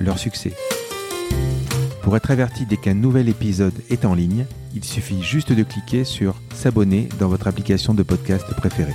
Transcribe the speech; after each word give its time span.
leur 0.00 0.18
succès. 0.18 0.52
Pour 2.02 2.16
être 2.16 2.30
averti 2.30 2.66
dès 2.66 2.76
qu'un 2.76 2.94
nouvel 2.94 3.28
épisode 3.28 3.74
est 3.90 4.04
en 4.04 4.14
ligne, 4.14 4.46
il 4.74 4.84
suffit 4.84 5.22
juste 5.22 5.52
de 5.52 5.62
cliquer 5.62 6.04
sur 6.04 6.40
S'abonner 6.54 7.08
dans 7.18 7.28
votre 7.28 7.48
application 7.48 7.94
de 7.94 8.02
podcast 8.02 8.46
préférée. 8.56 8.94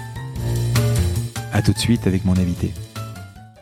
A 1.52 1.62
tout 1.62 1.74
de 1.74 1.78
suite 1.78 2.08
avec 2.08 2.24
mon 2.24 2.38
invité. 2.38 2.74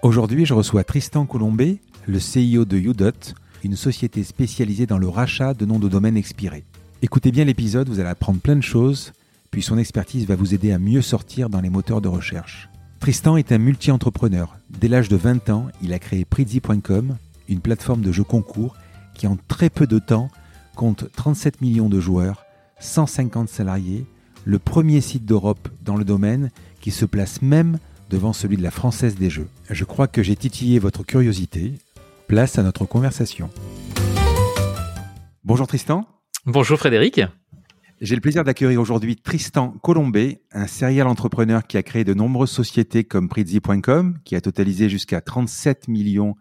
Aujourd'hui, 0.03 0.45
je 0.45 0.53
reçois 0.53 0.83
Tristan 0.83 1.25
Colombé, 1.25 1.81
le 2.05 2.19
CIO 2.19 2.65
de 2.65 2.77
Udot, 2.77 3.33
une 3.63 3.75
société 3.75 4.23
spécialisée 4.23 4.85
dans 4.85 4.97
le 4.97 5.09
rachat 5.09 5.53
de 5.53 5.65
noms 5.65 5.79
de 5.79 5.89
domaine 5.89 6.15
expirés. 6.15 6.63
Écoutez 7.01 7.31
bien 7.31 7.45
l'épisode, 7.45 7.89
vous 7.89 7.99
allez 7.99 8.09
apprendre 8.09 8.39
plein 8.39 8.55
de 8.55 8.61
choses, 8.61 9.13
puis 9.51 9.61
son 9.61 9.77
expertise 9.77 10.27
va 10.27 10.35
vous 10.35 10.53
aider 10.53 10.71
à 10.71 10.79
mieux 10.79 11.01
sortir 11.01 11.49
dans 11.49 11.61
les 11.61 11.69
moteurs 11.69 12.01
de 12.01 12.07
recherche. 12.07 12.69
Tristan 12.99 13.37
est 13.37 13.51
un 13.51 13.57
multi-entrepreneur. 13.57 14.57
Dès 14.69 14.89
l'âge 14.89 15.09
de 15.09 15.15
20 15.15 15.49
ans, 15.49 15.67
il 15.81 15.93
a 15.93 15.99
créé 15.99 16.25
Prizzi.com, 16.25 17.17
une 17.49 17.59
plateforme 17.59 18.01
de 18.01 18.11
jeux 18.11 18.23
concours 18.23 18.77
qui 19.13 19.27
en 19.27 19.37
très 19.47 19.69
peu 19.69 19.87
de 19.87 19.99
temps 19.99 20.29
compte 20.75 21.11
37 21.11 21.59
millions 21.59 21.89
de 21.89 21.99
joueurs, 21.99 22.45
150 22.79 23.49
salariés, 23.49 24.05
le 24.45 24.59
premier 24.59 25.01
site 25.01 25.25
d'Europe 25.25 25.67
dans 25.83 25.97
le 25.97 26.05
domaine 26.05 26.51
qui 26.79 26.91
se 26.91 27.05
place 27.05 27.41
même 27.41 27.79
devant 28.09 28.31
celui 28.31 28.55
de 28.55 28.63
la 28.63 28.71
Française 28.71 29.15
des 29.15 29.29
Jeux. 29.29 29.49
Je 29.69 29.83
crois 29.83 30.07
que 30.07 30.23
j'ai 30.23 30.35
titillé 30.35 30.79
votre 30.79 31.03
curiosité. 31.03 31.73
Place 32.27 32.57
à 32.57 32.63
notre 32.63 32.85
conversation. 32.85 33.49
Bonjour 35.43 35.67
Tristan. 35.67 36.05
Bonjour 36.45 36.77
Frédéric. 36.79 37.21
J'ai 38.01 38.15
le 38.15 38.21
plaisir 38.21 38.45
d'accueillir 38.45 38.79
aujourd'hui 38.79 39.17
Tristan 39.17 39.71
Colombé, 39.83 40.41
un 40.53 40.67
serial 40.67 41.05
entrepreneur 41.07 41.67
qui 41.67 41.75
a 41.75 41.83
créé 41.83 42.05
de 42.05 42.13
nombreuses 42.13 42.49
sociétés 42.49 43.03
comme 43.03 43.27
Prizzi.com, 43.27 44.19
qui 44.23 44.37
a 44.37 44.41
totalisé 44.41 44.87
jusqu'à 44.87 45.19
37 45.19 45.89
millions 45.89 46.35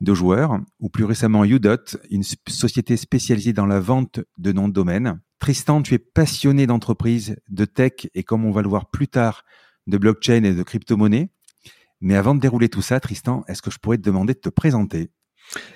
de 0.00 0.14
joueurs, 0.14 0.60
ou 0.80 0.88
plus 0.88 1.04
récemment 1.04 1.44
Udot, 1.44 1.96
une 2.10 2.22
société 2.22 2.96
spécialisée 2.96 3.52
dans 3.52 3.66
la 3.66 3.80
vente 3.80 4.20
de 4.38 4.52
noms 4.52 4.68
de 4.68 4.72
domaine. 4.72 5.20
Tristan, 5.38 5.82
tu 5.82 5.94
es 5.94 5.98
passionné 5.98 6.66
d'entreprise, 6.66 7.36
de 7.48 7.64
tech 7.64 8.08
et 8.14 8.22
comme 8.22 8.44
on 8.44 8.50
va 8.50 8.62
le 8.62 8.68
voir 8.68 8.90
plus 8.90 9.08
tard, 9.08 9.44
de 9.86 9.98
blockchain 9.98 10.42
et 10.44 10.54
de 10.54 10.62
crypto-monnaie. 10.62 11.30
Mais 12.00 12.16
avant 12.16 12.34
de 12.34 12.40
dérouler 12.40 12.68
tout 12.68 12.82
ça, 12.82 13.00
Tristan, 13.00 13.44
est-ce 13.48 13.62
que 13.62 13.70
je 13.70 13.78
pourrais 13.78 13.98
te 13.98 14.02
demander 14.02 14.34
de 14.34 14.38
te 14.38 14.48
présenter? 14.48 15.10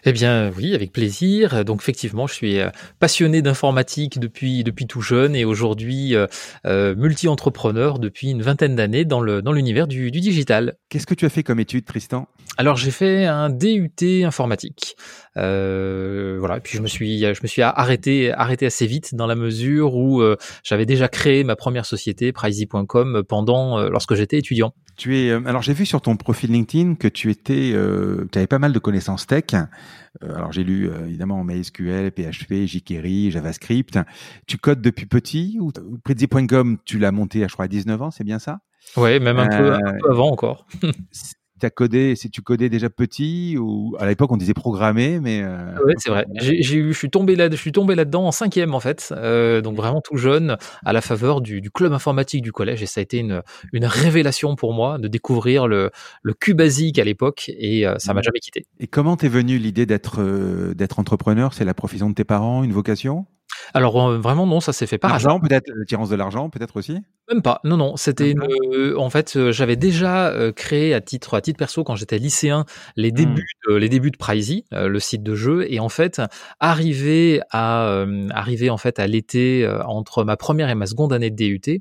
Eh 0.04 0.12
bien 0.12 0.50
oui, 0.56 0.74
avec 0.74 0.92
plaisir. 0.92 1.64
Donc 1.64 1.80
effectivement, 1.80 2.26
je 2.26 2.34
suis 2.34 2.58
euh, 2.58 2.70
passionné 2.98 3.42
d'informatique 3.42 4.18
depuis 4.18 4.64
depuis 4.64 4.86
tout 4.86 5.00
jeune 5.00 5.34
et 5.36 5.44
aujourd'hui 5.44 6.14
euh, 6.14 6.26
euh, 6.66 6.94
multi-entrepreneur 6.96 7.98
depuis 7.98 8.30
une 8.30 8.42
vingtaine 8.42 8.76
d'années 8.76 9.04
dans 9.04 9.20
le 9.20 9.42
dans 9.42 9.52
l'univers 9.52 9.86
du, 9.86 10.10
du 10.10 10.20
digital. 10.20 10.76
Qu'est-ce 10.88 11.06
que 11.06 11.14
tu 11.14 11.26
as 11.26 11.30
fait 11.30 11.42
comme 11.42 11.60
étude, 11.60 11.84
Tristan? 11.84 12.28
Alors 12.56 12.76
j'ai 12.76 12.90
fait 12.90 13.24
un 13.24 13.50
DUT 13.50 14.24
informatique. 14.24 14.96
Euh, 15.36 16.36
voilà, 16.40 16.58
puis 16.58 16.76
je 16.76 16.82
me 16.82 16.88
suis 16.88 17.20
je 17.20 17.40
me 17.42 17.46
suis 17.46 17.62
arrêté 17.62 18.32
arrêté 18.32 18.66
assez 18.66 18.86
vite 18.86 19.14
dans 19.14 19.28
la 19.28 19.36
mesure 19.36 19.94
où 19.94 20.22
euh, 20.22 20.36
j'avais 20.64 20.86
déjà 20.86 21.06
créé 21.06 21.44
ma 21.44 21.54
première 21.54 21.86
société 21.86 22.32
Pricey.com 22.32 23.22
pendant 23.28 23.78
euh, 23.78 23.88
lorsque 23.90 24.14
j'étais 24.14 24.38
étudiant. 24.38 24.74
Tu 24.98 25.16
es 25.16 25.30
alors 25.30 25.62
j'ai 25.62 25.72
vu 25.72 25.86
sur 25.86 26.02
ton 26.02 26.16
profil 26.16 26.52
LinkedIn 26.52 26.96
que 26.96 27.08
tu 27.08 27.30
étais 27.30 27.72
tu 28.30 28.38
avais 28.38 28.46
pas 28.46 28.58
mal 28.58 28.72
de 28.72 28.78
connaissances 28.78 29.26
tech. 29.26 29.54
alors 30.20 30.52
j'ai 30.52 30.64
lu 30.64 30.90
évidemment 31.06 31.42
MySQL, 31.44 32.10
PHP, 32.10 32.66
jQuery, 32.66 33.30
JavaScript. 33.30 33.98
Tu 34.46 34.58
codes 34.58 34.82
depuis 34.82 35.06
petit 35.06 35.56
ou 35.60 35.72
Prezi.com 36.04 36.78
tu 36.84 36.98
l'as 36.98 37.12
monté 37.12 37.46
je 37.48 37.52
crois 37.52 37.64
à 37.64 37.68
19 37.68 38.02
ans, 38.02 38.10
c'est 38.10 38.24
bien 38.24 38.38
ça? 38.38 38.58
Ouais, 38.96 39.20
même 39.20 39.38
un, 39.38 39.48
peu, 39.48 39.72
un 39.72 39.98
peu 40.00 40.10
avant 40.10 40.30
encore. 40.30 40.66
As 41.66 41.70
codé, 41.70 42.16
si 42.16 42.30
tu 42.30 42.42
codais 42.42 42.68
déjà 42.68 42.90
petit 42.90 43.56
ou 43.58 43.96
à 43.98 44.06
l'époque 44.06 44.32
on 44.32 44.36
disait 44.36 44.54
programmer, 44.54 45.20
mais 45.20 45.42
euh, 45.42 45.74
ouais, 45.84 45.94
c'est 45.98 46.10
vrai. 46.10 46.26
J'ai, 46.34 46.62
je 46.62 46.92
suis 46.92 47.10
tombé 47.10 47.36
là, 47.36 47.48
je 47.50 47.56
suis 47.56 47.72
tombé 47.72 47.94
là-dedans 47.94 48.26
en 48.26 48.32
cinquième 48.32 48.74
en 48.74 48.80
fait, 48.80 49.12
euh, 49.16 49.60
donc 49.60 49.76
vraiment 49.76 50.00
tout 50.00 50.16
jeune, 50.16 50.56
à 50.84 50.92
la 50.92 51.00
faveur 51.00 51.40
du, 51.40 51.60
du, 51.60 51.70
club 51.70 51.92
informatique 51.92 52.42
du 52.42 52.52
collège, 52.52 52.82
et 52.82 52.86
ça 52.86 53.00
a 53.00 53.02
été 53.02 53.18
une, 53.18 53.42
une 53.72 53.84
révélation 53.86 54.56
pour 54.56 54.72
moi 54.72 54.98
de 54.98 55.08
découvrir 55.08 55.66
le, 55.66 55.90
le 56.22 56.34
Q 56.34 56.54
basique 56.54 56.98
à 56.98 57.04
l'époque, 57.04 57.50
et 57.56 57.86
euh, 57.86 57.94
ça 57.98 58.14
m'a 58.14 58.22
jamais 58.22 58.40
quitté. 58.40 58.66
Et 58.80 58.86
comment 58.86 59.16
t'es 59.16 59.28
venu 59.28 59.58
l'idée 59.58 59.86
d'être 59.86 60.20
euh, 60.20 60.74
d'être 60.74 60.98
entrepreneur? 60.98 61.54
C'est 61.54 61.64
la 61.64 61.74
profession 61.74 62.08
de 62.10 62.14
tes 62.14 62.24
parents, 62.24 62.62
une 62.64 62.72
vocation? 62.72 63.26
Alors 63.74 64.08
euh, 64.08 64.18
vraiment 64.18 64.46
non, 64.46 64.60
ça 64.60 64.72
s'est 64.72 64.86
fait 64.86 64.98
par 64.98 65.10
L'argent 65.10 65.40
peut-être, 65.40 65.70
l'attirance 65.74 66.08
de 66.08 66.16
l'argent 66.16 66.50
peut-être 66.50 66.76
aussi? 66.76 66.98
Même 67.30 67.42
pas, 67.42 67.60
non 67.64 67.76
non, 67.76 67.96
c'était 67.96 68.30
une, 68.30 68.42
en 68.96 69.10
fait 69.10 69.36
euh, 69.36 69.52
j'avais 69.52 69.76
déjà 69.76 70.28
euh, 70.28 70.50
créé 70.50 70.94
à 70.94 71.00
titre 71.00 71.34
à 71.34 71.40
titre 71.40 71.58
perso 71.58 71.84
quand 71.84 71.94
j'étais 71.94 72.18
lycéen 72.18 72.64
les 72.96 73.10
mmh. 73.10 73.14
débuts 73.14 73.46
de, 73.68 73.74
les 73.74 73.88
débuts 73.88 74.10
de 74.10 74.16
Pricey, 74.16 74.64
le 74.72 74.98
site 74.98 75.22
de 75.22 75.34
jeu 75.34 75.70
et 75.70 75.80
en 75.80 75.88
fait 75.88 76.22
arrivé 76.60 77.40
à 77.50 78.04
arrivé 78.30 78.70
en 78.70 78.78
fait 78.78 78.98
à 78.98 79.06
l'été 79.06 79.68
entre 79.84 80.24
ma 80.24 80.36
première 80.36 80.70
et 80.70 80.74
ma 80.74 80.86
seconde 80.86 81.12
année 81.12 81.30
de 81.30 81.36
DUT, 81.36 81.78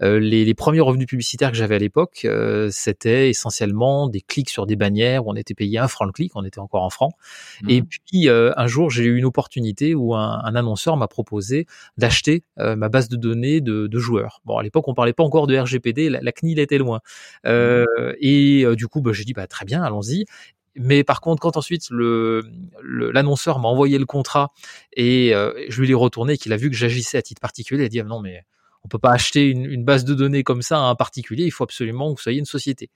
les, 0.00 0.44
les 0.44 0.54
premiers 0.54 0.80
revenus 0.80 1.06
publicitaires 1.06 1.50
que 1.50 1.56
j'avais 1.56 1.76
à 1.76 1.78
l'époque 1.78 2.26
c'était 2.70 3.30
essentiellement 3.30 4.08
des 4.08 4.20
clics 4.20 4.50
sur 4.50 4.66
des 4.66 4.76
bannières 4.76 5.26
où 5.26 5.30
on 5.30 5.36
était 5.36 5.54
payé 5.54 5.78
un 5.78 5.88
franc 5.88 6.04
le 6.04 6.12
clic, 6.12 6.32
on 6.34 6.44
était 6.44 6.60
encore 6.60 6.82
en 6.82 6.90
francs. 6.90 7.12
Et 7.68 7.82
mmh. 7.82 7.86
puis 7.86 8.28
un 8.28 8.66
jour 8.66 8.90
j'ai 8.90 9.04
eu 9.04 9.16
une 9.16 9.24
opportunité 9.24 9.94
où 9.94 10.14
un, 10.14 10.40
un 10.42 10.54
annonceur 10.54 10.96
m'a 10.96 11.08
proposé 11.18 11.66
d'acheter 11.96 12.44
euh, 12.60 12.76
ma 12.76 12.88
base 12.88 13.08
de 13.08 13.16
données 13.16 13.60
de, 13.60 13.98
joueurs. 13.98 14.40
Bon, 14.44 14.56
à 14.56 14.62
l'époque, 14.62 14.86
on 14.86 14.94
parlait 14.94 15.12
pas 15.12 15.24
encore 15.24 15.48
de 15.48 15.58
RGPD, 15.58 16.08
la, 16.08 16.32
CNIL 16.32 16.60
était 16.60 16.78
loin. 16.78 17.00
Euh, 17.44 17.84
mmh. 17.84 18.14
et 18.20 18.64
euh, 18.64 18.76
du 18.76 18.86
coup, 18.86 19.00
bah, 19.00 19.10
j'ai 19.12 19.24
dit 19.24 19.32
bah 19.32 19.48
très 19.48 19.64
bien, 19.64 19.82
allons-y. 19.82 20.26
Mais 20.76 21.02
par 21.02 21.20
contre, 21.20 21.42
quand 21.42 21.56
ensuite 21.56 21.90
le 21.90 22.42
l'annonceur 22.84 23.58
m'a 23.58 23.66
envoyé 23.66 23.98
le 23.98 24.06
contrat 24.06 24.52
et 24.92 25.32
je 25.68 25.80
lui 25.80 25.90
ai 25.90 25.94
retourné, 25.94 26.36
qu'il 26.38 26.52
a 26.52 26.56
vu 26.56 26.70
que 26.70 26.76
j'agissais 26.76 27.18
à 27.18 27.22
titre 27.22 27.40
particulier, 27.40 27.82
il 27.82 27.86
a 27.86 27.88
dit 27.88 27.98
ah, 27.98 28.04
non 28.04 28.20
mais 28.20 28.44
on 28.84 28.88
peut 28.88 29.00
pas 29.00 29.10
acheter 29.10 29.48
une, 29.48 29.64
une, 29.64 29.84
base 29.84 30.04
de 30.04 30.14
données 30.14 30.44
comme 30.44 30.62
ça 30.62 30.78
à 30.78 30.82
un 30.82 30.94
particulier, 30.94 31.44
il 31.44 31.50
faut 31.50 31.64
absolument 31.64 32.14
que 32.14 32.20
vous 32.20 32.22
soyez 32.22 32.38
une 32.38 32.44
société. 32.44 32.90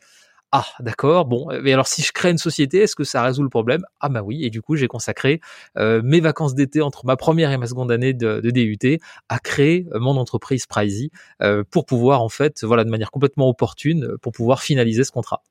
Ah, 0.54 0.66
d'accord. 0.80 1.24
Bon, 1.24 1.48
mais 1.62 1.72
alors 1.72 1.86
si 1.86 2.02
je 2.02 2.12
crée 2.12 2.30
une 2.30 2.36
société, 2.36 2.80
est-ce 2.82 2.94
que 2.94 3.04
ça 3.04 3.22
résout 3.22 3.42
le 3.42 3.48
problème? 3.48 3.84
Ah 4.00 4.10
bah 4.10 4.22
oui. 4.22 4.44
Et 4.44 4.50
du 4.50 4.60
coup, 4.60 4.76
j'ai 4.76 4.86
consacré 4.86 5.40
euh, 5.78 6.02
mes 6.04 6.20
vacances 6.20 6.54
d'été 6.54 6.82
entre 6.82 7.06
ma 7.06 7.16
première 7.16 7.50
et 7.52 7.56
ma 7.56 7.66
seconde 7.66 7.90
année 7.90 8.12
de, 8.12 8.38
DUT 8.42 9.00
à 9.30 9.38
créer 9.38 9.86
euh, 9.94 9.98
mon 9.98 10.18
entreprise 10.18 10.66
Pricey 10.66 11.08
euh, 11.40 11.64
pour 11.70 11.86
pouvoir 11.86 12.20
en 12.20 12.28
fait, 12.28 12.64
voilà, 12.64 12.84
de 12.84 12.90
manière 12.90 13.10
complètement 13.10 13.48
opportune, 13.48 14.16
pour 14.20 14.32
pouvoir 14.32 14.62
finaliser 14.62 15.04
ce 15.04 15.10
contrat. 15.10 15.42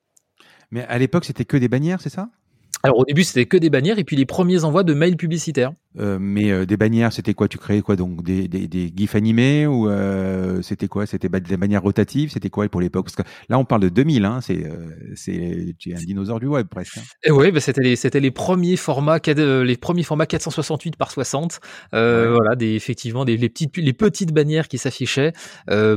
Mais 0.69 0.83
à 0.83 0.99
l'époque, 0.99 1.25
c'était 1.25 1.45
que 1.45 1.57
des 1.57 1.67
bannières, 1.67 1.99
c'est 1.99 2.09
ça? 2.09 2.29
Alors 2.83 2.97
au 2.97 3.05
début 3.05 3.23
c'était 3.23 3.45
que 3.45 3.57
des 3.57 3.69
bannières 3.69 3.99
et 3.99 4.03
puis 4.03 4.15
les 4.15 4.25
premiers 4.25 4.63
envois 4.63 4.83
de 4.83 4.93
mails 4.95 5.17
publicitaires. 5.17 5.71
Euh, 5.99 6.17
mais 6.19 6.51
euh, 6.51 6.65
des 6.65 6.77
bannières, 6.77 7.13
c'était 7.13 7.33
quoi? 7.33 7.47
Tu 7.47 7.57
créais 7.57 7.81
quoi? 7.81 7.95
Donc 7.95 8.23
des, 8.23 8.47
des, 8.47 8.67
des 8.67 8.91
gifs 8.95 9.15
animés 9.15 9.67
ou 9.67 9.89
euh, 9.89 10.61
c'était 10.61 10.87
quoi? 10.87 11.05
C'était 11.05 11.29
des 11.29 11.57
bannières 11.57 11.81
rotatives? 11.81 12.31
C'était 12.31 12.49
quoi 12.49 12.67
pour 12.69 12.81
l'époque? 12.81 13.05
Parce 13.05 13.15
que 13.15 13.23
là 13.49 13.57
on 13.57 13.65
parle 13.65 13.81
de 13.81 13.89
2000, 13.89 14.25
hein, 14.25 14.39
c'est 14.41 14.65
euh, 14.65 14.89
c'est 15.15 15.75
tu 15.77 15.91
es 15.91 15.95
un 15.95 15.99
dinosaure 15.99 16.39
du 16.39 16.47
web 16.47 16.67
presque. 16.67 16.97
Hein. 16.97 17.01
Et 17.23 17.31
oui, 17.31 17.51
bah, 17.51 17.59
c'était 17.59 17.81
les 17.81 17.95
c'était 17.95 18.19
les 18.19 18.31
premiers 18.31 18.77
formats 18.77 19.19
les 19.25 19.77
premiers 19.77 20.03
formats 20.03 20.25
468 20.25 20.95
par 20.95 21.11
60. 21.11 21.59
Voilà, 21.91 22.55
des 22.55 22.75
effectivement 22.75 23.25
des 23.25 23.37
les 23.37 23.49
petites 23.49 23.77
les 23.77 23.93
petites 23.93 24.33
bannières 24.33 24.67
qui 24.67 24.77
s'affichaient 24.77 25.33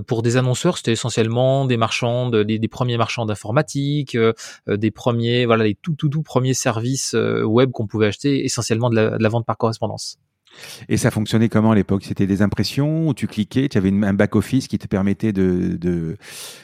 pour 0.06 0.22
des 0.22 0.36
annonceurs. 0.36 0.76
C'était 0.76 0.92
essentiellement 0.92 1.66
des 1.66 1.76
marchands, 1.76 2.30
des, 2.30 2.58
des 2.58 2.68
premiers 2.68 2.96
marchands 2.96 3.26
d'informatique, 3.26 4.16
des 4.68 4.90
premiers 4.90 5.46
voilà 5.46 5.64
les 5.64 5.74
tout 5.74 5.94
tout 5.94 6.08
tout 6.08 6.22
premiers 6.22 6.54
services 6.54 7.14
euh, 7.14 7.42
web 7.42 7.70
qu'on 7.70 7.86
pouvait 7.86 8.06
acheter, 8.06 8.44
essentiellement 8.44 8.90
de 8.90 8.96
la, 8.96 9.28
vente 9.28 9.46
par 9.46 9.56
correspondance. 9.56 9.83
Et 10.88 10.96
ça 10.96 11.10
fonctionnait 11.10 11.48
comment 11.48 11.72
à 11.72 11.74
l'époque? 11.74 12.04
C'était 12.04 12.26
des 12.26 12.42
impressions 12.42 13.08
où 13.08 13.14
tu 13.14 13.26
cliquais, 13.26 13.68
tu 13.68 13.78
avais 13.78 13.90
un 13.90 14.14
back-office 14.14 14.68
qui 14.68 14.78
te 14.78 14.86
permettait 14.86 15.32
de, 15.32 15.76
de, 15.76 16.16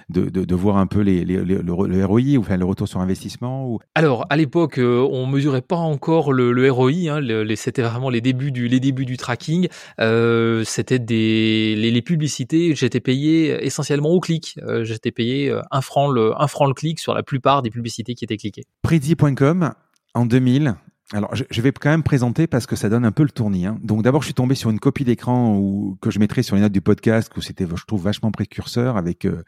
de, 0.08 0.54
voir 0.54 0.76
un 0.76 0.86
peu 0.86 1.00
les, 1.00 1.24
le, 1.24 2.04
ROI, 2.04 2.36
ou 2.36 2.40
enfin 2.40 2.56
le 2.56 2.64
retour 2.64 2.88
sur 2.88 3.00
investissement 3.00 3.66
ou... 3.68 3.78
Alors, 3.94 4.26
à 4.30 4.36
l'époque, 4.36 4.78
euh, 4.78 5.06
on 5.10 5.26
mesurait 5.26 5.62
pas 5.62 5.76
encore 5.76 6.32
le, 6.32 6.70
ROI, 6.70 7.08
hein, 7.08 7.20
c'était 7.56 7.82
vraiment 7.82 8.10
les 8.10 8.20
débuts 8.20 8.52
du, 8.52 8.68
les 8.68 8.80
débuts 8.80 9.06
du 9.06 9.16
tracking. 9.16 9.68
Euh, 10.00 10.64
c'était 10.64 10.98
des, 10.98 11.74
les, 11.76 12.02
publicités, 12.02 12.74
j'étais 12.74 13.00
payé 13.00 13.64
essentiellement 13.64 14.10
au 14.10 14.20
clic. 14.20 14.58
j'étais 14.82 15.10
payé 15.10 15.54
un 15.70 15.80
franc, 15.80 16.08
le, 16.10 16.32
un 16.40 16.46
franc 16.46 16.66
le 16.66 16.74
clic 16.74 16.98
sur 16.98 17.14
la 17.14 17.22
plupart 17.22 17.62
des 17.62 17.70
publicités 17.70 18.14
qui 18.14 18.24
étaient 18.24 18.36
cliquées. 18.36 18.64
Predi.com, 18.82 19.74
en 20.14 20.26
2000, 20.26 20.76
Alors, 21.12 21.34
je, 21.34 21.60
vais 21.60 21.72
quand 21.72 21.90
même 21.90 22.04
présenter 22.04 22.46
parce 22.46 22.66
que 22.66 22.76
ça 22.76 22.88
donne 22.88 23.04
un 23.04 23.10
peu 23.10 23.24
le 23.24 23.30
tournis. 23.30 23.66
Hein. 23.66 23.80
Donc, 23.82 24.02
d'abord, 24.02 24.22
je 24.22 24.26
suis 24.26 24.34
tombé 24.34 24.54
sur 24.54 24.70
une 24.70 24.78
copie 24.78 25.04
d'écran 25.04 25.56
où, 25.56 25.98
que 26.00 26.08
je 26.12 26.20
mettrai 26.20 26.44
sur 26.44 26.54
les 26.54 26.62
notes 26.62 26.72
du 26.72 26.80
podcast, 26.80 27.32
où 27.36 27.40
c'était, 27.40 27.66
je 27.66 27.84
trouve, 27.84 28.02
vachement 28.02 28.30
précurseur, 28.30 28.96
avec 28.96 29.24
euh, 29.24 29.42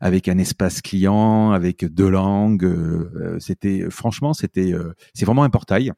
avec 0.00 0.28
un 0.28 0.38
espace 0.38 0.82
client, 0.82 1.52
avec 1.52 1.84
deux 1.84 2.08
langues. 2.08 2.64
Euh, 2.64 3.12
euh, 3.14 3.38
c'était, 3.38 3.88
franchement, 3.90 4.34
c'était, 4.34 4.74
c'est 5.14 5.24
vraiment 5.24 5.44
un 5.44 5.50
portail. 5.50 5.92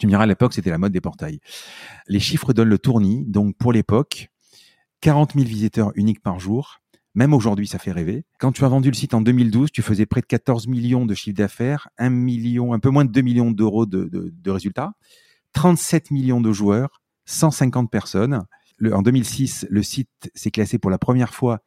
Tu 0.00 0.06
me 0.06 0.10
diras, 0.10 0.22
à 0.22 0.26
l'époque, 0.26 0.54
c'était 0.54 0.70
la 0.70 0.78
mode 0.78 0.92
des 0.92 1.02
portails. 1.02 1.40
Les 2.08 2.20
chiffres 2.20 2.54
donnent 2.54 2.70
le 2.70 2.78
tournis. 2.78 3.26
Donc, 3.26 3.54
pour 3.58 3.74
l'époque, 3.74 4.30
40 5.02 5.34
000 5.34 5.44
visiteurs 5.44 5.92
uniques 5.96 6.22
par 6.22 6.40
jour. 6.40 6.80
Même 7.14 7.32
aujourd'hui, 7.32 7.68
ça 7.68 7.78
fait 7.78 7.92
rêver. 7.92 8.24
Quand 8.38 8.50
tu 8.50 8.64
as 8.64 8.68
vendu 8.68 8.88
le 8.90 8.94
site 8.94 9.14
en 9.14 9.20
2012, 9.20 9.70
tu 9.70 9.82
faisais 9.82 10.06
près 10.06 10.20
de 10.20 10.26
14 10.26 10.66
millions 10.66 11.06
de 11.06 11.14
chiffre 11.14 11.36
d'affaires, 11.36 11.88
un 11.96 12.10
million, 12.10 12.72
un 12.72 12.80
peu 12.80 12.90
moins 12.90 13.04
de 13.04 13.12
2 13.12 13.20
millions 13.20 13.50
d'euros 13.52 13.86
de, 13.86 14.10
de, 14.10 14.50
résultats, 14.50 14.94
37 15.52 16.10
millions 16.10 16.40
de 16.40 16.52
joueurs, 16.52 17.02
150 17.26 17.90
personnes. 17.90 18.42
en 18.92 19.02
2006, 19.02 19.66
le 19.70 19.82
site 19.84 20.10
s'est 20.34 20.50
classé 20.50 20.78
pour 20.78 20.90
la 20.90 20.98
première 20.98 21.34
fois 21.34 21.60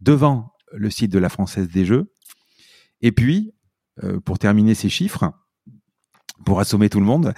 devant 0.00 0.52
le 0.72 0.90
site 0.90 1.10
de 1.10 1.18
la 1.18 1.30
Française 1.30 1.68
des 1.68 1.86
Jeux. 1.86 2.12
Et 3.00 3.12
puis, 3.12 3.54
euh, 4.04 4.20
pour 4.20 4.38
terminer 4.38 4.74
ces 4.74 4.90
chiffres, 4.90 5.32
pour 6.44 6.60
assommer 6.60 6.90
tout 6.90 7.00
le 7.00 7.06
monde, 7.06 7.32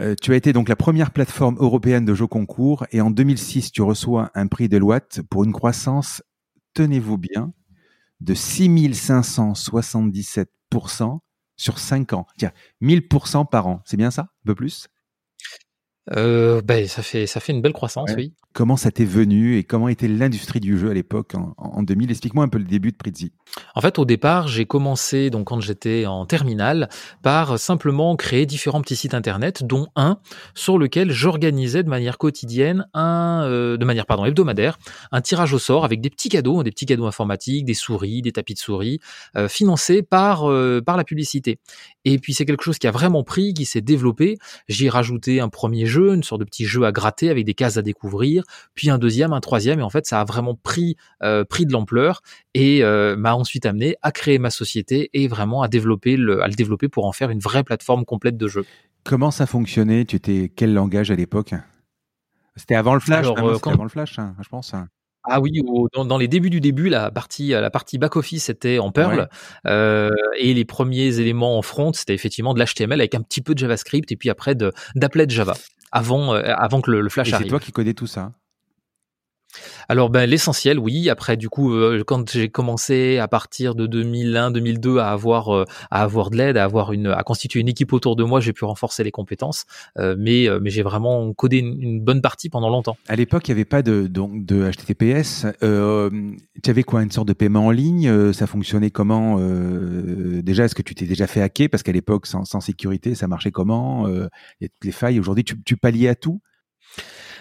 euh, 0.00 0.14
tu 0.20 0.32
as 0.32 0.36
été 0.36 0.52
donc 0.52 0.68
la 0.68 0.76
première 0.76 1.10
plateforme 1.10 1.56
européenne 1.58 2.04
de 2.04 2.14
jeux 2.14 2.26
concours 2.26 2.86
et 2.90 3.00
en 3.00 3.10
2006, 3.10 3.72
tu 3.72 3.82
reçois 3.82 4.30
un 4.34 4.46
prix 4.46 4.68
Deloitte 4.68 5.22
pour 5.30 5.44
une 5.44 5.52
croissance 5.52 6.22
tenez-vous 6.76 7.18
bien, 7.18 7.52
de 8.20 8.34
6577% 8.34 11.20
sur 11.56 11.78
5 11.78 12.12
ans. 12.12 12.26
Tiens, 12.38 12.52
1000% 12.82 13.46
par 13.46 13.66
an, 13.66 13.80
c'est 13.86 13.96
bien 13.96 14.10
ça? 14.10 14.22
Un 14.22 14.46
peu 14.46 14.54
plus? 14.54 14.88
Euh, 16.14 16.60
ben, 16.62 16.86
ça 16.86 17.02
fait 17.02 17.26
ça 17.26 17.40
fait 17.40 17.52
une 17.52 17.62
belle 17.62 17.72
croissance, 17.72 18.10
oui. 18.16 18.32
Comment 18.52 18.76
ça 18.76 18.90
t'est 18.90 19.04
venu 19.04 19.58
et 19.58 19.64
comment 19.64 19.88
était 19.88 20.08
l'industrie 20.08 20.60
du 20.60 20.78
jeu 20.78 20.90
à 20.90 20.94
l'époque 20.94 21.32
en, 21.58 21.82
2000 21.82 22.10
Explique-moi 22.10 22.44
un 22.44 22.48
peu 22.48 22.58
le 22.58 22.64
début 22.64 22.90
de 22.90 22.96
Prizzi. 22.96 23.32
En 23.74 23.80
fait, 23.80 23.98
au 23.98 24.04
départ, 24.04 24.48
j'ai 24.48 24.64
commencé 24.64 25.28
donc 25.30 25.48
quand 25.48 25.60
j'étais 25.60 26.06
en 26.06 26.24
terminale 26.24 26.88
par 27.22 27.58
simplement 27.58 28.16
créer 28.16 28.46
différents 28.46 28.80
petits 28.80 28.96
sites 28.96 29.14
internet, 29.14 29.62
dont 29.64 29.88
un 29.94 30.18
sur 30.54 30.78
lequel 30.78 31.10
j'organisais 31.10 31.82
de 31.82 31.90
manière 31.90 32.18
quotidienne 32.18 32.86
un 32.94 33.42
euh, 33.44 33.76
de 33.76 33.84
manière 33.84 34.06
pardon 34.06 34.24
hebdomadaire 34.24 34.78
un 35.12 35.20
tirage 35.20 35.52
au 35.52 35.58
sort 35.58 35.84
avec 35.84 36.00
des 36.00 36.10
petits 36.10 36.28
cadeaux, 36.28 36.62
des 36.62 36.70
petits 36.70 36.86
cadeaux 36.86 37.06
informatiques, 37.06 37.64
des 37.64 37.74
souris, 37.74 38.22
des 38.22 38.32
tapis 38.32 38.54
de 38.54 38.58
souris, 38.58 39.00
euh, 39.36 39.48
financés 39.48 40.02
par 40.02 40.50
euh, 40.50 40.80
par 40.80 40.96
la 40.96 41.04
publicité. 41.04 41.58
Et 42.08 42.18
puis 42.18 42.32
c'est 42.32 42.46
quelque 42.46 42.62
chose 42.62 42.78
qui 42.78 42.86
a 42.86 42.92
vraiment 42.92 43.24
pris, 43.24 43.52
qui 43.52 43.64
s'est 43.64 43.80
développé. 43.80 44.38
J'ai 44.68 44.88
rajouté 44.88 45.40
un 45.40 45.48
premier 45.48 45.86
jeu, 45.86 46.14
une 46.14 46.22
sorte 46.22 46.40
de 46.40 46.44
petit 46.46 46.64
jeu 46.64 46.84
à 46.84 46.92
gratter 46.92 47.30
avec 47.30 47.44
des 47.44 47.52
cases 47.52 47.76
à 47.76 47.82
découvrir 47.82 48.44
puis 48.74 48.90
un 48.90 48.98
deuxième, 48.98 49.32
un 49.32 49.40
troisième, 49.40 49.80
et 49.80 49.82
en 49.82 49.90
fait 49.90 50.06
ça 50.06 50.20
a 50.20 50.24
vraiment 50.24 50.54
pris 50.54 50.96
euh, 51.24 51.44
pris 51.44 51.66
de 51.66 51.72
l'ampleur 51.72 52.22
et 52.54 52.84
euh, 52.84 53.16
m'a 53.16 53.34
ensuite 53.34 53.66
amené 53.66 53.96
à 54.02 54.12
créer 54.12 54.38
ma 54.38 54.50
société 54.50 55.10
et 55.14 55.26
vraiment 55.26 55.62
à 55.62 55.68
développer 55.68 56.16
le, 56.16 56.42
à 56.42 56.48
le 56.48 56.54
développer 56.54 56.88
pour 56.88 57.06
en 57.06 57.12
faire 57.12 57.30
une 57.30 57.40
vraie 57.40 57.64
plateforme 57.64 58.04
complète 58.04 58.36
de 58.36 58.46
jeux. 58.46 58.64
Comment 59.02 59.32
ça 59.32 59.46
fonctionnait? 59.46 60.04
Tu 60.04 60.14
étais 60.14 60.52
quel 60.54 60.74
langage 60.74 61.10
à 61.10 61.16
l'époque? 61.16 61.54
C'était 62.54 62.76
avant 62.76 62.94
le 62.94 63.00
Flash, 63.00 63.26
Alors, 63.26 63.38
euh, 63.38 63.58
avant 63.66 63.82
le 63.82 63.88
Flash, 63.90 64.18
hein, 64.18 64.34
je 64.40 64.48
pense. 64.48 64.72
Hein. 64.74 64.88
Ah 65.28 65.40
oui, 65.40 65.62
dans, 65.94 66.18
les 66.18 66.28
débuts 66.28 66.50
du 66.50 66.60
début, 66.60 66.88
la 66.88 67.10
partie, 67.10 67.48
la 67.48 67.70
partie 67.70 67.98
back 67.98 68.16
office 68.16 68.48
était 68.48 68.78
en 68.78 68.90
Perl 68.90 69.28
euh, 69.66 70.10
et 70.38 70.54
les 70.54 70.64
premiers 70.64 71.18
éléments 71.18 71.58
en 71.58 71.62
front, 71.62 71.92
c'était 71.92 72.14
effectivement 72.14 72.54
de 72.54 72.60
l'HTML 72.62 73.00
avec 73.00 73.14
un 73.14 73.22
petit 73.22 73.40
peu 73.40 73.54
de 73.54 73.58
JavaScript 73.58 74.10
et 74.12 74.16
puis 74.16 74.30
après 74.30 74.54
d'applet 74.94 75.26
de 75.26 75.30
Java 75.30 75.54
avant, 75.92 76.34
euh, 76.34 76.42
avant 76.56 76.80
que 76.80 76.90
le, 76.90 77.08
Flash 77.08 77.32
arrive. 77.32 77.46
C'est 77.46 77.50
toi 77.50 77.60
qui 77.60 77.72
connais 77.72 77.94
tout 77.94 78.06
ça 78.06 78.32
alors 79.88 80.10
ben 80.10 80.28
l'essentiel, 80.28 80.78
oui. 80.78 81.08
Après 81.10 81.36
du 81.36 81.48
coup, 81.48 81.72
euh, 81.72 82.02
quand 82.04 82.30
j'ai 82.30 82.48
commencé 82.48 83.18
à 83.18 83.28
partir 83.28 83.74
de 83.74 83.86
2001-2002 83.86 84.98
à 84.98 85.10
avoir 85.10 85.54
euh, 85.54 85.64
à 85.90 86.02
avoir 86.02 86.30
de 86.30 86.36
l'aide, 86.36 86.56
à 86.56 86.64
avoir 86.64 86.92
une 86.92 87.06
à 87.06 87.22
constituer 87.22 87.60
une 87.60 87.68
équipe 87.68 87.92
autour 87.92 88.16
de 88.16 88.24
moi, 88.24 88.40
j'ai 88.40 88.52
pu 88.52 88.64
renforcer 88.64 89.04
les 89.04 89.10
compétences. 89.10 89.64
Euh, 89.98 90.16
mais 90.18 90.48
mais 90.60 90.70
j'ai 90.70 90.82
vraiment 90.82 91.32
codé 91.34 91.58
une, 91.58 92.00
bonne 92.00 92.20
partie 92.20 92.48
pendant 92.48 92.68
longtemps. 92.68 92.96
À 93.08 93.16
l'époque, 93.16 93.48
il 93.48 93.52
n'y 93.52 93.54
avait 93.54 93.64
pas 93.64 93.82
de 93.82 94.06
donc 94.06 94.44
de 94.44 94.70
HTTPS. 94.70 95.46
tu 95.60 96.70
avais 96.70 96.82
quoi, 96.82 97.02
une 97.02 97.10
sorte 97.10 97.28
de 97.28 97.32
paiement 97.32 97.66
en 97.66 97.70
ligne? 97.70 98.32
Ça 98.32 98.46
fonctionnait 98.46 98.90
comment? 98.90 99.38
Déjà, 100.42 100.64
est-ce 100.64 100.74
que 100.74 100.82
tu 100.82 100.94
t'es 100.94 101.06
déjà 101.06 101.26
fait 101.26 101.42
hacker? 101.42 101.68
Parce 101.68 101.82
qu'à 101.82 101.92
l'époque, 101.92 102.26
sans, 102.26 102.44
sans, 102.44 102.60
sécurité, 102.60 103.14
ça 103.14 103.28
marchait 103.28 103.50
comment? 103.50 104.08
Il 104.08 104.28
y 104.60 104.64
a 104.64 104.68
toutes 104.68 104.84
les 104.84 104.92
failles. 104.92 105.20
Aujourd'hui, 105.20 105.44
tu, 105.44 105.56
tu 105.62 105.76
à 106.08 106.14
tout? 106.14 106.40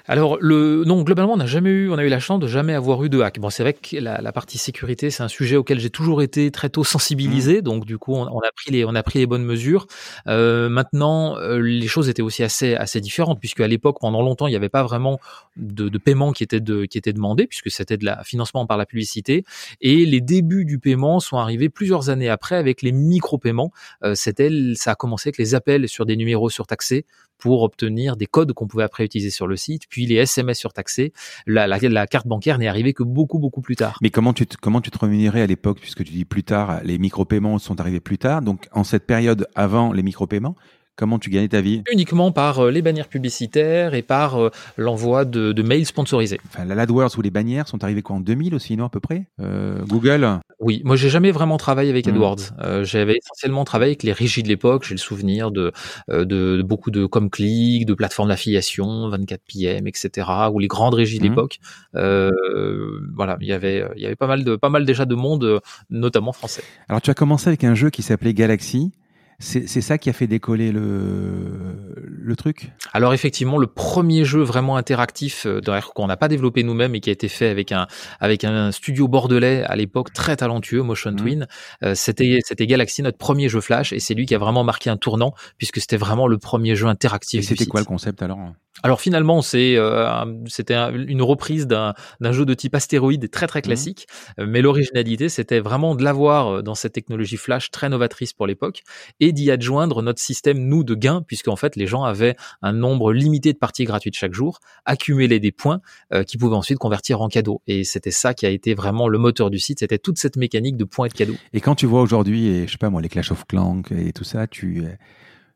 Alors 0.07 0.37
le 0.39 0.83
non 0.85 1.01
globalement 1.01 1.33
on 1.33 1.37
n'a 1.37 1.47
jamais 1.47 1.71
eu 1.71 1.89
on 1.89 1.97
a 1.97 2.03
eu 2.03 2.09
la 2.09 2.19
chance 2.19 2.39
de 2.39 2.47
jamais 2.47 2.73
avoir 2.73 3.03
eu 3.03 3.09
de 3.09 3.19
hack. 3.21 3.39
Bon 3.39 3.49
c'est 3.49 3.63
vrai 3.63 3.73
que 3.73 3.97
la, 3.97 4.21
la, 4.21 4.31
partie 4.31 4.57
sécurité 4.57 5.09
c'est 5.09 5.23
un 5.23 5.27
sujet 5.27 5.55
auquel 5.55 5.79
j'ai 5.79 5.89
toujours 5.89 6.21
été 6.21 6.51
très 6.51 6.69
tôt 6.69 6.83
sensibilisé 6.83 7.59
mmh. 7.59 7.61
donc 7.61 7.85
du 7.85 7.97
coup 7.97 8.13
on, 8.13 8.27
on, 8.27 8.39
a 8.39 8.51
pris 8.55 8.71
les 8.71 8.85
on 8.85 8.93
a 8.93 9.03
pris 9.03 9.19
les 9.19 9.25
bonnes 9.25 9.43
mesures. 9.43 9.87
Euh, 10.27 10.69
maintenant 10.69 11.37
euh, 11.37 11.59
les 11.59 11.87
choses 11.87 12.09
étaient 12.09 12.21
aussi 12.21 12.43
assez 12.43 12.75
assez 12.75 13.01
différentes 13.01 13.39
puisque 13.39 13.61
à 13.61 13.67
l'époque 13.67 13.97
pendant 13.99 14.21
longtemps 14.21 14.47
il 14.47 14.51
n'y 14.51 14.55
avait 14.55 14.69
pas 14.69 14.83
vraiment 14.83 15.19
de, 15.57 15.89
de, 15.89 15.97
paiement 15.97 16.33
qui 16.33 16.43
était 16.43 16.59
de 16.59 16.85
qui 16.85 16.97
était 16.97 17.13
demandé 17.13 17.47
puisque 17.47 17.71
c'était 17.71 17.97
de 17.97 18.05
la 18.05 18.23
financement 18.23 18.67
par 18.67 18.77
la 18.77 18.85
publicité 18.85 19.43
et 19.81 20.05
les 20.05 20.21
débuts 20.21 20.65
du 20.65 20.77
paiement 20.77 21.19
sont 21.19 21.37
arrivés 21.37 21.69
plusieurs 21.69 22.09
années 22.09 22.29
après 22.29 22.55
avec 22.55 22.81
les 22.83 22.91
micro-paiements. 22.91 23.71
Euh, 24.03 24.13
c'était 24.13 24.49
ça 24.75 24.91
a 24.91 24.95
commencé 24.95 25.29
avec 25.29 25.39
les 25.39 25.55
appels 25.55 25.89
sur 25.89 26.05
des 26.05 26.15
numéros 26.15 26.49
surtaxés 26.49 27.05
pour 27.37 27.63
obtenir 27.63 28.15
des 28.15 28.27
codes 28.27 28.53
qu'on 28.53 28.67
pouvait 28.67 28.83
après 28.83 29.05
utiliser 29.05 29.29
sur 29.29 29.47
le 29.47 29.55
site, 29.55 29.87
puis 29.95 30.05
les 30.05 30.15
SMS 30.15 30.57
surtaxés. 30.57 31.13
La, 31.47 31.79
carte 32.05 32.27
bancaire 32.27 32.57
n'est 32.57 32.67
arrivée 32.67 32.91
que 32.91 33.03
beaucoup 33.03 33.39
beaucoup 33.39 33.61
plus 33.61 33.77
tard. 33.77 33.97
Mais 34.01 34.09
comment 34.09 34.33
tu 34.33 34.45
te, 34.45 34.57
comment 34.57 34.81
tu 34.81 34.91
te 34.91 34.99
rémunérais 34.99 35.41
à 35.41 35.47
l'époque, 35.47 35.79
puisque 35.79 36.03
tu 36.03 36.11
dis 36.11 36.25
plus 36.25 36.43
tard, 36.43 36.81
les 36.83 36.97
micro-paiements 36.97 37.57
sont 37.59 37.79
arrivés 37.79 38.01
plus 38.01 38.17
tard? 38.17 38.41
Donc 38.41 38.67
en 38.73 38.83
cette 38.83 39.05
période 39.05 39.47
avant 39.55 39.93
les 39.93 40.03
micro-paiements, 40.03 40.57
Comment 40.97 41.19
tu 41.19 41.29
gagnais 41.29 41.49
ta 41.49 41.59
vie 41.59 41.83
Uniquement 41.91 42.31
par 42.31 42.59
euh, 42.59 42.71
les 42.71 42.81
bannières 42.81 43.09
publicitaires 43.09 43.95
et 43.95 44.01
par 44.01 44.41
euh, 44.41 44.49
l'envoi 44.77 45.25
de, 45.25 45.51
de, 45.51 45.61
mails 45.61 45.85
sponsorisés. 45.85 46.39
Enfin, 46.47 46.63
la 46.63 46.81
AdWords 46.81 47.17
ou 47.17 47.21
les 47.21 47.31
bannières 47.31 47.67
sont 47.67 47.83
arrivées 47.83 48.01
quoi 48.01 48.15
en 48.15 48.19
2000 48.21 48.55
aussi, 48.55 48.77
non 48.77 48.85
à 48.85 48.89
peu 48.89 49.01
près 49.01 49.25
euh, 49.41 49.83
Google 49.87 50.39
Oui, 50.59 50.81
moi 50.85 50.95
j'ai 50.95 51.09
jamais 51.09 51.31
vraiment 51.31 51.57
travaillé 51.57 51.89
avec. 51.89 52.07
AdWords. 52.07 52.53
J'avais 52.83 53.17
essentiellement 53.17 53.65
travaillé 53.65 53.91
avec 53.91 54.03
les 54.03 54.13
régies 54.13 54.43
de 54.43 54.47
l'époque. 54.47 54.85
J'ai 54.87 54.93
le 54.93 54.99
souvenir 54.99 55.51
de, 55.51 55.73
de, 56.07 56.23
de, 56.23 56.61
beaucoup 56.61 56.91
de 56.91 57.05
ComClick, 57.05 57.85
de 57.85 57.93
plateformes 57.93 58.29
d'affiliation, 58.29 59.09
24PM, 59.09 59.87
etc. 59.87 60.29
ou 60.53 60.59
les 60.59 60.67
grandes 60.67 60.93
régies 60.93 61.19
de 61.19 61.25
hmm. 61.25 61.29
l'époque. 61.29 61.59
voilà, 61.93 63.37
il 63.41 63.47
y 63.47 63.53
avait 63.53 63.85
il 63.95 64.01
y 64.01 64.05
avait 64.05 64.15
pas 64.15 64.27
mal 64.27 64.43
de 64.43 64.55
pas 64.55 64.69
mal 64.69 64.85
déjà 64.85 65.05
de 65.05 65.15
monde, 65.15 65.59
notamment 65.89 66.31
français. 66.31 66.63
Alors 66.87 67.01
tu 67.01 67.09
as 67.09 67.15
commencé 67.15 67.49
avec 67.49 67.63
un 67.63 67.75
jeu 67.75 67.89
qui 67.89 68.01
s'appelait 68.01 68.33
Galaxy. 68.33 68.93
C'est 69.39 69.81
ça 69.81 69.97
qui 69.97 70.09
a 70.09 70.13
fait 70.13 70.27
décoller 70.27 70.71
le, 70.71 71.75
le 71.97 72.35
truc? 72.35 72.71
Alors 72.93 73.13
effectivement, 73.13 73.57
le 73.57 73.67
premier 73.67 74.23
jeu 74.23 74.41
vraiment 74.41 74.77
interactif 74.77 75.45
euh, 75.45 75.61
qu'on 75.93 76.07
n'a 76.07 76.17
pas 76.17 76.27
développé 76.27 76.63
nous-mêmes 76.63 76.95
et 76.95 76.99
qui 77.01 77.09
a 77.09 77.13
été 77.13 77.27
fait 77.27 77.49
avec 77.49 77.71
un 77.71 77.87
avec 78.19 78.43
un 78.43 78.71
studio 78.71 79.07
bordelais 79.07 79.63
à 79.63 79.75
l'époque 79.75 80.13
très 80.13 80.37
talentueux, 80.37 80.81
Motion 80.81 81.11
mmh. 81.11 81.15
Twin, 81.17 81.47
euh, 81.83 81.95
c'était 81.95 82.39
c'était 82.45 82.65
Galaxy, 82.65 83.01
notre 83.01 83.17
premier 83.17 83.49
jeu 83.49 83.61
Flash, 83.61 83.91
et 83.93 83.99
c'est 83.99 84.13
lui 84.13 84.25
qui 84.25 84.35
a 84.35 84.37
vraiment 84.39 84.63
marqué 84.63 84.89
un 84.89 84.97
tournant 84.97 85.33
puisque 85.57 85.79
c'était 85.81 85.97
vraiment 85.97 86.27
le 86.27 86.37
premier 86.37 86.75
jeu 86.75 86.87
interactif. 86.87 87.41
Et 87.41 87.43
c'était 87.43 87.65
quoi 87.65 87.81
le 87.81 87.85
concept 87.85 88.21
alors? 88.21 88.39
Alors 88.83 88.99
finalement, 88.99 89.41
c'est 89.41 89.77
euh, 89.77 90.25
c'était 90.47 90.75
une 90.75 91.21
reprise 91.21 91.65
d'un 91.65 91.93
jeu 92.21 92.45
de 92.45 92.53
type 92.53 92.75
astéroïde 92.75 93.29
très 93.31 93.47
très 93.47 93.59
mmh. 93.59 93.63
classique, 93.63 94.07
mais 94.37 94.61
l'originalité 94.61 95.29
c'était 95.29 95.59
vraiment 95.59 95.95
de 95.95 96.03
l'avoir 96.03 96.61
dans 96.61 96.75
cette 96.75 96.93
technologie 96.93 97.37
flash 97.37 97.71
très 97.71 97.89
novatrice 97.89 98.33
pour 98.33 98.47
l'époque 98.47 98.81
et 99.19 99.31
d'y 99.31 99.49
adjoindre 99.49 100.01
notre 100.01 100.21
système 100.21 100.59
nous 100.59 100.83
de 100.83 100.93
gains 100.93 101.23
puisque 101.25 101.47
en 101.47 101.55
fait 101.55 101.75
les 101.75 101.87
gens 101.87 102.03
avaient 102.03 102.35
un 102.61 102.73
nombre 102.73 103.13
limité 103.13 103.53
de 103.53 103.57
parties 103.57 103.85
gratuites 103.85 104.15
chaque 104.15 104.33
jour, 104.33 104.59
accumuler 104.85 105.39
des 105.39 105.51
points 105.51 105.79
euh, 106.13 106.23
qui 106.23 106.37
pouvaient 106.37 106.55
ensuite 106.55 106.77
convertir 106.77 107.21
en 107.21 107.29
cadeaux 107.29 107.61
et 107.67 107.83
c'était 107.83 108.11
ça 108.11 108.33
qui 108.33 108.45
a 108.45 108.49
été 108.49 108.73
vraiment 108.73 109.07
le 109.07 109.17
moteur 109.17 109.49
du 109.49 109.59
site, 109.59 109.79
c'était 109.79 109.97
toute 109.97 110.17
cette 110.17 110.35
mécanique 110.35 110.77
de 110.77 110.83
points 110.83 111.05
et 111.05 111.09
de 111.09 111.13
cadeaux. 111.13 111.35
Et 111.53 111.61
quand 111.61 111.75
tu 111.75 111.85
vois 111.85 112.01
aujourd'hui, 112.01 112.47
et 112.47 112.67
je 112.67 112.73
sais 112.73 112.77
pas 112.77 112.89
moi 112.89 113.01
les 113.01 113.09
Clash 113.09 113.31
of 113.31 113.45
Clans 113.47 113.83
et 113.91 114.11
tout 114.13 114.23
ça, 114.23 114.47
tu 114.47 114.83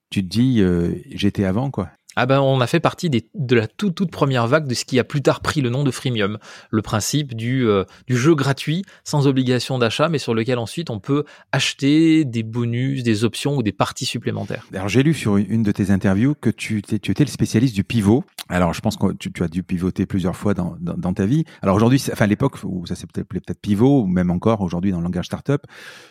tu 0.09 0.23
te 0.23 0.27
dis 0.27 0.61
euh, 0.61 0.95
j'étais 1.11 1.43
avant 1.43 1.69
quoi. 1.69 1.89
Ah 2.21 2.25
ben, 2.25 2.41
on 2.41 2.59
a 2.59 2.67
fait 2.67 2.81
partie 2.81 3.09
de 3.09 3.55
la 3.55 3.65
toute, 3.65 4.11
première 4.11 4.45
vague 4.45 4.67
de 4.67 4.73
ce 4.73 4.83
qui 4.83 4.99
a 4.99 5.05
plus 5.05 5.21
tard 5.21 5.39
pris 5.39 5.61
le 5.61 5.69
nom 5.69 5.85
de 5.85 5.91
freemium. 5.91 6.37
Le 6.69 6.81
principe 6.81 7.33
du, 7.33 7.65
euh, 7.65 7.85
du 8.07 8.17
jeu 8.17 8.35
gratuit, 8.35 8.83
sans 9.05 9.25
obligation 9.25 9.79
d'achat, 9.79 10.09
mais 10.09 10.17
sur 10.17 10.33
lequel 10.33 10.57
ensuite 10.57 10.89
on 10.89 10.99
peut 10.99 11.23
acheter 11.53 12.25
des 12.25 12.43
bonus, 12.43 13.03
des 13.03 13.23
options 13.23 13.55
ou 13.55 13.63
des 13.63 13.71
parties 13.71 14.05
supplémentaires. 14.05 14.67
Alors 14.73 14.89
j'ai 14.89 15.01
lu 15.01 15.13
sur 15.13 15.37
une 15.37 15.63
de 15.63 15.71
tes 15.71 15.91
interviews 15.91 16.35
que 16.35 16.49
tu, 16.49 16.79
étais 16.91 17.23
le 17.23 17.29
spécialiste 17.29 17.73
du 17.73 17.85
pivot. 17.85 18.25
Alors 18.49 18.73
je 18.73 18.81
pense 18.81 18.97
que 18.97 19.13
tu, 19.13 19.31
as 19.41 19.47
dû 19.47 19.63
pivoter 19.63 20.05
plusieurs 20.05 20.35
fois 20.35 20.53
dans, 20.53 21.13
ta 21.13 21.25
vie. 21.25 21.45
Alors 21.61 21.77
aujourd'hui, 21.77 22.03
enfin 22.11 22.25
à 22.25 22.27
l'époque 22.27 22.57
où 22.65 22.85
ça 22.85 22.95
s'appelait 22.95 23.23
peut-être 23.23 23.61
pivot, 23.61 24.01
ou 24.01 24.07
même 24.07 24.29
encore 24.29 24.59
aujourd'hui 24.59 24.91
dans 24.91 24.97
le 24.97 25.05
langage 25.05 25.27
startup, 25.27 25.61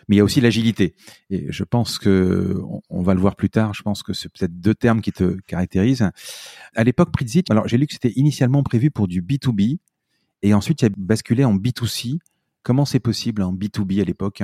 mais 0.08 0.16
il 0.16 0.18
y 0.18 0.22
a 0.22 0.24
aussi 0.24 0.40
l'agilité. 0.40 0.94
Et 1.28 1.48
je 1.50 1.64
pense 1.64 1.98
que 1.98 2.58
on, 2.66 2.80
on 2.88 3.02
va 3.02 3.12
le 3.12 3.20
voir 3.20 3.36
plus 3.36 3.50
tard. 3.50 3.74
Je 3.74 3.82
pense 3.82 4.02
que 4.02 4.14
c'est 4.14 4.30
peut-être 4.30 4.58
deux 4.58 4.74
termes 4.74 5.02
qui 5.02 5.12
te 5.12 5.36
caractérisent 5.46 5.97
à 6.02 6.84
l'époque, 6.84 7.12
Pritzit, 7.12 7.50
alors 7.50 7.66
j'ai 7.68 7.78
lu 7.78 7.86
que 7.86 7.92
c'était 7.92 8.12
initialement 8.16 8.62
prévu 8.62 8.90
pour 8.90 9.08
du 9.08 9.22
B2B 9.22 9.78
et 10.42 10.54
ensuite 10.54 10.82
il 10.82 10.86
a 10.86 10.88
basculé 10.96 11.44
en 11.44 11.56
B2C. 11.56 12.18
Comment 12.62 12.84
c'est 12.84 13.00
possible 13.00 13.42
en 13.42 13.52
B2B 13.52 14.00
à 14.00 14.04
l'époque? 14.04 14.42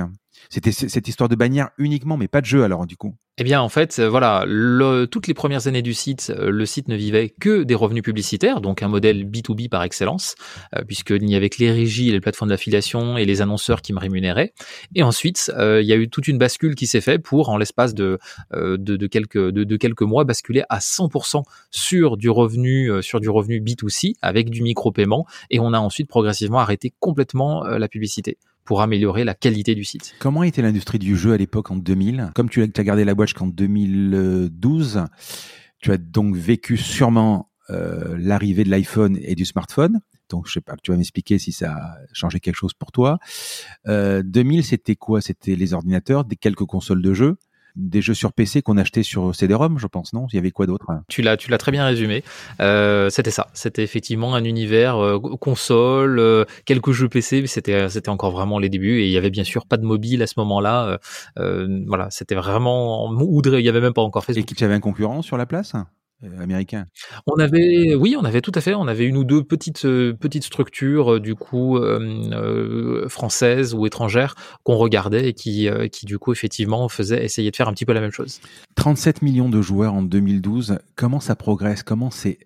C'était 0.49 0.71
cette 0.71 1.07
histoire 1.07 1.29
de 1.29 1.35
bannière 1.35 1.69
uniquement, 1.77 2.17
mais 2.17 2.27
pas 2.27 2.41
de 2.41 2.45
jeu 2.45 2.63
alors 2.63 2.85
du 2.87 2.97
coup? 2.97 3.15
Eh 3.37 3.43
bien, 3.43 3.59
en 3.61 3.67
fait, 3.67 3.99
euh, 3.99 4.07
voilà, 4.07 4.45
le, 4.47 5.07
toutes 5.07 5.27
les 5.27 5.33
premières 5.33 5.67
années 5.67 5.81
du 5.81 5.93
site, 5.93 6.31
euh, 6.33 6.49
le 6.49 6.65
site 6.65 6.87
ne 6.87 6.95
vivait 6.95 7.27
que 7.27 7.63
des 7.63 7.75
revenus 7.75 8.01
publicitaires, 8.01 8.61
donc 8.61 8.81
un 8.81 8.87
modèle 8.87 9.25
B2B 9.29 9.67
par 9.67 9.83
excellence, 9.83 10.35
euh, 10.73 10.83
puisqu'il 10.85 11.25
n'y 11.25 11.35
avait 11.35 11.49
que 11.49 11.57
les 11.59 11.69
régies, 11.69 12.09
les 12.11 12.21
plateformes 12.21 12.51
d'affiliation 12.51 13.17
et 13.17 13.25
les 13.25 13.41
annonceurs 13.41 13.81
qui 13.81 13.91
me 13.91 13.99
rémunéraient. 13.99 14.53
Et 14.95 15.03
ensuite, 15.03 15.51
il 15.57 15.85
y 15.85 15.91
a 15.91 15.97
eu 15.97 16.07
toute 16.07 16.29
une 16.29 16.37
bascule 16.37 16.75
qui 16.75 16.87
s'est 16.87 17.01
faite 17.01 17.23
pour, 17.23 17.49
en 17.49 17.57
l'espace 17.57 17.93
de, 17.93 18.19
de, 18.53 18.77
de, 18.77 19.07
quelques, 19.07 19.37
de, 19.37 19.75
quelques 19.75 20.01
mois, 20.01 20.23
basculer 20.23 20.63
à 20.69 20.79
100% 20.79 21.43
sur 21.71 22.15
du 22.15 22.29
revenu, 22.29 23.03
sur 23.03 23.19
du 23.19 23.29
revenu 23.29 23.59
B2C 23.59 24.13
avec 24.21 24.49
du 24.49 24.61
micro-paiement. 24.61 25.25
Et 25.49 25.59
on 25.59 25.73
a 25.73 25.79
ensuite 25.79 26.07
progressivement 26.07 26.59
arrêté 26.59 26.93
complètement 26.99 27.63
la 27.63 27.87
publicité 27.87 28.37
pour 28.65 28.81
améliorer 28.81 29.23
la 29.23 29.33
qualité 29.33 29.75
du 29.75 29.85
site. 29.85 30.15
Comment 30.19 30.43
était 30.43 30.61
l'industrie 30.61 30.99
du 30.99 31.15
jeu 31.15 31.33
à 31.33 31.37
l'époque 31.37 31.71
en 31.71 31.77
2000 31.77 32.31
Comme 32.35 32.49
tu 32.49 32.61
as 32.61 32.83
gardé 32.83 33.05
la 33.05 33.15
boîte 33.15 33.29
jusqu'en 33.29 33.47
2012, 33.47 35.05
tu 35.79 35.91
as 35.91 35.97
donc 35.97 36.35
vécu 36.35 36.77
sûrement 36.77 37.51
euh, 37.69 38.15
l'arrivée 38.19 38.63
de 38.63 38.69
l'iPhone 38.69 39.17
et 39.21 39.35
du 39.35 39.45
smartphone. 39.45 40.01
Donc, 40.29 40.47
je 40.47 40.53
sais 40.53 40.61
pas, 40.61 40.75
tu 40.81 40.91
vas 40.91 40.97
m'expliquer 40.97 41.37
si 41.37 41.51
ça 41.51 41.73
a 41.73 41.97
changé 42.11 42.39
quelque 42.39 42.55
chose 42.55 42.73
pour 42.73 42.91
toi. 42.91 43.19
Euh, 43.87 44.23
2000, 44.23 44.63
c'était 44.63 44.95
quoi? 44.95 45.21
C'était 45.21 45.55
les 45.55 45.73
ordinateurs, 45.73 46.25
des 46.25 46.35
quelques 46.35 46.65
consoles 46.65 47.01
de 47.01 47.13
jeux 47.13 47.37
des 47.75 48.01
jeux 48.01 48.13
sur 48.13 48.33
PC 48.33 48.61
qu'on 48.61 48.77
achetait 48.77 49.03
sur 49.03 49.35
CD-ROM, 49.35 49.77
je 49.79 49.87
pense, 49.87 50.13
non? 50.13 50.27
Il 50.31 50.35
y 50.35 50.39
avait 50.39 50.51
quoi 50.51 50.65
d'autre 50.65 50.85
Tu 51.07 51.21
l'as, 51.21 51.37
tu 51.37 51.49
l'as 51.51 51.57
très 51.57 51.71
bien 51.71 51.85
résumé. 51.85 52.23
Euh, 52.61 53.09
c'était 53.09 53.31
ça. 53.31 53.47
C'était 53.53 53.83
effectivement 53.83 54.35
un 54.35 54.43
univers 54.43 54.97
euh, 54.97 55.19
console, 55.19 56.19
euh, 56.19 56.45
quelques 56.65 56.91
jeux 56.91 57.09
PC, 57.09 57.41
mais 57.41 57.47
c'était, 57.47 57.89
c'était 57.89 58.09
encore 58.09 58.31
vraiment 58.31 58.59
les 58.59 58.69
débuts. 58.69 59.01
Et 59.01 59.05
il 59.05 59.11
y 59.11 59.17
avait 59.17 59.29
bien 59.29 59.43
sûr 59.43 59.65
pas 59.65 59.77
de 59.77 59.85
mobile 59.85 60.21
à 60.23 60.27
ce 60.27 60.35
moment-là. 60.37 60.99
Euh, 61.39 61.83
voilà, 61.87 62.07
c'était 62.11 62.35
vraiment 62.35 63.11
Il 63.11 63.59
y 63.61 63.69
avait 63.69 63.81
même 63.81 63.93
pas 63.93 64.01
encore 64.01 64.25
Facebook. 64.25 64.51
Et 64.51 64.55
tu 64.55 64.63
avais 64.63 64.75
un 64.75 64.79
concurrent 64.79 65.21
sur 65.21 65.37
la 65.37 65.45
place? 65.45 65.73
euh, 65.75 65.83
américain. 66.39 66.85
On 67.27 67.37
avait, 67.37 67.95
oui, 67.95 68.15
on 68.17 68.23
avait 68.23 68.41
tout 68.41 68.51
à 68.55 68.61
fait. 68.61 68.73
On 68.73 68.87
avait 68.87 69.05
une 69.05 69.17
ou 69.17 69.23
deux 69.23 69.43
petites 69.43 69.85
euh, 69.85 70.13
petites 70.13 70.43
structures 70.43 71.15
euh, 71.15 71.19
du 71.19 71.35
coup 71.35 71.79
françaises 73.07 73.73
ou 73.73 73.85
étrangères 73.85 74.35
qu'on 74.63 74.75
regardait 74.75 75.29
et 75.29 75.33
qui 75.33 75.69
qui 75.91 76.05
du 76.05 76.17
coup 76.19 76.31
effectivement 76.31 76.87
faisaient 76.89 77.23
essayer 77.23 77.51
de 77.51 77.55
faire 77.55 77.67
un 77.67 77.73
petit 77.73 77.85
peu 77.85 77.93
la 77.93 78.01
même 78.01 78.11
chose. 78.11 78.39
37 78.75 79.21
millions 79.21 79.49
de 79.49 79.61
joueurs 79.61 79.93
en 79.93 80.01
2012. 80.01 80.79
Comment 80.95 81.19
ça 81.19 81.35
progresse? 81.35 81.83
Comment 81.83 82.11
c'est 82.11 82.39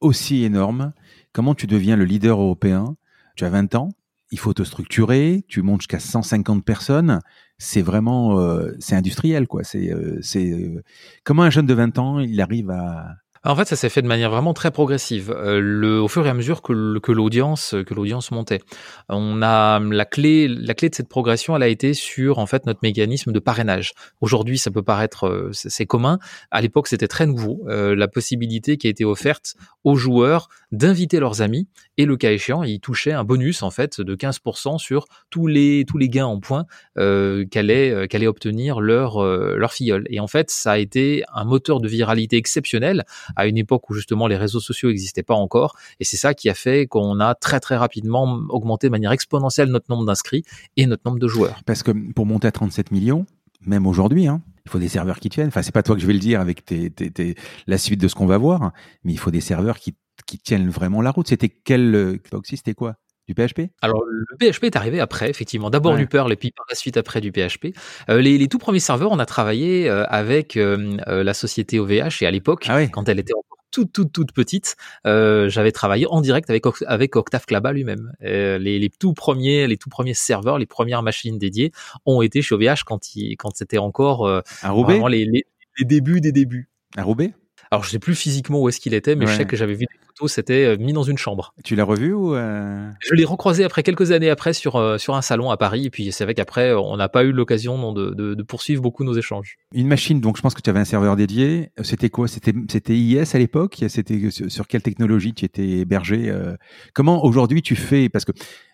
aussi 0.00 0.44
énorme? 0.44 0.92
Comment 1.32 1.54
tu 1.54 1.66
deviens 1.66 1.96
le 1.96 2.04
leader 2.04 2.40
européen? 2.40 2.96
Tu 3.36 3.44
as 3.44 3.50
20 3.50 3.74
ans. 3.74 3.90
Il 4.30 4.38
faut 4.38 4.54
te 4.54 4.64
structurer. 4.64 5.44
Tu 5.48 5.62
montes 5.62 5.82
jusqu'à 5.82 6.00
150 6.00 6.64
personnes 6.64 7.20
c'est 7.58 7.82
vraiment 7.82 8.40
euh, 8.40 8.74
c'est 8.78 8.94
industriel 8.94 9.46
quoi. 9.46 9.64
C'est 9.64 9.92
euh, 9.92 10.18
c'est 10.22 10.50
euh, 10.50 10.82
comment 11.24 11.42
un 11.42 11.50
jeune 11.50 11.66
de 11.66 11.74
20 11.74 11.98
ans 11.98 12.20
il 12.20 12.40
arrive 12.40 12.70
à 12.70 13.16
en 13.46 13.54
fait, 13.54 13.66
ça 13.66 13.76
s'est 13.76 13.88
fait 13.88 14.02
de 14.02 14.08
manière 14.08 14.30
vraiment 14.30 14.54
très 14.54 14.72
progressive. 14.72 15.30
Euh, 15.30 15.60
le, 15.60 16.00
au 16.00 16.08
fur 16.08 16.26
et 16.26 16.30
à 16.30 16.34
mesure 16.34 16.62
que, 16.62 16.98
que 16.98 17.12
l'audience 17.12 17.76
que 17.86 17.94
l'audience 17.94 18.32
montait, 18.32 18.60
on 19.08 19.40
a 19.40 19.78
la 19.78 20.04
clé 20.04 20.48
la 20.48 20.74
clé 20.74 20.88
de 20.88 20.94
cette 20.94 21.08
progression, 21.08 21.54
elle 21.54 21.62
a 21.62 21.68
été 21.68 21.94
sur 21.94 22.38
en 22.40 22.46
fait 22.46 22.66
notre 22.66 22.80
mécanisme 22.82 23.30
de 23.30 23.38
parrainage. 23.38 23.92
Aujourd'hui, 24.20 24.58
ça 24.58 24.70
peut 24.72 24.82
paraître 24.82 25.28
euh, 25.28 25.50
c'est 25.52 25.86
commun. 25.86 26.18
À 26.50 26.60
l'époque, 26.60 26.88
c'était 26.88 27.06
très 27.06 27.26
nouveau. 27.26 27.62
Euh, 27.68 27.94
la 27.94 28.08
possibilité 28.08 28.78
qui 28.78 28.88
a 28.88 28.90
été 28.90 29.04
offerte 29.04 29.54
aux 29.84 29.94
joueurs 29.94 30.48
d'inviter 30.76 31.20
leurs 31.20 31.42
amis 31.42 31.68
et 31.96 32.04
le 32.04 32.16
cas 32.16 32.30
échéant, 32.30 32.62
ils 32.62 32.80
touchaient 32.80 33.12
un 33.12 33.24
bonus 33.24 33.62
en 33.62 33.70
fait 33.70 34.00
de 34.00 34.14
15% 34.14 34.78
sur 34.78 35.06
tous 35.30 35.46
les 35.46 35.84
tous 35.86 35.98
les 35.98 36.08
gains 36.08 36.26
en 36.26 36.38
points 36.38 36.66
euh, 36.98 37.44
qu'allait 37.50 38.06
qu'allait 38.08 38.26
obtenir 38.26 38.80
leur 38.80 39.22
leur 39.24 39.72
filleule. 39.72 40.06
Et 40.10 40.20
en 40.20 40.26
fait, 40.26 40.50
ça 40.50 40.72
a 40.72 40.78
été 40.78 41.24
un 41.32 41.44
moteur 41.44 41.80
de 41.80 41.88
viralité 41.88 42.36
exceptionnel 42.36 43.04
à 43.36 43.46
une 43.46 43.58
époque 43.58 43.88
où 43.90 43.94
justement 43.94 44.26
les 44.26 44.36
réseaux 44.36 44.60
sociaux 44.60 44.88
n'existaient 44.88 45.22
pas 45.22 45.34
encore. 45.34 45.76
Et 46.00 46.04
c'est 46.04 46.16
ça 46.16 46.34
qui 46.34 46.48
a 46.48 46.54
fait 46.54 46.86
qu'on 46.86 47.20
a 47.20 47.34
très 47.34 47.60
très 47.60 47.76
rapidement 47.76 48.40
augmenté 48.48 48.88
de 48.88 48.92
manière 48.92 49.12
exponentielle 49.12 49.68
notre 49.68 49.90
nombre 49.90 50.06
d'inscrits 50.06 50.44
et 50.76 50.86
notre 50.86 51.02
nombre 51.06 51.18
de 51.18 51.28
joueurs. 51.28 51.60
Parce 51.66 51.82
que 51.82 51.92
pour 52.12 52.26
monter 52.26 52.48
à 52.48 52.52
37 52.52 52.90
millions, 52.90 53.26
même 53.66 53.86
aujourd'hui, 53.86 54.26
hein, 54.26 54.42
il 54.64 54.70
faut 54.70 54.78
des 54.78 54.88
serveurs 54.88 55.20
qui 55.20 55.28
tiennent. 55.28 55.48
Enfin, 55.48 55.62
c'est 55.62 55.72
pas 55.72 55.82
toi 55.82 55.94
que 55.94 56.00
je 56.00 56.06
vais 56.06 56.12
le 56.12 56.18
dire 56.18 56.40
avec 56.40 56.64
tes, 56.64 56.90
tes, 56.90 57.34
la 57.66 57.78
suite 57.78 58.00
de 58.00 58.08
ce 58.08 58.14
qu'on 58.14 58.26
va 58.26 58.38
voir, 58.38 58.72
mais 59.04 59.12
il 59.12 59.18
faut 59.18 59.30
des 59.30 59.40
serveurs 59.40 59.78
qui, 59.78 59.94
qui 60.26 60.38
tiennent 60.38 60.68
vraiment 60.68 61.00
la 61.00 61.10
route. 61.10 61.28
C'était 61.28 61.48
quel 61.48 62.20
époque 62.24 62.46
C'était 62.46 62.74
quoi? 62.74 62.96
Du 63.28 63.34
PHP 63.34 63.72
Alors 63.82 64.04
le 64.04 64.36
PHP 64.38 64.64
est 64.64 64.76
arrivé 64.76 65.00
après, 65.00 65.28
effectivement. 65.28 65.68
D'abord 65.68 65.96
du 65.96 66.06
Perl 66.06 66.32
et 66.32 66.36
puis 66.36 66.52
par 66.52 66.64
la 66.70 66.76
suite 66.76 66.96
après 66.96 67.20
du 67.20 67.32
PHP. 67.32 67.76
Euh, 68.08 68.20
les, 68.20 68.38
les, 68.38 68.46
tout 68.46 68.58
premiers 68.58 68.78
serveurs, 68.78 69.10
on 69.10 69.18
a 69.18 69.26
travaillé 69.26 69.90
euh, 69.90 70.04
avec 70.06 70.56
euh, 70.56 70.96
la 71.06 71.34
société 71.34 71.80
OVH 71.80 72.22
et 72.22 72.26
à 72.26 72.30
l'époque, 72.30 72.66
ah 72.68 72.86
quand 72.86 73.08
elle 73.08 73.18
était 73.18 73.32
encore 73.34 73.58
toute 73.72 73.92
toute 73.92 74.12
toute 74.12 74.32
petite, 74.32 74.76
j'avais 75.04 75.72
travaillé 75.72 76.06
en 76.06 76.20
direct 76.20 76.48
avec 76.50 76.64
avec 76.86 77.16
Octave 77.16 77.44
Klaba 77.46 77.72
lui-même. 77.72 78.12
Les, 78.20 78.78
les, 78.78 78.90
tout 78.90 79.12
premiers 79.12 79.66
les 79.66 79.76
tout 79.76 79.90
premiers 79.90 80.14
serveurs, 80.14 80.58
les 80.58 80.66
premières 80.66 81.02
machines 81.02 81.36
dédiées 81.36 81.72
ont 82.04 82.22
été 82.22 82.42
chez 82.42 82.54
OVH 82.54 82.84
quand 82.86 83.16
il, 83.16 83.36
quand 83.36 83.56
c'était 83.56 83.78
encore 83.78 84.42
vraiment 84.62 85.08
les, 85.08 85.24
les, 85.24 85.44
les, 85.78 85.84
débuts 85.84 86.20
des 86.20 86.32
débuts. 86.32 86.70
À 86.96 87.02
Roubaix? 87.02 87.32
Alors 87.70 87.84
je 87.84 87.90
sais 87.90 87.98
plus 87.98 88.14
physiquement 88.14 88.60
où 88.60 88.68
est-ce 88.68 88.80
qu'il 88.80 88.94
était, 88.94 89.16
mais 89.16 89.26
je 89.26 89.32
sais 89.32 89.44
que 89.44 89.56
j'avais 89.56 89.74
vu 89.74 89.86
des 89.86 89.98
photos, 90.06 90.32
c'était 90.32 90.64
euh, 90.64 90.76
mis 90.78 90.92
dans 90.92 91.02
une 91.02 91.18
chambre. 91.18 91.52
Tu 91.64 91.74
l'as 91.74 91.84
revu 91.84 92.12
ou 92.12 92.34
euh... 92.34 92.90
Je 93.00 93.14
l'ai 93.14 93.24
recroisé 93.24 93.64
après 93.64 93.82
quelques 93.82 94.12
années 94.12 94.30
après 94.30 94.52
sur 94.52 94.76
euh, 94.76 94.98
sur 94.98 95.14
un 95.14 95.22
salon 95.22 95.50
à 95.50 95.56
Paris, 95.56 95.86
et 95.86 95.90
puis 95.90 96.12
c'est 96.12 96.24
vrai 96.24 96.34
qu'après 96.34 96.72
on 96.72 96.96
n'a 96.96 97.08
pas 97.08 97.24
eu 97.24 97.32
l'occasion 97.32 97.92
de, 97.92 98.10
de, 98.10 98.34
de, 98.34 98.42
poursuivre 98.42 98.82
beaucoup 98.82 99.04
nos 99.04 99.14
échanges. 99.14 99.56
Une 99.72 99.88
machine, 99.88 100.20
donc 100.20 100.36
je 100.36 100.42
pense 100.42 100.54
que 100.54 100.62
tu 100.62 100.70
avais 100.70 100.80
un 100.80 100.84
serveur 100.84 101.16
dédié. 101.16 101.70
C'était 101.82 102.10
quoi? 102.10 102.28
C'était 102.28 102.52
c'était 102.70 102.96
IS 102.96 103.34
à 103.34 103.38
l'époque? 103.38 103.84
C'était 103.88 104.30
sur 104.30 104.66
quelle 104.66 104.82
technologie 104.82 105.34
tu 105.34 105.44
étais 105.44 105.68
hébergé 105.68 106.30
euh? 106.30 106.56
Comment 106.94 107.24
aujourd'hui 107.24 107.62
tu 107.62 107.76
fais? 107.76 108.08
Parce 108.08 108.24
que 108.24 108.32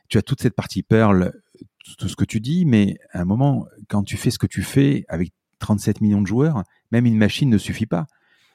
tu 0.08 0.18
as 0.18 0.22
toute 0.22 0.42
cette 0.42 0.54
partie 0.54 0.82
Perl, 0.82 1.32
tout 1.98 2.08
ce 2.08 2.16
que 2.16 2.24
tu 2.24 2.40
dis, 2.40 2.66
mais 2.66 2.96
à 3.12 3.20
un 3.20 3.24
moment 3.24 3.66
quand 3.88 4.02
tu 4.02 4.16
fais 4.16 4.30
ce 4.30 4.38
que 4.38 4.46
tu 4.46 4.62
fais 4.62 5.04
avec 5.08 5.32
37 5.60 6.00
millions 6.00 6.20
de 6.20 6.26
joueurs, 6.26 6.62
même 6.90 7.06
une 7.06 7.16
machine 7.16 7.48
ne 7.48 7.58
suffit 7.58 7.86
pas. 7.86 8.06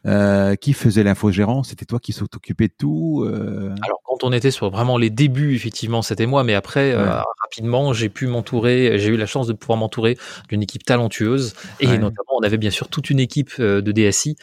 Euh, 0.06 0.56
qui 0.56 0.74
faisait 0.74 1.04
l'infogérant? 1.04 1.63
C'était 1.63 1.86
toi 1.86 2.00
qui 2.00 2.13
s'occupais 2.13 2.68
de 2.68 2.74
tout 2.77 3.25
euh... 3.25 3.74
Alors 3.82 4.00
quand 4.04 4.24
on 4.24 4.32
était 4.32 4.51
sur 4.51 4.70
vraiment 4.70 4.98
les 4.98 5.10
débuts, 5.10 5.56
effectivement, 5.56 6.01
c'était 6.01 6.25
moi, 6.25 6.44
mais 6.44 6.54
après 6.54 6.94
euh, 6.94 7.20
rapidement, 7.42 7.94
j'ai 7.94 8.08
pu 8.08 8.27
m'entourer, 8.27 9.00
j'ai 9.00 9.10
eu 9.10 9.18
la 9.18 9.25
chance 9.25 9.48
de 9.48 9.54
pouvoir 9.54 9.77
m'entourer 9.77 10.18
d'une 10.50 10.62
équipe 10.62 10.84
talentueuse 10.84 11.56
et 11.80 11.88
notamment 11.98 12.38
on 12.38 12.44
avait 12.44 12.58
bien 12.58 12.70
sûr 12.70 12.88
toute 12.88 13.10
une 13.10 13.20
équipe 13.20 13.54
euh, 13.60 13.82
de 13.82 13.92
DSI 13.92 14.38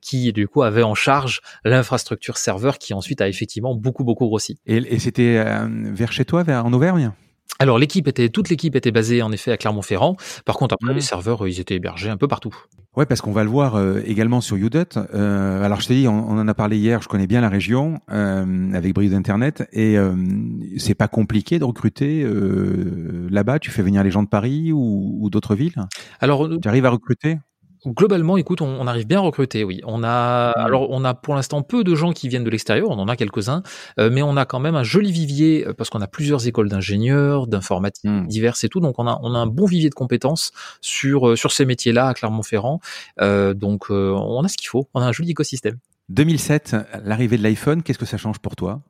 qui 0.00 0.32
du 0.32 0.48
coup 0.48 0.62
avait 0.62 0.82
en 0.82 0.94
charge 0.94 1.40
l'infrastructure 1.64 2.38
serveur 2.38 2.78
qui 2.78 2.94
ensuite 2.94 3.20
a 3.20 3.28
effectivement 3.28 3.74
beaucoup 3.74 4.04
beaucoup 4.04 4.26
grossi. 4.26 4.58
Et, 4.66 4.76
et 4.76 4.98
c'était 4.98 5.44
vers 5.68 6.12
chez 6.12 6.24
toi, 6.24 6.42
vers 6.42 6.64
en 6.64 6.72
Auvergne? 6.72 7.12
Alors 7.58 7.78
l'équipe 7.78 8.08
était, 8.08 8.28
toute 8.28 8.48
l'équipe 8.48 8.74
était 8.74 8.90
basée 8.90 9.22
en 9.22 9.30
effet 9.30 9.52
à 9.52 9.56
Clermont-Ferrand. 9.56 10.16
Par 10.44 10.56
contre, 10.56 10.74
après, 10.74 10.92
mmh. 10.92 10.96
les 10.96 11.00
serveurs, 11.00 11.46
ils 11.46 11.60
étaient 11.60 11.76
hébergés 11.76 12.10
un 12.10 12.16
peu 12.16 12.26
partout. 12.26 12.54
Ouais, 12.96 13.06
parce 13.06 13.20
qu'on 13.20 13.32
va 13.32 13.44
le 13.44 13.50
voir 13.50 13.76
euh, 13.76 14.02
également 14.04 14.40
sur 14.40 14.56
Udot. 14.56 14.98
Euh, 15.14 15.62
alors 15.62 15.80
je 15.80 15.86
t'ai 15.86 15.94
dit, 15.94 16.08
on, 16.08 16.28
on, 16.28 16.38
en 16.38 16.48
a 16.48 16.54
parlé 16.54 16.76
hier. 16.76 17.00
Je 17.02 17.08
connais 17.08 17.26
bien 17.26 17.40
la 17.40 17.48
région 17.48 18.00
euh, 18.10 18.72
avec 18.74 18.92
Brise 18.94 19.12
d'Internet 19.12 19.66
et 19.72 19.96
euh, 19.96 20.14
c'est 20.76 20.94
pas 20.94 21.08
compliqué 21.08 21.58
de 21.58 21.64
recruter 21.64 22.22
euh, 22.24 23.28
là-bas. 23.30 23.60
Tu 23.60 23.70
fais 23.70 23.82
venir 23.82 24.02
les 24.02 24.10
gens 24.10 24.22
de 24.24 24.28
Paris 24.28 24.72
ou, 24.72 25.18
ou 25.20 25.30
d'autres 25.30 25.54
villes? 25.54 25.76
Alors, 26.20 26.48
tu 26.60 26.68
arrives 26.68 26.84
à 26.84 26.90
recruter? 26.90 27.38
Globalement, 27.84 28.36
écoute, 28.36 28.60
on, 28.60 28.86
arrive 28.86 29.08
bien 29.08 29.18
à 29.18 29.22
recruter, 29.22 29.64
oui. 29.64 29.80
On 29.84 30.04
a, 30.04 30.50
mmh. 30.50 30.60
alors, 30.60 30.90
on 30.90 31.04
a 31.04 31.14
pour 31.14 31.34
l'instant 31.34 31.62
peu 31.62 31.82
de 31.82 31.96
gens 31.96 32.12
qui 32.12 32.28
viennent 32.28 32.44
de 32.44 32.50
l'extérieur, 32.50 32.88
on 32.90 32.98
en 32.98 33.08
a 33.08 33.16
quelques-uns, 33.16 33.64
euh, 33.98 34.08
mais 34.12 34.22
on 34.22 34.36
a 34.36 34.44
quand 34.44 34.60
même 34.60 34.76
un 34.76 34.84
joli 34.84 35.10
vivier 35.10 35.66
euh, 35.66 35.74
parce 35.74 35.90
qu'on 35.90 36.00
a 36.00 36.06
plusieurs 36.06 36.46
écoles 36.46 36.68
d'ingénieurs, 36.68 37.48
d'informatique 37.48 38.04
mmh. 38.04 38.28
diverses 38.28 38.62
et 38.62 38.68
tout, 38.68 38.78
donc 38.78 39.00
on 39.00 39.08
a, 39.08 39.18
on 39.22 39.34
a 39.34 39.38
un 39.38 39.48
bon 39.48 39.66
vivier 39.66 39.90
de 39.90 39.94
compétences 39.94 40.52
sur 40.80 41.30
euh, 41.30 41.36
sur 41.36 41.50
ces 41.50 41.64
métiers-là 41.64 42.06
à 42.06 42.14
Clermont-Ferrand. 42.14 42.80
donc, 43.18 43.90
on 43.90 44.44
a 44.44 44.48
ce 44.48 44.56
qu'il 44.56 44.68
faut, 44.68 44.88
on 44.94 45.00
a 45.00 45.06
un 45.06 45.12
joli 45.12 45.30
écosystème. 45.30 45.78
2007, 46.10 46.76
l'arrivée 47.04 47.36
de 47.36 47.42
l'iPhone, 47.42 47.82
qu'est-ce 47.82 47.98
que 47.98 48.06
ça 48.06 48.16
change 48.16 48.38
pour 48.38 48.54
toi? 48.54 48.80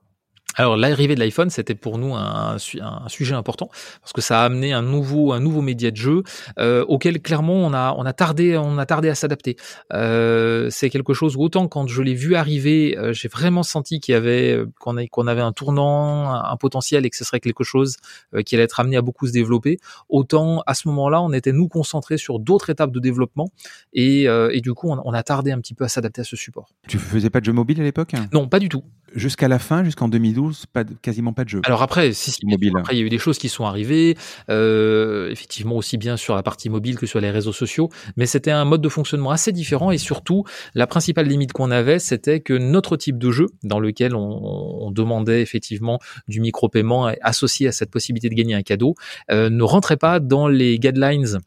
Alors 0.57 0.77
l'arrivée 0.77 1.15
de 1.15 1.21
l'iPhone, 1.21 1.51
c'était 1.51 1.75
pour 1.75 1.99
nous 1.99 2.15
un, 2.15 2.57
un, 2.81 3.09
sujet 3.09 3.35
important 3.35 3.71
parce 4.01 4.13
que 4.13 4.21
ça 4.21 4.43
a 4.43 4.45
amené 4.45 4.73
un 4.73 4.83
nouveau 4.83 5.33
un 5.33 5.41
nouveau 5.41 5.63
média 5.63 5.91
de 5.91 5.97
jeu 5.97 6.23
euh, 6.59 6.85
auquel 6.89 7.21
clairement 7.21 7.55
on 7.55 7.73
a 7.73 7.95
on 7.97 8.05
a 8.05 8.13
tardé 8.13 8.57
on 8.59 8.77
a 8.79 8.87
tardé 8.87 9.09
à 9.09 9.15
s'adapter. 9.15 9.57
Euh, 9.93 10.69
c'est 10.71 10.91
quelque 10.91 11.15
chose 11.15 11.37
où 11.37 11.43
autant 11.43 11.69
quand 11.69 11.87
je 11.87 12.03
l'ai 12.03 12.15
vu 12.15 12.35
arriver, 12.35 12.99
euh, 12.99 13.13
j'ai 13.13 13.29
vraiment 13.29 13.63
senti 13.63 14.01
qu'il 14.01 14.13
y 14.13 14.17
avait 14.17 14.53
euh, 14.53 14.71
qu'on 14.79 14.97
qu'on 15.11 15.27
avait 15.27 15.41
un 15.41 15.53
tournant, 15.53 16.33
un, 16.33 16.57
potentiel 16.57 17.07
et 17.07 17.11
que 17.11 17.17
ce 17.17 17.25
serait 17.25 17.41
quelque 17.41 17.65
chose 17.65 17.97
euh, 18.35 18.43
qui 18.43 18.55
allait 18.55 18.65
être 18.65 18.79
amené 18.79 18.97
à 18.97 19.03
beaucoup 19.03 19.27
se 19.27 19.33
développer. 19.33 19.79
Autant 20.09 20.63
à 20.67 20.75
ce 20.75 20.87
moment-là, 20.89 21.23
on 21.23 21.33
était 21.33 21.53
nous 21.53 21.69
concentrés 21.69 22.19
sur 22.19 22.39
d'autres 22.39 22.71
étapes 22.71 22.93
de 22.93 23.01
développement 23.01 23.49
et, 23.93 24.25
et 24.25 24.61
du 24.61 24.75
coup 24.75 24.91
on, 24.91 25.01
on, 25.05 25.13
a 25.13 25.23
tardé 25.23 25.51
un 25.51 25.61
petit 25.61 25.75
peu 25.75 25.85
à 25.85 25.89
s'adapter 25.89 26.21
à 26.21 26.25
ce 26.25 26.37
support. 26.37 26.69
Tu 26.89 26.99
faisais 26.99 27.31
pas 27.31 27.41
de 27.41 27.45
jeux 27.45 27.53
mobiles 27.53 27.81
à 27.81 27.85
l'époque? 27.85 28.13
Non, 28.33 28.49
pas 28.49 28.59
du 28.59 28.69
tout. 28.69 28.83
Jusqu'à 29.15 29.49
la 29.49 29.59
fin, 29.59 29.85
jusqu'en 29.85 30.09
2012, 30.09 30.67
pas 30.73 30.85
quasiment 30.85 31.33
pas 31.33 31.45
de 31.45 31.49
jeu. 31.49 31.61
Alors 31.65 31.83
après, 31.83 32.13
si, 32.13 32.31
si 32.31 32.47
mobile. 32.47 32.73
Après, 32.79 32.95
il 32.95 32.99
y 32.99 33.03
a 33.03 33.07
eu 33.07 33.11
des 33.11 33.19
choses 33.19 33.39
qui 33.39 33.49
sont 33.49 33.65
arrivées, 33.65 34.17
euh, 34.51 35.31
effectivement 35.31 35.77
aussi 35.77 35.99
bien 35.99 36.17
sur 36.17 36.35
la 36.35 36.43
partie 36.43 36.69
mobile 36.71 36.99
que 36.99 37.07
sur 37.07 37.21
les 37.21 37.31
réseaux 37.31 37.53
sociaux, 37.53 37.91
mais 38.17 38.27
c'était 38.27 38.51
un 38.51 38.65
mode 38.65 38.81
de 38.81 38.89
fonctionnement 38.89 39.31
assez 39.31 39.53
différent 39.53 39.91
et 39.91 39.99
surtout, 39.99 40.45
la 40.75 40.87
principale 40.87 41.27
limite 41.27 41.53
qu'on 41.53 41.71
avait, 41.71 41.99
c'était 41.99 42.41
que 42.41 42.55
notre 42.55 42.97
type 42.97 43.19
de 43.19 43.31
jeu, 43.31 43.47
dans 43.63 43.81
lequel 43.81 44.15
on, 44.15 44.21
on 44.23 44.91
demandait 44.91 45.43
effectivement 45.43 45.99
du 46.29 46.41
micro-paiement 46.41 47.13
associé 47.21 47.69
à 47.69 47.73
cette 47.73 47.91
possibilité 47.91 48.29
de 48.29 48.35
gagner 48.35 48.55
un 48.55 48.63
cadeau, 48.63 48.95
euh, 49.31 49.51
ne 49.51 49.63
rentrait 49.63 49.97
pas 49.97 50.21
dans 50.21 50.49
les 50.49 50.79
guidelines 50.79 51.39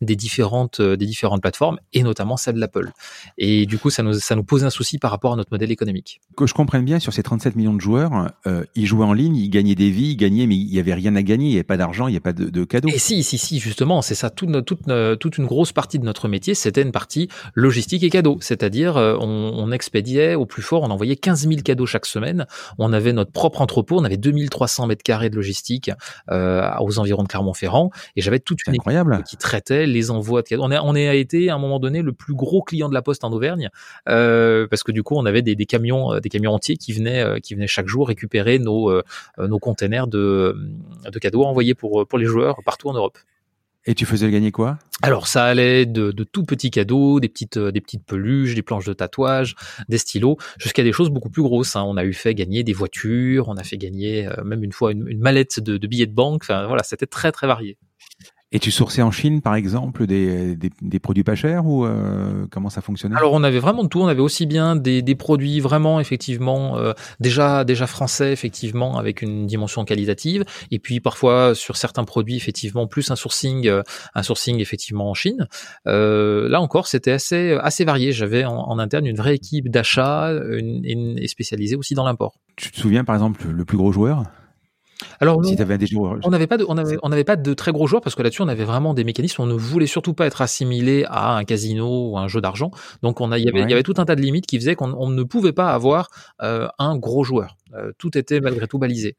des 0.00 0.16
différentes 0.16 0.80
euh, 0.80 0.96
des 0.96 1.06
différentes 1.06 1.40
plateformes 1.40 1.78
et 1.92 2.02
notamment 2.02 2.36
celle 2.36 2.54
de 2.56 2.60
l'Apple. 2.60 2.90
Et 3.38 3.66
du 3.66 3.78
coup, 3.78 3.90
ça 3.90 4.02
nous 4.02 4.14
ça 4.14 4.34
nous 4.34 4.44
pose 4.44 4.64
un 4.64 4.70
souci 4.70 4.98
par 4.98 5.10
rapport 5.10 5.32
à 5.32 5.36
notre 5.36 5.52
modèle 5.52 5.70
économique. 5.70 6.20
Que 6.36 6.46
je 6.46 6.54
comprenne 6.54 6.84
bien, 6.84 6.98
sur 6.98 7.12
ces 7.12 7.22
37 7.22 7.56
millions 7.56 7.74
de 7.74 7.80
joueurs, 7.80 8.32
euh, 8.46 8.64
ils 8.74 8.86
jouaient 8.86 9.04
en 9.04 9.12
ligne, 9.12 9.36
ils 9.36 9.50
gagnaient 9.50 9.74
des 9.74 9.90
vies, 9.90 10.12
ils 10.12 10.16
gagnaient, 10.16 10.46
mais 10.46 10.56
il 10.56 10.72
y 10.74 10.78
avait 10.78 10.94
rien 10.94 11.14
à 11.16 11.22
gagner, 11.22 11.46
il 11.46 11.50
n'y 11.50 11.56
avait 11.56 11.64
pas 11.64 11.76
d'argent, 11.76 12.08
il 12.08 12.12
n'y 12.12 12.16
a 12.16 12.20
pas 12.20 12.32
de, 12.32 12.48
de 12.50 12.64
cadeaux. 12.64 12.88
Et 12.88 12.98
si, 12.98 13.22
si, 13.22 13.38
si, 13.38 13.58
justement, 13.58 14.02
c'est 14.02 14.14
ça. 14.14 14.30
Toute, 14.30 14.64
toute, 14.64 14.80
toute 15.20 15.38
une 15.38 15.46
grosse 15.46 15.72
partie 15.72 15.98
de 15.98 16.04
notre 16.04 16.28
métier, 16.28 16.54
c'était 16.54 16.82
une 16.82 16.92
partie 16.92 17.28
logistique 17.54 18.02
et 18.02 18.10
cadeaux. 18.10 18.38
C'est-à-dire, 18.40 18.96
euh, 18.96 19.16
on, 19.20 19.52
on, 19.56 19.72
expédiait 19.72 20.34
au 20.34 20.46
plus 20.46 20.62
fort, 20.62 20.82
on 20.82 20.90
envoyait 20.90 21.16
15 21.16 21.48
000 21.48 21.62
cadeaux 21.62 21.86
chaque 21.86 22.06
semaine. 22.06 22.46
On 22.78 22.92
avait 22.92 23.12
notre 23.12 23.32
propre 23.32 23.60
entrepôt, 23.60 23.98
on 23.98 24.04
avait 24.04 24.16
2300 24.16 24.86
mètres 24.86 25.02
carrés 25.02 25.30
de 25.30 25.36
logistique 25.36 25.90
euh, 26.30 26.68
aux 26.80 26.98
environs 26.98 27.22
de 27.22 27.28
Clermont-Ferrand, 27.28 27.90
et 28.16 28.22
j'avais 28.22 28.38
toute 28.38 28.66
une 28.66 28.74
incroyable. 28.74 29.14
équipe 29.14 29.26
qui 29.26 29.36
traitait 29.36 29.83
les 29.86 30.10
envois 30.10 30.42
de 30.42 30.48
cadeaux 30.48 30.62
on, 30.64 30.70
a, 30.70 30.80
on 30.82 30.94
a 30.94 31.14
été 31.14 31.50
à 31.50 31.54
un 31.54 31.58
moment 31.58 31.78
donné 31.78 32.02
le 32.02 32.12
plus 32.12 32.34
gros 32.34 32.62
client 32.62 32.88
de 32.88 32.94
la 32.94 33.02
Poste 33.02 33.24
en 33.24 33.32
Auvergne 33.32 33.70
euh, 34.08 34.66
parce 34.68 34.82
que 34.82 34.92
du 34.92 35.02
coup 35.02 35.14
on 35.16 35.26
avait 35.26 35.42
des, 35.42 35.54
des, 35.54 35.66
camions, 35.66 36.14
euh, 36.14 36.20
des 36.20 36.28
camions 36.28 36.52
entiers 36.52 36.76
qui 36.76 36.92
venaient, 36.92 37.22
euh, 37.22 37.38
qui 37.38 37.54
venaient 37.54 37.66
chaque 37.66 37.88
jour 37.88 38.08
récupérer 38.08 38.58
nos 38.58 39.02
nos 39.38 39.58
containers 39.58 40.06
de, 40.06 40.56
de 41.10 41.18
cadeaux 41.18 41.44
envoyés 41.44 41.74
pour 41.74 42.06
pour 42.06 42.18
les 42.18 42.26
joueurs 42.26 42.58
partout 42.64 42.88
en 42.88 42.94
Europe. 42.94 43.18
Et 43.86 43.94
tu 43.94 44.06
faisais 44.06 44.30
gagner 44.30 44.50
quoi? 44.50 44.78
Alors 45.02 45.26
ça 45.26 45.44
allait 45.44 45.84
de, 45.84 46.10
de, 46.10 46.24
tout 46.24 46.44
petits 46.44 46.70
cadeaux, 46.70 47.20
des 47.20 47.28
petites 47.28 47.58
des 47.58 47.80
petites 47.80 48.04
peluches, 48.04 48.54
des 48.54 48.62
planches 48.62 48.86
de 48.86 48.94
tatouage, 48.94 49.56
des 49.88 49.98
stylos, 49.98 50.38
jusqu'à 50.58 50.82
des 50.82 50.92
choses 50.92 51.10
beaucoup 51.10 51.28
plus 51.28 51.42
grosses. 51.42 51.76
Hein. 51.76 51.84
On 51.86 51.96
a 51.98 52.04
eu 52.04 52.14
fait 52.14 52.34
gagner 52.34 52.62
des 52.62 52.72
voitures, 52.72 53.48
on 53.48 53.56
a 53.56 53.62
fait 53.62 53.76
gagner 53.76 54.28
même 54.44 54.64
une 54.64 54.72
fois 54.72 54.92
une, 54.92 55.06
une 55.08 55.20
mallette 55.20 55.60
de, 55.60 55.76
de, 55.76 55.86
billets 55.86 56.06
de 56.06 56.14
banque. 56.14 56.42
Enfin 56.44 56.66
voilà, 56.66 56.82
c'était 56.82 57.06
très 57.06 57.30
très 57.30 57.46
varié. 57.46 57.76
Et 58.54 58.60
tu 58.60 58.70
sourçais 58.70 59.02
en 59.02 59.10
Chine, 59.10 59.42
par 59.42 59.56
exemple, 59.56 60.06
des, 60.06 60.54
des, 60.54 60.70
des 60.80 60.98
produits 61.00 61.24
pas 61.24 61.34
chers 61.34 61.66
ou 61.66 61.84
euh, 61.84 62.46
comment 62.52 62.70
ça 62.70 62.82
fonctionnait? 62.82 63.16
Alors 63.16 63.32
on 63.32 63.42
avait 63.42 63.58
vraiment 63.58 63.82
de 63.82 63.88
tout. 63.88 64.00
On 64.00 64.06
avait 64.06 64.20
aussi 64.20 64.46
bien 64.46 64.76
des, 64.76 65.02
des 65.02 65.16
produits 65.16 65.58
vraiment 65.58 65.98
effectivement 65.98 66.78
euh, 66.78 66.92
déjà 67.18 67.64
déjà 67.64 67.88
français 67.88 68.32
effectivement 68.32 68.96
avec 68.96 69.22
une 69.22 69.48
dimension 69.48 69.84
qualitative, 69.84 70.44
et 70.70 70.78
puis 70.78 71.00
parfois 71.00 71.56
sur 71.56 71.76
certains 71.76 72.04
produits 72.04 72.36
effectivement 72.36 72.86
plus 72.86 73.10
un 73.10 73.16
sourcing 73.16 73.66
euh, 73.66 73.82
un 74.14 74.22
sourcing 74.22 74.60
effectivement 74.60 75.10
en 75.10 75.14
Chine. 75.14 75.48
Là 75.84 76.60
encore 76.60 76.86
c'était 76.86 77.10
assez 77.10 77.58
assez 77.60 77.84
varié. 77.84 78.12
J'avais 78.12 78.44
en, 78.44 78.54
en, 78.54 78.78
interne 78.78 79.06
une 79.06 79.16
vraie 79.16 79.34
équipe 79.34 79.68
d'achat 79.68 80.32
et 80.84 81.26
spécialisée 81.26 81.74
aussi 81.74 81.94
dans 81.94 82.04
l'import. 82.04 82.36
Tu 82.54 82.70
te 82.70 82.78
souviens 82.78 83.02
par 83.02 83.16
exemple 83.16 83.48
le 83.48 83.64
plus 83.64 83.76
gros 83.76 83.90
joueur? 83.90 84.22
Alors, 85.20 85.44
si 85.44 85.60
avais 85.60 85.78
des 85.78 85.86
joueurs, 85.86 86.18
on 86.24 86.30
n'avait 86.30 86.46
pas 86.46 86.56
de, 86.56 86.64
on 86.68 86.76
avait, 86.76 86.96
on 87.02 87.10
pas 87.24 87.36
de 87.36 87.54
très 87.54 87.72
gros 87.72 87.86
joueurs 87.86 88.02
parce 88.02 88.14
que 88.14 88.22
là-dessus, 88.22 88.42
on 88.42 88.48
avait 88.48 88.64
vraiment 88.64 88.94
des 88.94 89.04
mécanismes. 89.04 89.42
On 89.42 89.46
ne 89.46 89.54
voulait 89.54 89.86
surtout 89.86 90.14
pas 90.14 90.26
être 90.26 90.42
assimilé 90.42 91.04
à 91.08 91.36
un 91.36 91.44
casino 91.44 92.10
ou 92.10 92.18
un 92.18 92.28
jeu 92.28 92.40
d'argent. 92.40 92.70
Donc, 93.02 93.20
on 93.20 93.32
a, 93.32 93.38
il 93.38 93.44
y 93.44 93.48
avait, 93.48 93.62
il 93.62 93.70
y 93.70 93.72
avait 93.72 93.82
tout 93.82 93.94
un 93.98 94.04
tas 94.04 94.16
de 94.16 94.20
limites 94.20 94.46
qui 94.46 94.58
faisaient 94.58 94.74
qu'on 94.74 95.08
ne 95.08 95.22
pouvait 95.22 95.52
pas 95.52 95.72
avoir 95.72 96.08
euh, 96.42 96.68
un 96.78 96.96
gros 96.96 97.24
joueur. 97.24 97.56
Euh, 97.74 97.92
tout 97.98 98.16
était 98.16 98.40
malgré 98.40 98.66
tout 98.66 98.78
balisé. 98.78 99.16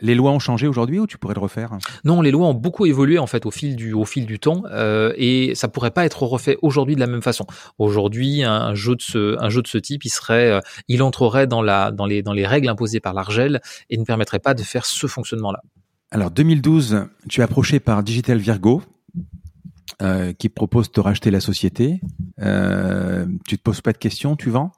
Les 0.00 0.14
lois 0.14 0.32
ont 0.32 0.38
changé 0.38 0.66
aujourd'hui 0.66 0.98
ou 0.98 1.06
tu 1.06 1.18
pourrais 1.18 1.34
le 1.34 1.40
refaire? 1.40 1.78
Non, 2.04 2.20
les 2.20 2.30
lois 2.32 2.48
ont 2.48 2.54
beaucoup 2.54 2.84
évolué 2.84 3.18
en 3.18 3.26
fait 3.26 3.46
au 3.46 3.50
fil 3.50 3.76
du 3.76 3.92
au 3.92 4.04
fil 4.04 4.26
du 4.26 4.40
temps 4.40 4.64
euh, 4.70 5.12
et 5.16 5.54
ça 5.54 5.68
pourrait 5.68 5.92
pas 5.92 6.04
être 6.04 6.24
refait 6.24 6.58
aujourd'hui 6.62 6.96
de 6.96 7.00
la 7.00 7.06
même 7.06 7.22
façon. 7.22 7.46
Aujourd'hui, 7.78 8.42
un, 8.42 8.74
jeu 8.74 8.96
de 8.96 9.02
ce 9.02 9.40
un 9.40 9.48
jeu 9.50 9.62
de 9.62 9.68
ce 9.68 9.78
type, 9.78 10.04
il 10.04 10.10
serait 10.10 10.50
euh, 10.50 10.60
il 10.88 11.02
entrerait 11.02 11.46
dans 11.46 11.62
la 11.62 11.92
dans 11.92 12.06
les 12.06 12.22
dans 12.22 12.32
les 12.32 12.46
règles 12.46 12.68
imposées 12.68 13.00
par 13.00 13.14
l'Argel 13.14 13.60
et 13.88 13.96
ne 13.96 14.04
permettrait 14.04 14.40
pas 14.40 14.54
de 14.54 14.62
faire 14.62 14.84
ce 14.84 15.06
fonctionnement-là. 15.06 15.60
Alors 16.10 16.30
2012, 16.30 17.06
tu 17.28 17.40
es 17.40 17.44
approché 17.44 17.78
par 17.78 18.02
Digital 18.02 18.38
Virgo. 18.38 18.82
Euh, 20.02 20.32
qui 20.32 20.48
propose 20.48 20.90
de 20.90 21.00
racheter 21.00 21.30
la 21.30 21.38
société. 21.38 22.00
Euh, 22.40 23.26
tu 23.46 23.56
te 23.56 23.62
poses 23.62 23.80
pas 23.80 23.92
de 23.92 23.98
questions, 23.98 24.34
tu 24.34 24.50
vends? 24.50 24.72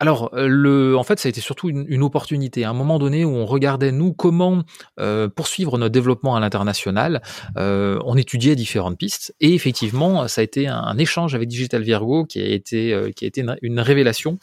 Alors, 0.00 0.30
euh, 0.32 0.46
le, 0.46 0.96
en 0.96 1.02
fait, 1.02 1.18
ça 1.18 1.26
a 1.26 1.30
été 1.30 1.40
surtout 1.40 1.68
une, 1.68 2.02
opportunité. 2.02 2.64
À 2.64 2.70
un 2.70 2.74
moment 2.74 2.98
donné 3.00 3.24
où 3.24 3.30
on 3.30 3.46
regardait, 3.46 3.90
nous, 3.90 4.12
comment 4.12 4.62
euh, 5.00 5.28
poursuivre 5.28 5.76
notre 5.76 5.92
développement 5.92 6.36
à 6.36 6.40
l'international, 6.40 7.20
euh, 7.56 7.98
on 8.04 8.16
étudiait 8.16 8.54
différentes 8.54 8.96
pistes. 8.96 9.34
Et 9.40 9.54
effectivement, 9.54 10.28
ça 10.28 10.40
a 10.40 10.44
été 10.44 10.68
un, 10.68 10.96
échange 10.98 11.34
avec 11.34 11.48
Digital 11.48 11.82
Virgo 11.82 12.24
qui 12.24 12.40
a 12.40 12.46
été, 12.46 12.92
euh, 12.92 13.10
qui 13.10 13.24
a 13.24 13.28
été 13.28 13.44
une, 13.62 13.80
révélation 13.80 14.38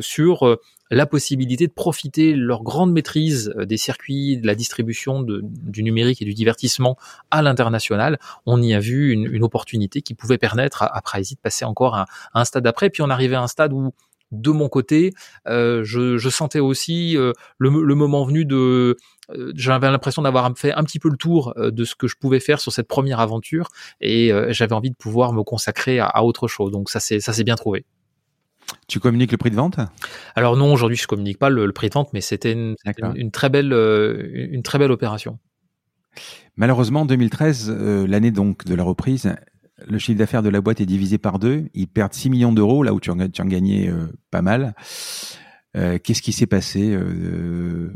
sur 0.00 0.58
la 0.90 1.06
possibilité 1.06 1.66
de 1.66 1.72
profiter 1.72 2.34
leur 2.34 2.62
grande 2.62 2.92
maîtrise 2.92 3.54
des 3.58 3.76
circuits, 3.76 4.36
de 4.36 4.46
la 4.46 4.54
distribution 4.54 5.22
du 5.22 5.82
numérique 5.82 6.20
et 6.20 6.24
du 6.24 6.34
divertissement 6.34 6.96
à 7.30 7.42
l'international. 7.42 8.18
On 8.44 8.60
y 8.62 8.74
a 8.74 8.80
vu 8.80 9.12
une, 9.12 9.42
opportunité 9.42 10.02
qui 10.02 10.14
pouvait 10.14 10.38
permettre 10.38 10.82
à, 10.82 10.96
à 10.96 11.20
de 11.20 11.36
passer 11.42 11.64
encore 11.64 11.94
à, 11.94 12.06
à 12.34 12.40
un 12.40 12.44
stade 12.44 12.64
d'après. 12.64 12.90
Puis 12.90 13.02
on 13.02 13.10
arrivait 13.10 13.36
à 13.36 13.42
un 13.42 13.48
stade 13.48 13.72
où 13.72 13.92
de 14.32 14.50
mon 14.50 14.68
côté, 14.68 15.12
euh, 15.48 15.82
je, 15.84 16.16
je, 16.18 16.28
sentais 16.28 16.60
aussi 16.60 17.16
euh, 17.16 17.32
le, 17.58 17.70
le, 17.82 17.94
moment 17.94 18.24
venu 18.24 18.44
de 18.44 18.96
euh, 19.30 19.52
j'avais 19.54 19.90
l'impression 19.90 20.22
d'avoir 20.22 20.50
fait 20.56 20.72
un 20.72 20.84
petit 20.84 20.98
peu 20.98 21.08
le 21.08 21.16
tour 21.16 21.54
de 21.56 21.84
ce 21.84 21.94
que 21.94 22.06
je 22.06 22.16
pouvais 22.16 22.40
faire 22.40 22.60
sur 22.60 22.72
cette 22.72 22.88
première 22.88 23.20
aventure 23.20 23.68
et 24.00 24.32
j'avais 24.50 24.72
envie 24.72 24.90
de 24.90 24.96
pouvoir 24.96 25.32
me 25.32 25.42
consacrer 25.42 25.98
à, 25.98 26.06
à 26.06 26.22
autre 26.22 26.48
chose. 26.48 26.70
Donc 26.72 26.90
ça 26.90 27.00
c'est 27.00 27.20
ça 27.20 27.32
s'est 27.32 27.44
bien 27.44 27.56
trouvé. 27.56 27.84
Tu 28.86 29.00
communiques 29.00 29.32
le 29.32 29.38
prix 29.38 29.50
de 29.50 29.56
vente? 29.56 29.78
Alors 30.36 30.56
non, 30.56 30.72
aujourd'hui 30.72 30.96
je 30.96 31.06
communique 31.08 31.38
pas 31.38 31.50
le, 31.50 31.66
le, 31.66 31.72
prix 31.72 31.88
de 31.88 31.94
vente, 31.94 32.12
mais 32.12 32.20
c'était 32.20 32.52
une, 32.52 32.76
une, 32.84 33.12
une, 33.16 33.30
très 33.30 33.48
belle 33.48 33.72
une 33.72 34.62
très 34.62 34.78
belle 34.78 34.92
opération. 34.92 35.38
Malheureusement, 36.56 37.04
2013, 37.04 37.70
l'année 38.08 38.30
donc 38.30 38.64
de 38.64 38.74
la 38.74 38.82
reprise, 38.84 39.32
le 39.88 39.98
chiffre 39.98 40.18
d'affaires 40.18 40.42
de 40.42 40.48
la 40.48 40.60
boîte 40.60 40.80
est 40.80 40.86
divisé 40.86 41.18
par 41.18 41.38
deux. 41.38 41.68
Ils 41.74 41.88
perdent 41.88 42.14
6 42.14 42.30
millions 42.30 42.52
d'euros, 42.52 42.82
là 42.82 42.92
où 42.92 43.00
tu 43.00 43.10
en, 43.10 43.28
tu 43.28 43.42
en 43.42 43.46
gagnais 43.46 43.88
euh, 43.88 44.06
pas 44.30 44.42
mal. 44.42 44.74
Euh, 45.76 45.98
Qu'est-ce 46.02 46.22
qui 46.22 46.32
s'est 46.32 46.46
passé 46.46 46.90
euh, 46.92 47.90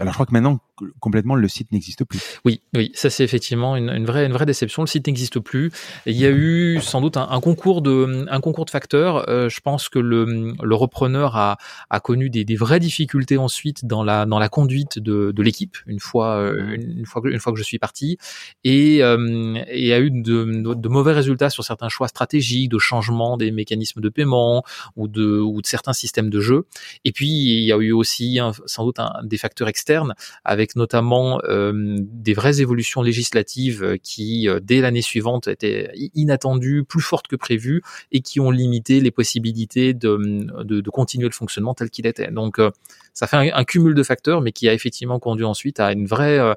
alors 0.00 0.12
je 0.12 0.16
crois 0.16 0.26
que 0.26 0.32
maintenant 0.32 0.58
complètement 1.00 1.34
le 1.34 1.48
site 1.48 1.70
n'existe 1.72 2.04
plus. 2.04 2.20
Oui, 2.44 2.60
oui, 2.74 2.90
ça 2.94 3.10
c'est 3.10 3.24
effectivement 3.24 3.76
une, 3.76 4.04
vraie 4.04 4.26
une 4.26 4.32
vraie 4.32 4.46
déception. 4.46 4.82
Le 4.82 4.88
site 4.88 5.06
n'existe 5.06 5.38
plus. 5.38 5.70
Il 6.06 6.16
y 6.16 6.26
a 6.26 6.30
eu 6.30 6.80
sans 6.82 7.00
doute 7.00 7.16
un, 7.16 7.40
concours 7.40 7.80
de 7.80 8.26
un 8.28 8.40
concours 8.40 8.64
de 8.64 8.70
facteurs. 8.70 9.28
Euh, 9.28 9.48
je 9.48 9.60
pense 9.60 9.88
que 9.88 9.98
le, 9.98 10.52
le 10.60 10.74
repreneur 10.74 11.36
a, 11.36 11.58
a 11.90 12.00
connu 12.00 12.30
des, 12.30 12.44
des, 12.44 12.56
vraies 12.56 12.80
difficultés 12.80 13.36
ensuite 13.36 13.84
dans 13.84 14.02
la 14.02 14.26
dans 14.26 14.38
la 14.38 14.48
conduite 14.48 14.98
de, 14.98 15.32
de 15.32 15.42
l'équipe 15.42 15.76
une 15.86 16.00
fois 16.00 16.36
euh, 16.36 16.76
une 16.76 17.06
fois 17.06 17.22
que 17.22 17.28
une 17.28 17.40
fois 17.40 17.52
que 17.52 17.58
je 17.58 17.64
suis 17.64 17.78
parti 17.78 18.18
et, 18.64 19.02
euh, 19.02 19.62
et 19.68 19.92
a 19.92 20.00
eu 20.00 20.10
de, 20.10 20.74
de, 20.74 20.88
mauvais 20.88 21.12
résultats 21.12 21.50
sur 21.50 21.64
certains 21.64 21.88
choix 21.88 22.08
stratégiques, 22.08 22.70
de 22.70 22.78
changement 22.78 23.36
des 23.36 23.50
mécanismes 23.50 24.00
de 24.00 24.08
paiement 24.08 24.64
ou 24.96 25.08
de 25.08 25.38
ou 25.38 25.62
de 25.62 25.66
certains 25.66 25.92
systèmes 25.92 26.30
de 26.30 26.40
jeu. 26.40 26.66
Et 27.04 27.12
puis 27.12 27.28
il 27.28 27.64
y 27.64 27.72
a 27.72 27.76
eu 27.76 27.92
aussi 27.92 28.38
sans 28.66 28.84
doute 28.84 28.98
des 29.22 29.38
facteurs 29.38 29.68
externes 29.68 29.84
externe, 29.84 30.14
avec 30.64 30.76
notamment 30.76 31.40
euh, 31.44 31.98
des 32.00 32.32
vraies 32.32 32.60
évolutions 32.60 33.02
législatives 33.02 33.98
qui, 34.02 34.48
euh, 34.48 34.60
dès 34.62 34.80
l'année 34.80 35.02
suivante, 35.02 35.46
étaient 35.46 35.92
inattendues, 36.14 36.84
plus 36.84 37.02
fortes 37.02 37.28
que 37.28 37.36
prévues, 37.36 37.82
et 38.12 38.20
qui 38.20 38.40
ont 38.40 38.50
limité 38.50 39.00
les 39.00 39.10
possibilités 39.10 39.92
de, 39.92 40.16
de, 40.64 40.80
de 40.80 40.90
continuer 40.90 41.26
le 41.26 41.34
fonctionnement 41.34 41.74
tel 41.74 41.90
qu'il 41.90 42.06
était. 42.06 42.30
Donc, 42.30 42.58
euh, 42.58 42.70
ça 43.12 43.26
fait 43.26 43.52
un, 43.52 43.64
cumul 43.64 43.94
de 43.94 44.02
facteurs, 44.02 44.40
mais 44.40 44.52
qui 44.52 44.68
a 44.68 44.72
effectivement 44.72 45.18
conduit 45.18 45.44
ensuite 45.44 45.80
à 45.80 45.92
une 45.92 46.06
vraie, 46.06 46.38
euh, 46.38 46.54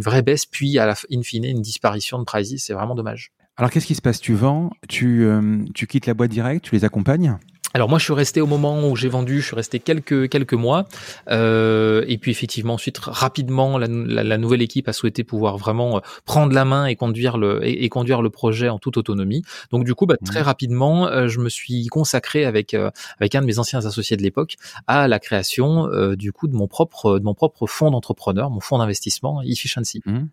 vraie 0.00 0.22
baisse, 0.22 0.46
puis 0.46 0.78
à 0.78 0.86
la 0.86 0.94
in 1.12 1.22
fine 1.22 1.44
une 1.44 1.60
disparition 1.60 2.18
de 2.20 2.24
Pricey. 2.24 2.56
C'est 2.58 2.72
vraiment 2.72 2.94
dommage. 2.94 3.32
Alors 3.58 3.70
qu'est-ce 3.70 3.86
qui 3.86 3.94
se 3.94 4.02
passe? 4.02 4.20
Tu 4.20 4.34
vends, 4.34 4.70
tu, 4.86 5.24
euh, 5.24 5.64
tu 5.74 5.86
quittes 5.86 6.06
la 6.06 6.14
boîte 6.14 6.30
directe, 6.30 6.66
tu 6.66 6.74
les 6.74 6.84
accompagnes? 6.84 7.38
Alors 7.76 7.90
moi 7.90 7.98
je 7.98 8.04
suis 8.04 8.14
resté 8.14 8.40
au 8.40 8.46
moment 8.46 8.88
où 8.88 8.96
j'ai 8.96 9.10
vendu, 9.10 9.42
je 9.42 9.48
suis 9.48 9.54
resté 9.54 9.80
quelques 9.80 10.30
quelques 10.30 10.54
mois 10.54 10.86
euh, 11.28 12.06
et 12.08 12.16
puis 12.16 12.30
effectivement 12.30 12.72
ensuite 12.72 12.96
rapidement 12.96 13.76
la, 13.76 13.86
la, 13.86 14.38
nouvelle 14.38 14.62
équipe 14.62 14.88
a 14.88 14.94
souhaité 14.94 15.24
pouvoir 15.24 15.58
vraiment 15.58 15.98
euh, 15.98 16.00
prendre 16.24 16.54
la 16.54 16.64
main 16.64 16.86
et 16.86 16.96
conduire 16.96 17.36
le 17.36 17.60
et, 17.66 17.86
conduire 17.90 18.22
le 18.22 18.30
projet 18.30 18.70
en 18.70 18.78
toute 18.78 18.96
autonomie. 18.96 19.42
Donc 19.72 19.84
du 19.84 19.94
coup 19.94 20.06
bah, 20.06 20.16
très 20.24 20.40
mmh. 20.40 20.44
rapidement 20.44 21.06
euh, 21.06 21.28
je 21.28 21.38
me 21.38 21.50
suis 21.50 21.86
consacré 21.88 22.46
avec 22.46 22.72
euh, 22.72 22.90
avec 23.20 23.34
un 23.34 23.42
de 23.42 23.46
mes 23.46 23.58
anciens 23.58 23.84
associés 23.84 24.16
de 24.16 24.22
l'époque 24.22 24.56
à 24.86 25.06
la 25.06 25.18
création 25.18 25.90
du 26.14 26.32
coup 26.32 26.48
de 26.48 26.56
mon 26.56 26.68
propre 26.68 27.18
de 27.18 27.24
mon 27.24 27.34
propre 27.34 27.66
fonds 27.66 27.90
d'entrepreneur, 27.90 28.48
mon 28.48 28.60
fonds 28.60 28.78
d'investissement 28.78 29.42
Efficiency. 29.42 30.00
Mmh 30.06 30.24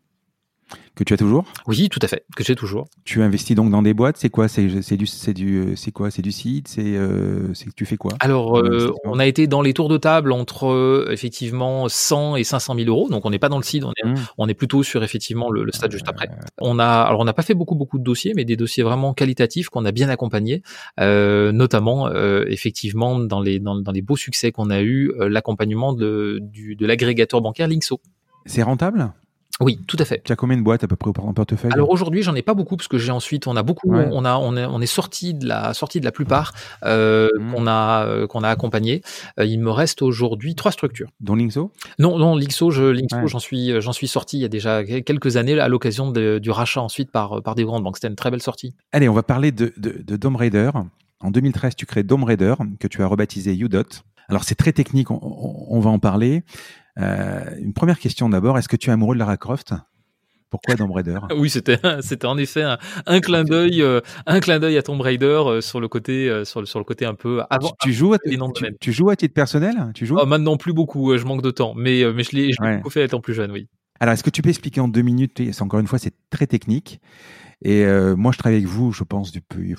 que 0.96 1.04
tu 1.04 1.14
as 1.14 1.18
toujours 1.18 1.46
Oui, 1.68 1.90
tout 1.90 2.00
à 2.04 2.08
fait, 2.08 2.26
que 2.36 2.44
j'ai 2.44 2.56
toujours. 2.56 2.88
Tu 3.04 3.22
investis 3.22 3.56
donc 3.56 3.72
dans 3.72 3.82
des 3.82 3.94
boîtes, 3.94 4.18
c'est 4.18 4.30
quoi 4.30 4.48
C'est 4.48 4.68
du 4.68 5.08
c'est 5.08 5.34
du 5.34 5.76
c'est 5.76 5.92
quoi 5.92 6.12
C'est 6.12 6.22
du 6.22 6.32
site 6.32 6.68
C'est 6.68 6.96
euh, 6.96 7.52
tu 7.76 7.86
fais 7.86 7.98
quoi? 7.98 8.12
Alors 8.20 8.60
euh, 8.60 8.94
on 9.04 9.18
a 9.18 9.26
été 9.26 9.48
dans 9.48 9.62
les 9.62 9.74
tours 9.74 9.90
de 9.90 9.98
table 9.98 10.32
entre 10.32 10.68
euh, 10.68 11.10
effectivement 11.12 11.88
100 11.90 12.36
et 12.36 12.44
500 12.44 12.76
000 12.76 12.88
euros, 12.88 13.10
donc 13.10 13.26
on 13.26 13.32
n'est 13.32 13.40
pas 13.40 13.50
dans 13.50 13.58
le 13.58 13.64
site, 13.64 13.84
on 13.84 13.92
est, 13.92 14.08
mmh. 14.08 14.16
on 14.38 14.48
est 14.48 14.54
plutôt 14.54 14.84
sur 14.84 15.04
effectivement 15.04 15.50
le, 15.50 15.72
stade 15.72 15.92
juste 15.92 16.08
après. 16.08 16.30
On 16.60 16.78
a 16.78 16.86
alors 16.86 17.22
on 17.22 17.26
n'a 17.26 17.34
pas 17.34 17.44
fait 17.44 17.56
beaucoup 17.56 17.76
beaucoup 17.76 17.98
de 17.98 18.04
dossiers, 18.04 18.34
mais 18.36 18.46
des 18.46 18.56
dossiers 18.56 18.84
vraiment 18.84 19.14
qualitatifs 19.14 19.70
qu'on 19.70 19.86
a 19.86 19.92
bien 19.92 20.10
accompagnés, 20.10 20.62
notamment 21.00 22.12
effectivement 22.46 23.20
dans 23.20 23.42
les 23.42 23.60
dans, 23.60 23.76
dans 23.76 23.92
les 23.92 24.02
beaux 24.02 24.18
succès 24.18 24.52
qu'on 24.52 24.70
a 24.70 24.82
eu, 24.82 25.12
l'accompagnement 25.18 25.94
de 25.94 26.40
du, 26.42 26.76
de 26.76 26.86
l'agrégateur 26.86 27.42
bancaire 27.42 27.68
Linkso. 27.68 28.00
C'est 28.46 28.64
rentable? 28.64 29.12
Oui, 29.60 29.80
tout 29.88 29.98
à 30.00 30.06
fait. 30.06 30.22
Tu 30.24 30.32
as 30.32 30.36
combien 30.36 30.58
de 30.58 30.64
boîtes 30.64 30.84
à 30.84 30.88
peu 30.88 30.96
près 30.96 31.12
en 31.20 31.34
portefeuille? 31.34 31.72
Alors 31.74 31.92
aujourd'hui, 31.92 32.24
j'en 32.24 32.34
ai 32.34 32.42
pas 32.42 32.56
beaucoup 32.56 32.76
parce 32.76 32.88
que 32.88 32.98
j'ai 32.98 33.12
ensuite, 33.12 33.46
on 33.46 33.56
a 33.56 33.62
beaucoup, 33.62 33.94
on 33.94 34.26
a, 34.26 34.36
on 34.38 34.58
est, 34.58 34.66
on 34.66 34.82
est 34.82 34.88
sorti 34.88 35.36
de 35.36 35.48
la 35.48 35.76
sortie 35.76 36.00
de 36.00 36.06
la 36.06 36.12
plupart 36.12 36.54
euh, 36.84 37.30
mmh. 37.40 37.54
qu'on 37.54 37.68
a, 37.68 38.06
euh, 38.06 38.28
qu'on 38.28 38.44
a 38.44 38.50
accompagné. 38.50 39.04
Euh, 39.40 39.46
il 39.46 39.60
me 39.60 39.70
reste 39.70 40.02
aujourd'hui 40.02 40.56
trois 40.56 40.72
structures. 40.72 41.10
Dont 41.20 41.36
Linkso 41.36 41.72
Non, 42.00 42.18
non, 42.18 42.36
Linkso, 42.36 42.72
je, 42.72 42.84
Linkso, 42.84 43.28
j'en 43.28 43.40
suis, 43.40 43.80
j'en 43.80 43.94
suis 43.94 44.08
sorti 44.08 44.38
il 44.38 44.42
y 44.42 44.46
a 44.46 44.50
déjà 44.50 44.84
quelques 44.84 45.38
années 45.38 45.60
à 45.60 45.68
l'occasion 45.68 46.12
du 46.12 46.50
rachat 46.50 46.82
ensuite 46.82 47.12
par, 47.12 47.44
par 47.44 47.54
des 47.54 47.64
grandes 47.64 47.84
banques. 47.84 47.98
C'était 47.98 48.08
une 48.08 48.16
très 48.16 48.32
belle 48.32 48.42
sortie. 48.42 48.74
Allez, 48.92 49.08
on 49.08 49.14
va 49.14 49.24
parler 49.24 49.52
de, 49.52 49.72
de, 49.78 50.02
de 50.04 50.16
Dome 50.18 50.36
Raider. 50.36 50.72
En 51.20 51.30
2013, 51.30 51.76
tu 51.76 51.86
crées 51.86 52.04
Dome 52.04 52.24
Raider 52.24 52.56
que 52.80 52.88
tu 52.88 53.04
as 53.04 53.08
rebaptisé 53.08 53.56
Udot. 53.56 53.84
Alors 54.30 54.44
c'est 54.44 54.56
très 54.56 54.72
technique, 54.72 55.12
on, 55.12 55.20
on, 55.22 55.80
va 55.80 55.90
en 55.90 56.00
parler. 56.00 56.44
Euh, 57.00 57.44
une 57.60 57.74
première 57.74 58.00
question 58.00 58.30
d'abord, 58.30 58.58
est-ce 58.58 58.70
que 58.70 58.76
tu 58.76 58.90
es 58.90 58.94
amoureux 58.94 59.16
de 59.16 59.20
Lara 59.20 59.38
Croft? 59.38 59.74
Pourquoi 60.50 60.76
Tomb 60.76 60.92
Raider 60.92 61.18
Oui, 61.36 61.50
c'était 61.50 61.80
c'était 62.02 62.28
en 62.28 62.38
effet 62.38 62.64
un, 63.08 63.20
clin 63.22 63.44
d'œil 63.44 63.82
euh, 63.82 64.02
un 64.28 64.40
clin 64.40 64.60
d'œil 64.60 64.78
à 64.78 64.84
Tomb 64.84 65.02
Raider 65.02 65.26
euh, 65.26 65.62
sur 65.62 65.80
le 65.80 65.88
côté 65.88 66.28
sur 66.46 66.60
le 66.60 66.68
sur 66.68 66.78
le 66.78 66.86
côté 66.86 67.06
un 67.06 67.16
peu 67.16 67.42
avant. 67.50 67.72
Tu, 67.82 67.92
joues 67.92 68.14
à 68.14 68.18
tu, 68.80 68.92
joues 68.92 69.10
à 69.10 69.16
titre 69.16 69.34
personnel? 69.34 69.92
Tu 69.96 70.06
joues? 70.06 70.18
Oh, 70.22 70.28
Maintenant 70.28 70.58
plus 70.58 70.74
beaucoup, 70.74 71.18
je 71.18 71.26
manque 71.26 71.42
de 71.42 71.50
temps, 71.50 71.74
mais 71.76 72.04
mais 72.14 72.24
je 72.24 72.36
l'ai 72.36 72.52
beaucoup 72.60 72.92
fait 72.92 73.04
étant 73.04 73.20
plus 73.20 73.34
jeune, 73.34 73.52
oui. 73.52 73.68
Alors, 74.00 74.14
est-ce 74.14 74.24
que 74.24 74.30
tu 74.30 74.42
peux 74.42 74.50
expliquer 74.50 74.82
en 74.82 74.88
deux 74.88 75.02
minutes 75.02 75.42
Encore 75.62 75.80
une 75.80 75.88
fois, 75.88 75.98
c'est 75.98 76.14
très 76.30 76.46
technique. 76.46 77.00
Et 77.64 77.86
moi, 78.18 78.32
je 78.34 78.38
travaille 78.38 78.58
avec 78.58 78.68
vous, 78.68 78.92
je 78.92 79.04
pense, 79.04 79.32
depuis 79.32 79.76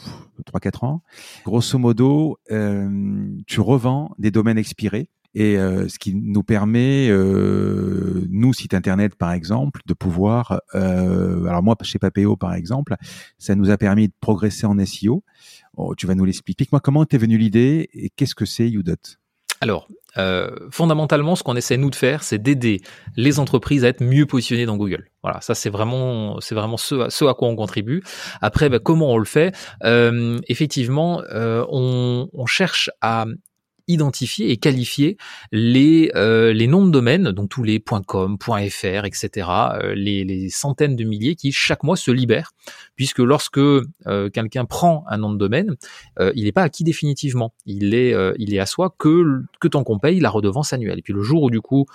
3-4 0.47 0.87
ans. 0.87 1.03
Grosso 1.45 1.79
modo, 1.79 2.39
tu 2.49 3.61
revends 3.61 4.15
des 4.19 4.31
domaines 4.31 4.59
expirés 4.59 5.09
et 5.35 5.59
euh, 5.59 5.89
ce 5.89 5.99
qui 5.99 6.15
nous 6.15 6.43
permet, 6.43 7.09
euh, 7.09 8.27
nous, 8.31 8.53
site 8.53 8.75
internet 8.75 9.15
par 9.17 9.33
exemple, 9.33 9.81
de 9.87 9.95
pouvoir, 9.95 10.61
euh, 10.75 11.45
alors 11.47 11.63
moi 11.63 11.77
chez 11.83 11.99
Papéo 11.99 12.37
par 12.37 12.55
exemple, 12.55 12.95
ça 13.39 13.55
nous 13.55 13.71
a 13.71 13.77
permis 13.77 14.09
de 14.09 14.15
progresser 14.21 14.67
en 14.67 14.77
SEO. 14.85 15.25
Oh, 15.77 15.95
tu 15.95 16.07
vas 16.07 16.15
nous 16.15 16.25
l'expliquer. 16.25 16.55
Explique-moi 16.65 16.81
comment 16.81 17.05
t'es 17.05 17.19
venu 17.19 17.37
l'idée 17.37 17.89
et 17.95 18.11
qu'est-ce 18.11 18.35
que 18.35 18.45
c'est 18.45 18.69
Udot? 18.69 18.95
Alors, 19.61 19.89
euh, 20.19 20.51
fondamentalement, 20.71 21.35
ce 21.37 21.43
qu'on 21.43 21.57
essaie 21.57 21.77
nous 21.77 21.91
de 21.91 21.95
faire, 21.95 22.23
c'est 22.23 22.39
d'aider 22.39 22.81
les 23.17 23.41
entreprises 23.41 23.85
à 23.85 23.89
être 23.89 24.03
mieux 24.03 24.27
positionnées 24.27 24.67
dans 24.67 24.77
Google. 24.77 25.11
Voilà, 25.23 25.41
ça 25.41 25.55
c'est 25.55 25.71
vraiment, 25.71 26.39
c'est 26.41 26.55
vraiment 26.55 26.77
ce 26.77 26.95
à, 26.95 27.11
ce 27.11 27.25
à 27.25 27.35
quoi 27.35 27.49
on 27.49 27.57
contribue. 27.57 28.03
Après, 28.41 28.69
bah, 28.69 28.79
comment 28.79 29.13
on 29.13 29.19
le 29.19 29.25
fait? 29.25 29.55
Euh, 29.85 30.39
Effectivement, 30.49 31.23
euh, 31.33 31.65
on, 31.71 32.29
on, 32.33 32.47
cherche 32.47 32.91
à 33.01 33.25
identifier 33.89 34.51
et 34.51 34.57
qualifier 34.57 35.17
les, 35.53 36.11
euh, 36.15 36.53
les 36.53 36.67
noms 36.67 36.87
de 36.87 36.91
domaines, 36.91 37.31
donc 37.33 37.51
tous 37.51 37.63
les 37.63 37.83
.com, 38.07 38.39
.fr, 38.41 39.05
etc., 39.05 39.49
euh, 39.75 39.95
les, 39.95 40.25
les, 40.25 40.49
centaines 40.51 40.97
de 40.97 41.05
milliers 41.05 41.35
qui 41.35 41.53
chaque 41.53 41.83
mois 41.83 41.97
se 41.97 42.11
libèrent, 42.11 42.53
puisque 42.97 43.19
lorsque 43.19 43.59
euh, 43.59 44.31
quelqu'un 44.33 44.65
prend 44.65 45.05
un 45.09 45.19
nom 45.19 45.33
de 45.33 45.39
domaine, 45.39 45.77
il 46.35 46.45
n'est 46.45 46.53
pas 46.53 46.63
acquis 46.63 46.85
définitivement. 46.85 47.55
Il 47.67 47.95
est, 47.95 48.15
il 48.39 48.55
est 48.55 48.59
à 48.59 48.67
soi 48.67 48.95
que, 48.99 49.43
que 49.61 49.69
tant 49.69 49.85
qu'on 49.85 49.99
paye 49.99 50.21
la 50.21 50.31
redevance 50.31 50.73
annuelle. 50.73 50.99
Et 50.99 51.03
puis 51.03 51.13
le 51.13 51.23
jour 51.23 51.43
où 51.43 51.51
du 51.51 51.61
coup 51.61 51.87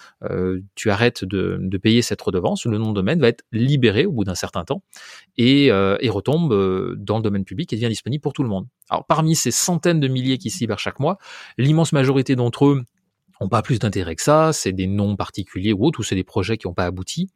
tu 0.76 0.90
arrêtes 0.90 1.24
de, 1.24 1.78
payer 1.82 2.02
cette 2.02 2.22
redevance, 2.22 2.66
le 2.66 2.78
nom 2.78 2.90
de 2.90 2.96
domaine 2.96 3.22
va 3.22 3.30
être 3.30 3.44
libéré 3.52 4.06
au 4.06 4.12
bout 4.12 4.24
d'un 4.26 4.36
certain 4.36 4.66
temps 4.66 4.84
et, 5.38 5.68
et 5.68 6.10
retombe 6.10 6.96
dans 6.96 7.18
le 7.18 7.24
domaine 7.24 7.46
public 7.46 7.72
et 7.72 7.76
devient 7.76 7.90
disponible 7.90 8.22
pour 8.22 8.34
tout 8.34 8.44
le 8.44 8.50
monde. 8.50 8.68
Alors 8.90 9.06
parmi 9.06 9.36
ces 9.36 9.52
centaines 9.52 10.00
de 10.00 10.08
milliers 10.08 10.38
qui 10.38 10.50
libèrent 10.60 10.80
chaque 10.80 11.00
mois, 11.00 11.18
l'immense 11.58 11.94
majorité 11.94 12.36
d'entre 12.36 12.66
eux 12.66 12.84
n'ont 13.42 13.50
pas 13.50 13.62
plus 13.62 13.80
d'intérêt 13.80 14.16
que 14.16 14.22
ça, 14.22 14.52
c'est 14.54 14.72
des 14.72 14.88
noms 14.88 15.16
particuliers 15.16 15.74
ou 15.74 15.86
autres, 15.86 16.00
ou 16.00 16.04
c'est 16.04 16.16
des 16.16 16.24
projets 16.24 16.58
qui 16.58 16.68
n'ont 16.68 16.74
pas 16.74 16.86
abouti. 16.86 17.30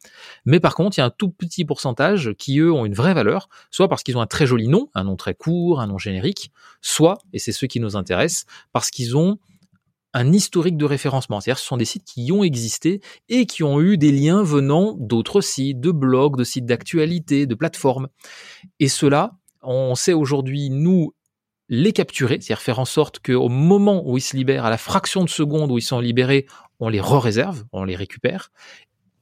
Mais 0.46 0.60
par 0.60 0.76
contre, 0.76 0.98
il 0.98 1.02
y 1.02 1.04
a 1.04 1.06
un 1.06 1.10
tout 1.10 1.30
petit 1.30 1.66
pourcentage 1.66 2.34
qui, 2.38 2.60
eux, 2.60 2.72
ont 2.72 2.86
une 2.86 2.94
vraie 2.94 3.13
valeur, 3.13 3.50
soit 3.72 3.88
parce 3.88 4.04
qu'ils 4.04 4.18
ont 4.18 4.22
un 4.22 4.28
très 4.28 4.46
joli 4.46 4.68
nom, 4.68 4.89
un 4.94 5.06
nom 5.06 5.16
très 5.16 5.34
court, 5.34 5.80
un 5.80 5.88
nom 5.88 5.98
générique, 5.98 6.52
soit, 6.82 7.18
et 7.32 7.39
c'est 7.39 7.52
ceux 7.52 7.68
qui 7.68 7.80
nous 7.80 7.96
intéressent, 7.96 8.46
parce 8.72 8.89
qu'ils 8.89 9.18
ont 9.18 9.38
un 10.13 10.32
historique 10.32 10.78
de 10.78 10.86
référencement. 10.86 11.42
C'est-à-dire 11.42 11.60
ce 11.60 11.66
sont 11.66 11.78
des 11.78 11.86
sites 11.86 12.06
qui 12.06 12.32
ont 12.32 12.44
existé 12.44 13.02
et 13.30 13.46
qui 13.46 13.63
ont 13.63 13.82
eu 13.82 13.98
des 13.98 14.12
liens 14.12 14.44
venant 14.44 14.96
d'autres 15.00 15.42
sites, 15.42 15.80
de 15.80 15.92
blogs, 15.92 16.38
de 16.38 16.44
sites 16.44 16.66
d'actualité, 16.66 17.48
de 17.48 17.56
plateformes. 17.56 18.10
Et 18.80 18.88
cela, 18.88 19.32
on 19.63 19.96
sait 19.96 20.13
aujourd'hui, 20.13 20.70
nous, 20.70 21.13
les 21.73 21.91
capturer, 21.91 22.36
c'est-à-dire 22.39 22.62
faire 22.62 22.77
en 22.77 22.86
sorte 22.86 23.17
qu'au 23.17 23.49
moment 23.49 24.03
où 24.05 24.15
ils 24.15 24.21
se 24.21 24.38
libèrent, 24.38 24.65
à 24.65 24.69
la 24.69 24.77
fraction 24.77 25.23
de 25.23 25.29
seconde 25.29 25.71
où 25.71 25.79
ils 25.79 25.83
sont 25.83 25.99
libérés, 25.99 26.45
on 26.79 26.88
les 26.88 27.01
re-réserve, 27.01 27.63
on 27.71 27.83
les 27.83 27.95
récupère, 27.95 28.51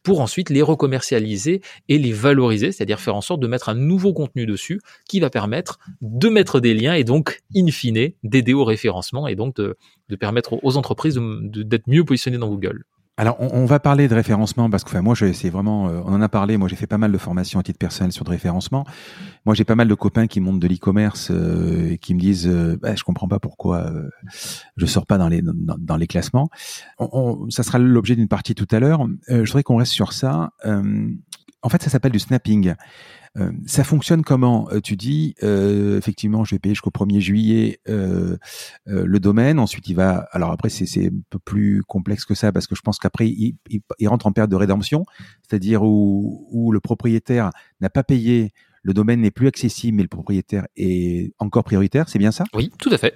pour 0.03 0.19
ensuite 0.19 0.49
les 0.49 0.61
recommercialiser 0.61 1.61
et 1.87 1.97
les 1.97 2.11
valoriser, 2.11 2.73
c'est-à-dire 2.73 2.99
faire 2.99 3.15
en 3.15 3.21
sorte 3.21 3.39
de 3.39 3.47
mettre 3.47 3.69
un 3.69 3.75
nouveau 3.75 4.11
contenu 4.11 4.45
dessus 4.45 4.81
qui 5.07 5.21
va 5.21 5.29
permettre 5.29 5.79
de 6.01 6.27
mettre 6.27 6.59
des 6.59 6.73
liens 6.73 6.93
et 6.93 7.05
donc, 7.05 7.39
in 7.55 7.67
fine, 7.67 8.11
d'aider 8.23 8.53
au 8.53 8.65
référencement 8.65 9.29
et 9.29 9.35
donc 9.35 9.55
de, 9.55 9.77
permettre 10.19 10.59
aux 10.61 10.75
entreprises 10.75 11.21
d'être 11.21 11.87
mieux 11.87 12.03
positionnées 12.03 12.37
dans 12.37 12.49
Google. 12.49 12.83
Alors, 13.21 13.38
on, 13.39 13.65
va 13.65 13.79
parler 13.79 14.07
de 14.07 14.15
référencement 14.15 14.67
parce 14.67 14.84
que, 14.84 14.89
enfin, 14.89 15.03
moi, 15.03 15.13
c'est 15.15 15.51
vraiment, 15.51 15.88
euh, 15.88 16.01
on 16.05 16.13
en 16.15 16.21
a 16.23 16.27
parlé. 16.27 16.57
Moi, 16.57 16.67
j'ai 16.67 16.75
fait 16.75 16.88
pas 16.88 16.97
mal 16.97 17.12
de 17.12 17.17
formations 17.19 17.60
à 17.60 17.63
titre 17.63 17.77
personnel 17.77 18.12
sur 18.12 18.25
le 18.25 18.31
référencement. 18.31 18.84
Moi, 19.45 19.53
j'ai 19.53 19.63
pas 19.63 19.75
mal 19.75 19.88
de 19.88 19.93
copains 19.93 20.25
qui 20.25 20.39
montent 20.39 20.60
de 20.60 20.67
l'e-commerce 20.67 21.29
euh, 21.29 21.91
et 21.91 21.97
qui 21.99 22.15
me 22.15 22.19
disent, 22.19 22.47
euh, 22.47 22.79
bah, 22.81 22.95
je 22.95 23.03
comprends 23.03 23.27
pas 23.27 23.38
pourquoi 23.38 23.91
euh, 23.91 24.10
je 24.75 24.88
sors 24.88 25.05
pas 25.05 25.19
dans 25.19 25.27
les 25.27 25.43
dans, 25.43 25.97
les 25.97 26.07
classements. 26.07 26.49
On, 26.97 27.47
ça 27.51 27.62
sera 27.62 27.77
l'objet 27.77 28.15
d'une 28.15 28.27
partie 28.27 28.55
tout 28.55 28.67
à 28.71 28.79
l'heure. 28.79 29.05
je 29.27 29.38
voudrais 29.41 29.62
qu'on 29.62 29.77
reste 29.77 29.93
sur 29.93 30.13
ça. 30.13 30.53
en 30.65 31.69
fait, 31.69 31.84
ça 31.84 31.91
s'appelle 31.91 32.13
du 32.13 32.19
snapping. 32.19 32.73
Euh, 33.38 33.52
ça 33.65 33.84
fonctionne 33.84 34.24
comment? 34.24 34.70
Euh, 34.72 34.82
Tu 34.82 34.98
dis 34.98 35.36
euh, 35.44 35.98
effectivement, 35.98 36.44
je 36.44 36.56
vais 36.56 36.60
payer 36.60 36.76
jusqu'au 36.76 36.91
1er 36.91 37.20
juillet 37.20 37.80
le 37.86 39.20
domaine. 39.20 39.60
Ensuite, 39.60 39.88
il 39.88 39.96
va. 39.96 40.28
Alors 40.32 40.52
après, 40.52 40.70
c'est 40.70 41.08
un 41.08 41.22
peu 41.30 41.39
plus 41.39 41.84
complexe 41.84 42.26
que 42.26 42.36
ça 42.36 42.52
parce 42.52 42.67
que 42.67 42.76
je 42.76 42.82
pense 42.82 43.00
qu'après, 43.00 43.28
il, 43.28 43.56
il, 44.00 44.08
rentre 44.08 44.28
en 44.28 44.32
période 44.32 44.52
de 44.52 44.56
rédemption, 44.56 45.06
c'est-à-dire 45.48 45.84
où, 45.84 46.48
où 46.52 46.72
le 46.72 46.80
propriétaire 46.80 47.52
n'a 47.80 47.89
pas 47.89 48.04
payé, 48.04 48.52
le 48.84 48.94
domaine 48.94 49.22
n'est 49.22 49.32
plus 49.32 49.48
accessible, 49.48 49.98
mais 49.98 50.04
le 50.04 50.10
propriétaire 50.10 50.67
est 50.76 51.34
encore 51.39 51.63
prioritaire. 51.63 52.10
C'est 52.10 52.20
bien 52.20 52.32
ça? 52.32 52.44
Oui, 52.54 52.72
tout 52.80 52.89
à 52.91 52.98
fait. 52.98 53.15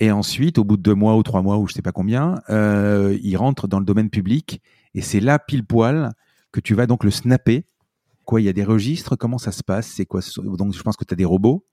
Et 0.00 0.10
ensuite, 0.10 0.58
au 0.58 0.64
bout 0.64 0.76
de 0.76 0.82
deux 0.82 0.94
mois 0.94 1.16
ou 1.16 1.22
trois 1.22 1.42
mois 1.42 1.58
ou 1.58 1.68
je 1.68 1.74
sais 1.74 1.82
pas 1.82 1.92
combien, 1.92 2.40
euh, 2.50 3.16
il 3.22 3.36
rentre 3.36 3.68
dans 3.68 3.78
le 3.78 3.84
domaine 3.84 4.10
public 4.10 4.60
et 4.94 5.00
c'est 5.00 5.20
là 5.20 5.38
pile 5.38 5.64
poil 5.64 6.12
que 6.50 6.60
tu 6.60 6.74
vas 6.74 6.86
donc 6.86 7.04
le 7.04 7.10
snapper 7.10 7.66
Quoi, 8.24 8.40
il 8.40 8.44
y 8.44 8.48
a 8.48 8.52
des 8.52 8.64
registres? 8.64 9.16
Comment 9.16 9.38
ça 9.38 9.52
se 9.52 9.62
passe? 9.62 9.88
C'est 9.88 10.06
quoi 10.06 10.20
Donc, 10.38 10.74
je 10.74 10.82
pense 10.82 10.96
que 10.96 11.04
tu 11.04 11.14
as 11.14 11.16
des 11.16 11.24
robots? 11.24 11.64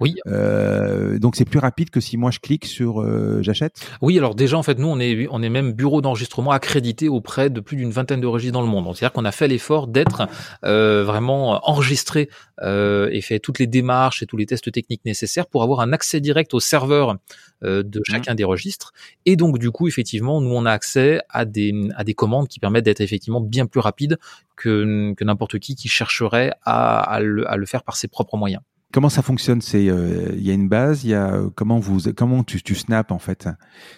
Oui. 0.00 0.16
Euh, 0.26 1.18
donc 1.18 1.36
c'est 1.36 1.44
plus 1.44 1.58
rapide 1.58 1.90
que 1.90 2.00
si 2.00 2.16
moi 2.16 2.30
je 2.30 2.38
clique 2.38 2.66
sur 2.66 3.00
euh, 3.00 3.40
j'achète? 3.42 3.86
Oui, 4.00 4.18
alors 4.18 4.34
déjà 4.34 4.56
en 4.56 4.62
fait 4.62 4.78
nous 4.78 4.88
on 4.88 4.98
est 4.98 5.26
on 5.30 5.42
est 5.42 5.48
même 5.48 5.72
bureau 5.72 6.00
d'enregistrement 6.00 6.50
accrédité 6.50 7.08
auprès 7.08 7.50
de 7.50 7.60
plus 7.60 7.76
d'une 7.76 7.90
vingtaine 7.90 8.20
de 8.20 8.26
registres 8.26 8.54
dans 8.54 8.62
le 8.62 8.68
monde. 8.68 8.94
C'est-à-dire 8.96 9.12
qu'on 9.12 9.24
a 9.24 9.32
fait 9.32 9.48
l'effort 9.48 9.86
d'être 9.86 10.28
euh, 10.64 11.04
vraiment 11.04 11.60
enregistré 11.68 12.28
euh, 12.62 13.08
et 13.12 13.20
fait 13.20 13.38
toutes 13.38 13.58
les 13.58 13.66
démarches 13.66 14.22
et 14.22 14.26
tous 14.26 14.36
les 14.36 14.46
tests 14.46 14.70
techniques 14.72 15.04
nécessaires 15.04 15.46
pour 15.46 15.62
avoir 15.62 15.80
un 15.80 15.92
accès 15.92 16.20
direct 16.20 16.54
au 16.54 16.60
serveur 16.60 17.16
euh, 17.62 17.82
de 17.82 18.00
mmh. 18.00 18.02
chacun 18.10 18.34
des 18.34 18.44
registres. 18.44 18.92
Et 19.26 19.36
donc 19.36 19.58
du 19.58 19.70
coup 19.70 19.88
effectivement 19.88 20.40
nous 20.40 20.54
on 20.54 20.66
a 20.66 20.72
accès 20.72 21.20
à 21.28 21.44
des 21.44 21.74
à 21.94 22.04
des 22.04 22.14
commandes 22.14 22.48
qui 22.48 22.58
permettent 22.58 22.84
d'être 22.84 23.00
effectivement 23.00 23.40
bien 23.40 23.66
plus 23.66 23.80
rapides 23.80 24.18
que, 24.56 25.12
que 25.14 25.24
n'importe 25.24 25.58
qui 25.58 25.74
qui 25.74 25.88
chercherait 25.88 26.52
à, 26.62 27.00
à, 27.00 27.20
le, 27.20 27.50
à 27.50 27.56
le 27.56 27.66
faire 27.66 27.82
par 27.82 27.96
ses 27.96 28.08
propres 28.08 28.36
moyens. 28.36 28.62
Comment 28.92 29.08
ça 29.08 29.22
fonctionne 29.22 29.60
C'est 29.60 29.84
il 29.84 30.42
y 30.42 30.50
a 30.50 30.54
une 30.54 30.68
base, 30.68 31.04
il 31.04 31.10
y 31.10 31.14
a 31.14 31.40
comment 31.54 31.78
vous 31.78 32.12
comment 32.12 32.42
tu 32.42 32.60
tu 32.62 32.74
snap 32.74 33.12
en 33.12 33.18
fait? 33.18 33.48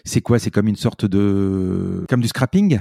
C'est 0.05 0.20
quoi? 0.20 0.38
C'est 0.38 0.50
comme 0.50 0.68
une 0.68 0.76
sorte 0.76 1.05
de 1.07 2.05
comme 2.09 2.20
du 2.20 2.28
scrapping? 2.28 2.81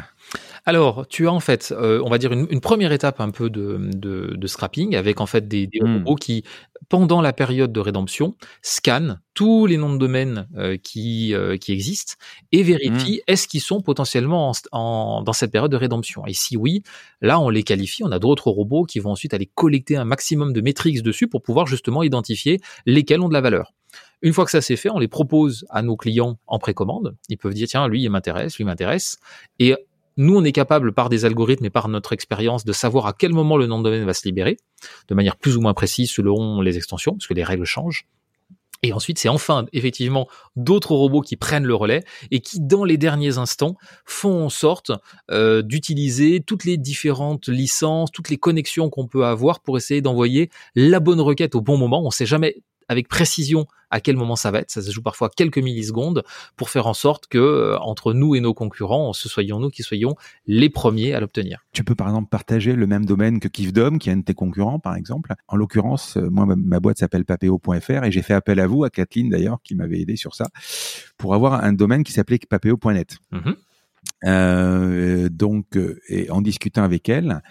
Alors, 0.72 1.06
tu 1.10 1.28
as 1.28 1.34
en 1.34 1.42
fait, 1.42 1.74
euh, 1.78 2.02
on 2.06 2.10
va 2.10 2.18
dire 2.18 2.32
une, 2.32 2.62
première 2.62 2.94
étape 2.94 3.20
un 3.20 3.30
peu 3.30 3.50
de, 3.50 3.90
de, 3.94 4.48
scrapping 4.48 4.96
avec 4.96 5.20
en 5.20 5.26
fait 5.26 5.46
des, 5.46 5.68
mmh. 5.68 5.98
robots 5.98 6.16
qui, 6.16 6.46
pendant 6.88 7.20
la 7.20 7.34
période 7.34 7.74
de 7.74 7.80
rédemption, 7.82 8.36
scannent 8.62 9.20
tous 9.34 9.66
les 9.66 9.76
noms 9.76 9.92
de 9.92 9.98
domaines 9.98 10.48
euh, 10.56 10.78
qui, 10.82 11.34
euh, 11.34 11.58
qui 11.58 11.74
existent 11.74 12.14
et 12.54 12.64
vérifient 12.64 13.18
mmh. 13.18 13.32
est-ce 13.32 13.50
qu'ils 13.50 13.60
sont 13.60 13.82
potentiellement 13.82 14.54
en, 14.72 15.22
dans 15.24 15.34
cette 15.34 15.52
période 15.52 15.74
de 15.74 15.76
rédemption. 15.76 16.26
Et 16.26 16.32
si 16.32 16.56
oui, 16.56 16.84
là 17.20 17.38
on 17.42 17.50
les 17.50 17.64
qualifie. 17.64 18.06
On 18.06 18.12
a 18.14 18.20
d'autres 18.20 18.50
robots 18.50 18.86
qui 18.86 19.00
vont 19.00 19.12
ensuite 19.12 19.34
aller 19.34 19.52
collecter 19.54 19.98
un 19.98 20.06
maximum 20.06 20.54
de 20.54 20.62
métriques 20.62 21.04
dessus 21.04 21.28
pour 21.28 21.42
pouvoir 21.42 21.68
justement 21.68 22.02
identifier 22.02 22.62
lesquels 22.86 23.20
ont 23.20 23.28
de 23.28 23.34
la 23.34 23.42
valeur. 23.42 23.74
Une 24.22 24.32
fois 24.32 24.46
que 24.46 24.52
ça 24.52 24.62
c'est 24.62 24.78
fait, 24.78 24.90
on 24.90 25.00
les 25.00 25.10
propose 25.10 25.66
à 25.70 25.82
nos 25.82 25.98
clients 25.98 26.40
en 26.48 26.60
précommande. 26.60 27.18
Ils 27.28 27.38
peuvent 27.38 27.54
dire 27.54 27.68
tiens 27.68 27.90
lui 27.90 28.04
il 28.04 28.10
m'intéresse, 28.10 28.56
lui 28.56 28.64
m'intéresse. 28.64 29.18
Et 29.60 29.76
nous, 30.22 30.38
on 30.38 30.44
est 30.44 30.52
capable, 30.52 30.94
par 30.94 31.10
des 31.10 31.26
algorithmes 31.26 31.66
et 31.66 31.70
par 31.72 31.88
notre 31.88 32.14
expérience, 32.14 32.64
de 32.64 32.74
savoir 32.74 33.08
à 33.08 33.14
quel 33.14 33.34
moment 33.34 33.58
le 33.58 33.66
nom 33.66 33.80
de 33.80 33.84
domaine 33.86 34.06
va 34.06 34.14
se 34.14 34.24
libérer, 34.24 34.58
de 35.08 35.16
manière 35.16 35.36
plus 35.36 35.58
ou 35.58 35.62
moins 35.62 35.74
précise 35.74 36.12
selon 36.12 36.62
les 36.62 36.78
extensions, 36.78 37.14
parce 37.14 37.26
que 37.26 37.34
les 37.34 37.44
règles 37.44 37.66
changent. 37.66 38.06
Et 38.84 38.94
ensuite, 38.94 39.18
c'est 39.18 39.30
enfin 39.30 39.66
effectivement 39.74 40.28
d'autres 40.56 40.94
robots 40.94 41.22
qui 41.22 41.38
prennent 41.38 41.66
le 41.66 41.74
relais 41.74 42.04
et 42.30 42.40
qui, 42.40 42.60
dans 42.60 42.84
les 42.84 42.98
derniers 42.98 43.40
instants, 43.40 43.76
font 44.06 44.46
en 44.46 44.50
sorte 44.50 44.92
euh, 45.32 45.64
d'utiliser 45.64 46.40
toutes 46.40 46.66
les 46.66 46.78
différentes 46.78 47.48
licences, 47.48 48.12
toutes 48.12 48.30
les 48.30 48.38
connexions 48.38 48.90
qu'on 48.90 49.08
peut 49.08 49.26
avoir 49.26 49.60
pour 49.60 49.78
essayer 49.78 50.02
d'envoyer 50.02 50.52
la 50.76 51.00
bonne 51.00 51.22
requête 51.22 51.56
au 51.56 51.62
bon 51.62 51.78
moment. 51.78 52.02
On 52.02 52.08
ne 52.08 52.12
sait 52.12 52.26
jamais 52.26 52.62
avec 52.88 53.08
précision 53.08 53.66
à 53.92 54.00
quel 54.00 54.16
moment 54.16 54.36
ça 54.36 54.50
va 54.50 54.60
être. 54.60 54.72
Ça 54.72 54.82
se 54.82 54.90
joue 54.90 55.02
parfois 55.02 55.30
quelques 55.30 55.58
millisecondes 55.58 56.24
pour 56.56 56.70
faire 56.70 56.88
en 56.88 56.94
sorte 56.94 57.28
que 57.28 57.38
euh, 57.38 57.78
entre 57.80 58.14
nous 58.14 58.36
et 58.36 58.40
nos 58.40 58.54
concurrents, 58.54 59.14
ce 59.14 59.30
soyons 59.30 59.60
nous 59.60 59.70
qui 59.70 59.84
soyons 59.84 60.16
les 60.48 60.70
premiers 60.70 61.14
à 61.14 61.20
l'obtenir. 61.20 61.66
Tu 61.74 61.84
peux 61.84 61.96
par 61.96 62.08
exemple 62.08 62.30
partager 62.30 62.74
le 62.74 62.88
même 62.88 63.06
domaine 63.06 63.40
que 63.40 63.48
Kifdom, 63.48 63.98
qui 63.98 64.10
est 64.10 64.14
un 64.14 64.18
de 64.18 64.24
tes 64.24 64.34
concurrents 64.34 64.80
par 64.80 64.96
exemple. 64.96 65.34
En 65.48 65.58
l'occurrence, 65.58 66.18
euh, 66.18 66.30
moi 66.30 66.46
ma, 66.48 66.80
boîte 66.80 66.98
s'appelle 66.98 67.26
papeo.fr 67.26 68.04
et 68.06 68.12
j'ai 68.12 68.22
fait 68.22 68.34
appel 68.34 68.60
à 68.60 68.68
vous, 68.68 68.84
à 68.84 68.90
Kathleen 68.90 69.30
d'ailleurs, 69.30 69.60
qui 69.64 69.76
m'avait 69.76 70.00
aidé 70.00 70.16
sur 70.16 70.34
ça, 70.34 70.48
pour 71.18 71.36
avoir 71.36 71.64
un 71.64 71.74
domaine 71.74 72.04
qui 72.04 72.14
s'appelait 72.14 72.40
papeo.net. 72.40 73.18
Mm-hmm. 73.32 73.56
Euh, 74.26 75.30
donc, 75.30 75.78
et 76.08 76.30
en 76.32 76.42
discutant 76.42 76.84
avec 76.84 77.10
elle, 77.10 77.42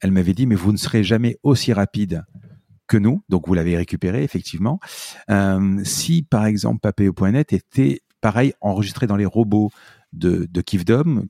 elle 0.00 0.10
m'avait 0.10 0.32
dit 0.32 0.46
mais 0.46 0.54
vous 0.54 0.72
ne 0.72 0.76
serez 0.76 1.04
jamais 1.04 1.36
aussi 1.42 1.72
rapide 1.72 2.24
que 2.90 2.96
nous, 2.96 3.22
donc 3.28 3.46
vous 3.46 3.54
l'avez 3.54 3.76
récupéré 3.76 4.24
effectivement. 4.24 4.80
Euh, 5.30 5.80
si 5.84 6.22
par 6.22 6.44
exemple 6.44 6.80
Papeo.net 6.80 7.52
était 7.52 8.02
pareil 8.20 8.52
enregistré 8.60 9.06
dans 9.06 9.16
les 9.16 9.26
robots 9.26 9.70
de, 10.12 10.48
de 10.50 10.60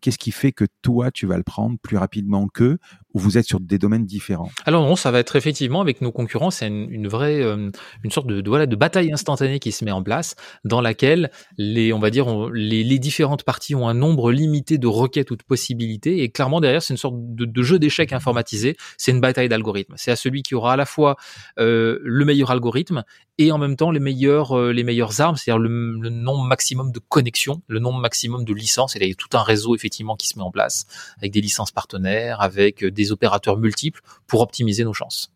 qu'est-ce 0.01 0.19
qui 0.19 0.31
fait 0.31 0.53
que 0.53 0.65
toi, 0.81 1.11
tu 1.11 1.27
vas 1.27 1.37
le 1.37 1.43
prendre 1.43 1.79
plus 1.79 1.99
rapidement 1.99 2.49
qu'eux, 2.49 2.79
ou 3.15 3.19
vous 3.19 3.39
êtes 3.39 3.47
sur 3.47 3.61
des 3.61 3.79
domaines 3.79 4.07
différents 4.07 4.51
Alors 4.67 4.85
non, 4.85 4.97
ça 4.97 5.11
va 5.11 5.19
être 5.19 5.37
effectivement 5.37 5.81
avec 5.81 6.01
nos 6.01 6.13
concurrents, 6.13 6.51
c'est 6.51 6.67
une, 6.69 7.09
vraie, 7.09 7.43
euh, 7.43 7.71
une 8.05 8.11
sorte 8.11 8.27
de, 8.27 8.49
voilà, 8.49 8.67
de 8.67 8.77
bataille 8.77 9.13
instantanée 9.13 9.59
qui 9.59 9.73
se 9.73 9.85
met 9.85 9.91
en 9.91 10.03
place, 10.03 10.37
dans 10.65 10.81
laquelle 10.81 11.31
les, 11.59 11.93
on 11.93 11.99
va 11.99 12.11
dire, 12.11 12.51
les, 12.51 12.85
les, 12.85 12.99
différentes 12.99 13.45
parties 13.45 13.75
ont 13.75 13.89
un 13.89 13.95
nombre 13.95 14.31
limité 14.31 14.79
de 14.79 14.87
requêtes 14.87 15.31
ou 15.31 15.37
de 15.37 15.43
possibilités, 15.43 16.23
et 16.23 16.31
clairement 16.31 16.61
derrière, 16.61 16.83
c'est 16.83 16.95
une 16.95 16.99
sorte 16.99 17.17
de, 17.19 17.45
de 17.45 17.63
jeu 17.63 17.79
d'échecs 17.79 18.13
informatisé, 18.13 18.77
c'est 18.97 19.11
une 19.11 19.21
bataille 19.21 19.49
d'algorithmes. 19.49 19.95
C'est 19.97 20.11
à 20.11 20.17
celui 20.17 20.43
qui 20.43 20.55
aura 20.55 20.75
à 20.75 20.77
la 20.77 20.87
fois 20.87 21.17
euh, 21.59 21.99
le 22.03 22.25
meilleur 22.25 22.51
algorithme 22.51 23.05
et 23.39 23.53
en 23.53 23.59
même 23.59 23.77
temps 23.77 23.91
les 23.91 24.01
meilleures, 24.01 24.57
euh, 24.57 24.73
les 24.73 24.85
meilleures 24.85 25.21
armes, 25.21 25.37
c'est-à-dire 25.37 25.59
le, 25.59 25.99
le 25.99 26.11
nombre 26.11 26.45
maximum 26.45 26.93
de 26.93 27.01
connexions, 27.01 27.63
le 27.67 27.79
nombre 27.79 27.99
maximum 27.99 28.45
de 28.45 28.53
licences, 28.53 28.95
et 28.97 28.99
là, 28.99 29.07
il 29.07 29.11
y 29.11 29.13
a 29.13 29.17
tout 29.17 29.37
un 29.37 29.43
réseau 29.43 29.75
effectivement 29.75 30.15
qui 30.15 30.29
se 30.29 30.39
met 30.39 30.45
en 30.45 30.51
place, 30.51 30.87
avec 31.19 31.33
des 31.33 31.41
licences 31.41 31.73
partenaires, 31.73 32.41
avec 32.41 32.85
des 32.85 33.00
des 33.01 33.13
opérateurs 33.13 33.59
multiples 33.59 34.01
pour 34.27 34.41
optimiser 34.41 34.85
nos 34.85 34.93
chances. 34.93 35.33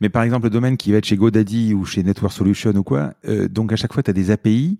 Mais 0.00 0.08
par 0.08 0.22
exemple, 0.22 0.44
le 0.44 0.50
domaine 0.50 0.76
qui 0.76 0.92
va 0.92 0.98
être 0.98 1.06
chez 1.06 1.16
GoDaddy 1.16 1.74
ou 1.74 1.84
chez 1.84 2.02
Network 2.02 2.32
Solution 2.32 2.70
ou 2.70 2.82
quoi, 2.82 3.14
euh, 3.26 3.48
donc 3.48 3.72
à 3.72 3.76
chaque 3.76 3.92
fois, 3.92 4.02
tu 4.02 4.10
as 4.10 4.14
des 4.14 4.30
API 4.30 4.78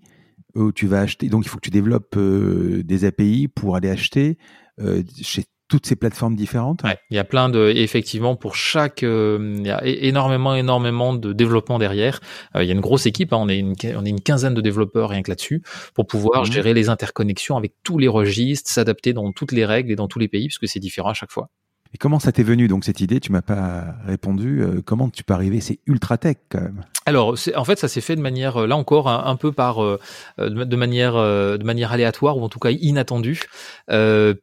où 0.55 0.71
tu 0.71 0.87
vas 0.87 1.01
acheter. 1.01 1.29
Donc 1.29 1.45
il 1.45 1.49
faut 1.49 1.57
que 1.57 1.65
tu 1.65 1.71
développes 1.71 2.15
euh, 2.17 2.83
des 2.83 3.05
API 3.05 3.47
pour 3.47 3.75
aller 3.75 3.89
acheter 3.89 4.37
euh, 4.79 5.03
chez 5.21 5.43
toutes 5.67 5.85
ces 5.85 5.97
plateformes 5.97 6.37
différentes. 6.37 6.81
il 7.11 7.17
y 7.17 7.19
a 7.19 7.25
plein 7.25 7.49
de, 7.49 7.73
effectivement, 7.75 8.37
pour 8.37 8.55
chaque, 8.55 9.01
il 9.01 9.67
y 9.67 9.69
a 9.69 9.85
énormément, 9.85 10.55
énormément 10.55 11.13
de 11.13 11.33
développement 11.33 11.77
derrière. 11.77 12.21
il 12.55 12.63
y 12.63 12.69
a 12.69 12.73
une 12.73 12.79
grosse 12.79 13.05
équipe, 13.05 13.33
hein, 13.33 13.37
on 13.41 13.49
est 13.49 13.57
une, 13.57 13.75
on 13.97 14.05
est 14.05 14.09
une 14.09 14.21
quinzaine 14.21 14.53
de 14.53 14.61
développeurs 14.61 15.09
rien 15.09 15.23
que 15.23 15.29
là-dessus 15.29 15.63
pour 15.93 16.07
pouvoir 16.07 16.43
mmh. 16.43 16.51
gérer 16.53 16.73
les 16.73 16.87
interconnexions 16.87 17.57
avec 17.57 17.73
tous 17.83 17.97
les 17.97 18.07
registres, 18.07 18.71
s'adapter 18.71 19.11
dans 19.11 19.29
toutes 19.33 19.51
les 19.51 19.65
règles 19.65 19.91
et 19.91 19.97
dans 19.97 20.07
tous 20.07 20.19
les 20.19 20.29
pays, 20.29 20.47
puisque 20.47 20.69
c'est 20.69 20.79
différent 20.79 21.09
à 21.09 21.13
chaque 21.13 21.33
fois. 21.33 21.49
Et 21.93 21.97
comment 21.97 22.19
ça 22.19 22.31
t'est 22.31 22.43
venu 22.43 22.67
donc 22.67 22.83
cette 22.83 23.01
idée? 23.01 23.19
Tu 23.19 23.31
m'as 23.31 23.41
pas 23.41 23.95
répondu. 24.05 24.61
Euh, 24.61 24.81
comment 24.83 25.09
tu 25.09 25.23
peux 25.23 25.33
arriver? 25.33 25.61
C'est 25.61 25.79
ultra 25.87 26.17
tech 26.17 26.37
quand 26.49 26.61
même. 26.61 26.83
Alors, 27.05 27.37
en 27.55 27.63
fait, 27.63 27.79
ça 27.79 27.87
s'est 27.87 28.01
fait 28.01 28.15
de 28.17 28.21
manière, 28.21 28.57
euh, 28.57 28.67
là 28.67 28.75
encore, 28.75 29.07
un, 29.07 29.35
peu 29.37 29.53
par, 29.53 29.81
euh, 29.81 29.97
de 30.37 30.75
manière, 30.75 31.13
de 31.13 31.63
manière 31.63 31.93
aléatoire 31.93 32.37
ou 32.37 32.43
en 32.43 32.49
tout 32.49 32.59
cas 32.59 32.71
inattendue, 32.71 33.43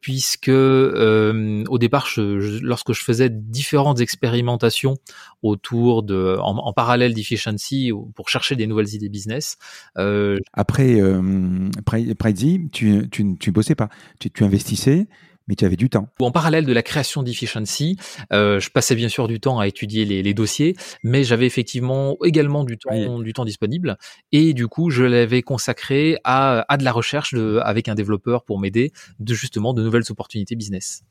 puisque 0.01 0.49
au 0.49 1.77
départ, 1.77 2.07
je, 2.07 2.59
lorsque 2.63 2.93
je 2.93 3.03
faisais 3.03 3.29
différentes 3.29 3.99
expérimentations 3.99 4.95
autour 5.43 6.01
de, 6.01 6.37
en, 6.41 6.73
parallèle 6.73 7.13
d'efficiency 7.13 7.91
pour 8.15 8.29
chercher 8.29 8.55
des 8.55 8.65
nouvelles 8.65 8.93
idées 8.93 9.09
business. 9.09 9.57
Après, 9.95 10.99
euh, 10.99 11.69
Prezi, 12.17 12.69
tu, 12.71 13.09
tu, 13.09 13.37
tu 13.37 13.51
bossais 13.51 13.75
pas, 13.75 13.89
tu, 14.19 14.29
tu 14.31 14.43
investissais 14.43 15.07
mais 15.47 15.55
tu 15.55 15.65
avais 15.65 15.75
du 15.75 15.89
temps. 15.89 16.07
En 16.19 16.31
parallèle 16.31 16.65
de 16.65 16.73
la 16.73 16.83
création 16.83 17.23
d'Efficiency, 17.23 17.97
euh, 18.33 18.59
je 18.59 18.69
passais 18.69 18.95
bien 18.95 19.09
sûr 19.09 19.27
du 19.27 19.39
temps 19.39 19.59
à 19.59 19.67
étudier 19.67 20.05
les, 20.05 20.23
les 20.23 20.33
dossiers, 20.33 20.75
mais 21.03 21.23
j'avais 21.23 21.45
effectivement 21.45 22.17
également 22.23 22.63
du 22.63 22.77
temps, 22.77 23.19
du 23.19 23.33
temps 23.33 23.45
disponible. 23.45 23.97
Et 24.31 24.53
du 24.53 24.67
coup, 24.67 24.89
je 24.89 25.03
l'avais 25.03 25.41
consacré 25.41 26.17
à, 26.23 26.65
à 26.71 26.77
de 26.77 26.83
la 26.83 26.91
recherche 26.91 27.33
de, 27.33 27.59
avec 27.63 27.87
un 27.87 27.95
développeur 27.95 28.43
pour 28.43 28.59
m'aider 28.59 28.91
de 29.19 29.33
justement 29.33 29.73
de 29.73 29.83
nouvelles 29.83 30.03
opportunités 30.09 30.55
business. 30.55 31.03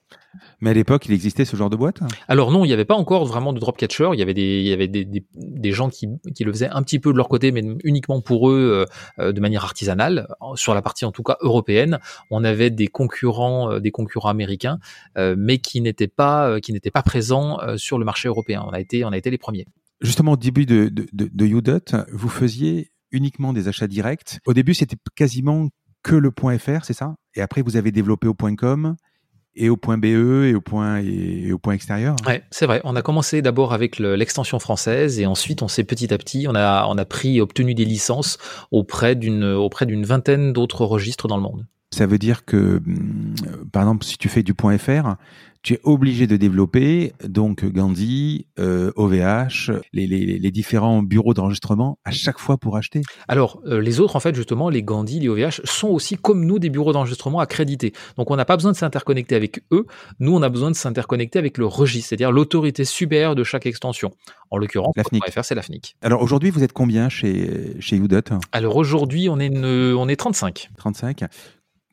Mais 0.61 0.71
à 0.71 0.75
l'époque, 0.75 1.07
il 1.07 1.13
existait 1.13 1.45
ce 1.45 1.57
genre 1.57 1.71
de 1.71 1.77
boîte? 1.77 2.01
Alors 2.29 2.51
non, 2.51 2.65
il 2.65 2.69
n'y 2.69 2.75
avait 2.75 2.85
pas 2.85 2.95
encore 2.95 3.25
vraiment 3.25 3.53
de 3.53 3.61
drop 3.61 3.77
catcher. 3.77 4.11
Il 4.13 4.19
y 4.19 4.23
avait 4.23 4.35
des, 4.35 4.61
il 4.61 4.67
y 4.67 4.73
avait 4.73 4.89
des, 4.89 5.05
des, 5.05 5.25
des 5.35 5.73
gens 5.73 5.89
qui, 5.89 6.09
qui, 6.35 6.45
le 6.45 6.53
faisaient 6.53 6.69
un 6.69 6.83
petit 6.83 6.99
peu 6.99 7.13
de 7.13 7.17
leur 7.17 7.29
côté, 7.29 7.53
mais 7.53 7.63
uniquement 7.85 8.21
pour 8.21 8.51
eux, 8.51 8.87
euh, 9.19 9.33
de 9.33 9.41
manière 9.41 9.65
artisanale. 9.65 10.27
Sur 10.57 10.75
la 10.75 10.83
partie 10.83 11.05
en 11.05 11.13
tout 11.13 11.23
cas 11.23 11.37
européenne, 11.41 11.99
on 12.31 12.43
avait 12.45 12.71
des 12.71 12.89
concurrents, 12.89 13.73
euh, 13.73 13.81
des 13.81 13.91
concurrents 13.91 14.24
américains, 14.29 14.79
euh, 15.19 15.35
mais 15.39 15.59
qui 15.59 15.81
n'étaient 15.81 16.09
pas, 16.09 16.61
qui 16.61 16.73
n'étaient 16.73 16.91
pas 16.91 17.03
présents 17.03 17.59
sur 17.77 17.99
le 17.99 18.05
marché 18.05 18.29
européen. 18.29 18.65
On 18.67 18.73
a 18.73 18.81
été, 18.81 19.05
on 19.05 19.09
a 19.09 19.17
été 19.17 19.31
les 19.31 19.39
premiers. 19.39 19.67
Justement, 20.01 20.33
au 20.33 20.37
début 20.37 20.67
de, 20.67 20.89
de, 20.89 21.07
de, 21.13 22.07
vous 22.13 22.29
faisiez 22.29 22.91
uniquement 23.11 23.53
des 23.53 23.69
achats 23.69 23.87
directs. 23.87 24.39
Au 24.47 24.53
début, 24.53 24.75
c'était 24.75 24.97
quasiment 25.15 25.69
que 26.03 26.15
le 26.17 26.31
.fr, 26.59 26.85
c'est 26.85 26.93
ça? 26.93 27.15
Et 27.35 27.41
après, 27.41 27.63
vous 27.63 27.77
avez 27.77 27.93
développé 27.93 28.27
au 28.29 28.35
.com 28.35 28.97
et 29.57 29.69
au 29.69 29.77
point 29.77 29.99
BE 29.99 30.45
et 30.45 30.55
au 30.55 30.61
point 30.61 30.99
et, 30.99 31.53
au 31.53 31.59
point 31.59 31.75
extérieur? 31.75 32.17
Ouais, 32.27 32.43
c'est 32.51 32.67
vrai. 32.67 32.81
On 32.85 32.97
a 32.97 33.03
commencé 33.03 33.41
d'abord 33.41 33.73
avec 33.73 33.99
l'extension 33.99 34.59
française 34.59 35.21
et 35.21 35.27
ensuite 35.27 35.63
on 35.63 35.69
s'est 35.69 35.85
petit 35.85 36.13
à 36.13 36.19
petit, 36.19 36.47
on 36.49 36.55
a 36.55 36.87
on 36.89 36.99
a 36.99 37.05
pris 37.05 37.41
obtenu 37.41 37.75
des 37.75 37.85
licences 37.85 38.39
auprès 38.71 39.15
d'une 39.15 39.45
auprès 39.45 39.87
d'une 39.87 40.05
vingtaine 40.05 40.53
d'autres 40.53 40.85
registres 40.85 41.29
dans 41.29 41.37
le 41.37 41.43
monde. 41.43 41.67
Ça 41.95 42.07
veut 42.07 42.19
dire 42.19 42.45
que, 42.45 42.83
hum, 42.85 43.35
par 43.71 43.83
exemple, 43.83 44.05
si 44.05 44.19
tu 44.19 44.29
fais 44.29 44.43
du 44.43 44.53
point 44.53 44.77
.fr, 44.79 45.15
tu 45.63 45.75
es 45.75 45.81
obligé 45.83 46.27
de 46.27 46.37
développer 46.37 47.15
donc 47.25 47.65
Gandhi, 47.65 48.47
OVH, 48.59 49.71
euh, 49.71 49.81
les, 49.93 50.07
les, 50.07 50.39
les, 50.39 50.51
différents 50.51 51.03
bureaux 51.03 51.33
d'enregistrement 51.33 51.99
à 52.05 52.11
chaque 52.11 52.39
fois 52.39 52.59
pour 52.59 52.77
acheter. 52.77 53.01
Alors 53.29 53.63
euh, 53.67 53.81
les 53.81 53.99
autres 53.99 54.15
en 54.15 54.21
fait 54.21 54.35
justement 54.35 54.69
les 54.69 54.83
Gandhi, 54.83 55.21
les 55.21 55.29
OVH 55.29 55.63
sont 55.65 55.89
aussi 55.89 56.17
comme 56.17 56.45
nous 56.45 56.59
des 56.59 56.69
bureaux 56.69 56.93
d'enregistrement 56.93 57.41
accrédités. 57.41 57.95
Donc 58.19 58.31
on 58.31 58.37
n'a 58.37 58.45
pas 58.45 58.57
besoin 58.57 58.73
de 58.73 58.77
s'interconnecter 58.77 59.37
avec 59.37 59.63
eux. 59.73 59.87
Nous 60.19 60.35
on 60.35 60.43
a 60.43 60.51
besoin 60.51 60.71
de 60.71 60.77
s'interconnecter 60.77 61.39
avec 61.39 61.57
le 61.57 61.65
registre, 61.65 62.11
c'est-à-dire 62.11 62.31
l'autorité 62.31 62.85
supérieure 62.85 63.35
de 63.35 63.43
chaque 63.43 63.65
extension. 63.65 64.11
En 64.51 64.59
l'occurrence, 64.59 64.95
la 64.97 65.05
FNIC. 65.05 65.23
c'est 65.43 65.55
la 65.55 65.63
FNIC. 65.63 65.97
Alors 66.03 66.21
aujourd'hui 66.21 66.51
vous 66.51 66.63
êtes 66.63 66.75
combien 66.75 67.09
chez 67.09 67.81
chez 67.81 67.97
Udot 67.97 68.21
Alors 68.53 68.77
aujourd'hui 68.77 69.31
on 69.31 69.39
est 69.39 69.51
on 69.57 70.09
est 70.09 70.17
35. 70.17 70.69
35. 70.77 71.25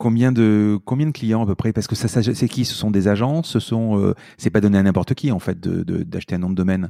Combien 0.01 0.31
de 0.31 0.79
combien 0.83 1.05
de 1.05 1.11
clients 1.11 1.43
à 1.43 1.45
peu 1.45 1.53
près? 1.53 1.73
Parce 1.73 1.85
que 1.85 1.93
ça, 1.93 2.07
c'est 2.07 2.49
qui? 2.49 2.65
Ce 2.65 2.73
sont 2.73 2.89
des 2.89 3.07
agences 3.07 3.51
Ce 3.51 3.59
sont 3.59 3.99
euh, 3.99 4.15
c'est 4.39 4.49
pas 4.49 4.59
donné 4.59 4.79
à 4.79 4.81
n'importe 4.81 5.13
qui 5.13 5.31
en 5.31 5.37
fait 5.37 5.59
d'acheter 5.59 6.33
un 6.33 6.39
nom 6.39 6.49
de 6.49 6.55
domaine. 6.55 6.89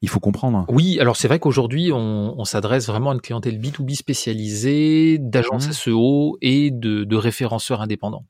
Il 0.00 0.08
faut 0.08 0.18
comprendre. 0.18 0.64
Oui, 0.70 0.98
alors 0.98 1.16
c'est 1.16 1.28
vrai 1.28 1.38
qu'aujourd'hui 1.38 1.92
on, 1.92 2.44
s'adresse 2.46 2.86
vraiment 2.86 3.10
à 3.10 3.14
une 3.14 3.20
clientèle 3.20 3.60
B2B 3.60 3.96
spécialisée, 3.96 5.18
d'agences 5.18 5.68
mmh. 5.68 5.72
SEO 5.72 6.38
et 6.40 6.70
de, 6.70 7.16
référenceurs 7.16 7.82
indépendants. 7.82 8.24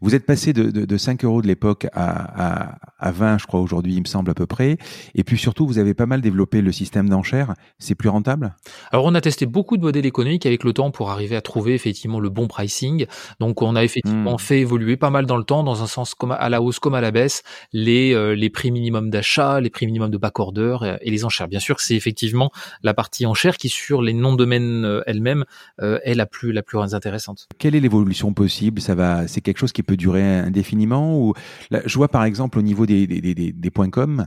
Vous 0.00 0.14
êtes 0.14 0.26
passé 0.26 0.52
de, 0.52 0.70
de, 0.70 0.96
5 0.96 1.24
euros 1.24 1.42
de 1.42 1.46
l'époque 1.46 1.86
à, 1.92 2.70
à, 2.70 2.78
à, 2.98 3.10
20, 3.12 3.38
je 3.38 3.46
crois, 3.46 3.60
aujourd'hui, 3.60 3.94
il 3.94 4.00
me 4.00 4.06
semble 4.06 4.30
à 4.30 4.34
peu 4.34 4.46
près. 4.46 4.78
Et 5.14 5.24
puis 5.24 5.38
surtout, 5.38 5.66
vous 5.66 5.78
avez 5.78 5.94
pas 5.94 6.06
mal 6.06 6.20
développé 6.20 6.60
le 6.60 6.72
système 6.72 7.08
d'enchères. 7.08 7.54
C'est 7.78 7.94
plus 7.94 8.08
rentable? 8.08 8.54
Alors, 8.92 9.04
on 9.04 9.14
a 9.14 9.20
testé 9.20 9.46
beaucoup 9.46 9.76
de 9.76 9.82
modèles 9.82 10.06
économiques 10.06 10.46
avec 10.46 10.64
le 10.64 10.72
temps 10.72 10.90
pour 10.90 11.10
arriver 11.10 11.36
à 11.36 11.40
trouver 11.40 11.74
effectivement 11.74 12.20
le 12.20 12.28
bon 12.28 12.48
pricing. 12.48 13.06
Donc, 13.40 13.62
on 13.62 13.76
a 13.76 13.84
effectivement 13.84 14.34
hmm. 14.34 14.38
fait 14.38 14.60
évoluer 14.60 14.96
pas 14.96 15.10
mal 15.10 15.26
dans 15.26 15.36
le 15.36 15.44
temps, 15.44 15.62
dans 15.62 15.82
un 15.82 15.86
sens 15.86 16.14
comme 16.14 16.32
à 16.32 16.48
la 16.48 16.62
hausse 16.62 16.78
comme 16.78 16.94
à 16.94 17.00
la 17.00 17.10
baisse, 17.10 17.42
les, 17.72 18.14
euh, 18.14 18.34
les 18.34 18.50
prix 18.50 18.70
minimum 18.70 19.10
d'achat, 19.10 19.60
les 19.60 19.70
prix 19.70 19.86
minimum 19.86 20.10
de 20.10 20.18
backorder 20.18 20.76
et, 20.82 21.08
et 21.08 21.10
les 21.10 21.24
enchères. 21.24 21.48
Bien 21.48 21.60
sûr, 21.60 21.80
c'est 21.80 21.94
effectivement 21.94 22.50
la 22.82 22.94
partie 22.94 23.26
enchère 23.26 23.56
qui, 23.56 23.68
sur 23.68 24.02
les 24.02 24.12
noms 24.12 24.32
de 24.32 24.38
domaines 24.38 24.84
euh, 24.84 25.02
elles-mêmes, 25.06 25.44
euh, 25.80 25.98
est 26.04 26.14
la 26.14 26.26
plus, 26.26 26.52
la 26.52 26.62
plus 26.62 26.78
intéressante. 26.94 27.48
Quelle 27.58 27.74
est 27.74 27.80
l'évolution 27.80 28.32
possible? 28.32 28.80
Ça 28.80 28.94
va, 28.94 29.28
c'est 29.28 29.40
quelque 29.40 29.57
chose 29.58 29.72
qui 29.72 29.82
peut 29.82 29.96
durer 29.96 30.22
indéfiniment 30.22 31.18
ou 31.20 31.34
je 31.70 31.94
vois 31.96 32.08
par 32.08 32.24
exemple 32.24 32.58
au 32.58 32.62
niveau 32.62 32.86
des 32.86 33.06
des, 33.06 33.70
points 33.70 33.90
com, 33.90 34.26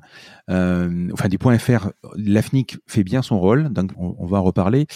euh, 0.50 1.10
enfin 1.14 1.28
des 1.28 1.38
points 1.38 1.58
fr, 1.58 1.90
l'AFNIC 2.16 2.78
fait 2.88 3.04
bien 3.04 3.22
son 3.22 3.40
rôle, 3.40 3.70
donc 3.70 3.92
on, 3.98 4.26
va 4.26 4.40
en 4.40 4.44
reparler. 4.44 4.88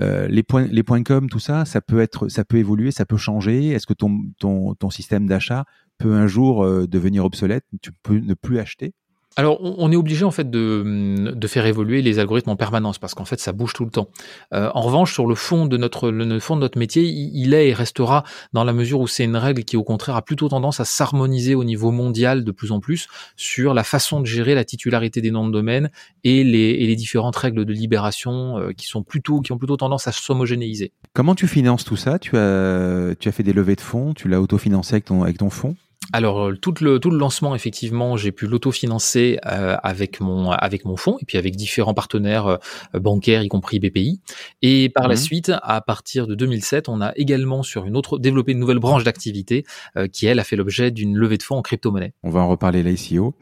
Euh, 0.00 0.28
les 0.28 0.42
points 0.42 0.66
les 0.70 0.82
points 0.82 1.02
com, 1.02 1.28
tout 1.28 1.38
ça, 1.38 1.64
ça 1.64 1.80
peut 1.80 2.00
être, 2.00 2.28
ça 2.28 2.44
peut 2.44 2.58
évoluer, 2.58 2.90
ça 2.90 3.06
peut 3.06 3.16
changer. 3.16 3.68
Est-ce 3.68 3.86
que 3.86 3.94
ton 3.94 4.22
ton 4.38 4.74
ton 4.74 4.90
système 4.90 5.26
d'achat 5.26 5.64
peut 5.98 6.14
un 6.14 6.26
jour 6.26 6.64
euh, 6.64 6.86
devenir 6.86 7.24
obsolète? 7.24 7.64
Tu 7.82 7.92
peux 8.02 8.18
ne 8.18 8.34
plus 8.34 8.58
acheter? 8.58 8.94
Alors, 9.38 9.60
on 9.62 9.92
est 9.92 9.96
obligé 9.96 10.24
en 10.24 10.32
fait 10.32 10.50
de, 10.50 11.32
de, 11.32 11.46
faire 11.46 11.64
évoluer 11.64 12.02
les 12.02 12.18
algorithmes 12.18 12.50
en 12.50 12.56
permanence 12.56 12.98
parce 12.98 13.14
qu'en 13.14 13.24
fait, 13.24 13.38
ça 13.38 13.52
bouge 13.52 13.72
tout 13.72 13.84
le 13.84 13.90
temps. 13.92 14.08
Euh, 14.52 14.68
en 14.74 14.80
revanche, 14.80 15.14
sur 15.14 15.28
le 15.28 15.36
fond 15.36 15.66
de 15.66 15.76
notre 15.76 16.10
le 16.10 16.40
fond 16.40 16.56
de 16.56 16.60
notre 16.60 16.76
métier, 16.76 17.04
il 17.04 17.54
est 17.54 17.68
et 17.68 17.72
restera 17.72 18.24
dans 18.52 18.64
la 18.64 18.72
mesure 18.72 18.98
où 18.98 19.06
c'est 19.06 19.22
une 19.22 19.36
règle 19.36 19.62
qui, 19.62 19.76
au 19.76 19.84
contraire, 19.84 20.16
a 20.16 20.22
plutôt 20.22 20.48
tendance 20.48 20.80
à 20.80 20.84
s'harmoniser 20.84 21.54
au 21.54 21.62
niveau 21.62 21.92
mondial 21.92 22.42
de 22.42 22.50
plus 22.50 22.72
en 22.72 22.80
plus 22.80 23.06
sur 23.36 23.74
la 23.74 23.84
façon 23.84 24.20
de 24.20 24.26
gérer 24.26 24.56
la 24.56 24.64
titularité 24.64 25.20
des 25.20 25.30
noms 25.30 25.46
de 25.46 25.52
domaine 25.52 25.92
et 26.24 26.42
les, 26.42 26.70
et 26.70 26.88
les 26.88 26.96
différentes 26.96 27.36
règles 27.36 27.64
de 27.64 27.72
libération 27.72 28.58
euh, 28.58 28.72
qui 28.72 28.88
sont 28.88 29.04
plutôt 29.04 29.40
qui 29.40 29.52
ont 29.52 29.58
plutôt 29.58 29.76
tendance 29.76 30.08
à 30.08 30.10
s'homogénéiser. 30.10 30.90
Comment 31.12 31.36
tu 31.36 31.46
finances 31.46 31.84
tout 31.84 31.94
ça? 31.94 32.18
Tu 32.18 32.36
as 32.36 33.14
tu 33.20 33.28
as 33.28 33.32
fait 33.32 33.44
des 33.44 33.52
levées 33.52 33.76
de 33.76 33.82
fonds? 33.82 34.14
Tu 34.14 34.26
l'as 34.26 34.40
autofinancé 34.40 34.94
avec 34.94 35.04
ton 35.04 35.22
avec 35.22 35.38
ton 35.38 35.48
fonds? 35.48 35.76
Alors 36.12 36.48
euh, 36.48 36.56
tout 36.56 36.74
le 36.80 36.98
tout 36.98 37.10
le 37.10 37.18
lancement 37.18 37.54
effectivement, 37.54 38.16
j'ai 38.16 38.32
pu 38.32 38.46
l'autofinancer 38.46 39.38
euh, 39.46 39.76
avec 39.82 40.20
mon 40.20 40.50
avec 40.50 40.84
mon 40.84 40.96
fonds 40.96 41.18
et 41.20 41.24
puis 41.24 41.36
avec 41.38 41.56
différents 41.56 41.94
partenaires 41.94 42.46
euh, 42.46 42.58
bancaires 42.98 43.42
y 43.42 43.48
compris 43.48 43.78
BPI 43.78 44.20
et 44.62 44.88
par 44.88 45.08
la 45.08 45.14
mmh. 45.14 45.18
suite 45.18 45.52
à 45.62 45.80
partir 45.80 46.26
de 46.26 46.34
2007, 46.34 46.88
on 46.88 47.00
a 47.00 47.12
également 47.16 47.62
sur 47.62 47.84
une 47.84 47.96
autre 47.96 48.18
développé 48.18 48.52
une 48.52 48.58
nouvelle 48.58 48.78
branche 48.78 49.04
d'activité 49.04 49.64
qui 50.12 50.26
elle 50.26 50.38
a 50.38 50.44
fait 50.44 50.56
l'objet 50.56 50.90
d'une 50.90 51.16
levée 51.16 51.36
de 51.36 51.42
fonds 51.42 51.56
en 51.56 51.62
crypto-monnaie. 51.62 52.12
On 52.22 52.30
va 52.30 52.40
en 52.40 52.48
reparler 52.48 52.82
l'ICO. 52.82 53.34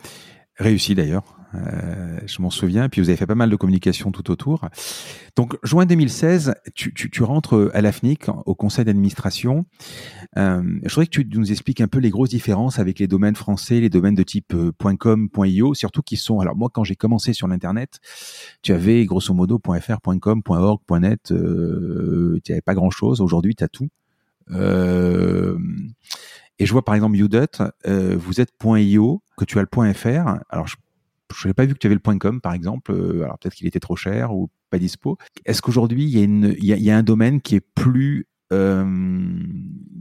Réussi 0.58 0.94
d'ailleurs. 0.94 1.35
Euh, 1.54 2.18
je 2.26 2.42
m'en 2.42 2.50
souviens. 2.50 2.88
Puis 2.88 3.00
vous 3.00 3.08
avez 3.08 3.16
fait 3.16 3.26
pas 3.26 3.34
mal 3.34 3.50
de 3.50 3.56
communication 3.56 4.10
tout 4.10 4.30
autour. 4.30 4.68
Donc, 5.36 5.56
juin 5.62 5.86
2016, 5.86 6.54
tu, 6.74 6.92
tu, 6.92 7.10
tu 7.10 7.22
rentres 7.22 7.70
à 7.72 7.80
l'AFNIC, 7.80 8.26
au 8.46 8.54
conseil 8.54 8.84
d'administration. 8.84 9.66
Euh, 10.36 10.62
je 10.82 10.88
voudrais 10.94 11.06
que 11.06 11.20
tu 11.22 11.28
nous 11.32 11.50
expliques 11.50 11.80
un 11.80 11.88
peu 11.88 11.98
les 11.98 12.10
grosses 12.10 12.30
différences 12.30 12.78
avec 12.78 12.98
les 12.98 13.06
domaines 13.06 13.36
français, 13.36 13.80
les 13.80 13.90
domaines 13.90 14.14
de 14.14 14.22
type 14.22 14.54
euh, 14.54 14.72
.com, 14.98 15.28
.io, 15.44 15.74
surtout 15.74 16.02
qui 16.02 16.16
sont. 16.16 16.40
Alors 16.40 16.56
moi, 16.56 16.68
quand 16.72 16.84
j'ai 16.84 16.96
commencé 16.96 17.32
sur 17.32 17.48
l'internet, 17.48 18.00
tu 18.62 18.72
avais 18.72 19.04
grosso 19.04 19.32
modo 19.34 19.60
.fr, 19.80 19.96
.com, 20.20 20.42
.org, 20.48 20.80
.net. 21.00 21.32
Euh, 21.32 22.40
tu 22.44 22.52
avais 22.52 22.62
pas 22.62 22.74
grand 22.74 22.90
chose. 22.90 23.20
Aujourd'hui, 23.20 23.54
tu 23.54 23.64
as 23.64 23.68
tout. 23.68 23.88
Euh, 24.50 25.58
et 26.58 26.66
je 26.66 26.72
vois 26.72 26.84
par 26.84 26.94
exemple 26.94 27.16
Udot, 27.16 27.46
euh, 27.86 28.16
vous 28.18 28.40
êtes 28.40 28.52
.io, 28.64 29.22
que 29.36 29.44
tu 29.44 29.58
as 29.58 29.62
le 29.62 29.92
.fr. 29.92 30.38
Alors 30.48 30.66
je 30.66 30.76
je 31.34 31.46
n'avais 31.46 31.54
pas 31.54 31.66
vu 31.66 31.74
que 31.74 31.78
tu 31.78 31.86
avais 31.86 31.94
le 31.94 32.00
point 32.00 32.18
.com 32.18 32.40
par 32.40 32.52
exemple. 32.52 32.92
Euh, 32.92 33.24
alors 33.24 33.38
peut-être 33.38 33.54
qu'il 33.54 33.66
était 33.66 33.80
trop 33.80 33.96
cher 33.96 34.34
ou 34.34 34.50
pas 34.70 34.78
dispo. 34.78 35.18
Est-ce 35.44 35.62
qu'aujourd'hui 35.62 36.04
il 36.04 36.64
y 36.64 36.90
a 36.90 36.96
un 36.96 37.02
domaine 37.02 37.40
qui 37.40 37.56
est 37.56 37.60
plus 37.60 38.26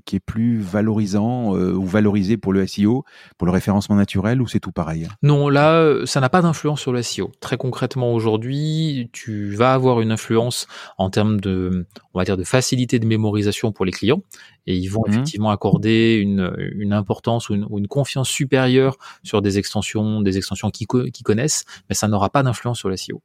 qui 0.06 0.16
est 0.16 0.20
plus 0.20 0.60
valorisant 0.60 1.56
euh, 1.56 1.74
ou 1.74 1.86
valorisé 1.86 2.38
pour 2.38 2.54
le 2.54 2.66
SEO, 2.68 3.04
pour 3.38 3.48
le 3.48 3.52
référencement 3.52 3.96
naturel, 3.96 4.42
ou 4.42 4.48
c'est 4.48 4.60
tout 4.60 4.72
pareil 4.72 5.08
Non, 5.24 5.50
là, 5.50 6.06
ça 6.06 6.22
n'a 6.22 6.30
pas 6.30 6.42
d'influence 6.42 6.80
sur 6.80 6.94
le 6.94 7.02
SEO. 7.02 7.32
Très 7.40 7.58
concrètement, 7.58 8.14
aujourd'hui, 8.14 9.10
tu 9.14 9.56
vas 9.56 9.74
avoir 9.74 10.02
une 10.02 10.12
influence 10.12 10.68
en 10.98 11.10
termes 11.10 11.40
de, 11.42 11.88
on 12.14 12.20
va 12.20 12.26
dire, 12.26 12.38
de 12.38 12.44
facilité 12.44 13.00
de 13.00 13.06
mémorisation 13.06 13.72
pour 13.72 13.84
les 13.84 13.92
clients, 13.92 14.22
et 14.68 14.76
ils 14.76 14.88
vont 14.88 15.04
mhm. 15.08 15.14
effectivement 15.14 15.50
accorder 15.50 16.16
une, 16.22 16.54
une 16.58 16.94
importance 16.94 17.50
ou 17.50 17.56
une, 17.56 17.66
ou 17.70 17.80
une, 17.80 17.88
confiance 17.88 18.30
supérieure 18.30 18.98
sur 19.24 19.42
des 19.42 19.58
extensions, 19.58 20.22
des 20.22 20.38
extensions 20.38 20.70
qu'ils 20.70 20.88
connaissent, 20.88 21.66
mais 21.90 21.96
ça 21.96 22.08
n'aura 22.08 22.30
pas 22.30 22.44
d'influence 22.44 22.78
sur 22.78 22.90
le 22.90 22.98
SEO. 22.98 23.22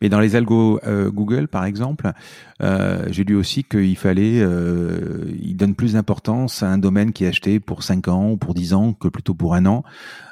Mais 0.00 0.08
dans 0.08 0.20
les 0.20 0.36
algos 0.36 0.80
euh, 0.86 1.10
Google, 1.10 1.48
par 1.48 1.64
exemple, 1.64 2.12
euh, 2.62 3.06
j'ai 3.10 3.24
lu 3.24 3.36
aussi 3.36 3.64
qu'il 3.64 3.96
fallait, 3.96 4.40
euh, 4.40 5.24
il 5.40 5.56
donne 5.56 5.74
plus 5.74 5.94
d'importance 5.94 6.62
à 6.62 6.68
un 6.68 6.78
domaine 6.78 7.12
qui 7.12 7.24
est 7.24 7.28
acheté 7.28 7.60
pour 7.60 7.82
5 7.82 8.08
ans 8.08 8.30
ou 8.30 8.36
pour 8.36 8.54
10 8.54 8.74
ans 8.74 8.92
que 8.92 9.08
plutôt 9.08 9.34
pour 9.34 9.54
un 9.54 9.66
an, 9.66 9.84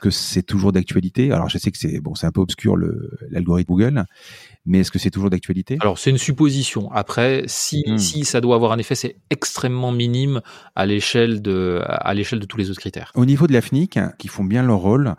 que 0.02 0.10
c'est 0.10 0.42
toujours 0.42 0.72
d'actualité. 0.72 1.32
Alors 1.32 1.48
je 1.48 1.58
sais 1.58 1.70
que 1.70 1.78
c'est 1.78 2.00
bon, 2.00 2.14
c'est 2.14 2.26
un 2.26 2.32
peu 2.32 2.40
obscur 2.40 2.76
l'algorithme 3.30 3.64
Google, 3.64 4.04
mais 4.66 4.80
est-ce 4.80 4.90
que 4.90 4.98
c'est 4.98 5.10
toujours 5.10 5.30
d'actualité? 5.30 5.78
Alors 5.80 5.98
c'est 5.98 6.10
une 6.10 6.18
supposition. 6.18 6.90
Après, 6.92 7.44
si, 7.46 7.82
hmm. 7.86 7.98
si 7.98 8.24
ça 8.24 8.40
doit 8.40 8.56
avoir 8.56 8.72
un 8.72 8.78
effet, 8.78 8.94
c'est 8.94 9.16
extrêmement 9.30 9.92
minime 9.92 10.40
à 10.74 10.86
l'échelle 10.86 11.42
de 11.42 11.82
à 11.86 12.12
l'échelle 12.14 12.40
de 12.40 12.46
tous 12.46 12.58
les 12.58 12.70
autres 12.70 12.80
critères. 12.80 13.10
Au 13.14 13.24
niveau 13.24 13.46
de 13.46 13.52
l'AFNIC, 13.52 13.98
qui 14.18 14.28
font 14.28 14.44
bien 14.44 14.62
leur 14.62 14.78
rôle. 14.78 15.14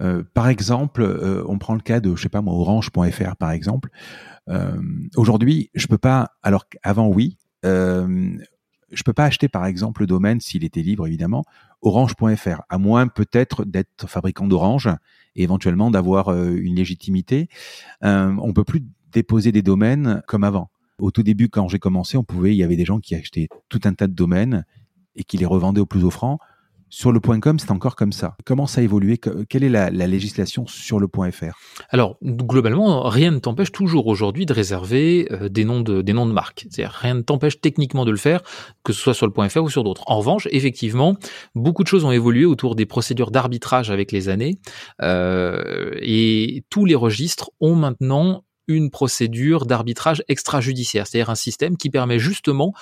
Euh, 0.00 0.22
par 0.34 0.48
exemple, 0.48 1.02
euh, 1.02 1.44
on 1.48 1.58
prend 1.58 1.74
le 1.74 1.80
cas 1.80 2.00
de, 2.00 2.14
je 2.14 2.22
sais 2.22 2.28
pas 2.28 2.42
moi, 2.42 2.54
Orange.fr 2.54 3.36
par 3.36 3.50
exemple. 3.50 3.90
Euh, 4.48 4.80
aujourd'hui, 5.16 5.70
je 5.74 5.86
peux 5.86 5.98
pas. 5.98 6.32
Alors 6.42 6.64
avant, 6.82 7.08
oui. 7.08 7.36
je 7.64 9.02
peux 9.04 9.12
pas 9.12 9.24
acheter 9.24 9.48
par 9.48 9.66
exemple 9.66 10.02
le 10.02 10.06
domaine 10.06 10.40
s'il 10.40 10.64
était 10.64 10.80
libre 10.80 11.06
évidemment 11.06 11.44
orange.fr 11.82 12.62
à 12.70 12.78
moins 12.78 13.06
peut-être 13.06 13.64
d'être 13.66 14.06
fabricant 14.06 14.46
d'Orange 14.46 14.88
et 15.36 15.42
éventuellement 15.42 15.90
d'avoir 15.90 16.30
une 16.30 16.76
légitimité 16.76 17.48
on 18.00 18.52
peut 18.54 18.64
plus 18.64 18.82
déposer 19.12 19.52
des 19.52 19.60
domaines 19.60 20.22
comme 20.26 20.42
avant 20.42 20.70
au 20.98 21.10
tout 21.10 21.22
début 21.22 21.50
quand 21.50 21.68
j'ai 21.68 21.78
commencé 21.78 22.16
on 22.16 22.24
pouvait 22.24 22.54
il 22.54 22.56
y 22.56 22.62
avait 22.62 22.76
des 22.76 22.86
gens 22.86 23.00
qui 23.00 23.14
achetaient 23.14 23.48
tout 23.68 23.80
un 23.84 23.92
tas 23.92 24.06
de 24.06 24.14
domaines 24.14 24.64
et 25.16 25.24
qui 25.24 25.36
les 25.36 25.46
revendaient 25.46 25.82
au 25.82 25.86
plus 25.86 26.04
offrant 26.04 26.38
sur 26.90 27.12
le 27.12 27.20
point 27.20 27.40
.com, 27.40 27.58
c'est 27.58 27.70
encore 27.70 27.96
comme 27.96 28.12
ça. 28.12 28.36
Comment 28.44 28.66
ça 28.66 28.80
a 28.80 28.84
évolué? 28.84 29.18
Quelle 29.48 29.64
est 29.64 29.68
la, 29.68 29.90
législation 29.90 30.66
sur 30.66 30.98
le 30.98 31.08
point 31.08 31.30
.fr 31.30 31.58
Alors, 31.90 32.16
globalement, 32.22 33.08
rien 33.08 33.30
ne 33.30 33.38
t'empêche 33.38 33.72
toujours 33.72 34.06
aujourd'hui 34.06 34.46
de 34.46 34.52
réserver 34.52 35.28
euh, 35.32 35.48
des 35.48 35.64
noms 35.64 35.80
de 35.80 36.02
des 36.02 36.12
marques. 36.12 36.66
C'est-à-dire, 36.70 36.92
rien 36.92 37.14
ne 37.14 37.20
t'empêche 37.20 37.60
techniquement 37.60 38.04
de 38.04 38.10
le 38.10 38.16
faire, 38.16 38.42
que 38.84 38.92
ce 38.92 39.00
soit 39.00 39.14
sur 39.14 39.26
le 39.26 39.32
point 39.32 39.48
.fr 39.48 39.62
ou 39.62 39.70
sur 39.70 39.84
d'autres. 39.84 40.02
En 40.06 40.18
revanche, 40.18 40.48
effectivement, 40.50 41.16
beaucoup 41.54 41.82
de 41.82 41.88
choses 41.88 42.04
ont 42.04 42.10
évolué 42.10 42.44
autour 42.44 42.74
des 42.74 42.86
procédures 42.86 43.30
d'arbitrage 43.30 43.90
avec 43.90 44.12
les 44.12 44.28
années, 44.28 44.58
euh, 45.02 45.92
et 46.00 46.64
tous 46.70 46.84
les 46.84 46.94
registres 46.94 47.50
ont 47.60 47.76
maintenant 47.76 48.44
une 48.68 48.90
procédure 48.90 49.66
d'arbitrage 49.66 50.22
extrajudiciaire, 50.28 51.06
c'est-à-dire 51.06 51.30
un 51.30 51.34
système 51.34 51.76
qui 51.76 51.90
permet 51.90 52.18
justement, 52.18 52.74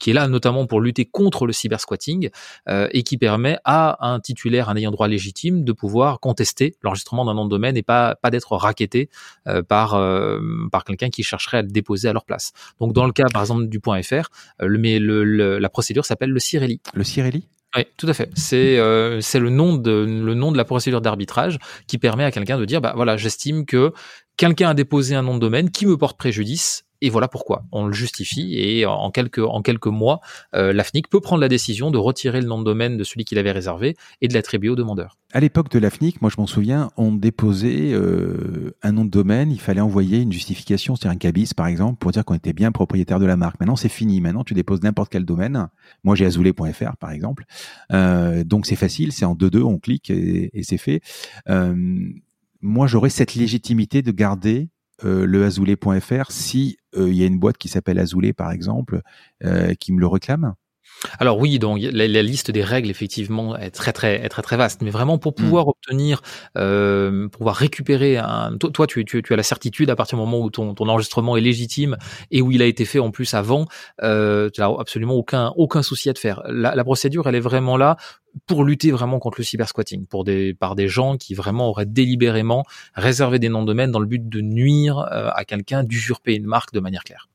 qui 0.00 0.10
est 0.10 0.12
là 0.14 0.26
notamment 0.26 0.66
pour 0.66 0.80
lutter 0.80 1.04
contre 1.04 1.46
le 1.46 1.52
cybersquatting, 1.52 2.30
euh, 2.68 2.88
et 2.92 3.02
qui 3.02 3.18
permet 3.18 3.58
à 3.64 4.08
un 4.08 4.18
titulaire, 4.20 4.68
un 4.70 4.76
ayant 4.76 4.90
droit 4.90 5.06
légitime, 5.06 5.64
de 5.64 5.72
pouvoir 5.72 6.20
contester 6.20 6.76
l'enregistrement 6.82 7.24
d'un 7.24 7.34
nom 7.34 7.44
de 7.44 7.50
domaine 7.50 7.76
et 7.76 7.82
pas, 7.82 8.16
pas 8.16 8.30
d'être 8.30 8.56
raquetté 8.56 9.10
euh, 9.46 9.62
par, 9.62 9.94
euh, 9.94 10.40
par 10.72 10.84
quelqu'un 10.84 11.10
qui 11.10 11.22
chercherait 11.22 11.58
à 11.58 11.62
le 11.62 11.68
déposer 11.68 12.08
à 12.08 12.12
leur 12.12 12.24
place. 12.24 12.52
Donc 12.80 12.92
dans 12.92 13.06
le 13.06 13.12
cas 13.12 13.26
par 13.32 13.42
exemple 13.42 13.66
du 13.68 13.80
point 13.80 14.02
.fr, 14.02 14.30
mais 14.60 14.98
le, 14.98 15.58
la 15.58 15.68
procédure 15.68 16.04
s'appelle 16.04 16.30
le 16.30 16.38
CIRELI. 16.38 16.80
Le 16.94 17.04
CIRELI 17.04 17.46
oui, 17.76 17.84
tout 17.98 18.06
à 18.06 18.14
fait. 18.14 18.30
C'est 18.34 18.78
euh, 18.78 19.20
c'est 19.20 19.38
le 19.38 19.50
nom 19.50 19.76
de 19.76 19.90
le 19.90 20.34
nom 20.34 20.52
de 20.52 20.56
la 20.56 20.64
procédure 20.64 21.00
d'arbitrage 21.02 21.58
qui 21.86 21.98
permet 21.98 22.24
à 22.24 22.30
quelqu'un 22.30 22.58
de 22.58 22.64
dire 22.64 22.80
bah 22.80 22.94
voilà, 22.96 23.16
j'estime 23.16 23.66
que 23.66 23.92
quelqu'un 24.36 24.70
a 24.70 24.74
déposé 24.74 25.14
un 25.14 25.22
nom 25.22 25.34
de 25.34 25.40
domaine 25.40 25.70
qui 25.70 25.84
me 25.84 25.96
porte 25.98 26.16
préjudice 26.18 26.84
et 27.00 27.10
voilà 27.10 27.28
pourquoi. 27.28 27.64
On 27.72 27.86
le 27.86 27.92
justifie 27.92 28.58
et 28.58 28.86
en 28.86 29.10
quelques, 29.10 29.38
en 29.38 29.62
quelques 29.62 29.86
mois, 29.86 30.20
euh, 30.54 30.72
l'AFNIC 30.72 31.08
peut 31.08 31.20
prendre 31.20 31.40
la 31.40 31.48
décision 31.48 31.90
de 31.90 31.98
retirer 31.98 32.40
le 32.40 32.46
nom 32.46 32.58
de 32.58 32.64
domaine 32.64 32.96
de 32.96 33.04
celui 33.04 33.24
qu'il 33.24 33.38
avait 33.38 33.52
réservé 33.52 33.96
et 34.20 34.28
de 34.28 34.34
l'attribuer 34.34 34.70
au 34.70 34.76
demandeur. 34.76 35.16
À 35.32 35.40
l'époque 35.40 35.70
de 35.70 35.78
l'AFNIC, 35.78 36.22
moi 36.22 36.30
je 36.34 36.40
m'en 36.40 36.46
souviens, 36.46 36.90
on 36.96 37.12
déposait 37.12 37.92
euh, 37.92 38.74
un 38.82 38.92
nom 38.92 39.04
de 39.04 39.10
domaine, 39.10 39.52
il 39.52 39.60
fallait 39.60 39.80
envoyer 39.80 40.22
une 40.22 40.32
justification, 40.32 40.96
c'est-à-dire 40.96 41.16
un 41.16 41.18
cabis 41.18 41.52
par 41.54 41.66
exemple, 41.66 41.98
pour 41.98 42.12
dire 42.12 42.24
qu'on 42.24 42.34
était 42.34 42.54
bien 42.54 42.72
propriétaire 42.72 43.20
de 43.20 43.26
la 43.26 43.36
marque. 43.36 43.60
Maintenant 43.60 43.76
c'est 43.76 43.90
fini, 43.90 44.20
maintenant 44.20 44.44
tu 44.44 44.54
déposes 44.54 44.82
n'importe 44.82 45.10
quel 45.12 45.24
domaine. 45.24 45.68
Moi 46.02 46.16
j'ai 46.16 46.24
azoulé.fr 46.26 46.96
par 46.96 47.10
exemple. 47.10 47.44
Euh, 47.92 48.42
donc 48.42 48.66
c'est 48.66 48.76
facile, 48.76 49.12
c'est 49.12 49.24
en 49.24 49.34
2-2, 49.34 49.62
on 49.62 49.78
clique 49.78 50.10
et, 50.10 50.50
et 50.58 50.62
c'est 50.62 50.78
fait. 50.78 51.02
Euh, 51.48 51.74
moi 52.60 52.86
j'aurais 52.86 53.10
cette 53.10 53.34
légitimité 53.34 54.02
de 54.02 54.10
garder 54.10 54.70
euh, 55.04 55.26
le 55.26 55.44
azoulé.fr 55.44 56.30
si 56.30 56.76
euh, 56.96 57.08
il 57.08 57.16
y 57.16 57.22
a 57.22 57.26
une 57.26 57.38
boîte 57.38 57.58
qui 57.58 57.68
s'appelle 57.68 57.98
Azoulé 57.98 58.32
par 58.32 58.50
exemple 58.50 59.02
euh, 59.44 59.74
qui 59.74 59.92
me 59.92 60.00
le 60.00 60.06
réclame 60.06 60.54
alors 61.18 61.38
oui, 61.38 61.58
donc 61.58 61.80
la, 61.80 62.22
liste 62.22 62.50
des 62.50 62.62
règles 62.62 62.90
effectivement 62.90 63.56
est 63.56 63.70
très 63.70 63.92
très 63.92 64.28
très 64.28 64.42
très 64.42 64.56
vaste, 64.56 64.82
mais 64.82 64.90
vraiment 64.90 65.18
pour 65.18 65.34
pouvoir 65.34 65.66
mmh. 65.66 65.68
obtenir, 65.68 66.22
euh, 66.56 67.28
pouvoir 67.28 67.54
récupérer 67.54 68.16
un, 68.16 68.56
toi, 68.58 68.86
tu, 68.86 69.04
tu, 69.04 69.22
tu, 69.22 69.32
as 69.32 69.36
la 69.36 69.42
certitude 69.42 69.90
à 69.90 69.96
partir 69.96 70.18
du 70.18 70.24
moment 70.24 70.40
où 70.40 70.50
ton, 70.50 70.74
ton 70.74 70.88
enregistrement 70.88 71.36
est 71.36 71.40
légitime 71.40 71.96
et 72.30 72.42
où 72.42 72.50
il 72.50 72.62
a 72.62 72.66
été 72.66 72.84
fait 72.84 72.98
en 72.98 73.10
plus 73.10 73.34
avant, 73.34 73.66
euh, 74.02 74.50
tu 74.50 74.60
n'as 74.60 74.70
absolument 74.78 75.14
aucun 75.14 75.52
aucun 75.56 75.82
souci 75.82 76.08
à 76.10 76.14
te 76.14 76.18
faire. 76.18 76.42
La, 76.48 76.74
la, 76.74 76.84
procédure, 76.84 77.28
elle 77.28 77.36
est 77.36 77.40
vraiment 77.40 77.76
là 77.76 77.96
pour 78.46 78.64
lutter 78.64 78.90
vraiment 78.90 79.18
contre 79.18 79.38
le 79.38 79.44
cybersquatting, 79.44 80.06
pour 80.06 80.24
des 80.24 80.54
par 80.54 80.74
des 80.74 80.88
gens 80.88 81.16
qui 81.16 81.34
vraiment 81.34 81.68
auraient 81.68 81.86
délibérément 81.86 82.64
réservé 82.94 83.38
des 83.38 83.48
noms 83.48 83.62
de 83.62 83.66
domaine 83.68 83.90
dans 83.90 84.00
le 84.00 84.06
but 84.06 84.28
de 84.28 84.40
nuire 84.40 84.98
euh, 84.98 85.30
à 85.32 85.44
quelqu'un, 85.44 85.84
d'usurper 85.84 86.34
une 86.34 86.46
marque 86.46 86.72
de 86.72 86.80
manière 86.80 87.04
claire. 87.04 87.28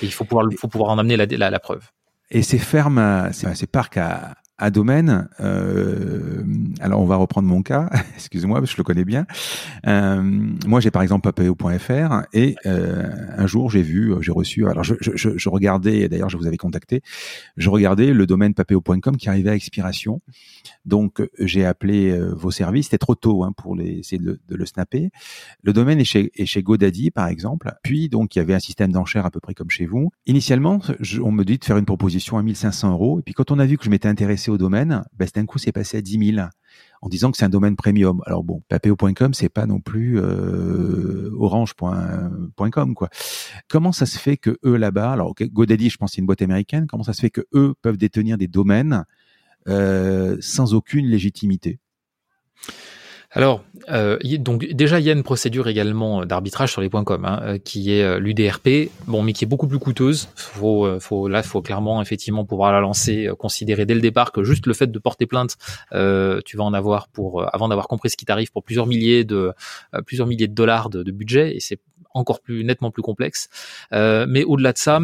Et 0.00 0.06
il 0.06 0.12
faut 0.12 0.24
pouvoir, 0.24 0.46
faut 0.56 0.68
pouvoir 0.68 0.90
en 0.90 0.98
amener 0.98 1.16
la, 1.16 1.26
la, 1.26 1.50
la 1.50 1.60
preuve. 1.60 1.90
Et 2.34 2.42
ces 2.42 2.58
fermes, 2.58 3.30
ces, 3.32 3.68
parcs 3.68 3.96
à, 3.96 4.34
à 4.58 4.72
domaine, 4.72 5.28
euh, 5.38 6.42
alors 6.80 7.00
on 7.00 7.06
va 7.06 7.14
reprendre 7.14 7.46
mon 7.46 7.62
cas, 7.62 7.88
que 8.30 8.40
je 8.40 8.76
le 8.76 8.82
connais 8.82 9.04
bien. 9.04 9.24
Euh, 9.86 10.20
moi, 10.66 10.80
j'ai 10.80 10.90
par 10.90 11.02
exemple 11.02 11.32
papeo.fr 11.32 12.22
et 12.32 12.56
euh, 12.66 13.08
un 13.38 13.46
jour 13.46 13.70
j'ai 13.70 13.82
vu, 13.82 14.14
j'ai 14.20 14.32
reçu, 14.32 14.66
alors 14.66 14.82
je, 14.82 14.94
je, 15.00 15.38
je 15.38 15.48
regardais, 15.48 16.08
d'ailleurs 16.08 16.28
je 16.28 16.36
vous 16.36 16.48
avais 16.48 16.56
contacté, 16.56 17.02
je 17.56 17.70
regardais 17.70 18.12
le 18.12 18.26
domaine 18.26 18.52
papeo.com 18.52 19.16
qui 19.16 19.28
arrivait 19.28 19.50
à 19.50 19.54
expiration. 19.54 20.20
Donc 20.84 21.22
j'ai 21.38 21.64
appelé 21.64 22.10
euh, 22.10 22.34
vos 22.34 22.50
services, 22.50 22.86
c'était 22.86 22.98
trop 22.98 23.14
tôt 23.14 23.44
hein, 23.44 23.52
pour 23.56 23.76
les, 23.76 23.98
essayer 23.98 24.18
de, 24.18 24.40
de, 24.46 24.54
le 24.54 24.66
snapper. 24.66 25.10
Le 25.62 25.72
domaine 25.72 26.00
est 26.00 26.04
chez, 26.04 26.30
est 26.34 26.46
chez 26.46 26.62
GoDaddy 26.62 27.10
par 27.10 27.28
exemple. 27.28 27.72
Puis 27.82 28.08
donc 28.08 28.36
il 28.36 28.38
y 28.38 28.42
avait 28.42 28.54
un 28.54 28.60
système 28.60 28.92
d'enchères 28.92 29.26
à 29.26 29.30
peu 29.30 29.40
près 29.40 29.54
comme 29.54 29.70
chez 29.70 29.86
vous. 29.86 30.10
Initialement, 30.26 30.80
on 31.22 31.32
me 31.32 31.44
dit 31.44 31.58
de 31.58 31.64
faire 31.64 31.78
une 31.78 31.86
proposition 31.86 32.38
à 32.38 32.42
1500 32.42 32.92
euros. 32.92 33.18
Et 33.20 33.22
puis 33.22 33.34
quand 33.34 33.50
on 33.50 33.58
a 33.58 33.66
vu 33.66 33.78
que 33.78 33.84
je 33.84 33.90
m'étais 33.90 34.08
intéressé 34.08 34.50
au 34.50 34.58
domaine, 34.58 35.04
ben, 35.16 35.28
d'un 35.34 35.46
coup, 35.46 35.58
c'est 35.58 35.72
passé 35.72 35.98
à 35.98 36.00
10 36.00 36.34
000 36.34 36.46
en 37.02 37.08
disant 37.08 37.30
que 37.30 37.36
c'est 37.36 37.44
un 37.44 37.50
domaine 37.50 37.76
premium. 37.76 38.22
Alors 38.26 38.44
bon, 38.44 38.62
papeo.com, 38.68 39.34
c'est 39.34 39.48
pas 39.48 39.66
non 39.66 39.80
plus 39.80 40.18
euh, 40.18 41.30
orange.com 41.38 42.94
quoi. 42.94 43.08
Comment 43.68 43.92
ça 43.92 44.06
se 44.06 44.18
fait 44.18 44.36
que 44.36 44.58
eux 44.64 44.76
là-bas, 44.76 45.12
alors 45.12 45.34
GoDaddy, 45.38 45.90
je 45.90 45.98
pense 45.98 46.12
c'est 46.12 46.20
une 46.20 46.26
boîte 46.26 46.42
américaine, 46.42 46.86
comment 46.86 47.04
ça 47.04 47.12
se 47.12 47.20
fait 47.20 47.30
que 47.30 47.42
eux 47.54 47.74
peuvent 47.82 47.96
détenir 47.96 48.38
des 48.38 48.48
domaines 48.48 49.04
euh, 49.68 50.36
sans 50.40 50.74
aucune 50.74 51.06
légitimité 51.06 51.78
alors, 53.36 53.64
euh, 53.90 54.16
donc 54.38 54.64
déjà 54.64 55.00
il 55.00 55.06
y 55.06 55.10
a 55.10 55.12
une 55.12 55.24
procédure 55.24 55.66
également 55.66 56.24
d'arbitrage 56.24 56.70
sur 56.70 56.80
les 56.80 56.88
points 56.88 57.02
com, 57.02 57.24
hein, 57.24 57.40
euh, 57.42 57.58
qui 57.58 57.92
est 57.92 58.04
euh, 58.04 58.20
l'UDRP, 58.20 58.90
bon, 59.08 59.22
mais 59.22 59.32
qui 59.32 59.44
est 59.44 59.48
beaucoup 59.48 59.66
plus 59.66 59.80
coûteuse. 59.80 60.28
Faut, 60.36 60.86
euh, 60.86 61.00
faut 61.00 61.26
là, 61.26 61.42
faut 61.42 61.60
clairement 61.60 62.00
effectivement 62.00 62.44
pouvoir 62.44 62.70
la 62.70 62.78
lancer, 62.78 63.28
considérer 63.36 63.86
dès 63.86 63.94
le 63.94 64.00
départ 64.00 64.30
que 64.30 64.44
juste 64.44 64.66
le 64.68 64.72
fait 64.72 64.86
de 64.86 64.98
porter 65.00 65.26
plainte, 65.26 65.56
euh, 65.92 66.40
tu 66.44 66.56
vas 66.56 66.62
en 66.62 66.72
avoir 66.72 67.08
pour, 67.08 67.44
avant 67.52 67.66
d'avoir 67.66 67.88
compris 67.88 68.08
ce 68.08 68.16
qui 68.16 68.24
t'arrive, 68.24 68.52
pour 68.52 68.62
plusieurs 68.62 68.86
milliers 68.86 69.24
de, 69.24 69.52
plusieurs 70.06 70.28
milliers 70.28 70.46
de 70.48 70.54
dollars 70.54 70.88
de, 70.88 71.02
de 71.02 71.10
budget, 71.10 71.56
et 71.56 71.60
c'est 71.60 71.80
encore 72.12 72.40
plus 72.40 72.62
nettement 72.62 72.92
plus 72.92 73.02
complexe. 73.02 73.48
mais 73.90 74.44
au-delà 74.44 74.72
de 74.72 74.78
ça, 74.78 75.00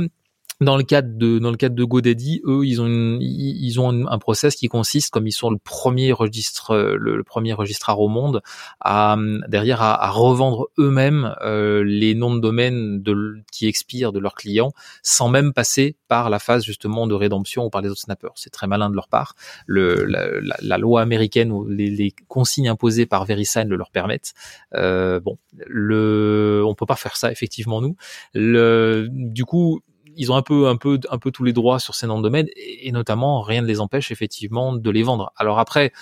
dans 0.61 0.77
le 0.77 0.83
cadre 0.83 1.17
de 1.17 1.39
dans 1.39 1.51
le 1.51 1.57
cadre 1.57 1.75
de 1.75 1.85
GoDaddy, 1.85 2.43
eux, 2.45 2.67
ils 2.67 2.81
ont 2.81 2.87
une, 2.87 3.19
ils 3.21 3.81
ont 3.81 4.07
un 4.07 4.19
process 4.19 4.57
qui 4.57 4.69
consiste, 4.69 5.11
comme 5.11 5.27
ils 5.27 5.33
sont 5.33 5.51
le 5.51 5.59
premier 5.59 6.13
registre 6.13 6.77
le, 6.77 7.23
premier 7.25 7.53
registraire 7.53 7.99
au 8.01 8.09
monde, 8.09 8.43
à 8.81 9.17
derrière 9.49 9.81
à, 9.81 10.05
à 10.05 10.11
revendre 10.11 10.69
eux-mêmes 10.79 11.35
euh, 11.43 11.83
les 11.85 12.15
noms 12.15 12.35
de 12.35 12.41
domaine 12.41 13.03
de, 13.03 13.39
qui 13.53 13.67
expirent 13.67 14.13
de 14.13 14.19
leurs 14.19 14.35
clients, 14.35 14.73
sans 15.03 15.29
même 15.29 15.53
passer 15.53 15.97
par 16.09 16.29
la 16.29 16.39
phase 16.39 16.65
justement 16.65 17.07
de 17.07 17.15
rédemption 17.15 17.65
ou 17.65 17.71
par 17.71 17.81
les 17.81 17.89
autres 17.89 18.01
snappers. 18.01 18.33
C'est 18.35 18.51
très 18.51 18.67
malin 18.67 18.91
de 18.91 18.95
leur 18.95 19.09
part. 19.09 19.35
Le, 19.67 20.05
la, 20.05 20.27
la, 20.61 20.79
loi 20.79 21.01
américaine 21.01 21.53
ou 21.53 21.67
les, 21.67 21.89
les, 21.89 22.13
consignes 22.29 22.69
imposées 22.69 23.07
par 23.07 23.25
VeriSign 23.25 23.69
le 23.69 23.77
leur 23.77 23.91
permettent. 23.91 24.35
Euh, 24.75 25.21
bon, 25.21 25.39
le, 25.67 26.63
on 26.67 26.75
peut 26.75 26.87
pas 26.87 26.97
faire 26.97 27.17
ça 27.17 27.31
effectivement 27.31 27.81
nous. 27.81 27.97
Le, 28.35 29.09
du 29.11 29.45
coup, 29.45 29.81
ils 30.17 30.33
ont 30.33 30.37
un 30.37 30.43
peu, 30.43 30.69
un 30.69 30.77
peu, 30.77 30.99
un 31.11 31.19
peu 31.19 31.31
tous 31.31 31.45
les 31.45 31.53
droits 31.53 31.79
sur 31.79 31.95
ces 31.95 32.07
noms 32.07 32.19
de 32.19 32.23
domaine 32.23 32.49
et, 32.57 32.91
notamment 32.93 33.41
rien 33.41 33.63
ne 33.63 33.67
les 33.67 33.81
empêche 33.81 34.11
effectivement 34.11 34.75
de 34.75 34.91
les 34.91 35.03
vendre. 35.03 35.33
Alors 35.37 35.59
après, 35.59 35.93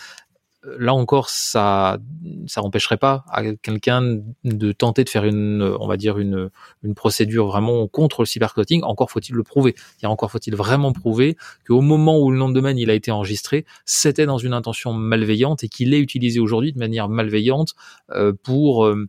euh, 0.66 0.76
là 0.78 0.94
encore, 0.94 1.28
ça, 1.28 1.98
ça 2.46 2.62
empêcherait 2.62 2.96
pas 2.96 3.24
à 3.30 3.42
quelqu'un 3.54 4.20
de 4.44 4.72
tenter 4.72 5.04
de 5.04 5.09
faire 5.09 5.24
une, 5.24 5.62
on 5.78 5.86
va 5.86 5.96
dire 5.96 6.18
une, 6.18 6.50
une 6.82 6.94
procédure 6.94 7.46
vraiment 7.46 7.86
contre 7.86 8.22
le 8.22 8.26
cyberclotting. 8.26 8.82
Encore 8.82 9.11
faut-il 9.11 9.34
le 9.34 9.42
prouver. 9.42 9.74
Il 10.02 10.06
encore 10.09 10.30
faut-il 10.30 10.56
vraiment 10.56 10.92
prouver 10.92 11.36
qu'au 11.66 11.80
moment 11.80 12.18
où 12.18 12.30
le 12.30 12.38
nom 12.38 12.48
de 12.48 12.54
domaine 12.54 12.78
il 12.78 12.90
a 12.90 12.94
été 12.94 13.11
enregistré, 13.11 13.66
c'était 13.84 14.26
dans 14.26 14.38
une 14.38 14.52
intention 14.52 14.92
malveillante 14.92 15.64
et 15.64 15.68
qu'il 15.68 15.94
est 15.94 16.00
utilisé 16.00 16.40
aujourd'hui 16.40 16.72
de 16.72 16.78
manière 16.78 17.09
malveillante 17.09 17.74
euh, 18.11 18.32
pour 18.42 18.84
euh, 18.84 19.06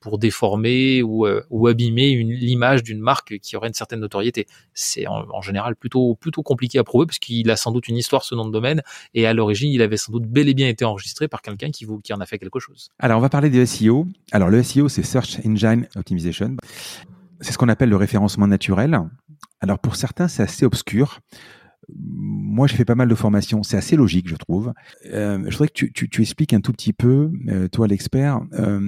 pour 0.00 0.18
déformer 0.18 1.02
ou, 1.02 1.26
euh, 1.26 1.42
ou 1.50 1.68
abîmer 1.68 2.16
l'image 2.16 2.82
d'une 2.82 2.98
marque 2.98 3.38
qui 3.38 3.56
aurait 3.56 3.68
une 3.68 3.74
certaine 3.74 4.00
notoriété. 4.00 4.46
C'est 4.74 5.06
en, 5.06 5.40
général 5.42 5.76
plutôt 5.76 6.16
plutôt 6.16 6.42
compliqué 6.42 6.78
à 6.78 6.84
prouver 6.84 7.06
parce 7.06 7.18
qu'il 7.18 7.50
a 7.50 7.56
sans 7.56 7.70
doute 7.70 7.88
une 7.88 7.96
histoire 7.96 8.24
ce 8.24 8.34
nom 8.34 8.44
de 8.44 8.52
domaine 8.52 8.82
et 9.14 9.26
à 9.26 9.32
l'origine 9.32 9.70
il 9.70 9.82
avait 9.82 9.96
sans 9.96 10.12
doute 10.12 10.26
bel 10.26 10.48
et 10.48 10.54
bien 10.54 10.68
été 10.68 10.84
enregistré 10.84 11.28
par 11.28 11.42
quelqu'un 11.42 11.70
qui, 11.70 11.86
qui 12.02 12.12
en 12.12 12.20
a 12.20 12.26
fait 12.26 12.38
quelque 12.38 12.58
chose. 12.58 12.90
Alors 12.98 13.18
on 13.18 13.20
va 13.20 13.28
parler 13.28 13.50
de 13.50 13.64
SEO. 13.64 14.06
Alors 14.32 14.50
le 14.50 14.62
SEO 14.62 14.88
c'est 14.88 15.02
Search 15.02 15.38
Engine 15.46 15.86
Optimization. 15.94 16.56
C'est 17.40 17.52
ce 17.52 17.58
qu'on 17.58 17.68
appelle 17.68 17.90
le 17.90 17.96
référencement 17.96 18.46
naturel. 18.46 18.98
Alors 19.60 19.78
pour 19.78 19.94
certains 19.94 20.26
c'est 20.26 20.42
assez 20.42 20.64
obscur 20.64 21.20
moi, 21.88 22.66
je 22.66 22.74
fais 22.74 22.84
pas 22.84 22.94
mal 22.94 23.08
de 23.08 23.14
formations. 23.14 23.62
C'est 23.62 23.76
assez 23.76 23.96
logique, 23.96 24.28
je 24.28 24.36
trouve. 24.36 24.72
Euh, 25.06 25.38
je 25.46 25.50
voudrais 25.52 25.68
que 25.68 25.86
tu, 25.86 26.22
expliques 26.22 26.54
un 26.54 26.60
tout 26.60 26.72
petit 26.72 26.92
peu, 26.92 27.30
euh, 27.48 27.68
toi 27.68 27.86
l'expert. 27.86 28.40
Euh, 28.52 28.80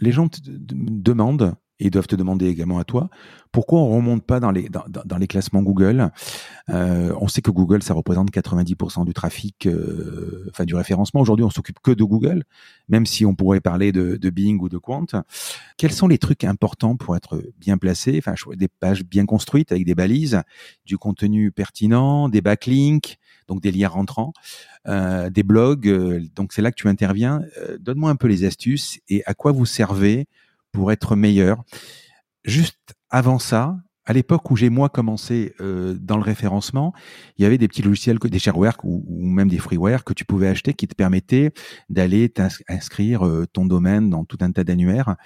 les 0.00 0.12
gens 0.12 0.28
te 0.28 0.40
demandent 0.44 1.54
et 1.80 1.90
doivent 1.90 2.06
te 2.06 2.16
demander 2.16 2.46
également 2.46 2.78
à 2.78 2.84
toi 2.84 3.10
pourquoi 3.52 3.80
on 3.80 3.96
remonte 3.96 4.24
pas 4.24 4.40
dans 4.40 4.50
les 4.50 4.68
dans, 4.68 4.84
dans 4.88 5.16
les 5.16 5.26
classements 5.26 5.62
Google? 5.62 6.10
Euh, 6.68 7.14
on 7.20 7.28
sait 7.28 7.42
que 7.42 7.50
Google 7.50 7.82
ça 7.82 7.94
représente 7.94 8.30
90% 8.30 9.04
du 9.04 9.14
trafic, 9.14 9.66
euh, 9.66 10.46
enfin 10.50 10.64
du 10.64 10.74
référencement. 10.74 11.20
Aujourd'hui, 11.20 11.44
on 11.44 11.50
s'occupe 11.50 11.78
que 11.80 11.90
de 11.90 12.04
Google, 12.04 12.44
même 12.88 13.06
si 13.06 13.24
on 13.24 13.34
pourrait 13.34 13.60
parler 13.60 13.92
de, 13.92 14.16
de 14.16 14.30
Bing 14.30 14.60
ou 14.60 14.68
de 14.68 14.78
Quant. 14.78 15.06
Quels 15.76 15.92
sont 15.92 16.08
les 16.08 16.18
trucs 16.18 16.44
importants 16.44 16.96
pour 16.96 17.16
être 17.16 17.42
bien 17.58 17.78
placé? 17.78 18.18
Enfin, 18.18 18.34
des 18.54 18.68
pages 18.68 19.04
bien 19.04 19.26
construites 19.26 19.72
avec 19.72 19.84
des 19.84 19.94
balises, 19.94 20.42
du 20.84 20.98
contenu 20.98 21.50
pertinent, 21.50 22.28
des 22.28 22.40
backlinks, 22.40 23.18
donc 23.46 23.62
des 23.62 23.72
liens 23.72 23.88
rentrants, 23.88 24.32
euh, 24.86 25.30
des 25.30 25.42
blogs. 25.42 25.88
Euh, 25.88 26.20
donc 26.36 26.52
c'est 26.52 26.62
là 26.62 26.70
que 26.70 26.76
tu 26.76 26.88
interviens. 26.88 27.42
Euh, 27.58 27.78
donne-moi 27.78 28.10
un 28.10 28.16
peu 28.16 28.28
les 28.28 28.44
astuces 28.44 29.00
et 29.08 29.22
à 29.24 29.34
quoi 29.34 29.52
vous 29.52 29.66
servez 29.66 30.26
pour 30.72 30.92
être 30.92 31.16
meilleur. 31.16 31.62
Juste 32.44 32.94
avant 33.10 33.38
ça, 33.38 33.76
à 34.08 34.14
l'époque 34.14 34.50
où 34.50 34.56
j'ai 34.56 34.70
moi 34.70 34.88
commencé 34.88 35.54
euh, 35.60 35.94
dans 36.00 36.16
le 36.16 36.22
référencement, 36.22 36.94
il 37.36 37.42
y 37.42 37.44
avait 37.44 37.58
des 37.58 37.68
petits 37.68 37.82
logiciels, 37.82 38.18
des 38.18 38.38
shareware 38.38 38.78
ou, 38.82 39.04
même 39.28 39.48
des 39.48 39.58
freeware 39.58 40.02
que 40.02 40.14
tu 40.14 40.24
pouvais 40.24 40.48
acheter 40.48 40.72
qui 40.72 40.88
te 40.88 40.94
permettaient 40.94 41.52
d'aller 41.90 42.32
inscrire 42.68 43.26
euh, 43.26 43.44
ton 43.52 43.66
domaine 43.66 44.08
dans 44.08 44.24
tout 44.24 44.38
un 44.40 44.50
tas 44.50 44.64
d'annuaires. 44.64 45.16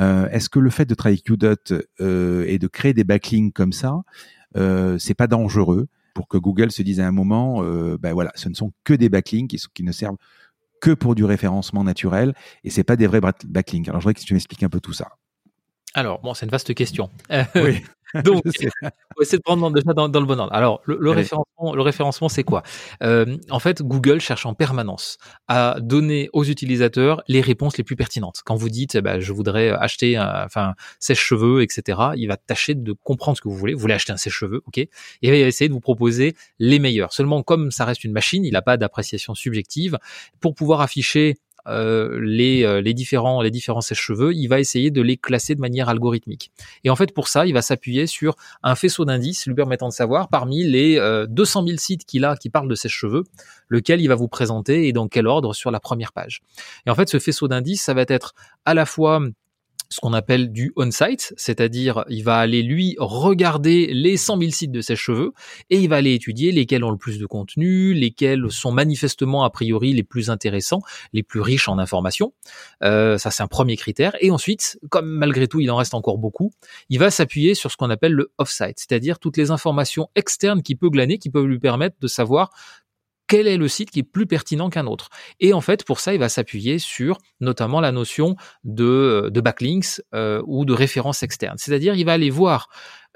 Euh, 0.00 0.30
Est-ce 0.30 0.48
que 0.48 0.58
le 0.58 0.70
fait 0.70 0.86
de 0.86 0.94
travailler 0.94 1.20
Qdot 1.20 1.56
et 2.00 2.58
de 2.58 2.66
créer 2.68 2.94
des 2.94 3.04
backlinks 3.04 3.52
comme 3.52 3.74
ça, 3.74 4.00
c'est 4.98 5.14
pas 5.14 5.26
dangereux 5.26 5.88
pour 6.14 6.26
que 6.26 6.38
Google 6.38 6.72
se 6.72 6.82
dise 6.82 7.00
à 7.00 7.06
un 7.06 7.12
moment, 7.12 7.62
ben 7.98 8.14
voilà, 8.14 8.32
ce 8.34 8.48
ne 8.48 8.54
sont 8.54 8.72
que 8.84 8.94
des 8.94 9.10
backlinks 9.10 9.56
qui 9.74 9.82
ne 9.82 9.92
servent 9.92 10.16
que 10.82 10.90
pour 10.90 11.14
du 11.14 11.24
référencement 11.24 11.84
naturel 11.84 12.34
et 12.64 12.70
c'est 12.70 12.84
pas 12.84 12.96
des 12.96 13.06
vrais 13.06 13.20
backlinks. 13.46 13.88
Alors 13.88 14.00
je 14.02 14.04
voudrais 14.04 14.20
que 14.20 14.26
tu 14.26 14.34
m'expliques 14.34 14.64
un 14.64 14.68
peu 14.68 14.80
tout 14.80 14.92
ça. 14.92 15.12
Alors 15.94 16.20
bon, 16.20 16.34
c'est 16.34 16.46
une 16.46 16.52
vaste 16.52 16.74
question. 16.74 17.10
Oui. 17.54 17.82
Donc, 18.24 18.42
on 18.44 18.86
va 18.86 18.90
essayer 19.22 19.38
de 19.38 19.42
prendre 19.42 19.70
déjà 19.70 19.94
dans, 19.94 20.06
le 20.06 20.26
bon 20.26 20.38
ordre. 20.38 20.52
Alors, 20.52 20.82
le, 20.84 21.10
référencement, 21.10 21.74
le 21.74 21.80
référencement, 21.80 22.28
c'est 22.28 22.44
quoi? 22.44 22.62
Euh, 23.02 23.38
En 23.50 23.58
fait, 23.58 23.82
Google 23.82 24.20
cherche 24.20 24.44
en 24.44 24.52
permanence 24.52 25.16
à 25.48 25.76
donner 25.80 26.28
aux 26.34 26.44
utilisateurs 26.44 27.22
les 27.28 27.40
réponses 27.40 27.78
les 27.78 27.84
plus 27.84 27.96
pertinentes. 27.96 28.42
Quand 28.44 28.54
vous 28.54 28.68
dites, 28.68 28.96
eh 28.96 29.00
ben, 29.00 29.20
je 29.20 29.32
voudrais 29.32 29.70
acheter, 29.70 30.16
un, 30.16 30.44
enfin, 30.44 30.74
sèche-cheveux, 30.98 31.62
etc., 31.62 31.98
il 32.16 32.26
va 32.26 32.36
tâcher 32.36 32.74
de 32.74 32.92
comprendre 32.92 33.38
ce 33.38 33.42
que 33.42 33.48
vous 33.48 33.56
voulez. 33.56 33.72
Vous 33.72 33.80
voulez 33.80 33.94
acheter 33.94 34.12
un 34.12 34.18
sèche-cheveux, 34.18 34.62
ok 34.66 34.76
Et 34.76 34.90
il 35.22 35.30
va 35.30 35.36
essayer 35.36 35.68
de 35.68 35.74
vous 35.74 35.80
proposer 35.80 36.34
les 36.58 36.78
meilleurs. 36.78 37.14
Seulement, 37.14 37.42
comme 37.42 37.70
ça 37.70 37.86
reste 37.86 38.04
une 38.04 38.12
machine, 38.12 38.44
il 38.44 38.52
n'a 38.52 38.62
pas 38.62 38.76
d'appréciation 38.76 39.34
subjective. 39.34 39.98
Pour 40.40 40.54
pouvoir 40.54 40.82
afficher 40.82 41.36
euh, 41.68 42.18
les, 42.20 42.64
euh, 42.64 42.80
les 42.80 42.94
différents 42.94 43.40
les 43.42 43.50
différents 43.50 43.80
sèche-cheveux, 43.80 44.34
il 44.34 44.48
va 44.48 44.60
essayer 44.60 44.90
de 44.90 45.00
les 45.00 45.16
classer 45.16 45.54
de 45.54 45.60
manière 45.60 45.88
algorithmique. 45.88 46.50
Et 46.84 46.90
en 46.90 46.96
fait, 46.96 47.12
pour 47.12 47.28
ça, 47.28 47.46
il 47.46 47.54
va 47.54 47.62
s'appuyer 47.62 48.06
sur 48.06 48.36
un 48.62 48.74
faisceau 48.74 49.04
d'indices 49.04 49.46
lui 49.46 49.54
permettant 49.54 49.88
de 49.88 49.92
savoir 49.92 50.28
parmi 50.28 50.64
les 50.64 50.96
200 51.28 51.62
euh, 51.62 51.66
000 51.66 51.78
sites 51.78 52.04
qu'il 52.04 52.24
a 52.24 52.36
qui 52.36 52.50
parlent 52.50 52.68
de 52.68 52.74
sèche-cheveux, 52.74 53.24
lequel 53.68 54.00
il 54.00 54.08
va 54.08 54.14
vous 54.14 54.28
présenter 54.28 54.88
et 54.88 54.92
dans 54.92 55.08
quel 55.08 55.26
ordre 55.26 55.54
sur 55.54 55.70
la 55.70 55.80
première 55.80 56.12
page. 56.12 56.40
Et 56.86 56.90
en 56.90 56.94
fait, 56.94 57.08
ce 57.08 57.18
faisceau 57.18 57.48
d'indices, 57.48 57.82
ça 57.82 57.94
va 57.94 58.04
être 58.08 58.34
à 58.64 58.74
la 58.74 58.86
fois 58.86 59.20
ce 59.92 60.00
qu'on 60.00 60.14
appelle 60.14 60.52
du 60.52 60.72
on-site, 60.76 61.34
c'est-à-dire 61.36 62.04
il 62.08 62.24
va 62.24 62.38
aller 62.38 62.62
lui 62.62 62.96
regarder 62.98 63.88
les 63.92 64.16
100 64.16 64.38
000 64.38 64.50
sites 64.50 64.72
de 64.72 64.80
ses 64.80 64.96
cheveux 64.96 65.32
et 65.68 65.78
il 65.78 65.88
va 65.88 65.96
aller 65.96 66.14
étudier 66.14 66.50
lesquels 66.50 66.82
ont 66.82 66.90
le 66.90 66.96
plus 66.96 67.18
de 67.18 67.26
contenu, 67.26 67.92
lesquels 67.92 68.50
sont 68.50 68.72
manifestement 68.72 69.44
a 69.44 69.50
priori 69.50 69.92
les 69.92 70.02
plus 70.02 70.30
intéressants, 70.30 70.80
les 71.12 71.22
plus 71.22 71.40
riches 71.40 71.68
en 71.68 71.78
informations. 71.78 72.32
Euh, 72.82 73.18
ça 73.18 73.30
c'est 73.30 73.42
un 73.42 73.48
premier 73.48 73.76
critère. 73.76 74.16
Et 74.20 74.30
ensuite, 74.30 74.78
comme 74.88 75.08
malgré 75.08 75.46
tout 75.46 75.60
il 75.60 75.70
en 75.70 75.76
reste 75.76 75.92
encore 75.92 76.16
beaucoup, 76.16 76.52
il 76.88 76.98
va 76.98 77.10
s'appuyer 77.10 77.54
sur 77.54 77.70
ce 77.70 77.76
qu'on 77.76 77.90
appelle 77.90 78.12
le 78.12 78.32
off-site, 78.38 78.78
c'est-à-dire 78.78 79.18
toutes 79.18 79.36
les 79.36 79.50
informations 79.50 80.08
externes 80.14 80.62
qu'il 80.62 80.78
peut 80.78 80.88
glaner, 80.88 81.18
qui 81.18 81.28
peuvent 81.28 81.46
lui 81.46 81.58
permettre 81.58 81.96
de 82.00 82.06
savoir 82.06 82.50
quel 83.32 83.48
est 83.48 83.56
le 83.56 83.66
site 83.66 83.90
qui 83.90 84.00
est 84.00 84.02
plus 84.02 84.26
pertinent 84.26 84.68
qu'un 84.68 84.86
autre. 84.86 85.08
Et 85.40 85.54
en 85.54 85.62
fait, 85.62 85.86
pour 85.86 86.00
ça, 86.00 86.12
il 86.12 86.20
va 86.20 86.28
s'appuyer 86.28 86.78
sur 86.78 87.16
notamment 87.40 87.80
la 87.80 87.90
notion 87.90 88.36
de, 88.62 89.30
backlinks 89.34 90.02
euh, 90.12 90.42
ou 90.46 90.66
de 90.66 90.74
références 90.74 91.22
externes. 91.22 91.56
C'est-à-dire, 91.56 91.94
il 91.94 92.04
va 92.04 92.12
aller 92.12 92.28
voir 92.28 92.68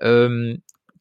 euh, 0.02 0.56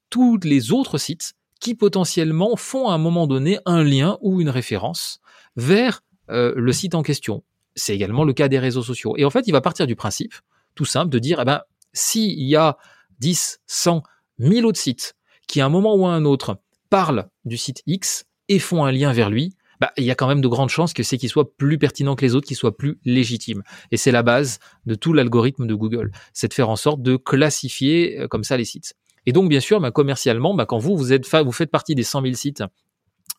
tous 0.10 0.38
les 0.44 0.74
autres 0.74 0.98
sites 0.98 1.32
qui 1.62 1.76
potentiellement 1.76 2.58
font 2.58 2.90
à 2.90 2.94
un 2.96 2.98
moment 2.98 3.26
donné 3.26 3.58
un 3.66 3.86
lien 3.86 4.18
ou 4.20 4.42
une 4.42 4.50
référence 4.50 5.22
vers 5.56 6.02
euh, 6.30 6.52
le 6.58 6.74
site 6.74 6.94
en 6.94 7.02
question. 7.02 7.42
C'est 7.74 7.96
également 7.96 8.26
le 8.26 8.34
cas 8.34 8.50
des 8.50 8.60
réseaux 8.60 8.84
sociaux. 8.84 9.14
Et 9.16 9.24
en 9.24 9.30
fait, 9.30 9.48
il 9.48 9.54
va 9.54 9.62
partir 9.62 9.88
du 9.88 9.96
principe, 9.96 10.34
tout 10.76 10.84
simple, 10.84 11.10
de 11.10 11.20
dire, 11.20 11.40
eh 11.40 11.46
ben, 11.46 11.62
s'il 11.94 12.44
y 12.44 12.58
a 12.58 12.76
10, 13.20 13.62
100, 13.66 14.04
1000 14.40 14.66
autres 14.66 14.82
sites 14.82 15.16
qui, 15.48 15.62
à 15.62 15.68
un 15.68 15.70
moment 15.70 15.96
ou 15.96 16.06
à 16.06 16.12
un 16.12 16.26
autre, 16.26 16.58
parlent 16.90 17.30
du 17.46 17.56
site 17.56 17.82
X, 17.88 18.26
et 18.50 18.60
font 18.60 18.86
un 18.86 18.92
lien 18.92 19.12
vers 19.12 19.30
lui, 19.30 19.56
bah, 19.80 19.92
il 19.98 20.04
y 20.04 20.12
a 20.12 20.16
quand 20.16 20.28
même 20.28 20.42
de 20.42 20.48
grandes 20.48 20.70
chances 20.70 20.94
que 20.94 21.04
c'est 21.04 21.18
qu'il 21.18 21.30
soit 21.30 21.56
plus 21.58 21.78
pertinent 21.78 22.16
que 22.16 22.24
les 22.24 22.36
autres, 22.36 22.48
qu'il 22.48 22.56
soit 22.56 22.78
plus 22.78 23.00
légitime. 23.04 23.64
Et 23.92 23.98
c'est 23.98 24.12
la 24.12 24.24
base 24.24 24.60
de 24.86 24.96
tout 24.96 25.14
l'algorithme 25.14 25.68
de 25.68 25.76
Google. 25.76 26.12
C'est 26.34 26.48
de 26.48 26.54
faire 26.54 26.70
en 26.70 26.76
sorte 26.76 27.02
de 27.02 27.18
classifier 27.18 28.20
euh, 28.20 28.28
comme 28.28 28.44
ça 28.44 28.58
les 28.58 28.66
sites. 28.66 28.96
Et 29.26 29.34
donc, 29.34 29.50
bien 29.50 29.60
sûr, 29.60 29.80
bah, 29.80 29.92
commercialement, 29.92 30.54
bah, 30.54 30.66
quand 30.66 30.78
vous, 30.78 30.96
vous, 30.96 31.14
êtes 31.14 31.26
faites 31.28 31.72
partie 31.72 31.96
des 31.96 32.04
100 32.04 32.22
000 32.22 32.34
sites 32.36 32.64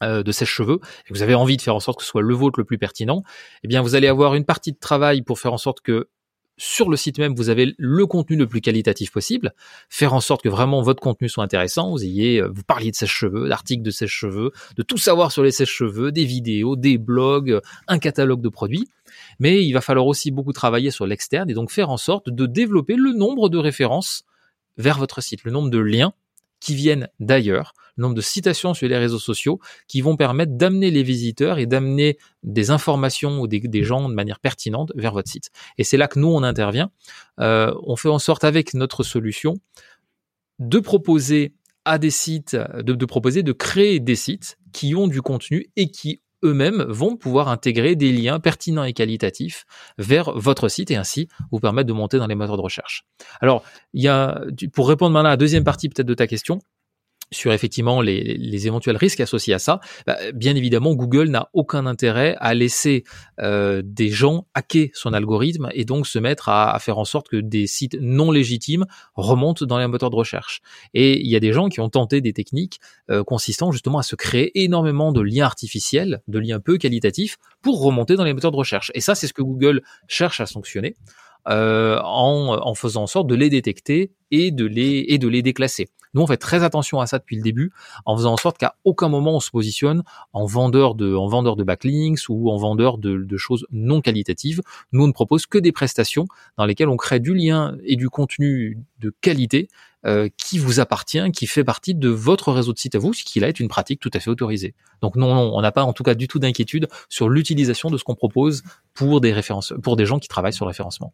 euh, 0.03 0.23
de 0.23 0.33
sèche-cheveux 0.33 0.81
et 1.09 1.13
vous 1.13 1.23
avez 1.23 1.35
envie 1.35 1.57
de 1.57 1.63
faire 1.63 1.75
en 1.75 1.81
sorte 1.81 1.99
que 1.99 2.05
ce 2.05 2.11
soit 2.11 2.23
le 2.23 2.35
vôtre 2.35 2.59
le 2.59 2.65
plus 2.65 2.79
pertinent, 2.79 3.23
eh 3.63 3.69
bien, 3.69 3.81
vous 3.81 3.95
allez 3.95 4.09
avoir 4.09 4.35
une 4.35 4.45
partie 4.45 4.73
de 4.73 4.79
travail 4.79 5.23
pour 5.23 5.39
faire 5.39 5.53
en 5.53 5.59
sorte 5.59 5.81
que 5.81 6.09
sur 6.59 6.89
le 6.89 6.97
site 6.97 7.19
même, 7.19 7.35
vous 7.35 7.51
avez 7.51 7.75
le 7.77 8.07
contenu 8.07 8.37
le 8.37 8.47
plus 8.47 8.61
qualitatif 8.61 9.11
possible, 9.11 9.53
faire 9.91 10.15
en 10.15 10.21
sorte 10.21 10.43
que 10.43 10.49
vraiment 10.49 10.81
votre 10.81 11.01
contenu 11.01 11.29
soit 11.29 11.45
intéressant, 11.45 11.91
vous 11.91 12.03
ayez, 12.03 12.41
euh, 12.41 12.49
vous 12.49 12.63
parliez 12.63 12.91
de 12.91 12.97
sèche-cheveux, 12.97 13.49
d'articles 13.49 13.83
de 13.83 13.91
sèche-cheveux, 13.91 14.53
de 14.77 14.83
tout 14.83 14.99
savoir 14.99 15.33
sur 15.33 15.43
les 15.43 15.51
sèche-cheveux, 15.51 16.13
des 16.13 16.25
vidéos, 16.25 16.77
des 16.77 16.99
blogs, 16.99 17.51
euh, 17.51 17.61
un 17.89 17.99
catalogue 17.99 18.41
de 18.41 18.49
produits. 18.49 18.89
Mais 19.39 19.65
il 19.65 19.73
va 19.73 19.81
falloir 19.81 20.07
aussi 20.07 20.31
beaucoup 20.31 20.53
travailler 20.53 20.91
sur 20.91 21.07
l'externe 21.07 21.51
et 21.51 21.55
donc 21.55 21.71
faire 21.71 21.91
en 21.91 21.97
sorte 21.97 22.31
de 22.31 22.47
développer 22.47 22.97
le 22.97 23.13
nombre 23.13 23.49
de 23.49 23.59
références 23.59 24.25
vers 24.79 24.99
votre 24.99 25.21
site, 25.21 25.45
le 25.45 25.53
nombre 25.53 25.71
de 25.71 25.79
liens 25.79 26.13
qui 26.67 26.75
viennent 26.75 27.09
d'ailleurs, 27.21 27.75
le 27.97 28.03
nombre 28.03 28.17
de 28.17 28.21
citations 28.21 28.75
sur 28.75 28.89
les 28.89 28.99
réseaux 28.99 29.21
sociaux 29.21 29.61
qui 29.87 30.01
vont 30.01 30.17
permettre 30.17 30.57
d'amener 30.57 30.91
les 30.91 31.05
visiteurs 31.05 31.61
et 31.61 31.67
d'amener 31.67 32.19
des 32.43 32.73
informations 32.73 33.39
ou 33.39 33.47
des, 33.47 33.85
gens 33.85 34.09
de 34.09 34.15
manière 34.15 34.41
pertinente 34.41 34.91
vers 34.97 35.13
votre 35.13 35.31
site. 35.31 35.51
Et 35.79 35.85
c'est 35.85 35.97
là 35.97 36.09
que 36.09 36.19
nous, 36.19 36.27
on 36.27 36.43
intervient. 36.43 36.91
Euh, 37.39 37.73
on 37.85 37.95
fait 37.95 38.09
en 38.09 38.19
sorte 38.19 38.43
avec 38.43 38.75
notre 38.75 39.05
solution 39.05 39.55
de 40.59 40.81
proposer 40.81 41.55
à 41.85 41.99
des 41.99 42.11
sites, 42.11 42.57
de, 42.57 42.95
de 42.95 43.07
proposer 43.07 43.45
de 43.45 43.53
créer 43.53 44.01
des 44.01 44.17
sites 44.17 44.59
qui 44.73 44.97
ont 44.97 45.07
du 45.07 45.23
contenu 45.23 45.71
et 45.77 45.93
qui 45.93 46.21
eux-mêmes 46.45 46.85
vont 46.89 47.17
pouvoir 47.17 47.49
intégrer 47.49 47.97
des 47.97 48.13
liens 48.13 48.41
pertinents 48.41 48.85
et 48.85 48.93
qualitatifs 48.93 49.65
vers 49.99 50.33
votre 50.33 50.69
site 50.69 50.91
et 50.91 50.97
ainsi 50.97 51.29
vous 51.51 51.61
permettre 51.61 51.89
de 51.89 51.93
monter 51.93 52.19
dans 52.19 52.27
les 52.27 52.35
moteurs 52.35 52.57
de 52.57 52.63
recherche. 52.63 53.05
Alors, 53.41 53.65
il 53.93 54.03
y 54.03 54.09
a, 54.09 54.41
pour 54.73 54.89
répondre 54.89 55.13
maintenant 55.13 55.29
à 55.29 55.33
la 55.33 55.37
deuxième 55.37 55.65
partie 55.65 55.89
peut-être 55.89 56.07
de 56.07 56.15
ta 56.15 56.27
question, 56.27 56.59
sur 57.33 57.53
effectivement 57.53 58.01
les, 58.01 58.67
éventuels 58.67 58.97
risques 58.97 59.21
associés 59.21 59.55
à 59.55 59.59
ça, 59.59 59.81
bah, 60.07 60.17
bien 60.33 60.55
évidemment, 60.57 60.95
Google 60.95 61.29
n'a 61.29 61.49
aucun 61.53 61.87
intérêt 61.87 62.37
à 62.39 62.55
laisser 62.55 63.05
euh, 63.41 63.83
des 63.85 64.09
gens 64.09 64.47
hacker 64.55 64.89
son 64.95 65.13
algorithme 65.13 65.69
et 65.73 65.85
donc 65.85 66.07
se 66.07 66.19
mettre 66.19 66.49
à, 66.49 66.77
faire 66.79 66.99
en 66.99 67.05
sorte 67.05 67.29
que 67.29 67.37
des 67.37 67.67
sites 67.67 67.97
non 68.01 68.31
légitimes 68.31 68.87
remontent 69.15 69.67
dans 69.67 69.79
les 69.79 69.87
moteurs 69.87 70.11
de 70.11 70.17
recherche. 70.17 70.61
Et 70.95 71.21
il 71.21 71.29
y 71.29 71.37
a 71.37 71.41
des 71.41 71.53
gens 71.53 71.69
qui 71.69 71.81
ont 71.81 71.89
tenté 71.89 72.21
des 72.21 72.33
techniques 72.33 72.81
euh, 73.11 73.25
consistant 73.25 73.73
justement 73.73 73.99
à 73.99 74.03
se 74.03 74.17
créer 74.17 74.63
énormément 74.63 75.13
de 75.13 75.21
liens 75.21 75.47
artificiels, 75.47 76.23
de 76.29 76.39
liens 76.39 76.61
peu 76.61 76.79
qualitatifs, 76.79 77.37
pour 77.63 77.83
remonter 77.83 78.17
dans 78.17 78.25
les 78.25 78.33
moteurs 78.33 78.53
de 78.53 78.57
recherche. 78.57 78.93
Et 78.95 79.01
ça, 79.01 79.15
c'est 79.15 79.27
ce 79.27 79.33
que 79.33 79.43
Google 79.43 79.83
cherche 80.07 80.41
à 80.41 80.47
sanctionner. 80.47 80.95
Euh, 81.49 82.01
en, 82.03 82.59
en, 82.61 82.75
faisant 82.75 83.05
en 83.05 83.07
sorte 83.07 83.29
de 83.29 83.37
les 83.37 83.49
détecter 83.49 84.11
et 84.33 84.51
de 84.51 84.65
les 84.65 85.05
et 85.09 85.19
de 85.19 85.29
les 85.29 85.43
déclasser. 85.43 85.89
Nous, 86.13 86.23
on 86.23 86.27
fait 86.27 86.39
très 86.39 86.65
attention 86.65 86.99
à 86.99 87.07
ça 87.07 87.19
depuis 87.19 87.37
le 87.37 87.43
début, 87.43 87.71
en 88.05 88.17
faisant 88.17 88.33
en 88.33 88.37
sorte 88.37 88.59
qu'à 88.59 88.75
aucun 88.83 89.09
moment 89.09 89.37
on 89.37 89.41
se 89.41 89.51
positionne 89.51 90.03
en 90.33 90.45
vendeur 90.45 90.97
de 90.97 91.15
en 91.15 91.29
vendeur 91.29 91.55
de 91.55 91.63
backlinks 91.63 92.29
ou 92.29 92.51
en 92.51 92.57
vendeur 92.57 92.99
de, 92.99 93.19
de 93.19 93.37
choses 93.37 93.65
non 93.71 94.01
qualitatives. 94.01 94.61
Nous, 94.91 95.05
on 95.05 95.07
ne 95.07 95.13
propose 95.13 95.47
que 95.47 95.59
des 95.59 95.71
prestations 95.71 96.27
dans 96.57 96.65
lesquelles 96.65 96.89
on 96.89 96.97
crée 96.97 97.21
du 97.21 97.33
lien 97.33 97.77
et 97.85 97.95
du 97.95 98.09
contenu 98.09 98.79
de 98.99 99.15
qualité 99.21 99.69
euh, 100.05 100.29
qui 100.39 100.59
vous 100.59 100.81
appartient, 100.81 101.31
qui 101.33 101.47
fait 101.47 101.65
partie 101.65 101.95
de 101.95 102.09
votre 102.09 102.51
réseau 102.51 102.73
de 102.73 102.79
sites 102.79 102.97
à 102.97 102.99
vous, 102.99 103.13
ce 103.13 103.23
qui 103.23 103.39
là 103.39 103.49
est 103.49 103.61
une 103.61 103.69
pratique 103.69 104.01
tout 104.01 104.11
à 104.15 104.19
fait 104.19 104.31
autorisée. 104.31 104.75
Donc 105.01 105.15
non, 105.15 105.33
non 105.33 105.53
on 105.55 105.61
n'a 105.61 105.71
pas 105.71 105.85
en 105.85 105.93
tout 105.93 106.03
cas 106.03 106.15
du 106.15 106.27
tout 106.27 106.41
d'inquiétude 106.41 106.89
sur 107.09 107.29
l'utilisation 107.29 107.89
de 107.91 107.99
ce 107.99 108.05
qu'on 108.05 108.17
propose 108.17 108.65
pour 108.95 109.21
des 109.21 109.33
références, 109.33 109.75
pour 109.83 109.95
des 109.95 110.07
gens 110.07 110.19
qui 110.19 110.27
travaillent 110.29 110.53
sur 110.53 110.65
le 110.65 110.71
référencement. 110.71 111.13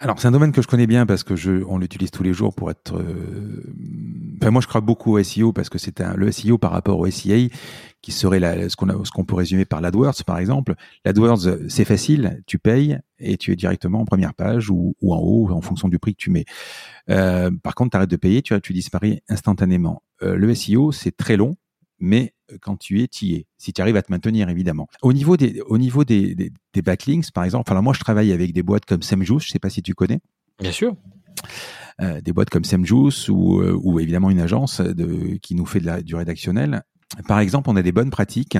Alors, 0.00 0.20
c'est 0.20 0.28
un 0.28 0.30
domaine 0.30 0.52
que 0.52 0.62
je 0.62 0.68
connais 0.68 0.86
bien 0.86 1.06
parce 1.06 1.24
que 1.24 1.34
je, 1.34 1.64
on 1.66 1.78
l'utilise 1.78 2.12
tous 2.12 2.22
les 2.22 2.32
jours 2.32 2.54
pour 2.54 2.70
être. 2.70 2.96
Euh, 2.96 3.64
enfin, 4.40 4.52
moi, 4.52 4.62
je 4.62 4.68
crois 4.68 4.80
beaucoup 4.80 5.18
au 5.18 5.22
SEO 5.22 5.52
parce 5.52 5.68
que 5.68 5.78
c'est 5.78 5.98
le 6.00 6.30
SEO 6.30 6.56
par 6.56 6.70
rapport 6.70 7.00
au 7.00 7.10
SEA 7.10 7.50
qui 8.00 8.12
serait 8.12 8.38
la, 8.38 8.68
ce 8.68 8.76
qu'on 8.76 9.04
ce 9.04 9.10
qu'on 9.10 9.24
peut 9.24 9.34
résumer 9.34 9.64
par 9.64 9.80
l'AdWords, 9.80 10.22
par 10.24 10.38
exemple. 10.38 10.76
L'AdWords, 11.04 11.68
c'est 11.68 11.84
facile, 11.84 12.42
tu 12.46 12.60
payes 12.60 12.96
et 13.18 13.36
tu 13.36 13.50
es 13.50 13.56
directement 13.56 14.00
en 14.00 14.04
première 14.04 14.34
page 14.34 14.70
ou, 14.70 14.94
ou 15.02 15.14
en 15.14 15.18
haut 15.18 15.50
en 15.50 15.60
fonction 15.60 15.88
du 15.88 15.98
prix 15.98 16.14
que 16.14 16.20
tu 16.20 16.30
mets. 16.30 16.44
Euh, 17.10 17.50
par 17.60 17.74
contre, 17.74 17.90
tu 17.90 17.96
arrêtes 17.96 18.10
de 18.10 18.16
payer, 18.16 18.40
tu, 18.40 18.58
tu 18.60 18.72
disparais 18.72 19.24
instantanément. 19.28 20.04
Euh, 20.22 20.36
le 20.36 20.54
SEO, 20.54 20.92
c'est 20.92 21.16
très 21.16 21.36
long 21.36 21.56
mais 22.00 22.34
euh, 22.52 22.58
quand 22.60 22.76
tu 22.76 23.02
es, 23.02 23.08
tu 23.08 23.26
y 23.26 23.34
es. 23.34 23.46
Si 23.56 23.72
tu 23.72 23.80
arrives 23.80 23.96
à 23.96 24.02
te 24.02 24.12
maintenir, 24.12 24.48
évidemment. 24.48 24.88
Au 25.02 25.12
niveau 25.12 25.36
des, 25.36 25.60
au 25.62 25.78
niveau 25.78 26.04
des, 26.04 26.34
des, 26.34 26.82
backlinks, 26.82 27.30
par 27.32 27.44
exemple, 27.44 27.70
alors 27.70 27.82
moi, 27.82 27.92
je 27.92 28.00
travaille 28.00 28.32
avec 28.32 28.52
des 28.52 28.62
boîtes 28.62 28.84
comme 28.84 29.02
Semjuice, 29.02 29.44
je 29.44 29.50
sais 29.50 29.58
pas 29.58 29.70
si 29.70 29.82
tu 29.82 29.94
connais. 29.94 30.20
Bien 30.60 30.72
sûr. 30.72 30.96
Euh, 32.00 32.20
des 32.20 32.32
boîtes 32.32 32.50
comme 32.50 32.64
Semjuice 32.64 33.28
ou, 33.28 33.60
euh, 33.60 33.78
ou 33.82 34.00
évidemment 34.00 34.30
une 34.30 34.40
agence 34.40 34.80
de, 34.80 35.36
qui 35.42 35.54
nous 35.54 35.66
fait 35.66 35.80
de 35.80 35.86
la, 35.86 36.02
du 36.02 36.14
rédactionnel. 36.14 36.82
Par 37.26 37.40
exemple, 37.40 37.70
on 37.70 37.76
a 37.76 37.82
des 37.82 37.92
bonnes 37.92 38.10
pratiques. 38.10 38.58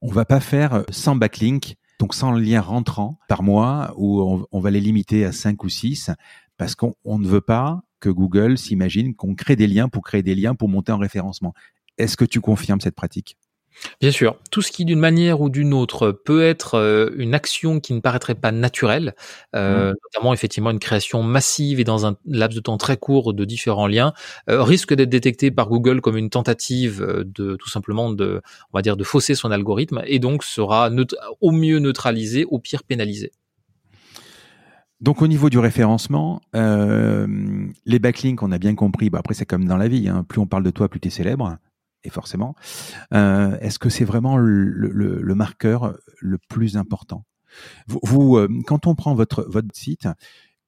On 0.00 0.10
va 0.10 0.24
pas 0.24 0.40
faire 0.40 0.84
100 0.88 1.16
backlinks, 1.16 1.76
donc 2.00 2.14
100 2.14 2.32
liens 2.32 2.60
rentrants 2.60 3.18
par 3.28 3.42
mois, 3.42 3.92
ou 3.96 4.22
on, 4.22 4.46
on 4.50 4.60
va 4.60 4.70
les 4.70 4.80
limiter 4.80 5.24
à 5.24 5.32
5 5.32 5.62
ou 5.64 5.68
6, 5.68 6.10
parce 6.56 6.74
qu'on 6.74 6.94
ne 7.04 7.26
veut 7.26 7.40
pas 7.40 7.82
que 8.00 8.08
Google 8.08 8.58
s'imagine 8.58 9.14
qu'on 9.14 9.34
crée 9.34 9.56
des 9.56 9.66
liens 9.66 9.88
pour 9.88 10.02
créer 10.02 10.22
des 10.22 10.34
liens 10.34 10.54
pour 10.54 10.68
monter 10.68 10.92
en 10.92 10.98
référencement. 10.98 11.54
Est-ce 11.98 12.16
que 12.16 12.24
tu 12.24 12.40
confirmes 12.40 12.80
cette 12.80 12.94
pratique? 12.94 13.36
Bien 14.00 14.10
sûr, 14.10 14.36
tout 14.50 14.62
ce 14.62 14.72
qui 14.72 14.84
d'une 14.84 14.98
manière 14.98 15.40
ou 15.40 15.50
d'une 15.50 15.72
autre 15.72 16.12
peut 16.12 16.42
être 16.42 16.74
euh, 16.74 17.10
une 17.16 17.34
action 17.34 17.80
qui 17.80 17.94
ne 17.94 18.00
paraîtrait 18.00 18.34
pas 18.34 18.52
naturelle, 18.52 19.14
euh, 19.54 19.92
mmh. 19.92 19.94
notamment 20.04 20.32
effectivement 20.32 20.70
une 20.70 20.78
création 20.78 21.22
massive 21.22 21.80
et 21.80 21.84
dans 21.84 22.06
un 22.06 22.16
laps 22.26 22.56
de 22.56 22.60
temps 22.60 22.76
très 22.76 22.96
court 22.96 23.34
de 23.34 23.44
différents 23.44 23.86
liens, 23.86 24.12
euh, 24.50 24.62
risque 24.62 24.94
d'être 24.94 25.08
détecté 25.08 25.50
par 25.50 25.68
Google 25.68 26.00
comme 26.00 26.16
une 26.16 26.30
tentative 26.30 27.04
de 27.24 27.56
tout 27.56 27.68
simplement 27.68 28.10
de, 28.10 28.42
on 28.72 28.78
va 28.78 28.82
dire, 28.82 28.96
de 28.96 29.04
fausser 29.04 29.34
son 29.34 29.50
algorithme 29.50 30.02
et 30.06 30.18
donc 30.18 30.44
sera 30.44 30.90
au 31.40 31.50
mieux 31.52 31.78
neutralisé, 31.78 32.44
au 32.44 32.58
pire 32.58 32.82
pénalisé. 32.82 33.32
Donc 35.00 35.22
au 35.22 35.28
niveau 35.28 35.48
du 35.48 35.58
référencement, 35.60 36.40
les 36.52 37.98
backlinks, 38.00 38.42
on 38.42 38.50
a 38.50 38.58
bien 38.58 38.74
compris. 38.74 39.10
Bah, 39.10 39.20
après 39.20 39.34
c'est 39.34 39.46
comme 39.46 39.66
dans 39.66 39.76
la 39.76 39.88
vie, 39.88 40.08
hein. 40.08 40.24
plus 40.28 40.40
on 40.40 40.46
parle 40.46 40.64
de 40.64 40.70
toi, 40.70 40.88
plus 40.88 40.98
tu 40.98 41.08
es 41.08 41.10
célèbre 41.10 41.58
et 42.04 42.10
forcément. 42.10 42.54
Euh, 43.12 43.58
est-ce 43.60 43.78
que 43.78 43.88
c'est 43.88 44.04
vraiment 44.04 44.36
le, 44.36 45.34
marqueur 45.34 45.96
le 46.20 46.38
plus 46.48 46.76
important? 46.76 47.24
Vous, 47.86 48.36
euh, 48.36 48.48
quand 48.66 48.86
on 48.86 48.94
prend 48.94 49.14
votre, 49.14 49.44
votre 49.48 49.74
site, 49.74 50.06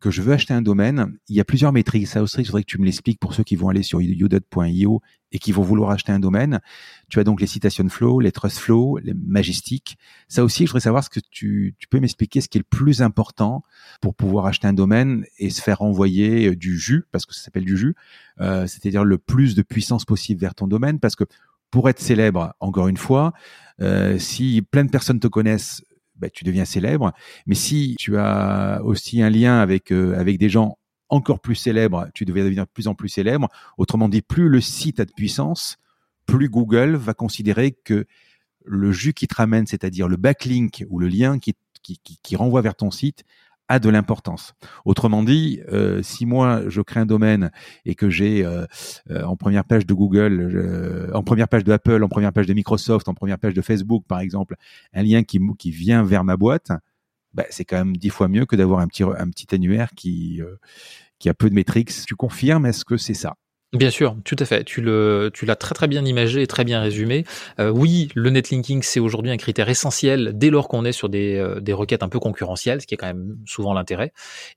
que 0.00 0.10
je 0.10 0.22
veux 0.22 0.32
acheter 0.32 0.54
un 0.54 0.62
domaine, 0.62 1.12
il 1.28 1.36
y 1.36 1.40
a 1.40 1.44
plusieurs 1.44 1.72
métriques. 1.72 2.08
Ça 2.08 2.22
aussi, 2.22 2.40
il 2.40 2.46
faudrait 2.46 2.62
que 2.62 2.70
tu 2.70 2.78
me 2.78 2.86
l'expliques 2.86 3.20
pour 3.20 3.34
ceux 3.34 3.44
qui 3.44 3.54
vont 3.54 3.68
aller 3.68 3.82
sur 3.82 4.00
udot.io 4.00 5.02
et 5.32 5.38
qui 5.38 5.52
vont 5.52 5.62
vouloir 5.62 5.90
acheter 5.90 6.10
un 6.10 6.18
domaine. 6.18 6.60
Tu 7.08 7.20
as 7.20 7.24
donc 7.24 7.40
les 7.40 7.46
citation 7.46 7.88
flow, 7.88 8.18
les 8.18 8.32
trust 8.32 8.58
flow, 8.58 8.98
les 8.98 9.14
magistiques. 9.14 9.98
Ça 10.26 10.42
aussi, 10.42 10.64
je 10.64 10.70
voudrais 10.70 10.80
savoir 10.80 11.04
ce 11.04 11.10
que 11.10 11.20
tu, 11.30 11.76
tu 11.78 11.86
peux 11.86 12.00
m'expliquer 12.00 12.40
ce 12.40 12.48
qui 12.48 12.58
est 12.58 12.60
le 12.60 12.76
plus 12.76 13.02
important 13.02 13.62
pour 14.00 14.14
pouvoir 14.14 14.46
acheter 14.46 14.66
un 14.66 14.72
domaine 14.72 15.24
et 15.38 15.50
se 15.50 15.60
faire 15.60 15.82
envoyer 15.82 16.48
euh, 16.48 16.56
du 16.56 16.78
jus, 16.78 17.04
parce 17.12 17.26
que 17.26 17.34
ça 17.34 17.42
s'appelle 17.42 17.64
du 17.64 17.76
jus, 17.76 17.94
euh, 18.40 18.66
c'est-à-dire 18.66 19.04
le 19.04 19.18
plus 19.18 19.54
de 19.54 19.62
puissance 19.62 20.04
possible 20.04 20.40
vers 20.40 20.54
ton 20.54 20.66
domaine, 20.66 20.98
parce 20.98 21.14
que 21.14 21.24
pour 21.70 21.88
être 21.88 22.00
célèbre, 22.00 22.54
encore 22.58 22.88
une 22.88 22.96
fois, 22.96 23.32
euh, 23.80 24.18
si 24.18 24.62
plein 24.62 24.84
de 24.84 24.90
personnes 24.90 25.20
te 25.20 25.28
connaissent, 25.28 25.82
bah, 26.20 26.30
tu 26.30 26.44
deviens 26.44 26.64
célèbre. 26.64 27.12
Mais 27.46 27.54
si 27.54 27.96
tu 27.98 28.16
as 28.18 28.80
aussi 28.84 29.22
un 29.22 29.30
lien 29.30 29.58
avec 29.58 29.90
euh, 29.92 30.18
avec 30.18 30.38
des 30.38 30.48
gens 30.48 30.78
encore 31.08 31.40
plus 31.40 31.56
célèbres, 31.56 32.08
tu 32.14 32.24
deviens 32.24 32.44
devenir 32.44 32.64
de 32.64 32.70
plus 32.70 32.86
en 32.86 32.94
plus 32.94 33.08
célèbre. 33.08 33.48
Autrement 33.78 34.08
dit, 34.08 34.22
plus 34.22 34.48
le 34.48 34.60
site 34.60 35.00
a 35.00 35.04
de 35.04 35.12
puissance, 35.12 35.78
plus 36.26 36.48
Google 36.48 36.94
va 36.94 37.14
considérer 37.14 37.72
que 37.72 38.06
le 38.64 38.92
jus 38.92 39.12
qui 39.12 39.26
te 39.26 39.34
ramène, 39.34 39.66
c'est-à-dire 39.66 40.06
le 40.06 40.16
backlink 40.16 40.84
ou 40.88 41.00
le 41.00 41.08
lien 41.08 41.38
qui, 41.40 41.56
qui, 41.82 41.98
qui 42.04 42.36
renvoie 42.36 42.60
vers 42.60 42.76
ton 42.76 42.90
site, 42.90 43.24
a 43.70 43.78
de 43.78 43.88
l'importance. 43.88 44.52
Autrement 44.84 45.22
dit, 45.22 45.60
euh, 45.72 46.02
si 46.02 46.26
moi 46.26 46.62
je 46.66 46.82
crée 46.82 46.98
un 46.98 47.06
domaine 47.06 47.52
et 47.84 47.94
que 47.94 48.10
j'ai 48.10 48.44
euh, 48.44 48.66
euh, 49.10 49.22
en 49.22 49.36
première 49.36 49.64
page 49.64 49.86
de 49.86 49.94
Google, 49.94 51.10
en 51.14 51.22
première 51.22 51.48
page 51.48 51.62
de 51.62 51.72
Apple, 51.72 52.02
en 52.02 52.08
première 52.08 52.32
page 52.32 52.46
de 52.46 52.52
Microsoft, 52.52 53.08
en 53.08 53.14
première 53.14 53.38
page 53.38 53.54
de 53.54 53.62
Facebook 53.62 54.04
par 54.08 54.18
exemple, 54.18 54.56
un 54.92 55.04
lien 55.04 55.22
qui, 55.22 55.40
qui 55.56 55.70
vient 55.70 56.02
vers 56.02 56.24
ma 56.24 56.36
boîte, 56.36 56.72
bah, 57.32 57.44
c'est 57.50 57.64
quand 57.64 57.76
même 57.76 57.96
dix 57.96 58.10
fois 58.10 58.26
mieux 58.26 58.44
que 58.44 58.56
d'avoir 58.56 58.80
un 58.80 58.88
petit, 58.88 59.04
un 59.04 59.30
petit 59.30 59.54
annuaire 59.54 59.90
qui, 59.96 60.42
qui 61.20 61.28
a 61.28 61.34
peu 61.34 61.48
de 61.48 61.54
métriques. 61.54 61.92
Tu 62.06 62.16
confirmes, 62.16 62.66
est-ce 62.66 62.84
que 62.84 62.96
c'est 62.96 63.14
ça? 63.14 63.36
Bien 63.72 63.90
sûr, 63.90 64.16
tout 64.24 64.34
à 64.40 64.44
fait. 64.44 64.64
Tu 64.64 64.80
le, 64.80 65.30
tu 65.32 65.46
l'as 65.46 65.54
très 65.54 65.74
très 65.76 65.86
bien 65.86 66.04
imagé 66.04 66.42
et 66.42 66.46
très 66.48 66.64
bien 66.64 66.80
résumé. 66.80 67.24
Euh, 67.60 67.70
oui, 67.70 68.08
le 68.16 68.30
netlinking 68.30 68.82
c'est 68.82 68.98
aujourd'hui 68.98 69.30
un 69.30 69.36
critère 69.36 69.68
essentiel 69.68 70.32
dès 70.34 70.50
lors 70.50 70.66
qu'on 70.66 70.84
est 70.84 70.90
sur 70.90 71.08
des, 71.08 71.36
euh, 71.36 71.60
des 71.60 71.72
requêtes 71.72 72.02
un 72.02 72.08
peu 72.08 72.18
concurrentielles, 72.18 72.80
ce 72.80 72.86
qui 72.88 72.94
est 72.94 72.96
quand 72.96 73.06
même 73.06 73.36
souvent 73.46 73.72
l'intérêt. 73.72 74.12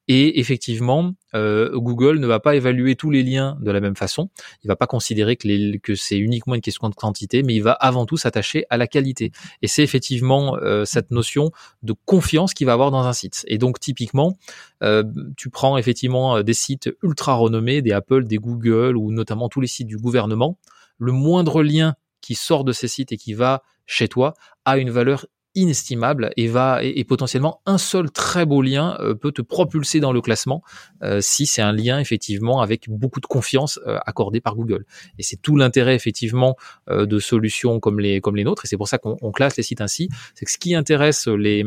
Et 0.07 0.39
effectivement, 0.39 1.13
euh, 1.35 1.71
Google 1.77 2.19
ne 2.19 2.27
va 2.27 2.39
pas 2.39 2.55
évaluer 2.55 2.95
tous 2.95 3.09
les 3.09 3.23
liens 3.23 3.57
de 3.61 3.71
la 3.71 3.79
même 3.79 3.95
façon. 3.95 4.29
Il 4.63 4.67
va 4.67 4.75
pas 4.75 4.87
considérer 4.87 5.35
que, 5.35 5.95
c'est 5.95 6.17
uniquement 6.17 6.55
une 6.55 6.61
question 6.61 6.89
de 6.89 6.95
quantité, 6.95 7.43
mais 7.43 7.55
il 7.55 7.61
va 7.61 7.71
avant 7.71 8.05
tout 8.05 8.17
s'attacher 8.17 8.65
à 8.69 8.77
la 8.77 8.87
qualité. 8.87 9.31
Et 9.61 9.67
c'est 9.67 9.83
effectivement 9.83 10.57
euh, 10.57 10.85
cette 10.85 11.11
notion 11.11 11.51
de 11.81 11.93
confiance 12.05 12.53
qu'il 12.53 12.67
va 12.67 12.73
avoir 12.73 12.91
dans 12.91 13.05
un 13.05 13.13
site. 13.13 13.43
Et 13.47 13.57
donc 13.57 13.79
typiquement, 13.79 14.37
euh, 14.83 15.03
tu 15.37 15.49
prends 15.49 15.77
effectivement 15.77 16.41
des 16.43 16.53
sites 16.53 16.89
ultra 17.03 17.35
renommés, 17.35 17.81
des 17.81 17.91
Apple, 17.91 18.25
des 18.25 18.37
Google 18.37 18.97
ou 18.97 19.11
notamment 19.11 19.49
tous 19.49 19.61
les 19.61 19.67
sites 19.67 19.87
du 19.87 19.97
gouvernement, 19.97 20.57
le 20.97 21.11
moindre 21.11 21.63
lien 21.63 21.95
qui 22.21 22.35
sort 22.35 22.63
de 22.63 22.71
ces 22.71 22.87
sites 22.87 23.11
et 23.11 23.17
qui 23.17 23.33
va 23.33 23.63
chez 23.85 24.07
toi 24.07 24.33
a 24.65 24.77
une 24.77 24.89
valeur 24.89 25.25
inestimable 25.55 26.31
et 26.37 26.47
va 26.47 26.83
et, 26.83 27.03
potentiellement 27.03 27.61
un 27.65 27.77
seul 27.77 28.09
très 28.11 28.45
beau 28.45 28.61
lien 28.61 28.97
euh, 28.99 29.13
peut 29.13 29.31
te 29.31 29.41
propulser 29.41 29.99
dans 29.99 30.11
le 30.11 30.21
classement 30.21 30.63
euh, 31.03 31.19
si 31.21 31.45
c'est 31.45 31.61
un 31.61 31.71
lien 31.71 31.99
effectivement 31.99 32.61
avec 32.61 32.89
beaucoup 32.89 33.19
de 33.19 33.25
confiance 33.25 33.79
euh, 33.85 33.99
accordé 34.05 34.41
par 34.41 34.55
Google. 34.55 34.85
Et 35.19 35.23
c'est 35.23 35.41
tout 35.41 35.55
l'intérêt 35.55 35.95
effectivement 35.95 36.55
de 36.89 37.19
solutions 37.19 37.79
comme 37.79 37.99
les 37.99 38.21
comme 38.21 38.35
les 38.35 38.43
nôtres. 38.43 38.65
Et 38.65 38.67
c'est 38.67 38.77
pour 38.77 38.87
ça 38.87 38.97
qu'on 38.97 39.31
classe 39.31 39.57
les 39.57 39.63
sites 39.63 39.81
ainsi. 39.81 40.09
C'est 40.35 40.45
que 40.45 40.51
ce 40.51 40.57
qui 40.57 40.75
intéresse 40.75 41.27
les 41.27 41.63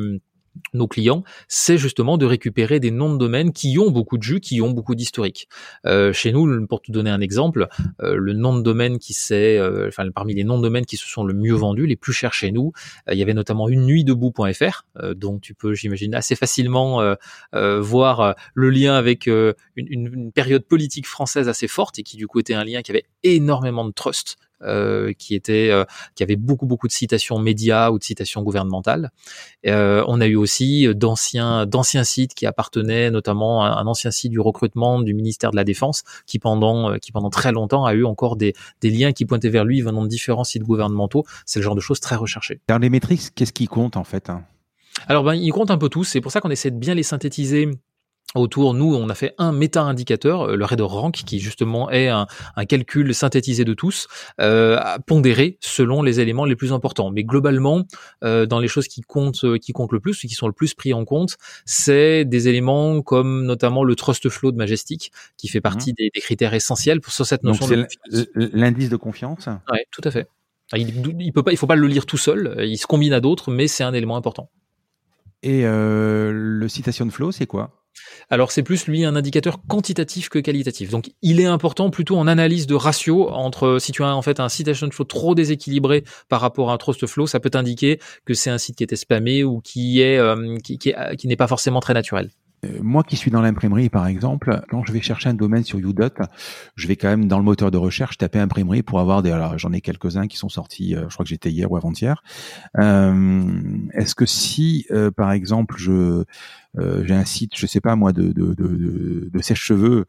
nos 0.74 0.86
clients, 0.86 1.24
c'est 1.48 1.78
justement 1.78 2.18
de 2.18 2.26
récupérer 2.26 2.80
des 2.80 2.90
noms 2.90 3.12
de 3.12 3.18
domaines 3.18 3.52
qui 3.52 3.78
ont 3.78 3.90
beaucoup 3.90 4.18
de 4.18 4.22
jus, 4.22 4.40
qui 4.40 4.60
ont 4.60 4.70
beaucoup 4.70 4.94
d'historique. 4.94 5.48
Euh, 5.86 6.12
chez 6.12 6.32
nous, 6.32 6.66
pour 6.66 6.82
te 6.82 6.92
donner 6.92 7.10
un 7.10 7.20
exemple, 7.20 7.68
euh, 8.02 8.16
le 8.16 8.32
nom 8.32 8.56
de 8.56 8.62
domaine 8.62 8.98
qui 8.98 9.14
s'est, 9.14 9.58
euh, 9.58 9.88
enfin 9.88 10.10
parmi 10.10 10.34
les 10.34 10.44
noms 10.44 10.58
de 10.58 10.62
domaine 10.62 10.86
qui 10.86 10.96
se 10.96 11.06
sont 11.06 11.24
le 11.24 11.34
mieux 11.34 11.54
vendus, 11.54 11.86
les 11.86 11.96
plus 11.96 12.12
chers 12.12 12.32
chez 12.32 12.52
nous, 12.52 12.72
il 13.10 13.18
y 13.18 13.22
avait 13.22 13.34
notamment 13.34 13.68
une 13.68 13.84
nuit 13.84 14.04
debout.fr, 14.04 14.84
dont 15.14 15.38
tu 15.38 15.54
peux, 15.54 15.74
j'imagine, 15.74 16.14
assez 16.14 16.36
facilement 16.36 17.16
voir 17.52 18.34
le 18.54 18.70
lien 18.70 18.94
avec 18.94 19.26
une, 19.26 19.54
une, 19.76 20.32
période 20.32 20.64
politique 20.64 21.06
française 21.06 21.48
assez 21.48 21.68
forte 21.68 21.98
et 21.98 22.02
qui 22.02 22.16
du 22.16 22.26
coup 22.26 22.40
était 22.40 22.54
un 22.54 22.64
lien 22.64 22.82
qui 22.82 22.90
avait 22.90 23.06
énormément 23.22 23.84
de 23.84 23.92
trust 23.92 24.36
euh, 24.62 25.12
qui 25.18 25.34
était 25.34 25.68
euh, 25.70 25.84
qui 26.14 26.22
avait 26.22 26.36
beaucoup 26.36 26.66
beaucoup 26.66 26.86
de 26.86 26.92
citations 26.92 27.38
médias 27.38 27.90
ou 27.90 27.98
de 27.98 28.04
citations 28.04 28.42
gouvernementales. 28.42 29.10
Euh, 29.66 30.02
on 30.08 30.20
a 30.20 30.26
eu 30.26 30.36
aussi 30.36 30.88
d'anciens 30.94 31.66
d'anciens 31.66 32.04
sites 32.04 32.34
qui 32.34 32.46
appartenaient 32.46 33.10
notamment 33.10 33.62
à 33.64 33.68
un 33.68 33.86
ancien 33.86 34.10
site 34.10 34.32
du 34.32 34.40
recrutement 34.40 35.02
du 35.02 35.14
ministère 35.14 35.50
de 35.50 35.56
la 35.56 35.64
Défense 35.64 36.04
qui 36.26 36.38
pendant 36.38 36.98
qui 36.98 37.12
pendant 37.12 37.30
très 37.30 37.52
longtemps 37.52 37.84
a 37.84 37.92
eu 37.92 38.04
encore 38.04 38.36
des, 38.36 38.54
des 38.80 38.90
liens 38.90 39.12
qui 39.12 39.26
pointaient 39.26 39.50
vers 39.50 39.64
lui 39.64 39.82
venant 39.82 40.02
de 40.02 40.08
différents 40.08 40.44
sites 40.44 40.62
gouvernementaux. 40.62 41.24
C'est 41.44 41.58
le 41.58 41.64
genre 41.64 41.74
de 41.74 41.80
choses 41.80 42.00
très 42.00 42.16
recherchées. 42.16 42.60
Dans 42.68 42.78
les 42.78 42.88
métriques, 42.90 43.34
qu'est-ce 43.34 43.52
qui 43.52 43.66
compte 43.66 43.96
en 43.96 44.04
fait 44.04 44.30
hein? 44.30 44.44
Alors 45.08 45.22
ben, 45.22 45.34
ils 45.34 45.52
comptent 45.52 45.70
un 45.70 45.78
peu 45.78 45.88
tous, 45.88 46.04
c'est 46.04 46.20
pour 46.20 46.32
ça 46.32 46.40
qu'on 46.40 46.50
essaie 46.50 46.70
de 46.70 46.78
bien 46.78 46.94
les 46.94 47.02
synthétiser 47.02 47.70
autour, 48.38 48.74
nous, 48.74 48.94
on 48.94 49.08
a 49.08 49.14
fait 49.14 49.34
un 49.38 49.52
méta-indicateur, 49.52 50.42
euh, 50.42 50.56
le 50.56 50.64
Red 50.64 50.80
Rank, 50.80 51.14
qui 51.14 51.38
justement 51.38 51.90
est 51.90 52.08
un, 52.08 52.26
calcul 52.68 53.14
synthétisé 53.14 53.64
de 53.64 53.74
tous, 53.74 54.08
euh, 54.40 54.78
pondéré 55.06 55.58
selon 55.60 56.02
les 56.02 56.20
éléments 56.20 56.44
les 56.44 56.56
plus 56.56 56.72
importants. 56.72 57.10
Mais 57.10 57.24
globalement, 57.24 57.84
euh, 58.24 58.46
dans 58.46 58.60
les 58.60 58.68
choses 58.68 58.88
qui 58.88 59.02
comptent, 59.02 59.44
euh, 59.44 59.58
qui 59.58 59.72
comptent 59.72 59.92
le 59.92 60.00
plus, 60.00 60.18
qui 60.20 60.28
sont 60.28 60.46
le 60.46 60.52
plus 60.52 60.74
pris 60.74 60.92
en 60.92 61.04
compte, 61.04 61.36
c'est 61.64 62.24
des 62.24 62.48
éléments 62.48 63.02
comme 63.02 63.44
notamment 63.44 63.84
le 63.84 63.94
trust 63.94 64.28
flow 64.28 64.52
de 64.52 64.56
Majestic, 64.56 65.12
qui 65.36 65.48
fait 65.48 65.60
partie 65.60 65.90
mhm. 65.90 66.08
des, 66.14 66.20
critères 66.20 66.54
essentiels 66.54 67.00
pour 67.00 67.12
sur 67.12 67.26
cette 67.26 67.44
notion 67.44 67.68
Donc 67.68 67.86
de 68.10 68.26
l'indice 68.34 68.88
de 68.88 68.96
confiance? 68.96 69.48
Oui, 69.70 69.78
tout 69.92 70.02
à 70.04 70.10
fait. 70.10 70.28
Il, 70.74 71.14
il 71.20 71.32
peut 71.32 71.44
pas, 71.44 71.52
il 71.52 71.56
faut 71.56 71.68
pas 71.68 71.76
le 71.76 71.86
lire 71.86 72.06
tout 72.06 72.16
seul. 72.16 72.56
Il 72.58 72.76
se 72.76 72.86
combine 72.86 73.12
à 73.12 73.20
d'autres, 73.20 73.52
mais 73.52 73.68
c'est 73.68 73.84
un 73.84 73.94
élément 73.94 74.16
important. 74.16 74.50
Et 75.46 75.62
le 75.62 76.66
citation 76.68 77.08
flow, 77.08 77.30
c'est 77.30 77.46
quoi? 77.46 77.70
Alors 78.30 78.50
c'est 78.50 78.62
plus 78.62 78.86
lui 78.86 79.04
un 79.04 79.14
indicateur 79.14 79.60
quantitatif 79.66 80.28
que 80.28 80.38
qualitatif. 80.38 80.90
Donc 80.90 81.12
il 81.22 81.40
est 81.40 81.46
important 81.46 81.90
plutôt 81.90 82.16
en 82.16 82.26
analyse 82.26 82.66
de 82.66 82.74
ratio 82.74 83.30
entre 83.30 83.78
si 83.78 83.92
tu 83.92 84.02
as 84.02 84.14
en 84.14 84.22
fait 84.22 84.40
un 84.40 84.48
citation 84.48 84.90
flow 84.90 85.04
trop 85.04 85.34
déséquilibré 85.34 86.04
par 86.28 86.40
rapport 86.40 86.70
à 86.70 86.74
un 86.74 86.78
trust 86.78 87.06
flow, 87.06 87.26
ça 87.26 87.40
peut 87.40 87.50
t'indiquer 87.50 88.00
que 88.24 88.34
c'est 88.34 88.50
un 88.50 88.58
site 88.58 88.76
qui 88.76 88.84
était 88.84 88.96
spammé 88.96 89.44
ou 89.44 89.60
qui 89.60 90.00
est 90.00 90.18
euh, 90.18 90.58
qui, 90.58 90.78
qui 90.78 91.28
n'est 91.28 91.36
pas 91.36 91.46
forcément 91.46 91.80
très 91.80 91.94
naturel. 91.94 92.30
Euh, 92.66 92.78
moi 92.82 93.02
qui 93.02 93.16
suis 93.16 93.30
dans 93.30 93.40
l'imprimerie, 93.40 93.88
par 93.88 94.06
exemple, 94.06 94.62
quand 94.68 94.84
je 94.84 94.92
vais 94.92 95.00
chercher 95.00 95.28
un 95.28 95.34
domaine 95.34 95.64
sur 95.64 95.78
Udot, 95.78 96.08
je 96.74 96.88
vais 96.88 96.96
quand 96.96 97.08
même 97.08 97.28
dans 97.28 97.38
le 97.38 97.44
moteur 97.44 97.70
de 97.70 97.78
recherche 97.78 98.18
taper 98.18 98.38
imprimerie 98.38 98.82
pour 98.82 99.00
avoir 99.00 99.22
des. 99.22 99.30
Alors 99.30 99.58
j'en 99.58 99.72
ai 99.72 99.80
quelques-uns 99.80 100.26
qui 100.26 100.36
sont 100.36 100.48
sortis. 100.48 100.94
Euh, 100.94 101.06
je 101.08 101.14
crois 101.14 101.24
que 101.24 101.30
j'étais 101.30 101.50
hier 101.50 101.70
ou 101.70 101.76
avant-hier. 101.76 102.22
Euh, 102.78 103.44
Est-ce 103.94 104.14
que 104.14 104.26
si, 104.26 104.86
euh, 104.90 105.10
par 105.10 105.32
exemple, 105.32 105.76
je 105.78 106.24
j'ai 107.04 107.14
un 107.14 107.24
site, 107.24 107.52
je 107.56 107.66
sais 107.66 107.80
pas 107.80 107.96
moi, 107.96 108.12
de, 108.12 108.32
de, 108.32 108.52
de, 108.52 109.30
de 109.32 109.42
sèche-cheveux 109.42 110.04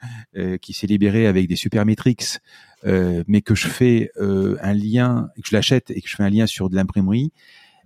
qui 0.61 0.73
s'est 0.73 0.85
libéré 0.85 1.25
avec 1.25 1.47
des 1.47 1.55
super 1.55 1.85
metrics, 1.85 2.39
mais 2.83 3.41
que 3.41 3.55
je 3.55 3.69
fais 3.69 4.11
un 4.19 4.73
lien, 4.73 5.29
que 5.37 5.47
je 5.47 5.55
l'achète 5.55 5.91
et 5.91 6.01
que 6.01 6.09
je 6.09 6.17
fais 6.17 6.23
un 6.23 6.29
lien 6.29 6.45
sur 6.45 6.69
de 6.69 6.75
l'imprimerie, 6.75 7.31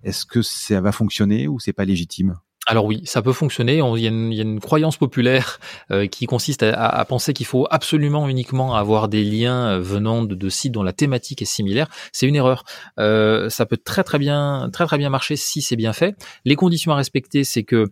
est-ce 0.02 0.26
que 0.26 0.42
ça 0.42 0.82
va 0.82 0.92
fonctionner 0.92 1.48
ou 1.48 1.60
c'est 1.60 1.74
pas 1.74 1.86
légitime? 1.86 2.40
Alors 2.72 2.86
oui, 2.86 3.02
ça 3.04 3.22
peut 3.22 3.34
fonctionner. 3.34 3.82
Il 3.98 4.00
y, 4.00 4.08
a 4.08 4.42
une 4.42 4.62
croyance 4.62 4.96
populaire 4.96 5.60
euh, 5.92 6.08
qui 6.08 6.26
consiste 6.26 6.64
à, 6.64 7.04
penser 7.04 7.34
qu'il 7.34 7.46
faut 7.46 7.68
absolument 7.70 8.30
uniquement 8.30 8.76
avoir 8.76 9.10
des 9.10 9.26
liens 9.26 9.72
euh, 9.72 9.82
venant 9.82 10.24
de, 10.24 10.50
sites 10.50 10.72
dont 10.72 10.82
la 10.82 10.94
thématique 10.94 11.42
est 11.42 11.52
similaire. 11.54 11.90
C'est 12.14 12.28
une 12.28 12.36
erreur. 12.38 12.64
Euh, 12.98 13.50
ça 13.50 13.66
peut 13.66 13.76
très 13.76 14.06
très 14.06 14.20
bien 14.20 14.70
très 14.72 14.86
très 14.86 14.98
bien 14.98 15.10
marcher 15.10 15.36
si 15.36 15.62
c'est 15.62 15.76
bien 15.76 15.92
fait. 15.92 16.16
Les 16.46 16.56
conditions 16.56 16.94
à 16.94 16.96
respecter, 16.96 17.44
c'est 17.44 17.64
que 17.64 17.88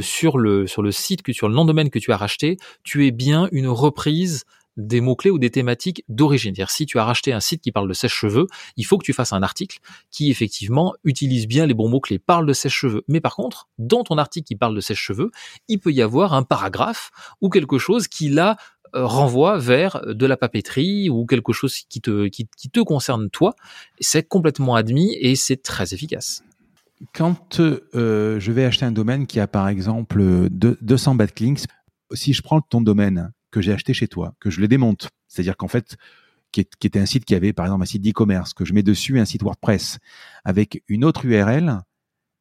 sur 0.00 0.38
le 0.38 0.66
site 0.90 1.20
que 1.20 1.34
sur 1.34 1.46
le 1.46 1.54
nom 1.54 1.64
de 1.64 1.68
domaine 1.68 1.90
que 1.90 1.98
tu 1.98 2.12
as 2.12 2.16
racheté, 2.16 2.56
tu 2.82 3.06
es 3.06 3.10
bien 3.10 3.46
une 3.52 3.68
reprise 3.68 4.44
des 4.86 5.00
mots-clés 5.00 5.30
ou 5.30 5.38
des 5.38 5.50
thématiques 5.50 6.04
d'origine. 6.08 6.54
C'est-à-dire, 6.54 6.70
si 6.70 6.86
tu 6.86 6.98
as 6.98 7.04
racheté 7.04 7.32
un 7.32 7.40
site 7.40 7.62
qui 7.62 7.72
parle 7.72 7.88
de 7.88 7.94
sèche-cheveux, 7.94 8.46
il 8.76 8.84
faut 8.84 8.98
que 8.98 9.04
tu 9.04 9.12
fasses 9.12 9.32
un 9.32 9.42
article 9.42 9.78
qui, 10.10 10.30
effectivement, 10.30 10.94
utilise 11.04 11.46
bien 11.46 11.66
les 11.66 11.74
bons 11.74 11.88
mots-clés, 11.88 12.18
parle 12.18 12.46
de 12.46 12.52
sèche-cheveux. 12.52 13.02
Mais 13.08 13.20
par 13.20 13.36
contre, 13.36 13.68
dans 13.78 14.04
ton 14.04 14.18
article 14.18 14.46
qui 14.46 14.56
parle 14.56 14.74
de 14.74 14.80
sèche-cheveux, 14.80 15.30
il 15.68 15.78
peut 15.78 15.92
y 15.92 16.02
avoir 16.02 16.34
un 16.34 16.42
paragraphe 16.42 17.10
ou 17.40 17.48
quelque 17.48 17.78
chose 17.78 18.08
qui, 18.08 18.28
là, 18.28 18.56
euh, 18.96 19.06
renvoie 19.06 19.56
vers 19.58 20.00
de 20.04 20.26
la 20.26 20.36
papeterie 20.36 21.10
ou 21.10 21.24
quelque 21.24 21.52
chose 21.52 21.76
qui 21.88 22.00
te, 22.00 22.26
qui, 22.26 22.46
te 22.46 22.80
concerne 22.80 23.30
toi. 23.30 23.54
C'est 24.00 24.26
complètement 24.26 24.74
admis 24.74 25.16
et 25.20 25.36
c'est 25.36 25.62
très 25.62 25.94
efficace. 25.94 26.42
Quand 27.14 27.60
euh, 27.60 28.40
je 28.40 28.52
vais 28.52 28.64
acheter 28.64 28.84
un 28.84 28.92
domaine 28.92 29.28
qui 29.28 29.38
a 29.38 29.46
par 29.46 29.68
exemple 29.68 30.48
200 30.50 31.14
backlinks, 31.14 31.66
si 32.12 32.32
je 32.32 32.42
prends 32.42 32.60
ton 32.60 32.80
domaine 32.80 33.32
que 33.50 33.60
j'ai 33.60 33.72
acheté 33.72 33.94
chez 33.94 34.08
toi, 34.08 34.34
que 34.40 34.50
je 34.50 34.60
le 34.60 34.68
démonte, 34.68 35.08
c'est-à-dire 35.28 35.56
qu'en 35.56 35.68
fait, 35.68 35.96
qui, 36.52 36.60
était 36.60 36.98
un 36.98 37.06
site 37.06 37.24
qui 37.24 37.34
avait 37.34 37.52
par 37.52 37.66
exemple 37.66 37.82
un 37.82 37.86
site 37.86 38.02
d'e-commerce, 38.02 38.54
que 38.54 38.64
je 38.64 38.74
mets 38.74 38.82
dessus 38.82 39.18
un 39.18 39.24
site 39.24 39.42
WordPress 39.42 39.98
avec 40.44 40.82
une 40.88 41.04
autre 41.04 41.24
URL, 41.24 41.80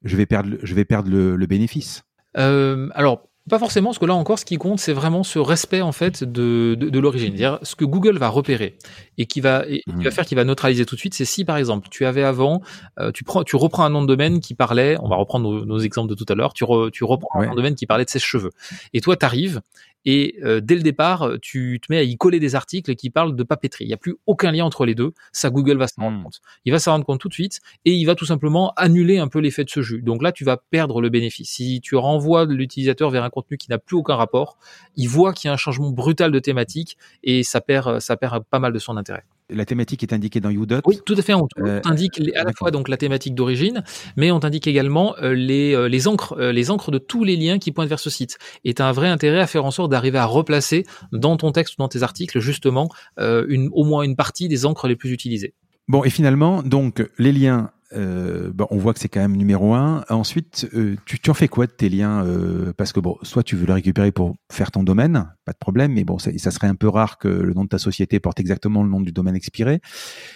je 0.03 0.15
vais 0.15 0.25
perdre, 0.25 0.57
je 0.63 0.75
vais 0.75 0.85
perdre 0.85 1.09
le, 1.09 1.45
bénéfice. 1.45 2.03
Euh, 2.37 2.89
alors 2.93 3.27
Pas 3.49 3.59
forcément, 3.59 3.89
parce 3.89 3.99
que 3.99 4.05
là 4.05 4.15
encore, 4.15 4.39
ce 4.39 4.45
qui 4.45 4.57
compte, 4.57 4.79
c'est 4.79 4.93
vraiment 4.93 5.23
ce 5.23 5.39
respect 5.39 5.81
en 5.81 5.91
fait 5.91 6.23
de, 6.23 6.75
de, 6.79 6.99
l'origine. 6.99 7.29
C'est-à-dire 7.29 7.59
ce 7.63 7.75
que 7.75 7.85
Google 7.85 8.17
va 8.17 8.29
repérer 8.29 8.77
et 9.17 9.25
qui 9.25 9.41
va, 9.41 9.65
et, 9.67 9.81
qui 9.81 10.03
va 10.03 10.09
mmh. 10.09 10.11
faire, 10.11 10.25
qui 10.25 10.35
va 10.35 10.43
neutraliser 10.43 10.85
tout 10.85 10.95
de 10.95 10.99
suite, 10.99 11.13
c'est 11.13 11.25
si 11.25 11.45
par 11.45 11.57
exemple 11.57 11.89
tu 11.89 12.05
avais 12.05 12.23
avant, 12.23 12.61
euh, 12.99 13.11
tu 13.11 13.23
prends, 13.23 13.43
tu 13.43 13.55
reprends 13.55 13.83
un 13.83 13.89
nom 13.89 14.01
de 14.01 14.07
domaine 14.07 14.39
qui 14.39 14.53
parlait, 14.53 14.97
on 15.01 15.09
va 15.09 15.17
reprendre 15.17 15.65
nos, 15.65 15.79
exemples 15.79 16.09
de 16.09 16.15
tout 16.15 16.25
à 16.29 16.35
l'heure, 16.35 16.53
tu, 16.53 16.63
tu 16.93 17.03
reprends 17.03 17.41
un 17.41 17.45
nom 17.45 17.51
de 17.51 17.55
domaine 17.57 17.75
qui 17.75 17.85
parlait 17.85 18.05
de 18.05 18.09
ses 18.09 18.19
cheveux, 18.19 18.51
et 18.93 19.01
toi 19.01 19.15
t'arrives 19.15 19.61
et 20.05 20.35
euh, 20.43 20.61
dès 20.61 20.75
le 20.75 20.81
départ, 20.81 21.23
euh, 21.23 21.37
tu 21.41 21.79
te 21.81 21.91
mets 21.91 21.97
à 21.97 22.03
y 22.03 22.15
coller 22.17 22.39
des 22.39 22.55
articles 22.55 22.95
qui 22.95 23.09
parlent 23.09 23.35
de 23.35 23.43
papeterie. 23.43 23.85
Il 23.85 23.87
n'y 23.87 23.93
a 23.93 23.97
plus 23.97 24.15
aucun 24.25 24.51
lien 24.51 24.65
entre 24.65 24.85
les 24.85 24.95
deux. 24.95 25.13
Ça, 25.31 25.49
Google 25.49 25.77
va 25.77 25.87
s'en 25.87 26.01
rendre 26.01 26.23
compte. 26.23 26.41
Il 26.65 26.71
va 26.71 26.79
s'en 26.79 26.91
rendre 26.91 27.05
compte 27.05 27.19
tout 27.19 27.29
de 27.29 27.33
suite 27.33 27.59
et 27.85 27.93
il 27.93 28.05
va 28.05 28.15
tout 28.15 28.25
simplement 28.25 28.73
annuler 28.75 29.19
un 29.19 29.27
peu 29.27 29.39
l'effet 29.39 29.63
de 29.63 29.69
ce 29.69 29.81
jus. 29.81 30.01
Donc 30.01 30.23
là, 30.23 30.31
tu 30.31 30.43
vas 30.43 30.57
perdre 30.57 31.01
le 31.01 31.09
bénéfice. 31.09 31.49
Si 31.49 31.81
tu 31.81 31.95
renvoies 31.95 32.45
l'utilisateur 32.45 33.09
vers 33.09 33.23
un 33.23 33.29
contenu 33.29 33.57
qui 33.57 33.69
n'a 33.69 33.77
plus 33.77 33.95
aucun 33.95 34.15
rapport, 34.15 34.57
il 34.95 35.07
voit 35.07 35.33
qu'il 35.33 35.47
y 35.47 35.49
a 35.49 35.53
un 35.53 35.57
changement 35.57 35.91
brutal 35.91 36.31
de 36.31 36.39
thématique 36.39 36.97
et 37.23 37.43
ça 37.43 37.61
perd, 37.61 37.99
ça 37.99 38.15
perd 38.17 38.43
pas 38.45 38.59
mal 38.59 38.73
de 38.73 38.79
son 38.79 38.97
intérêt 38.97 39.23
la 39.49 39.65
thématique 39.65 40.03
est 40.03 40.13
indiquée 40.13 40.39
dans 40.39 40.49
Udot. 40.49 40.81
Oui, 40.85 40.99
tout 41.05 41.15
à 41.17 41.21
fait. 41.21 41.33
On 41.33 41.47
euh, 41.59 41.79
t'indique 41.81 42.21
à 42.35 42.43
la 42.43 42.53
fois 42.53 42.71
donc 42.71 42.87
la 42.87 42.97
thématique 42.97 43.35
d'origine, 43.35 43.83
mais 44.15 44.31
on 44.31 44.39
t'indique 44.39 44.67
également 44.67 45.15
euh, 45.21 45.33
les, 45.33 45.73
euh, 45.73 45.87
les 45.87 46.07
encres, 46.07 46.37
les 46.39 46.71
encres 46.71 46.91
de 46.91 46.97
tous 46.97 47.23
les 47.23 47.35
liens 47.35 47.59
qui 47.59 47.71
pointent 47.71 47.89
vers 47.89 47.99
ce 47.99 48.09
site. 48.09 48.37
Et 48.63 48.73
tu 48.73 48.81
as 48.81 48.87
un 48.87 48.91
vrai 48.91 49.07
intérêt 49.07 49.39
à 49.39 49.47
faire 49.47 49.65
en 49.65 49.71
sorte 49.71 49.91
d'arriver 49.91 50.17
à 50.17 50.25
replacer 50.25 50.85
dans 51.11 51.37
ton 51.37 51.51
texte 51.51 51.75
ou 51.75 51.77
dans 51.79 51.87
tes 51.87 52.03
articles 52.03 52.39
justement 52.39 52.89
une, 53.17 53.69
au 53.73 53.83
moins 53.83 54.03
une 54.03 54.15
partie 54.15 54.47
des 54.47 54.65
encres 54.65 54.87
les 54.87 54.95
plus 54.95 55.11
utilisées. 55.11 55.53
Bon, 55.87 56.03
et 56.03 56.09
finalement, 56.09 56.61
donc 56.61 57.07
les 57.17 57.31
liens 57.31 57.71
euh, 57.93 58.51
on 58.69 58.77
voit 58.77 58.93
que 58.93 58.99
c'est 58.99 59.09
quand 59.09 59.19
même 59.19 59.35
numéro 59.35 59.73
un. 59.73 60.03
Ensuite, 60.09 60.69
euh, 60.73 60.95
tu, 61.05 61.19
tu, 61.19 61.29
en 61.29 61.33
fais 61.33 61.47
quoi 61.47 61.65
de 61.65 61.71
tes 61.71 61.89
liens 61.89 62.23
euh, 62.23 62.71
Parce 62.77 62.93
que 62.93 62.99
bon, 62.99 63.17
soit 63.23 63.43
tu 63.43 63.55
veux 63.55 63.65
le 63.65 63.73
récupérer 63.73 64.11
pour 64.11 64.35
faire 64.51 64.71
ton 64.71 64.83
domaine, 64.83 65.31
pas 65.45 65.53
de 65.53 65.57
problème, 65.57 65.93
mais 65.93 66.03
bon, 66.03 66.19
ça, 66.19 66.51
serait 66.51 66.67
un 66.67 66.75
peu 66.75 66.87
rare 66.87 67.17
que 67.17 67.27
le 67.27 67.53
nom 67.53 67.63
de 67.63 67.69
ta 67.69 67.79
société 67.79 68.19
porte 68.19 68.39
exactement 68.39 68.83
le 68.83 68.89
nom 68.89 69.01
du 69.01 69.11
domaine 69.11 69.35
expiré. 69.35 69.81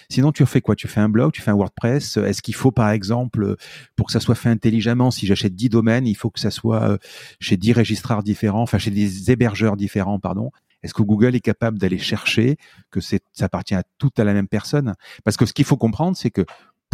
Sinon, 0.08 0.32
tu 0.32 0.42
en 0.42 0.46
fais 0.46 0.60
quoi? 0.60 0.74
Tu 0.74 0.88
fais 0.88 1.00
un 1.00 1.08
blog, 1.08 1.32
tu 1.32 1.42
fais 1.42 1.50
un 1.50 1.56
WordPress? 1.56 2.16
Est-ce 2.16 2.42
qu'il 2.42 2.54
faut, 2.54 2.72
par 2.72 2.90
exemple, 2.90 3.56
pour 3.96 4.06
que 4.06 4.12
ça 4.12 4.20
soit 4.20 4.34
fait 4.34 4.48
intelligemment, 4.48 5.10
si 5.10 5.26
j'achète 5.26 5.54
10 5.54 5.68
domaines, 5.68 6.06
il 6.06 6.14
faut 6.16 6.30
que 6.30 6.40
ça 6.40 6.50
soit 6.50 6.82
euh, 6.82 6.98
chez 7.40 7.56
10 7.56 7.74
registrars 7.74 8.22
différents, 8.22 8.62
enfin 8.62 8.78
chez 8.78 8.90
des 8.90 9.30
hébergeurs 9.30 9.76
différents, 9.76 10.18
pardon? 10.18 10.50
Est-ce 10.84 10.92
que 10.92 11.02
Google 11.02 11.34
est 11.34 11.40
capable 11.40 11.78
d'aller 11.78 11.98
chercher 11.98 12.58
que 12.90 13.00
ça 13.00 13.16
appartient 13.40 13.74
à 13.74 13.84
tout 13.96 14.10
à 14.18 14.24
la 14.24 14.34
même 14.34 14.48
personne? 14.48 14.94
Parce 15.24 15.38
que 15.38 15.46
ce 15.46 15.54
qu'il 15.54 15.64
faut 15.64 15.78
comprendre, 15.78 16.14
c'est 16.14 16.30
que 16.30 16.44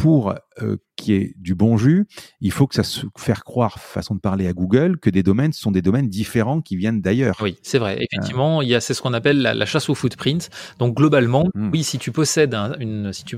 pour 0.00 0.34
euh, 0.62 0.76
qui 1.00 1.14
est 1.14 1.34
du 1.38 1.54
bon 1.54 1.76
jus, 1.76 2.06
il 2.40 2.52
faut 2.52 2.66
que 2.66 2.74
ça 2.74 2.82
se 2.82 3.06
faire 3.16 3.42
croire, 3.42 3.78
façon 3.78 4.14
de 4.14 4.20
parler 4.20 4.46
à 4.46 4.52
Google, 4.52 4.98
que 4.98 5.10
des 5.10 5.22
domaines 5.22 5.52
sont 5.52 5.70
des 5.70 5.82
domaines 5.82 6.08
différents 6.08 6.60
qui 6.60 6.76
viennent 6.76 7.00
d'ailleurs. 7.00 7.36
Oui, 7.40 7.56
c'est 7.62 7.78
vrai. 7.78 7.98
Effectivement, 8.00 8.62
il 8.62 8.68
y 8.68 8.74
a 8.74 8.80
c'est 8.80 8.94
ce 8.94 9.00
qu'on 9.00 9.14
appelle 9.14 9.40
la, 9.40 9.66
chasse 9.66 9.88
au 9.88 9.94
footprint. 9.94 10.50
Donc 10.78 10.96
globalement, 10.96 11.46
hmm. 11.54 11.70
oui, 11.72 11.82
si 11.82 11.98
tu 11.98 12.12
possèdes 12.12 12.54
une, 12.78 13.12
si 13.12 13.24
tu 13.24 13.36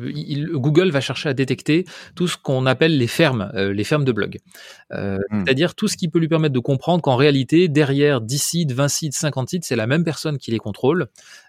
Google 0.52 0.90
va 0.90 1.00
chercher 1.00 1.28
à 1.28 1.34
détecter 1.34 1.84
tout 2.14 2.26
ce 2.26 2.36
qu'on 2.36 2.66
appelle 2.66 2.98
les 2.98 3.06
fermes, 3.06 3.50
euh, 3.54 3.72
les 3.72 3.84
fermes 3.84 4.04
de 4.04 4.12
blog. 4.12 4.38
Euh, 4.92 5.18
hmm. 5.30 5.44
C'est-à-dire 5.44 5.74
tout 5.74 5.88
ce 5.88 5.96
qui 5.96 6.08
peut 6.08 6.18
lui 6.18 6.28
permettre 6.28 6.54
de 6.54 6.60
comprendre 6.60 7.02
qu'en 7.02 7.16
réalité, 7.16 7.68
derrière 7.68 8.20
10 8.20 8.38
sites, 8.42 8.72
20 8.72 8.88
sites, 8.88 9.14
50 9.14 9.48
sites, 9.48 9.64
c'est 9.64 9.76
la 9.76 9.86
même 9.86 10.04
personne 10.04 10.38
qui 10.38 10.50
les 10.50 10.58
contrôle. 10.58 11.06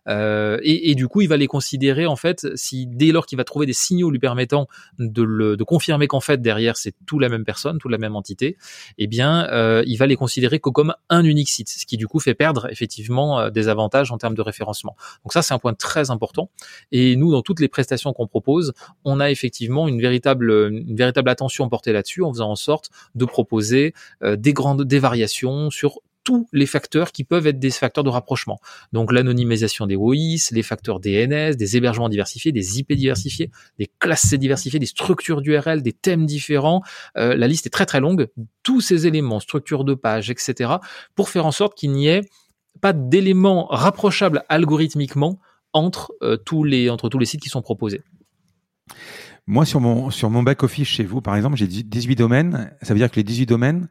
Euh, 0.08 0.60
et, 0.64 0.92
et, 0.92 0.96
du 0.96 1.08
coup, 1.08 1.22
il 1.22 1.30
va 1.30 1.38
les 1.38 1.48
considérer 1.48 2.06
en 2.06 2.16
fait, 2.16 2.48
si 2.56 2.86
dès 2.88 3.12
lors 3.12 3.26
qu'il 3.26 3.38
va 3.38 3.44
trouver 3.44 3.66
des 3.66 3.74
signaux 3.74 4.12
lui 4.12 4.20
permettant 4.20 4.68
de, 5.00 5.24
le, 5.24 5.56
de 5.56 5.64
confirmer 5.64 6.03
qu'en 6.08 6.20
fait 6.20 6.42
derrière 6.42 6.78
c'est 6.78 6.94
tout 7.06 7.20
la 7.20 7.30
même 7.30 7.46
personne, 7.46 7.78
tout 7.78 7.90
la 7.90 7.98
même 7.98 8.16
entité, 8.16 8.58
eh 8.98 9.08
bien, 9.08 9.48
euh, 9.52 9.84
il 9.86 9.98
va 9.98 10.08
les 10.08 10.16
considérer 10.16 10.60
que 10.60 10.70
comme 10.70 10.94
un 11.10 11.24
unique 11.24 11.50
site, 11.50 11.70
ce 11.70 11.86
qui 11.86 11.98
du 11.98 12.08
coup 12.08 12.20
fait 12.20 12.34
perdre 12.34 12.68
effectivement 12.72 13.40
euh, 13.40 13.50
des 13.50 13.68
avantages 13.68 14.12
en 14.12 14.18
termes 14.18 14.36
de 14.36 14.42
référencement. 14.42 14.96
Donc 15.24 15.34
ça, 15.34 15.42
c'est 15.42 15.54
un 15.54 15.60
point 15.60 15.74
très 15.74 16.12
important. 16.12 16.50
Et 16.92 17.16
nous, 17.16 17.32
dans 17.32 17.42
toutes 17.42 17.60
les 17.60 17.68
prestations 17.68 18.14
qu'on 18.14 18.28
propose, 18.28 18.74
on 19.06 19.20
a 19.20 19.32
effectivement 19.32 19.88
une 19.88 20.02
véritable, 20.02 20.52
une 20.72 20.96
véritable 20.96 21.30
attention 21.30 21.70
portée 21.70 21.94
là-dessus, 21.94 22.24
en 22.24 22.32
faisant 22.32 22.52
en 22.52 22.56
sorte 22.56 22.90
de 23.16 23.26
proposer 23.26 23.94
euh, 24.24 24.36
des 24.36 24.54
grandes, 24.54 24.84
des 24.84 25.00
variations 25.00 25.70
sur 25.70 26.00
tous 26.24 26.48
les 26.54 26.66
facteurs 26.66 27.12
qui 27.12 27.24
peuvent 27.24 27.48
être 27.48 27.60
des 27.60 27.70
facteurs 27.70 28.04
de 28.04 28.10
rapprochement. 28.10 28.60
Donc 28.92 29.12
l'anonymisation 29.12 29.88
des 29.88 29.96
OIS, 29.96 30.52
les 30.52 30.64
facteurs 30.64 31.00
DNS, 31.00 31.56
des 31.56 31.78
hébergements 31.78 32.10
diversifiés, 32.10 32.52
des 32.52 32.80
IP 32.80 32.94
diversifiés, 32.94 33.52
des 33.78 33.90
classes 34.00 34.34
diversifiées, 34.34 34.80
des 34.80 34.86
structures 34.86 35.42
d'URL, 35.42 35.82
des 35.82 35.94
thèmes 35.94 36.26
différents. 36.26 36.82
Euh, 37.18 37.36
la 37.36 37.48
liste 37.48 37.66
est 37.66 37.72
très 37.72 37.86
très 37.86 38.00
longue. 38.00 38.28
Tous 38.64 38.82
ces 38.82 39.08
éléments, 39.08 39.40
structure 39.40 39.84
de 39.84 39.94
page, 39.94 40.30
etc., 40.30 40.74
pour 41.16 41.30
faire 41.30 41.46
en 41.46 41.52
sorte 41.52 41.78
qu'il 41.78 41.92
n'y 41.92 42.08
ait 42.08 42.22
pas 42.82 42.94
d'éléments 42.94 43.66
rapprochables 43.66 44.44
algorithmiquement 44.50 45.40
entre, 45.74 46.14
euh, 46.22 46.38
tous 46.38 46.64
les, 46.64 46.90
sites 47.24 47.42
qui 47.42 47.50
sont 47.50 47.62
proposés. 47.62 48.02
Moi, 49.46 49.66
sur 49.66 49.82
mon, 49.82 50.10
sur 50.10 50.30
mon 50.30 50.44
back-office 50.44 50.88
chez 50.88 51.04
vous, 51.04 51.22
par 51.22 51.36
exemple, 51.36 51.58
j'ai 51.58 51.68
18 51.68 52.16
domaines. 52.16 52.72
Ça 52.82 52.94
veut 52.94 53.00
dire 53.00 53.12
que 53.12 53.18
les 53.18 53.24
18 53.24 53.46
domaines, 53.46 53.90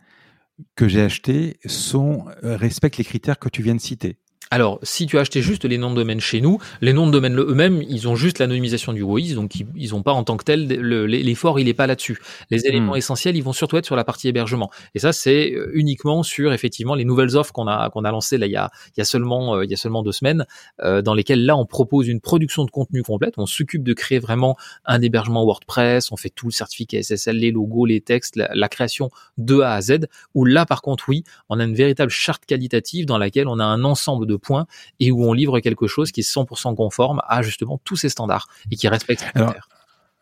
que 0.77 0.89
j'ai 0.89 1.03
achetés 1.03 1.59
sont, 1.67 2.27
euh, 2.45 2.57
respectent 2.57 2.99
les 2.99 3.05
critères 3.05 3.39
que 3.39 3.49
tu 3.49 3.63
viens 3.63 3.75
de 3.75 3.81
citer. 3.81 4.22
Alors, 4.53 4.79
si 4.83 5.07
tu 5.07 5.17
as 5.17 5.23
acheté 5.23 5.41
juste 5.41 5.65
les 5.65 5.79
noms 5.79 5.91
de 5.91 5.97
domaine 5.97 6.21
chez 6.21 6.43
nous, 6.43 6.59
les 6.83 6.93
noms 6.93 7.07
de 7.07 7.11
domaine 7.11 7.41
eux-mêmes, 7.41 7.83
ils 7.89 8.07
ont 8.07 8.17
juste 8.17 8.39
l'anonymisation 8.39 8.93
du 8.93 9.01
WOIS, 9.01 9.33
donc 9.35 9.55
ils 9.55 9.93
n'ont 9.93 10.03
pas 10.03 10.13
en 10.13 10.25
tant 10.25 10.37
que 10.37 10.45
tel, 10.45 10.67
l'effort, 10.67 11.59
il 11.59 11.65
n'est 11.65 11.73
pas 11.73 11.87
là-dessus. 11.87 12.19
Les 12.51 12.59
hmm. 12.59 12.67
éléments 12.67 12.95
essentiels, 12.95 13.35
ils 13.35 13.43
vont 13.43 13.55
surtout 13.55 13.79
être 13.79 13.87
sur 13.87 13.97
la 13.97 14.05
partie 14.05 14.29
hébergement. 14.29 14.71
Et 14.95 14.99
ça, 14.99 15.15
c'est 15.15 15.53
euh, 15.55 15.71
uniquement 15.73 16.23
sur, 16.23 16.53
effectivement, 16.53 16.95
les 16.95 17.07
nouvelles 17.07 17.35
offres 17.35 17.55
qu'on 17.55 17.67
a, 17.67 17.89
qu'on 17.89 18.05
a 18.05 18.11
lancées 18.11 18.37
là, 18.37 18.45
il 18.45 18.53
y 18.53 18.57
a, 18.57 18.71
il 18.89 18.99
y 18.99 19.01
a 19.01 19.07
seulement, 19.07 19.57
euh, 19.57 19.65
il 19.65 19.71
y 19.71 19.75
a 19.75 19.79
seulement 19.79 20.03
deux 20.03 20.13
semaines, 20.13 20.45
euh, 20.83 21.01
dans 21.01 21.15
lesquelles 21.15 21.47
là, 21.47 21.57
on 21.57 21.65
propose 21.65 22.09
une 22.09 22.21
production 22.21 22.67
de 22.67 22.71
contenu 22.71 23.03
complète. 23.03 23.33
On 23.39 23.47
s'occupe 23.47 23.83
de 23.83 23.95
créer 23.95 24.19
vraiment 24.19 24.59
un 24.85 25.01
hébergement 25.01 25.47
WordPress, 25.47 26.13
on 26.13 26.19
fait 26.19 26.29
tout 26.29 26.49
le 26.49 26.53
certificat 26.53 27.03
SSL, 27.03 27.39
les 27.39 27.53
logos, 27.53 27.87
les 27.87 28.03
textes, 28.03 28.37
la, 28.37 28.51
la 28.53 28.69
création 28.69 29.09
de 29.39 29.61
A 29.61 29.73
à 29.73 29.81
Z, 29.81 30.09
où 30.35 30.45
là, 30.45 30.67
par 30.67 30.83
contre, 30.83 31.09
oui, 31.09 31.25
on 31.49 31.59
a 31.59 31.65
une 31.65 31.75
véritable 31.75 32.11
charte 32.11 32.45
qualitative 32.45 33.07
dans 33.07 33.17
laquelle 33.17 33.49
on 33.49 33.59
a 33.59 33.65
un 33.65 33.83
ensemble 33.85 34.27
de 34.27 34.42
points 34.43 34.67
et 35.01 35.11
où 35.11 35.25
on 35.25 35.33
livre 35.33 35.61
quelque 35.61 35.87
chose 35.87 36.13
qui 36.13 36.21
est 36.21 36.31
100% 36.31 36.75
conforme 36.75 37.21
à 37.29 37.43
justement 37.43 37.81
tous 37.85 37.97
ces 37.97 38.09
standards 38.09 38.49
et 38.71 38.77
qui 38.77 38.89
respecte 38.89 39.23
les 39.23 39.31
critères. 39.31 39.69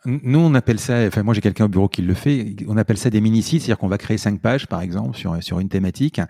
Nous, 0.07 0.39
on 0.39 0.55
appelle 0.55 0.81
ça, 0.81 1.07
enfin 1.07 1.23
moi 1.23 1.35
j'ai 1.35 1.43
quelqu'un 1.43 1.67
au 1.67 1.69
bureau 1.69 1.87
qui 1.87 2.01
le 2.01 2.15
fait, 2.15 2.57
on 2.67 2.79
appelle 2.79 2.97
ça 2.97 3.11
des 3.11 3.21
mini-sites, 3.21 3.61
c'est-à-dire 3.61 3.77
qu'on 3.77 3.89
va 3.89 3.99
créer 3.99 4.17
cinq 4.17 4.41
pages 4.41 4.67
par 4.67 4.81
exemple 4.81 5.15
sur, 5.15 5.43
sur 5.43 5.61
une 5.61 5.69
thématique. 5.69 6.23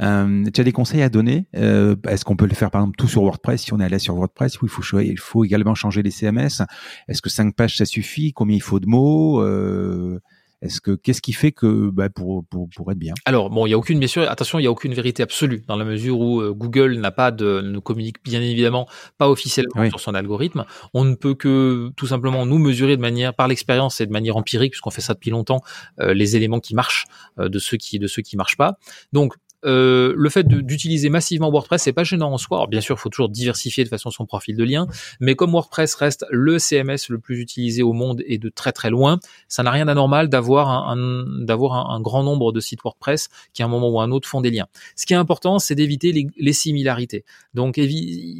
Euh, 0.00 0.44
tu 0.54 0.60
as 0.60 0.64
des 0.64 0.70
conseils 0.70 1.02
à 1.02 1.08
donner? 1.08 1.48
Euh, 1.56 1.96
Est-ce 2.08 2.24
qu'on 2.24 2.36
peut 2.36 2.46
le 2.46 2.54
faire 2.54 2.70
par 2.70 2.82
exemple 2.82 2.96
tout 2.96 3.08
sur 3.08 3.22
WordPress 3.22 3.62
si 3.62 3.72
on 3.72 3.80
est 3.80 3.84
à 3.84 3.88
l'aise 3.88 4.02
sur 4.02 4.14
WordPress 4.14 4.60
Oui, 4.60 4.68
il 4.70 4.82
faut, 4.82 5.00
il 5.00 5.18
faut 5.18 5.44
également 5.44 5.74
changer 5.74 6.02
les 6.04 6.12
CMS. 6.12 6.62
Est-ce 7.08 7.20
que 7.20 7.28
cinq 7.28 7.56
pages 7.56 7.76
ça 7.76 7.86
suffit? 7.86 8.32
Combien 8.32 8.54
il 8.54 8.62
faut 8.62 8.78
de 8.78 8.86
mots? 8.86 9.42
Euh, 9.42 10.20
est-ce 10.60 10.80
que 10.80 10.92
qu'est-ce 10.92 11.22
qui 11.22 11.32
fait 11.32 11.52
que 11.52 11.90
bah, 11.90 12.08
pour, 12.08 12.44
pour, 12.46 12.68
pour 12.74 12.90
être 12.90 12.98
bien? 12.98 13.14
Alors 13.24 13.50
bon, 13.50 13.66
il 13.66 13.70
y 13.70 13.74
a 13.74 13.78
aucune 13.78 13.98
bien 13.98 14.08
sûr 14.08 14.28
attention, 14.28 14.58
il 14.58 14.64
y 14.64 14.66
a 14.66 14.70
aucune 14.70 14.94
vérité 14.94 15.22
absolue 15.22 15.62
dans 15.68 15.76
la 15.76 15.84
mesure 15.84 16.18
où 16.18 16.40
euh, 16.40 16.52
Google 16.52 16.94
n'a 16.98 17.10
pas 17.10 17.30
de 17.30 17.60
ne 17.60 17.78
communique 17.78 18.22
bien 18.24 18.40
évidemment 18.40 18.88
pas 19.18 19.28
officiellement 19.28 19.88
sur 19.88 20.00
son 20.00 20.14
algorithme. 20.14 20.64
On 20.94 21.04
ne 21.04 21.14
peut 21.14 21.34
que 21.34 21.90
tout 21.96 22.06
simplement 22.06 22.46
nous 22.46 22.58
mesurer 22.58 22.96
de 22.96 23.02
manière 23.02 23.34
par 23.34 23.48
l'expérience 23.48 24.00
et 24.00 24.06
de 24.06 24.12
manière 24.12 24.36
empirique 24.36 24.72
puisqu'on 24.72 24.90
fait 24.90 25.00
ça 25.00 25.14
depuis 25.14 25.30
longtemps 25.30 25.60
euh, 26.00 26.14
les 26.14 26.36
éléments 26.36 26.60
qui 26.60 26.74
marchent 26.74 27.06
euh, 27.38 27.48
de 27.48 27.58
ceux 27.58 27.76
qui 27.76 27.98
de 27.98 28.06
ceux 28.06 28.22
qui 28.22 28.36
marchent 28.36 28.56
pas. 28.56 28.78
Donc 29.12 29.34
euh, 29.64 30.14
le 30.16 30.30
fait 30.30 30.46
d'utiliser 30.46 31.08
massivement 31.08 31.50
WordPress, 31.50 31.82
c'est 31.82 31.92
pas 31.92 32.04
gênant 32.04 32.32
en 32.32 32.38
soi. 32.38 32.58
Alors, 32.58 32.68
bien 32.68 32.80
sûr, 32.80 32.94
il 32.96 33.00
faut 33.00 33.08
toujours 33.08 33.28
diversifier 33.28 33.82
de 33.82 33.88
façon 33.88 34.10
son 34.10 34.24
profil 34.24 34.56
de 34.56 34.64
lien, 34.64 34.86
mais 35.20 35.34
comme 35.34 35.50
WordPress 35.50 35.94
reste 35.94 36.24
le 36.30 36.58
CMS 36.58 37.08
le 37.08 37.18
plus 37.18 37.40
utilisé 37.40 37.82
au 37.82 37.92
monde 37.92 38.22
et 38.26 38.38
de 38.38 38.48
très 38.48 38.72
très 38.72 38.90
loin, 38.90 39.18
ça 39.48 39.62
n'a 39.62 39.70
rien 39.70 39.86
d'anormal 39.86 40.28
d'avoir 40.28 40.70
un, 40.70 40.96
un, 40.96 42.00
grand 42.00 42.22
nombre 42.22 42.52
de 42.52 42.60
sites 42.60 42.82
WordPress 42.82 43.28
qui 43.52 43.62
à 43.62 43.66
un 43.66 43.68
moment 43.68 43.88
ou 43.90 44.00
à 44.00 44.04
un 44.04 44.12
autre 44.12 44.28
font 44.28 44.40
des 44.40 44.50
liens. 44.50 44.66
Ce 44.94 45.06
qui 45.06 45.14
est 45.14 45.16
important, 45.16 45.58
c'est 45.58 45.74
d'éviter 45.74 46.12
les, 46.12 46.52
similarités. 46.52 47.24
Donc, 47.54 47.80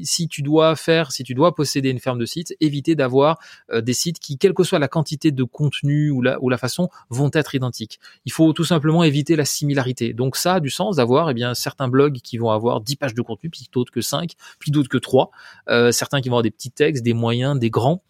si 0.02 0.28
tu 0.28 0.42
dois 0.42 0.76
faire, 0.76 1.12
si 1.12 1.22
tu 1.24 1.34
dois 1.34 1.54
posséder 1.54 1.90
une 1.90 2.00
ferme 2.00 2.18
de 2.18 2.26
sites, 2.26 2.54
éviter 2.60 2.94
d'avoir 2.94 3.38
euh, 3.70 3.80
des 3.80 3.92
sites 3.92 4.18
qui, 4.18 4.38
quelle 4.38 4.54
que 4.54 4.64
soit 4.64 4.78
la 4.78 4.88
quantité 4.88 5.30
de 5.30 5.44
contenu 5.44 6.10
ou 6.10 6.22
la, 6.22 6.42
ou 6.42 6.48
la 6.48 6.58
façon, 6.58 6.88
vont 7.10 7.30
être 7.32 7.54
identiques. 7.54 7.98
Il 8.24 8.32
faut 8.32 8.52
tout 8.52 8.64
simplement 8.64 9.04
éviter 9.04 9.36
la 9.36 9.44
similarité. 9.44 10.12
Donc, 10.12 10.36
ça 10.36 10.54
a 10.54 10.60
du 10.60 10.70
sens 10.70 10.96
d'avoir 10.96 11.07
eh 11.30 11.34
bien, 11.34 11.54
certains 11.54 11.88
blogs 11.88 12.18
qui 12.22 12.38
vont 12.38 12.50
avoir 12.50 12.80
10 12.80 12.96
pages 12.96 13.14
de 13.14 13.22
contenu, 13.22 13.50
puis 13.50 13.68
d'autres 13.72 13.92
que 13.92 14.00
5, 14.00 14.32
puis 14.59 14.70
d'autres 14.70 14.88
que 14.88 14.98
3. 14.98 15.30
Euh, 15.68 15.92
certains 15.92 16.20
qui 16.20 16.28
vont 16.28 16.34
avoir 16.34 16.42
des 16.42 16.50
petits 16.50 16.70
textes, 16.70 17.02
des 17.02 17.14
moyens, 17.14 17.59
des 17.59 17.70
grands. 17.70 18.02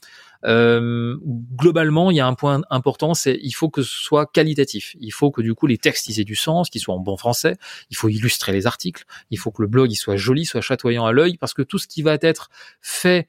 Euh, 0.45 1.17
globalement, 1.57 2.11
il 2.11 2.17
y 2.17 2.21
a 2.21 2.27
un 2.27 2.35
point 2.35 2.63
important, 2.71 3.15
c'est 3.15 3.39
il 3.43 3.53
faut 3.53 3.71
que 3.71 3.83
ce 3.83 3.99
soit 3.99 4.27
qualitatif. 4.27 4.95
Il 5.01 5.11
faut 5.11 5.31
que 5.31 5.43
du 5.43 5.55
coup 5.55 5.67
les 5.67 5.79
textes 5.79 6.09
aient 6.17 6.25
du 6.25 6.37
sens, 6.37 6.71
qu'ils 6.71 6.81
soient 6.81 6.95
en 6.95 7.01
bon 7.01 7.17
français. 7.17 7.57
Il 7.91 7.97
faut 7.97 8.09
illustrer 8.09 8.53
les 8.53 8.67
articles. 8.67 9.05
Il 9.31 9.39
faut 9.39 9.51
que 9.51 9.63
le 9.63 9.69
blog 9.69 9.91
il 9.91 9.97
soit 9.97 10.17
joli, 10.17 10.45
soit 10.45 10.61
chatoyant 10.61 11.05
à 11.07 11.13
l'œil, 11.13 11.37
parce 11.39 11.55
que 11.55 11.63
tout 11.63 11.79
ce 11.79 11.89
qui 11.89 12.03
va 12.03 12.17
être 12.21 12.51
fait 12.81 13.29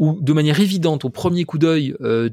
où 0.00 0.18
de 0.18 0.32
manière 0.32 0.58
évidente, 0.58 1.04
au 1.04 1.10
premier 1.10 1.44
coup 1.44 1.58
d'œil, 1.58 1.94
euh, 2.00 2.30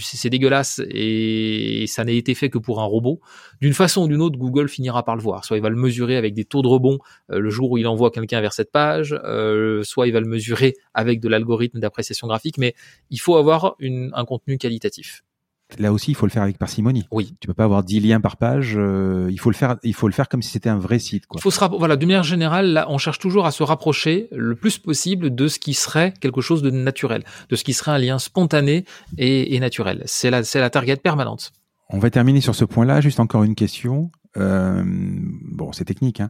c'est 0.00 0.30
dégueulasse 0.30 0.80
et 0.88 1.84
ça 1.86 2.02
n'a 2.02 2.12
été 2.12 2.34
fait 2.34 2.48
que 2.48 2.56
pour 2.56 2.80
un 2.80 2.84
robot, 2.84 3.20
d'une 3.60 3.74
façon 3.74 4.04
ou 4.04 4.08
d'une 4.08 4.22
autre, 4.22 4.38
Google 4.38 4.70
finira 4.70 5.04
par 5.04 5.16
le 5.16 5.22
voir. 5.22 5.44
Soit 5.44 5.58
il 5.58 5.62
va 5.62 5.68
le 5.68 5.76
mesurer 5.76 6.16
avec 6.16 6.32
des 6.32 6.46
taux 6.46 6.62
de 6.62 6.66
rebond 6.68 6.98
euh, 7.30 7.38
le 7.38 7.50
jour 7.50 7.70
où 7.72 7.76
il 7.76 7.86
envoie 7.86 8.10
quelqu'un 8.10 8.40
vers 8.40 8.54
cette 8.54 8.72
page, 8.72 9.14
euh, 9.22 9.82
soit 9.82 10.06
il 10.06 10.14
va 10.14 10.20
le 10.20 10.26
mesurer 10.26 10.74
avec 10.94 11.20
de 11.20 11.28
l'algorithme 11.28 11.78
d'appréciation 11.78 12.26
graphique, 12.26 12.56
mais 12.56 12.74
il 13.10 13.20
faut 13.20 13.36
avoir 13.36 13.76
un 13.80 14.24
contenu 14.24 14.56
qualitatif 14.56 15.22
là 15.78 15.92
aussi, 15.92 16.10
il 16.10 16.14
faut 16.14 16.26
le 16.26 16.30
faire 16.30 16.42
avec 16.42 16.58
parcimonie. 16.58 17.06
Oui. 17.10 17.34
Tu 17.40 17.46
peux 17.46 17.54
pas 17.54 17.64
avoir 17.64 17.82
10 17.82 18.00
liens 18.00 18.20
par 18.20 18.36
page. 18.36 18.74
Euh, 18.76 19.28
il 19.30 19.38
faut 19.38 19.50
le 19.50 19.56
faire. 19.56 19.76
Il 19.82 19.94
faut 19.94 20.08
le 20.08 20.12
faire 20.12 20.28
comme 20.28 20.42
si 20.42 20.50
c'était 20.50 20.68
un 20.68 20.78
vrai 20.78 20.98
site. 20.98 21.26
Quoi. 21.26 21.38
Il 21.38 21.42
faut 21.42 21.50
se 21.50 21.64
voilà. 21.76 21.96
De 21.96 22.06
manière 22.06 22.22
générale, 22.22 22.72
là, 22.72 22.86
on 22.88 22.98
cherche 22.98 23.18
toujours 23.18 23.46
à 23.46 23.50
se 23.50 23.62
rapprocher 23.62 24.28
le 24.32 24.54
plus 24.54 24.78
possible 24.78 25.34
de 25.34 25.48
ce 25.48 25.58
qui 25.58 25.74
serait 25.74 26.14
quelque 26.20 26.40
chose 26.40 26.62
de 26.62 26.70
naturel, 26.70 27.24
de 27.48 27.56
ce 27.56 27.64
qui 27.64 27.72
serait 27.72 27.92
un 27.92 27.98
lien 27.98 28.18
spontané 28.18 28.84
et, 29.18 29.54
et 29.54 29.60
naturel. 29.60 30.02
C'est 30.06 30.30
la, 30.30 30.42
c'est 30.42 30.60
la 30.60 30.70
target 30.70 30.96
permanente. 30.96 31.52
On 31.88 31.98
va 31.98 32.10
terminer 32.10 32.40
sur 32.40 32.54
ce 32.54 32.64
point-là. 32.64 33.00
Juste 33.00 33.20
encore 33.20 33.44
une 33.44 33.54
question. 33.54 34.10
Euh, 34.36 34.82
bon, 34.84 35.72
c'est 35.72 35.84
technique. 35.84 36.20
Hein. 36.20 36.28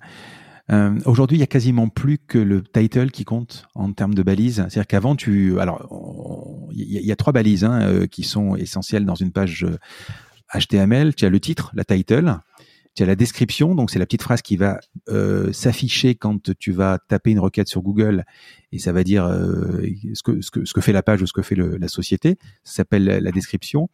Euh, 0.70 0.98
Aujourd'hui, 1.04 1.36
il 1.36 1.40
y 1.40 1.44
a 1.44 1.48
quasiment 1.48 1.88
plus 1.88 2.18
que 2.18 2.38
le 2.38 2.62
title 2.62 3.10
qui 3.10 3.24
compte 3.24 3.66
en 3.74 3.92
termes 3.92 4.14
de 4.14 4.22
balises. 4.22 4.56
C'est-à-dire 4.56 4.86
qu'avant, 4.86 5.16
tu, 5.16 5.58
alors, 5.58 6.68
il 6.72 6.86
y, 6.86 7.12
a 7.12 7.16
trois 7.16 7.32
balises 7.32 7.64
hein, 7.64 7.80
euh, 7.82 8.06
qui 8.06 8.22
sont 8.22 8.56
essentielles 8.56 9.04
dans 9.04 9.14
une 9.14 9.32
page 9.32 9.66
HTML. 10.54 11.08
Euh, 11.08 11.12
tu 11.16 11.24
as 11.24 11.30
le 11.30 11.40
titre, 11.40 11.72
la 11.74 11.84
title. 11.84 12.38
Tu 12.96 13.04
as 13.04 13.06
la 13.06 13.14
description, 13.14 13.76
donc 13.76 13.92
c'est 13.92 14.00
la 14.00 14.04
petite 14.04 14.22
phrase 14.22 14.42
qui 14.42 14.56
va 14.56 14.80
euh, 15.08 15.52
s'afficher 15.52 16.16
quand 16.16 16.52
tu 16.58 16.72
vas 16.72 16.98
taper 16.98 17.30
une 17.30 17.38
requête 17.38 17.68
sur 17.68 17.82
Google 17.82 18.24
et 18.72 18.80
ça 18.80 18.90
va 18.90 19.04
dire 19.04 19.24
ce, 20.12 20.22
que, 20.24 20.40
ce, 20.40 20.50
que, 20.50 20.64
ce 20.64 20.74
que 20.74 20.80
fait 20.80 20.92
la 20.92 21.04
page 21.04 21.22
ou 21.22 21.26
ce 21.26 21.32
que 21.32 21.42
fait 21.42 21.54
la 21.54 21.86
société. 21.86 22.36
Ça 22.64 22.78
s'appelle 22.78 23.04
la, 23.04 23.30
description. 23.30 23.88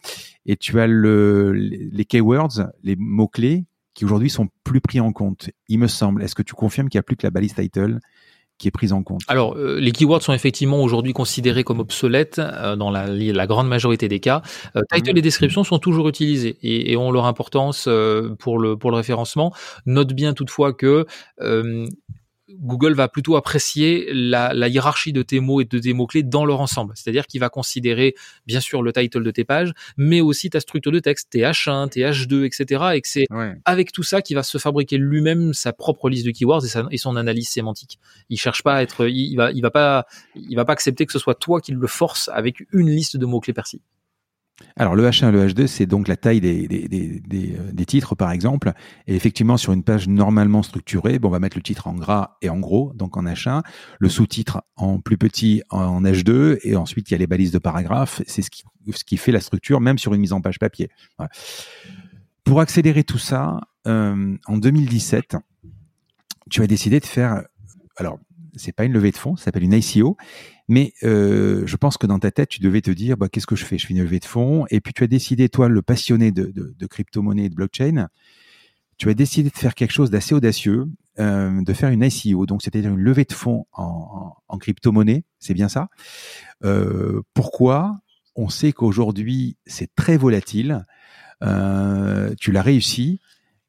Et 0.46 0.56
tu 0.56 0.80
as 0.80 0.86
le, 0.86 1.52
les 1.52 2.04
keywords, 2.06 2.70
les 2.82 2.96
mots-clés 2.96 3.66
qui 3.96 4.04
aujourd'hui 4.04 4.30
sont 4.30 4.48
plus 4.62 4.80
pris 4.80 5.00
en 5.00 5.10
compte, 5.10 5.50
il 5.68 5.78
me 5.78 5.88
semble. 5.88 6.22
Est-ce 6.22 6.34
que 6.34 6.42
tu 6.42 6.54
confirmes 6.54 6.88
qu'il 6.88 6.98
n'y 6.98 7.00
a 7.00 7.02
plus 7.02 7.16
que 7.16 7.26
la 7.26 7.30
balise 7.30 7.54
title 7.54 7.98
qui 8.58 8.68
est 8.68 8.70
prise 8.70 8.92
en 8.92 9.02
compte? 9.02 9.22
Alors, 9.26 9.56
euh, 9.56 9.80
les 9.80 9.90
keywords 9.90 10.22
sont 10.22 10.34
effectivement 10.34 10.82
aujourd'hui 10.82 11.14
considérés 11.14 11.64
comme 11.64 11.80
obsolètes 11.80 12.38
euh, 12.38 12.76
dans 12.76 12.90
la, 12.90 13.06
la, 13.06 13.46
grande 13.46 13.68
majorité 13.68 14.06
des 14.06 14.20
cas. 14.20 14.42
Euh, 14.76 14.82
title 14.92 15.12
mhm. 15.12 15.16
et 15.16 15.22
description 15.22 15.64
sont 15.64 15.78
toujours 15.78 16.08
utilisés 16.08 16.58
et, 16.62 16.92
et 16.92 16.96
ont 16.98 17.10
leur 17.10 17.24
importance 17.24 17.88
pour 18.38 18.58
le 18.58 18.76
pour 18.76 18.90
le 18.90 18.96
référencement. 18.98 19.52
Note 19.86 20.12
bien 20.12 20.34
toutefois 20.34 20.74
que 20.74 21.06
Google 22.48 22.94
va 22.94 23.08
plutôt 23.08 23.36
apprécier 23.36 24.08
la, 24.12 24.52
hiérarchie 24.68 25.12
de 25.12 25.22
tes 25.22 25.40
mots 25.40 25.60
et 25.60 25.64
de 25.64 25.78
tes 25.78 25.92
mots-clés 25.92 26.22
dans 26.22 26.44
leur 26.44 26.60
ensemble. 26.60 26.92
C'est-à-dire 26.94 27.26
qu'il 27.26 27.40
va 27.40 27.48
considérer, 27.48 28.14
bien 28.46 28.60
sûr, 28.60 28.82
le 28.82 28.92
title 28.92 29.24
de 29.24 29.30
tes 29.30 29.44
pages, 29.44 29.72
mais 29.96 30.20
aussi 30.20 30.48
ta 30.50 30.60
structure 30.60 30.92
de 30.92 31.00
texte, 31.00 31.30
tes 31.30 31.40
H1, 31.40 31.88
tes 31.88 32.02
H2, 32.02 32.44
etc. 32.44 32.84
Et 32.94 33.00
que 33.00 33.08
c'est 33.08 33.26
avec 33.64 33.90
tout 33.90 34.04
ça 34.04 34.22
qu'il 34.22 34.36
va 34.36 34.42
se 34.42 34.58
fabriquer 34.58 34.96
lui-même 34.96 35.54
sa 35.54 35.72
propre 35.72 36.08
liste 36.08 36.26
de 36.26 36.30
keywords 36.30 36.64
et, 36.90 36.98
son 36.98 37.16
analyse 37.16 37.48
sémantique. 37.48 37.98
Il 38.30 38.38
cherche 38.38 38.62
pas 38.62 38.76
à 38.76 38.82
être, 38.82 39.08
il, 39.08 39.34
va, 39.36 39.50
il 39.50 39.62
va 39.62 39.70
pas, 39.70 40.06
il 40.34 40.54
va 40.54 40.64
pas 40.64 40.72
accepter 40.72 41.04
que 41.06 41.12
ce 41.12 41.18
soit 41.18 41.34
toi 41.34 41.60
qui 41.60 41.72
le 41.72 41.86
force 41.86 42.30
avec 42.32 42.62
une 42.72 42.90
liste 42.90 43.16
de 43.16 43.26
mots-clés 43.26 43.54
précis. 43.54 43.82
Alors 44.76 44.94
le 44.94 45.06
H1 45.06 45.28
et 45.28 45.32
le 45.32 45.46
H2, 45.46 45.66
c'est 45.66 45.86
donc 45.86 46.08
la 46.08 46.16
taille 46.16 46.40
euh, 46.42 47.70
des, 47.72 47.86
titres, 47.86 48.14
par 48.14 48.30
exemple. 48.30 48.72
Et 49.06 49.14
effectivement, 49.14 49.56
sur 49.56 49.72
une 49.72 49.82
page 49.82 50.08
normalement 50.08 50.62
structurée, 50.62 51.18
bon, 51.18 51.28
on 51.28 51.30
va 51.30 51.38
mettre 51.38 51.56
le 51.56 51.62
titre 51.62 51.86
en 51.86 51.94
gras 51.94 52.36
et 52.42 52.48
en 52.48 52.58
gros, 52.58 52.92
donc 52.94 53.16
en 53.16 53.24
H1, 53.24 53.62
le 53.98 54.08
sous-titre 54.08 54.62
en 54.76 55.00
plus 55.00 55.18
petit 55.18 55.62
en 55.70 56.02
H2, 56.02 56.58
et 56.62 56.76
ensuite 56.76 57.10
il 57.10 57.12
y 57.12 57.14
a 57.14 57.18
les 57.18 57.26
balises 57.26 57.52
de 57.52 57.58
paragraphes. 57.58 58.22
C'est 58.26 58.42
ce 58.42 58.50
qui, 58.50 58.64
ce 58.94 59.04
qui 59.04 59.16
fait 59.16 59.32
la 59.32 59.40
structure, 59.40 59.80
même 59.80 59.98
sur 59.98 60.14
une 60.14 60.20
mise 60.20 60.32
en 60.32 60.40
page 60.40 60.58
papier. 60.58 60.88
Pour 62.44 62.60
accélérer 62.60 63.04
tout 63.04 63.18
ça, 63.18 63.60
euh, 63.86 64.36
en 64.46 64.56
2017, 64.56 65.36
tu 66.50 66.62
as 66.62 66.66
décidé 66.66 67.00
de 67.00 67.06
faire, 67.06 67.42
alors 67.96 68.18
c'est 68.56 68.72
pas 68.72 68.84
une 68.84 68.92
levée 68.92 69.12
de 69.12 69.16
fonds, 69.16 69.36
ça 69.36 69.44
s'appelle 69.44 69.62
une 69.62 69.72
ICO, 69.72 70.16
mais 70.68 70.94
euh, 71.04 71.62
je 71.66 71.76
pense 71.76 71.96
que 71.96 72.06
dans 72.06 72.18
ta 72.18 72.30
tête, 72.30 72.48
tu 72.48 72.60
devais 72.60 72.80
te 72.80 72.90
dire, 72.90 73.16
bah, 73.16 73.28
qu'est-ce 73.28 73.46
que 73.46 73.56
je 73.56 73.64
fais? 73.64 73.78
Je 73.78 73.86
fais 73.86 73.94
une 73.94 74.02
levée 74.02 74.18
de 74.18 74.24
fonds. 74.24 74.66
Et 74.70 74.80
puis 74.80 74.92
tu 74.92 75.04
as 75.04 75.06
décidé, 75.06 75.48
toi, 75.48 75.68
le 75.68 75.82
passionné 75.82 76.32
de, 76.32 76.86
crypto-monnaie 76.86 77.44
et 77.44 77.48
de 77.48 77.54
blockchain, 77.54 78.08
tu 78.98 79.08
as 79.10 79.14
décidé 79.14 79.50
de 79.50 79.56
faire 79.56 79.74
quelque 79.74 79.92
chose 79.92 80.10
d'assez 80.10 80.34
audacieux, 80.34 80.86
euh, 81.18 81.62
de 81.62 81.72
faire 81.72 81.90
une 81.90 82.02
ICO, 82.02 82.46
donc 82.46 82.62
c'est-à-dire 82.62 82.90
une 82.90 83.00
levée 83.00 83.24
de 83.24 83.32
fonds 83.32 83.66
en, 83.72 84.58
crypto-monnaie, 84.58 85.24
c'est 85.38 85.54
bien 85.54 85.68
ça. 85.68 85.88
Euh, 86.64 87.22
pourquoi? 87.34 88.00
On 88.34 88.48
sait 88.48 88.72
qu'aujourd'hui, 88.72 89.56
c'est 89.66 89.94
très 89.94 90.16
volatile. 90.16 90.84
Tu 91.40 92.52
l'as 92.52 92.62
réussi. 92.62 93.20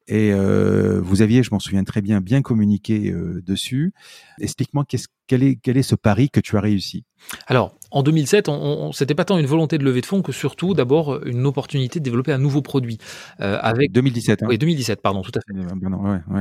Et 0.08 0.32
euh, 0.32 1.02
vous 1.02 1.22
aviez, 1.22 1.44
je 1.44 1.50
m'en 1.52 1.60
souviens 1.60 1.84
très 1.84 2.02
bien, 2.02 2.22
bien 2.22 2.42
communiqué 2.42 3.12
euh, 3.12 3.42
dessus. 3.46 3.94
Explique-moi 4.40 4.86
quel, 5.28 5.44
est, 5.44 5.60
quel 5.62 5.78
est 5.78 5.84
ce 5.84 5.96
pari 5.96 6.30
que 6.30 6.40
tu 6.40 6.56
as 6.56 6.62
réussi? 6.62 7.04
Alors, 7.48 7.76
en 7.92 8.04
2007, 8.04 8.48
on, 8.48 8.54
on 8.54 8.92
c'était 8.92 9.16
pas 9.16 9.26
tant 9.26 9.38
une 9.38 9.46
volonté 9.46 9.78
de 9.78 9.84
lever 9.84 10.02
de 10.02 10.06
fonds 10.06 10.22
que 10.22 10.32
surtout, 10.32 10.74
d'abord, 10.74 11.26
une 11.26 11.46
opportunité 11.46 12.00
de 12.00 12.06
développer 12.06 12.32
un 12.32 12.38
nouveau 12.38 12.62
produit. 12.62 12.98
Euh, 13.42 13.58
avec 13.62 13.92
2017. 13.92 14.44
Hein. 14.44 14.48
Oui, 14.50 14.58
2017, 14.58 15.02
pardon, 15.02 15.22
tout 15.22 15.32
à 15.36 15.40
fait. 15.42 15.58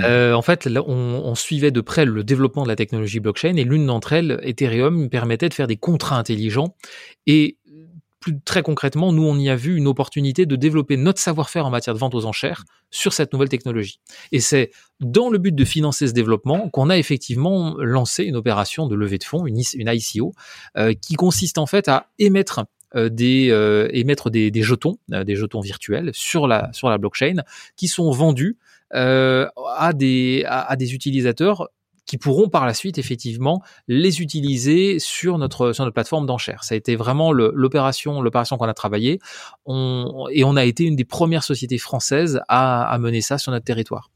Euh, 0.04 0.34
en 0.34 0.42
fait, 0.42 0.66
là, 0.66 0.82
on, 0.86 1.22
on, 1.24 1.34
suivait 1.34 1.70
de 1.70 1.80
près 1.80 2.04
le 2.04 2.24
développement 2.24 2.62
de 2.62 2.68
la 2.68 2.76
technologie 2.76 3.20
blockchain 3.20 3.56
et 3.56 3.64
l'une 3.64 3.86
d'entre 3.86 4.12
elles, 4.12 4.40
Ethereum, 4.42 5.08
permettait 5.08 5.48
de 5.48 5.54
faire 5.54 5.66
des 5.66 5.76
contrats 5.76 6.18
intelligents 6.18 6.74
et 7.26 7.58
très 8.44 8.62
concrètement, 8.62 9.12
nous, 9.12 9.24
on 9.24 9.38
y 9.38 9.48
a 9.48 9.56
vu 9.56 9.76
une 9.76 9.86
opportunité 9.86 10.46
de 10.46 10.56
développer 10.56 10.96
notre 10.96 11.20
savoir-faire 11.20 11.66
en 11.66 11.70
matière 11.70 11.94
de 11.94 11.98
vente 11.98 12.14
aux 12.14 12.26
enchères 12.26 12.64
sur 12.90 13.12
cette 13.12 13.32
nouvelle 13.32 13.48
technologie. 13.48 14.00
Et 14.32 14.40
c'est 14.40 14.70
dans 15.00 15.30
le 15.30 15.38
but 15.38 15.54
de 15.54 15.64
financer 15.64 16.06
ce 16.06 16.12
développement 16.12 16.68
qu'on 16.70 16.90
a 16.90 16.96
effectivement 16.96 17.76
lancé 17.78 18.24
une 18.24 18.36
opération 18.36 18.86
de 18.86 18.94
levée 18.94 19.18
de 19.18 19.24
fonds, 19.24 19.46
une, 19.46 19.58
ICO, 19.58 20.32
euh, 20.76 20.94
qui 20.94 21.14
consiste 21.14 21.58
en 21.58 21.66
fait 21.66 21.88
à 21.88 22.06
émettre 22.18 22.64
euh, 22.94 23.08
des 23.08 23.48
euh, 23.50 23.88
des, 24.30 24.62
jetons, 24.62 24.98
des 25.08 25.36
jetons 25.36 25.60
virtuels 25.60 26.10
sur 26.12 26.46
la 26.46 26.98
blockchain, 26.98 27.42
qui 27.76 27.88
sont 27.88 28.10
vendus 28.10 28.56
à, 28.92 29.92
des 29.94 30.94
utilisateurs 30.94 31.68
qui 32.06 32.18
pourront 32.18 32.48
par 32.48 32.66
la 32.66 32.74
suite 32.74 32.98
effectivement 32.98 33.62
les 33.88 34.22
utiliser 34.22 34.98
sur 34.98 35.38
notre 35.38 35.72
sur 35.72 35.84
notre 35.84 35.94
plateforme 35.94 36.26
d'enchères. 36.26 36.64
Ça 36.64 36.74
a 36.74 36.78
été 36.78 36.96
vraiment 36.96 37.32
l'opération 37.32 38.22
l'opération 38.22 38.56
qu'on 38.56 38.68
a 38.68 38.74
travaillé 38.74 39.18
on, 39.66 40.26
et 40.30 40.44
on 40.44 40.56
a 40.56 40.64
été 40.64 40.84
une 40.84 40.96
des 40.96 41.04
premières 41.04 41.44
sociétés 41.44 41.78
françaises 41.78 42.40
à, 42.48 42.88
à 42.88 42.98
mener 42.98 43.20
ça 43.20 43.38
sur 43.38 43.52
notre 43.52 43.64
territoire. 43.64 44.10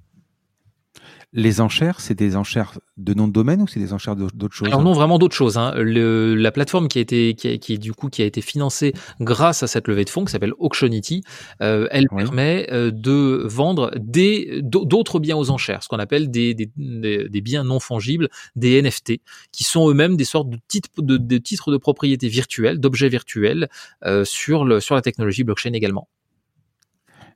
Les 1.32 1.60
enchères, 1.60 2.00
c'est 2.00 2.14
des 2.14 2.34
enchères 2.34 2.78
de 2.96 3.14
nom 3.14 3.28
de 3.28 3.32
domaine 3.32 3.62
ou 3.62 3.68
c'est 3.68 3.78
des 3.78 3.92
enchères 3.92 4.16
d'autres 4.16 4.52
choses? 4.52 4.66
Alors 4.66 4.82
non, 4.82 4.92
vraiment 4.92 5.16
d'autres 5.16 5.36
choses. 5.36 5.58
Hein. 5.58 5.72
Le, 5.76 6.34
la 6.34 6.50
plateforme 6.50 6.88
qui 6.88 6.98
a 6.98 7.02
été, 7.02 7.34
qui, 7.34 7.48
a, 7.48 7.56
qui, 7.56 7.78
du 7.78 7.92
coup, 7.92 8.08
qui 8.08 8.22
a 8.22 8.24
été 8.24 8.40
financée 8.40 8.94
grâce 9.20 9.62
à 9.62 9.68
cette 9.68 9.86
levée 9.86 10.04
de 10.04 10.10
fonds, 10.10 10.24
qui 10.24 10.32
s'appelle 10.32 10.54
Auctionity, 10.58 11.22
euh, 11.62 11.86
elle 11.92 12.08
permet 12.08 12.66
euh, 12.72 12.90
de 12.90 13.44
vendre 13.46 13.92
des 13.96 14.60
d'autres 14.62 15.20
biens 15.20 15.36
aux 15.36 15.50
enchères, 15.50 15.84
ce 15.84 15.88
qu'on 15.88 16.00
appelle 16.00 16.32
des, 16.32 16.52
des, 16.54 16.68
des, 16.76 17.40
biens 17.40 17.62
non 17.62 17.78
fongibles, 17.78 18.28
des 18.56 18.82
NFT, 18.82 19.20
qui 19.52 19.62
sont 19.62 19.88
eux-mêmes 19.88 20.16
des 20.16 20.24
sortes 20.24 20.50
de 20.50 20.58
titres 20.66 20.90
de, 20.98 21.16
de 21.16 21.38
titres 21.38 21.70
de 21.70 21.76
propriété 21.76 22.26
virtuels, 22.26 22.80
d'objets 22.80 23.08
virtuels 23.08 23.68
euh, 24.04 24.24
sur 24.24 24.64
le 24.64 24.80
sur 24.80 24.96
la 24.96 25.02
technologie 25.02 25.44
blockchain 25.44 25.74
également. 25.74 26.08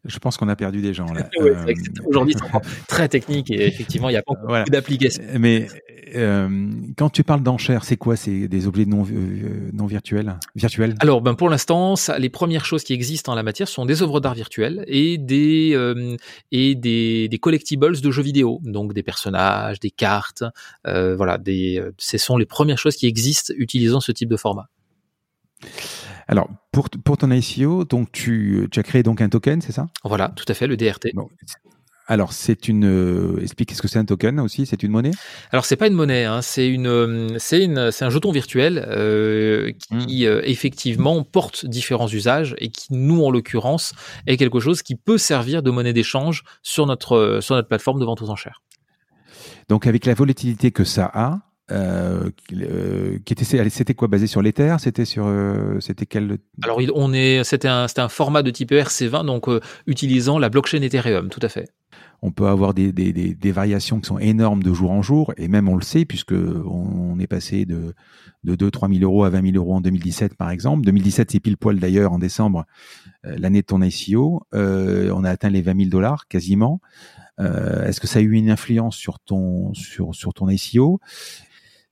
Je 0.04 0.18
pense 0.18 0.36
qu'on 0.36 0.48
a 0.48 0.56
perdu 0.56 0.80
des 0.80 0.94
gens 0.94 1.06
là. 1.12 1.28
Euh, 1.40 1.74
aujourd'hui, 2.06 2.34
c'est 2.38 2.70
très 2.88 3.08
technique 3.08 3.50
et 3.50 3.66
effectivement, 3.66 4.08
il 4.08 4.12
n'y 4.12 4.18
a 4.18 4.22
pas 4.22 4.34
beaucoup 4.34 4.70
d'applications. 4.70 5.22
Mais 5.38 5.66
euh, 6.14 6.70
quand 6.96 7.10
tu 7.10 7.24
parles 7.24 7.42
d'enchères, 7.42 7.84
c'est 7.84 7.96
quoi? 7.96 8.16
C'est 8.16 8.48
des 8.48 8.66
objets 8.66 8.84
non, 8.84 9.04
euh, 9.10 9.70
non 9.72 9.86
virtuels, 9.86 10.38
virtuels? 10.54 10.94
Alors, 11.00 11.20
ben 11.22 11.34
pour 11.34 11.48
l'instant, 11.48 11.94
les 12.18 12.28
premières 12.28 12.64
choses 12.64 12.84
qui 12.84 12.92
existent 12.92 13.32
en 13.32 13.34
la 13.34 13.42
matière 13.42 13.68
sont 13.68 13.84
des 13.84 14.02
œuvres 14.02 14.20
d'art 14.20 14.34
virtuelles 14.34 14.84
et 14.86 15.18
des 15.18 15.72
euh, 15.74 16.16
et 16.52 16.74
des, 16.74 17.28
des, 17.28 17.38
collectibles 17.38 18.00
de 18.00 18.10
jeux 18.10 18.22
vidéo, 18.22 18.60
donc 18.62 18.92
des 18.94 19.02
personnages, 19.02 19.80
des 19.80 19.90
cartes, 19.90 20.44
euh, 20.86 21.16
voilà, 21.16 21.38
des. 21.38 21.82
Ce 21.98 22.18
sont 22.18 22.36
les 22.36 22.46
premières 22.46 22.78
choses 22.78 22.96
qui 22.96 23.06
existent 23.06 23.52
utilisant 23.56 24.00
ce 24.00 24.12
type 24.12 24.28
de 24.28 24.36
format. 24.36 24.68
Alors, 26.28 26.48
pour, 26.72 26.88
pour 26.90 27.18
ton 27.18 27.30
ICO, 27.30 27.84
donc 27.84 28.10
tu, 28.12 28.68
tu 28.70 28.80
as 28.80 28.82
créé 28.82 29.02
donc 29.02 29.20
un 29.20 29.28
token, 29.28 29.60
c'est 29.60 29.72
ça? 29.72 29.86
Voilà, 30.04 30.30
tout 30.30 30.44
à 30.48 30.54
fait, 30.54 30.66
le 30.66 30.76
DRT. 30.76 31.08
alors, 32.06 32.32
c'est 32.32 32.68
une. 32.68 32.86
Euh, 32.86 33.40
explique 33.42 33.72
ce 33.72 33.82
que 33.82 33.88
c'est 33.88 33.98
un 33.98 34.04
token 34.04 34.40
aussi? 34.40 34.66
C'est 34.66 34.82
une 34.82 34.90
monnaie? 34.90 35.10
Alors, 35.50 35.64
c'est 35.64 35.76
pas 35.76 35.86
une 35.86 35.94
monnaie. 35.94 36.24
Hein, 36.24 36.42
c'est 36.42 36.68
une. 36.68 36.86
Euh, 36.86 37.28
c'est 37.38 37.62
une. 37.62 37.90
C'est 37.90 38.04
un 38.04 38.10
jeton 38.10 38.32
virtuel 38.32 38.84
euh, 38.88 39.72
qui 39.88 40.26
hmm. 40.26 40.40
effectivement 40.44 41.22
porte 41.22 41.66
différents 41.66 42.08
usages 42.08 42.54
et 42.58 42.70
qui, 42.70 42.86
nous 42.90 43.22
en 43.24 43.30
l'occurrence, 43.30 43.94
est 44.26 44.36
quelque 44.36 44.60
chose 44.60 44.82
qui 44.82 44.94
peut 44.94 45.18
servir 45.18 45.62
de 45.62 45.70
monnaie 45.70 45.92
d'échange 45.92 46.44
sur 46.62 46.86
notre 46.86 47.38
sur 47.42 47.54
notre 47.54 47.68
plateforme 47.68 48.00
de 48.00 48.04
vente 48.04 48.22
aux 48.22 48.30
enchères. 48.30 48.62
Donc, 49.68 49.86
avec 49.86 50.04
la 50.04 50.14
volatilité 50.14 50.70
que 50.70 50.84
ça 50.84 51.10
a, 51.12 51.40
qui 51.68 53.32
était, 53.32 53.70
c'était 53.70 53.94
quoi 53.94 54.08
basé 54.08 54.26
sur 54.26 54.42
l'Ether 54.42 54.76
C'était 54.78 55.04
sur, 55.04 55.26
c'était 55.80 56.06
quel 56.06 56.38
Alors 56.62 56.80
on 56.94 57.12
est, 57.12 57.42
c'était 57.44 57.68
un, 57.68 57.88
c'était 57.88 58.02
un 58.02 58.08
format 58.08 58.42
de 58.42 58.50
type 58.50 58.70
ERC20, 58.70 59.24
donc 59.24 59.46
utilisant 59.86 60.38
la 60.38 60.48
blockchain 60.48 60.82
Ethereum, 60.82 61.28
tout 61.28 61.40
à 61.42 61.48
fait 61.48 61.70
on 62.24 62.30
peut 62.30 62.46
avoir 62.46 62.72
des, 62.72 62.90
des, 62.90 63.12
des, 63.12 63.52
variations 63.52 64.00
qui 64.00 64.06
sont 64.06 64.18
énormes 64.18 64.62
de 64.62 64.72
jour 64.72 64.90
en 64.90 65.02
jour, 65.02 65.34
et 65.36 65.46
même 65.46 65.68
on 65.68 65.76
le 65.76 65.82
sait, 65.82 66.06
puisque 66.06 66.32
on 66.32 67.18
est 67.18 67.26
passé 67.26 67.66
de, 67.66 67.94
de 68.44 68.56
2-3 68.56 68.98
000 68.98 69.04
euros 69.04 69.24
à 69.24 69.28
20 69.28 69.52
000 69.52 69.56
euros 69.56 69.74
en 69.74 69.82
2017, 69.82 70.34
par 70.34 70.48
exemple. 70.48 70.86
2017, 70.86 71.32
c'est 71.32 71.40
pile 71.40 71.58
poil 71.58 71.78
d'ailleurs 71.78 72.12
en 72.12 72.18
décembre, 72.18 72.64
euh, 73.26 73.36
l'année 73.38 73.60
de 73.60 73.66
ton 73.66 73.82
ICO. 73.82 74.42
Euh, 74.54 75.12
on 75.14 75.22
a 75.22 75.28
atteint 75.28 75.50
les 75.50 75.60
20 75.60 75.76
000 75.76 75.90
dollars 75.90 76.26
quasiment. 76.26 76.80
Euh, 77.40 77.86
Est-ce 77.86 78.00
que 78.00 78.06
ça 78.06 78.20
a 78.20 78.22
eu 78.22 78.32
une 78.32 78.48
influence 78.48 78.96
sur 78.96 79.20
ton, 79.20 79.74
sur, 79.74 80.14
sur 80.14 80.32
ton 80.32 80.48
ICO 80.48 81.00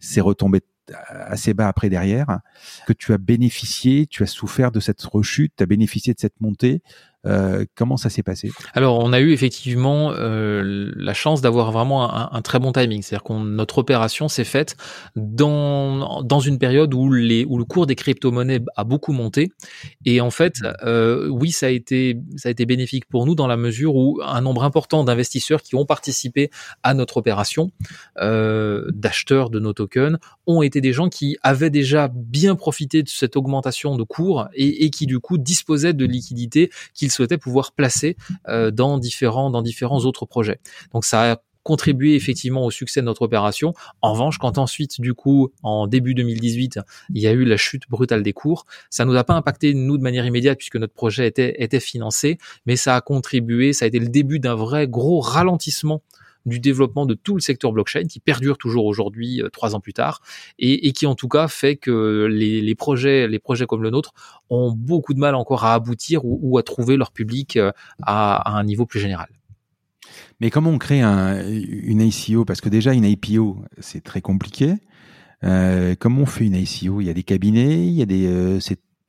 C'est 0.02 0.20
retombé 0.20 0.60
assez 1.08 1.54
bas 1.54 1.68
après 1.68 1.88
derrière, 1.88 2.40
que 2.86 2.92
tu 2.92 3.12
as 3.12 3.18
bénéficié, 3.18 4.06
tu 4.06 4.22
as 4.22 4.26
souffert 4.26 4.72
de 4.72 4.80
cette 4.80 5.02
rechute, 5.02 5.52
tu 5.56 5.62
as 5.62 5.66
bénéficié 5.66 6.12
de 6.12 6.20
cette 6.20 6.40
montée. 6.40 6.82
Euh, 7.24 7.64
comment 7.76 7.96
ça 7.96 8.10
s'est 8.10 8.22
passé? 8.22 8.50
Alors, 8.74 8.98
on 8.98 9.12
a 9.12 9.20
eu 9.20 9.32
effectivement 9.32 10.12
euh, 10.12 10.92
la 10.96 11.14
chance 11.14 11.40
d'avoir 11.40 11.70
vraiment 11.70 12.32
un, 12.34 12.42
très 12.42 12.58
bon 12.58 12.72
timing. 12.72 13.02
C'est-à-dire 13.02 13.24
que 13.24 13.32
notre 13.32 13.78
opération 13.78 14.28
s'est 14.28 14.44
faite 14.44 14.76
dans, 15.14 16.22
dans 16.22 16.40
une 16.40 16.58
période 16.58 16.92
où, 16.94 17.12
les, 17.12 17.44
où 17.44 17.58
le 17.58 17.64
cours 17.64 17.86
des 17.86 17.94
crypto-monnaies 17.94 18.60
a 18.76 18.84
beaucoup 18.84 19.12
monté. 19.12 19.52
Et 20.04 20.20
en 20.20 20.30
fait, 20.30 20.54
euh, 20.82 21.28
oui, 21.28 21.52
ça 21.52 21.66
a, 21.66 21.70
été, 21.70 22.18
ça 22.36 22.48
a 22.48 22.52
été 22.52 22.66
bénéfique 22.66 23.06
pour 23.06 23.26
nous 23.26 23.34
dans 23.34 23.46
la 23.46 23.56
mesure 23.56 23.94
où 23.94 24.20
un 24.24 24.40
nombre 24.40 24.64
important 24.64 25.04
d'investisseurs 25.04 25.62
qui 25.62 25.76
ont 25.76 25.86
participé 25.86 26.50
à 26.82 26.94
notre 26.94 27.18
opération, 27.18 27.70
d'acheteurs 28.16 29.50
de 29.50 29.60
nos 29.60 29.72
tokens, 29.72 30.18
ont 30.46 30.62
été 30.62 30.80
des 30.80 30.92
gens 30.92 31.08
qui 31.08 31.36
avaient 31.42 31.70
déjà 31.70 32.10
bien 32.12 32.56
profité 32.56 33.02
de 33.02 33.08
cette 33.08 33.36
augmentation 33.36 33.96
de 33.96 34.02
cours 34.02 34.48
et, 34.54 34.84
et 34.84 34.90
qui 34.90 35.06
du 35.06 35.20
coup 35.20 35.38
disposaient 35.38 35.92
de 35.92 36.04
liquidités 36.04 36.70
qu'ils 36.94 37.11
souhaitait 37.12 37.38
pouvoir 37.38 37.72
placer 37.72 38.16
euh, 38.48 38.70
dans 38.70 38.98
différents 38.98 39.50
dans 39.50 39.62
différents 39.62 40.00
autres 40.00 40.26
projets. 40.26 40.60
Donc 40.92 41.04
ça 41.04 41.32
a 41.32 41.36
contribué 41.62 42.14
effectivement 42.14 42.64
au 42.64 42.70
succès 42.70 43.00
de 43.00 43.06
notre 43.06 43.22
opération. 43.22 43.72
En 44.00 44.12
revanche, 44.12 44.38
quand 44.38 44.58
ensuite, 44.58 45.00
du 45.00 45.14
coup, 45.14 45.50
en 45.62 45.86
début 45.86 46.14
2018, 46.14 46.80
il 47.14 47.22
y 47.22 47.26
a 47.26 47.32
eu 47.32 47.44
la 47.44 47.56
chute 47.56 47.88
brutale 47.88 48.22
des 48.22 48.32
cours, 48.32 48.64
ça 48.90 49.04
nous 49.04 49.14
a 49.16 49.24
pas 49.24 49.34
impacté 49.34 49.74
nous 49.74 49.96
de 49.96 50.02
manière 50.02 50.26
immédiate 50.26 50.58
puisque 50.58 50.76
notre 50.76 50.94
projet 50.94 51.26
était 51.26 51.62
était 51.62 51.80
financé, 51.80 52.38
mais 52.66 52.76
ça 52.76 52.96
a 52.96 53.00
contribué, 53.00 53.72
ça 53.72 53.84
a 53.84 53.88
été 53.88 53.98
le 53.98 54.08
début 54.08 54.40
d'un 54.40 54.54
vrai 54.54 54.88
gros 54.88 55.20
ralentissement 55.20 56.02
du 56.46 56.60
développement 56.60 57.06
de 57.06 57.14
tout 57.14 57.34
le 57.34 57.40
secteur 57.40 57.72
blockchain 57.72 58.04
qui 58.04 58.20
perdure 58.20 58.58
toujours 58.58 58.86
aujourd'hui, 58.86 59.42
euh, 59.42 59.48
trois 59.48 59.74
ans 59.74 59.80
plus 59.80 59.92
tard, 59.92 60.20
et, 60.58 60.92
qui 60.92 61.06
en 61.06 61.14
tout 61.14 61.28
cas 61.28 61.48
fait 61.48 61.76
que 61.76 62.26
les, 62.30 62.74
projets, 62.74 63.28
les 63.28 63.38
projets 63.38 63.66
comme 63.66 63.82
le 63.82 63.90
nôtre 63.90 64.12
ont 64.50 64.72
beaucoup 64.72 65.14
de 65.14 65.18
mal 65.18 65.34
encore 65.34 65.64
à 65.64 65.74
aboutir 65.74 66.20
ou, 66.24 66.58
à 66.58 66.62
trouver 66.62 66.96
leur 66.96 67.12
public 67.12 67.56
euh, 67.56 67.72
à, 68.02 68.56
un 68.56 68.64
niveau 68.64 68.86
plus 68.86 69.00
général. 69.00 69.28
Mais 70.40 70.50
comment 70.50 70.70
on 70.70 70.78
crée 70.78 71.00
une 71.02 72.00
ICO 72.00 72.44
Parce 72.44 72.60
que 72.60 72.68
déjà, 72.68 72.92
une 72.92 73.04
IPO, 73.04 73.64
c'est 73.78 74.02
très 74.02 74.20
compliqué. 74.20 74.74
Euh, 75.44 75.94
comment 75.98 76.22
on 76.22 76.26
fait 76.26 76.46
une 76.46 76.54
ICO 76.54 77.00
Il 77.00 77.06
y 77.06 77.10
a 77.10 77.14
des 77.14 77.22
cabinets, 77.22 77.86
il 77.86 77.92
y 77.92 78.02
a 78.02 78.06
des, 78.06 78.58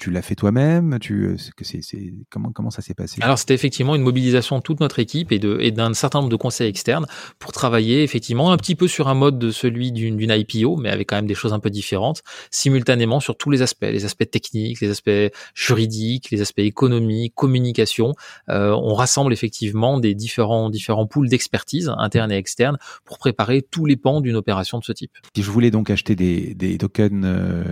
tu 0.03 0.11
l'as 0.11 0.21
fait 0.21 0.35
toi-même 0.35 0.97
Tu 0.99 1.27
euh, 1.27 1.37
c'est, 1.61 2.13
comment 2.29 2.51
comment 2.51 2.71
ça 2.71 2.81
s'est 2.81 2.93
passé? 2.93 3.21
Alors 3.21 3.39
c'était 3.39 3.53
effectivement 3.53 3.95
une 3.95 4.01
mobilisation 4.01 4.57
de 4.57 4.61
toute 4.61 4.81
notre 4.81 4.99
équipe 4.99 5.31
et 5.31 5.39
de 5.39 5.57
et 5.61 5.71
d'un 5.71 5.93
certain 5.93 6.19
nombre 6.19 6.29
de 6.29 6.35
conseils 6.35 6.67
externes 6.67 7.05
pour 7.39 7.53
travailler 7.53 8.03
effectivement 8.03 8.51
un 8.51 8.57
petit 8.57 8.75
peu 8.75 8.89
sur 8.89 9.07
un 9.07 9.13
mode 9.13 9.39
de 9.39 9.49
celui 9.49 9.93
d'une, 9.93 10.17
d'une 10.17 10.31
IPO, 10.31 10.75
mais 10.75 10.89
avec 10.89 11.07
quand 11.07 11.15
même 11.15 11.25
des 11.25 11.35
choses 11.35 11.53
un 11.53 11.59
peu 11.59 11.69
différentes, 11.69 12.21
simultanément 12.51 13.21
sur 13.21 13.37
tous 13.37 13.49
les 13.49 13.61
aspects, 13.61 13.85
les 13.85 14.03
aspects 14.03 14.29
techniques, 14.29 14.81
les 14.81 14.89
aspects 14.89 15.31
juridiques, 15.55 16.31
les 16.31 16.41
aspects 16.41 16.59
économiques, 16.59 17.33
communication. 17.33 18.13
Euh, 18.49 18.71
on 18.71 18.95
rassemble 18.95 19.31
effectivement 19.31 20.01
des 20.01 20.15
différents 20.15 20.69
différents 20.69 21.07
pools 21.07 21.29
d'expertise 21.29 21.93
internes 21.97 22.33
et 22.33 22.37
externes 22.37 22.77
pour 23.05 23.19
préparer 23.19 23.61
tous 23.61 23.85
les 23.85 23.95
pans 23.95 24.19
d'une 24.19 24.35
opération 24.35 24.79
de 24.79 24.83
ce 24.83 24.91
type. 24.91 25.11
Si 25.33 25.43
je 25.43 25.49
voulais 25.49 25.71
donc 25.71 25.89
acheter 25.89 26.17
des, 26.17 26.53
des 26.55 26.77
tokens 26.77 27.23
euh, 27.23 27.63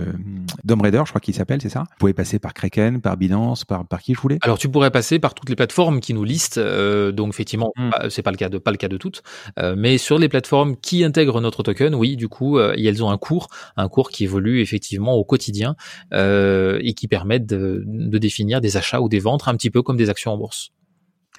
je 0.66 1.12
crois 1.12 1.20
qu'il 1.20 1.34
s'appelle, 1.34 1.62
c'est 1.62 1.68
ça? 1.68 1.84
Passer 2.22 2.38
par 2.38 2.54
Kraken, 2.54 3.02
par 3.02 3.18
Binance, 3.18 3.66
par, 3.66 3.88
par 3.88 4.00
qui 4.00 4.14
je 4.14 4.22
voulais 4.22 4.38
Alors 4.44 4.60
tu 4.60 4.70
pourrais 4.70 4.92
passer 4.92 5.18
par 5.18 5.34
toutes 5.34 5.50
les 5.50 5.56
plateformes 5.56 6.00
qui 6.02 6.14
nous 6.14 6.24
listent. 6.24 6.60
Euh, 6.60 7.12
donc 7.12 7.34
effectivement, 7.34 7.72
hmm. 7.76 8.10
c'est 8.12 8.22
pas 8.22 8.30
le 8.30 8.38
cas 8.38 8.48
de 8.48 8.60
pas 8.60 8.70
le 8.70 8.78
cas 8.78 8.90
de 8.90 8.98
toutes, 8.98 9.24
euh, 9.58 9.74
mais 9.76 9.98
sur 9.98 10.20
les 10.20 10.30
plateformes 10.30 10.78
qui 10.78 11.04
intègrent 11.04 11.42
notre 11.42 11.64
token, 11.64 11.96
oui, 11.96 12.16
du 12.16 12.28
coup, 12.28 12.60
euh, 12.60 12.76
elles 12.78 13.04
ont 13.04 13.10
un 13.10 13.18
cours, 13.18 13.48
un 13.76 13.90
cours 13.90 14.12
qui 14.12 14.26
évolue 14.26 14.62
effectivement 14.62 15.16
au 15.16 15.24
quotidien 15.24 15.76
et 16.12 16.94
qui 16.96 17.08
permettent 17.08 17.48
de, 17.48 17.84
de 17.88 18.18
définir 18.20 18.62
des 18.62 18.78
achats 18.78 19.02
ou 19.02 19.10
des 19.10 19.20
ventes 19.20 19.48
un 19.48 19.56
petit 19.56 19.72
peu 19.72 19.82
comme 19.82 19.98
des 19.98 20.12
actions 20.12 20.32
en 20.32 20.38
bourse. 20.38 20.72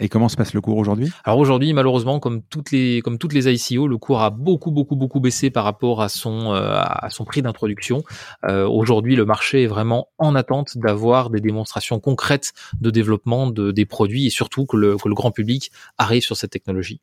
Et 0.01 0.09
comment 0.09 0.29
se 0.29 0.37
passe 0.37 0.55
le 0.55 0.61
cours 0.61 0.79
aujourd'hui? 0.79 1.11
Alors 1.25 1.39
aujourd'hui, 1.39 1.73
malheureusement, 1.75 2.19
comme 2.19 2.43
toutes 2.43 2.71
les 2.71 3.03
comme 3.03 3.19
toutes 3.19 3.35
les 3.35 3.53
ICO, 3.53 3.87
le 3.87 3.99
cours 3.99 4.23
a 4.23 4.31
beaucoup 4.31 4.71
beaucoup 4.71 4.97
beaucoup 4.97 5.21
baissé 5.21 5.51
par 5.51 5.65
rapport 5.65 6.01
à 6.01 6.09
son 6.09 6.55
euh, 6.55 6.81
à 6.81 7.09
son 7.11 7.25
prix 7.25 7.43
d'introduction. 7.43 8.03
Euh, 8.45 8.67
aujourd'hui, 8.67 9.17
le 9.17 9.27
marché 9.27 9.65
est 9.65 9.67
vraiment 9.67 10.09
en 10.19 10.35
attente 10.35 10.79
d'avoir 10.79 11.29
des 11.29 11.41
démonstrations 11.41 12.01
concrètes 12.01 12.53
de 12.81 12.91
développement 12.91 13.51
de 13.51 13.71
des 13.71 13.85
produits 13.85 14.27
et 14.27 14.31
surtout 14.31 14.65
que 14.65 14.77
le 14.77 14.97
que 14.97 15.09
le 15.09 15.15
grand 15.15 15.31
public 15.31 15.71
arrive 15.99 16.23
sur 16.23 16.37
cette 16.37 16.51
technologie. 16.51 17.01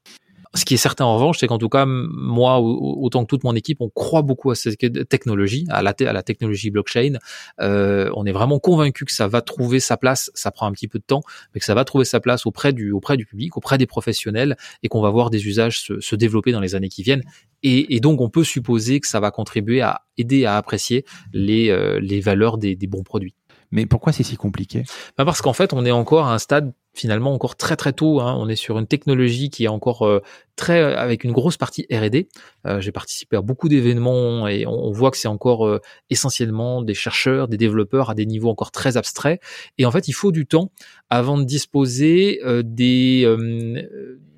Ce 0.55 0.65
qui 0.65 0.73
est 0.73 0.77
certain 0.77 1.05
en 1.05 1.13
revanche, 1.13 1.37
c'est 1.39 1.45
qu'en 1.45 1.59
tout 1.59 1.69
cas, 1.69 1.85
moi, 1.85 2.59
autant 2.59 3.23
que 3.23 3.27
toute 3.27 3.43
mon 3.43 3.53
équipe, 3.53 3.81
on 3.81 3.89
croit 3.89 4.23
beaucoup 4.23 4.49
à 4.49 4.55
cette 4.55 4.79
technologie, 5.07 5.67
à 5.69 5.83
la, 5.83 5.93
technologie 6.23 6.71
blockchain. 6.71 7.19
Euh, 7.61 8.09
on 8.15 8.25
est 8.25 8.31
vraiment 8.31 8.57
convaincu 8.57 9.05
que 9.05 9.13
ça 9.13 9.27
va 9.27 9.41
trouver 9.41 9.79
sa 9.79 9.95
place. 9.95 10.31
Ça 10.33 10.49
prend 10.49 10.65
un 10.65 10.71
petit 10.71 10.87
peu 10.87 10.97
de 10.97 11.03
temps, 11.03 11.21
mais 11.53 11.59
que 11.59 11.65
ça 11.65 11.75
va 11.75 11.85
trouver 11.85 12.03
sa 12.03 12.19
place 12.19 12.47
auprès 12.47 12.73
du, 12.73 12.93
public, 13.29 13.57
auprès 13.57 13.77
des 13.77 13.85
professionnels, 13.85 14.57
et 14.81 14.87
qu'on 14.87 15.01
va 15.01 15.11
voir 15.11 15.29
des 15.29 15.47
usages 15.47 15.81
se, 15.81 16.15
développer 16.15 16.51
dans 16.51 16.61
les 16.61 16.73
années 16.73 16.89
qui 16.89 17.03
viennent. 17.03 17.23
Et, 17.61 17.99
donc, 17.99 18.19
on 18.19 18.29
peut 18.29 18.43
supposer 18.43 19.01
que 19.01 19.07
ça 19.07 19.19
va 19.19 19.29
contribuer 19.29 19.81
à 19.81 20.01
aider 20.17 20.45
à 20.45 20.57
apprécier 20.57 21.05
les, 21.31 21.69
euh, 21.69 22.21
valeurs 22.23 22.57
des 22.57 22.75
bons 22.87 23.03
produits. 23.03 23.35
Mais 23.71 23.85
pourquoi 23.85 24.13
c'est 24.13 24.23
si 24.23 24.35
compliqué? 24.35 24.83
Bah 25.17 25.25
Parce 25.25 25.41
qu'en 25.41 25.53
fait, 25.53 25.73
on 25.73 25.85
est 25.85 25.91
encore 25.91 26.25
à 26.25 26.33
un 26.33 26.39
stade 26.39 26.73
finalement 26.93 27.33
encore 27.33 27.55
très 27.55 27.75
très 27.75 27.93
tôt. 27.93 28.19
Hein. 28.19 28.35
On 28.39 28.49
est 28.49 28.55
sur 28.55 28.79
une 28.79 28.87
technologie 28.87 29.49
qui 29.49 29.65
est 29.65 29.69
encore 29.69 30.05
euh, 30.05 30.21
très 30.55 30.81
avec 30.95 31.23
une 31.23 31.31
grosse 31.31 31.55
partie 31.55 31.85
R&D. 31.91 32.27
Euh, 32.65 32.81
J'ai 32.81 32.91
participé 32.91 33.37
à 33.37 33.41
beaucoup 33.41 33.69
d'événements 33.69 34.47
et 34.47 34.65
on, 34.65 34.91
voit 34.91 35.11
que 35.11 35.17
c'est 35.17 35.27
encore 35.27 35.67
euh, 35.67 35.79
essentiellement 36.09 36.81
des 36.81 36.95
chercheurs, 36.95 37.47
des 37.47 37.57
développeurs 37.57 38.09
à 38.09 38.15
des 38.15 38.25
niveaux 38.25 38.49
encore 38.49 38.71
très 38.71 38.97
abstraits. 38.97 39.39
Et 39.77 39.85
en 39.85 39.91
fait, 39.91 40.07
il 40.07 40.13
faut 40.13 40.31
du 40.31 40.45
temps 40.45 40.71
avant 41.09 41.37
de 41.37 41.43
disposer 41.43 42.41
euh, 42.43 42.63
des 42.65 43.27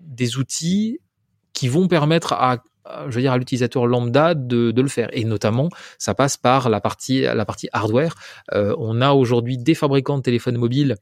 des 0.05 0.37
outils 0.37 0.99
qui 1.53 1.67
vont 1.67 1.87
permettre 1.87 2.33
à 2.33 2.63
je 3.09 3.15
veux 3.15 3.21
dire 3.21 3.31
à 3.31 3.37
l'utilisateur 3.37 3.85
lambda 3.85 4.33
de, 4.33 4.73
le 4.75 4.87
faire 4.87 5.09
et 5.11 5.23
notamment 5.25 5.69
ça 5.97 6.13
passe 6.13 6.37
par 6.37 6.69
la 6.69 6.81
partie 6.81 7.25
hardware 7.71 8.15
on 8.51 9.01
a 9.01 9.11
aujourd'hui 9.11 9.57
des 9.57 9.75
fabricants 9.75 10.17
de 10.17 10.23
téléphones 10.23 10.57
mobiles 10.57 10.95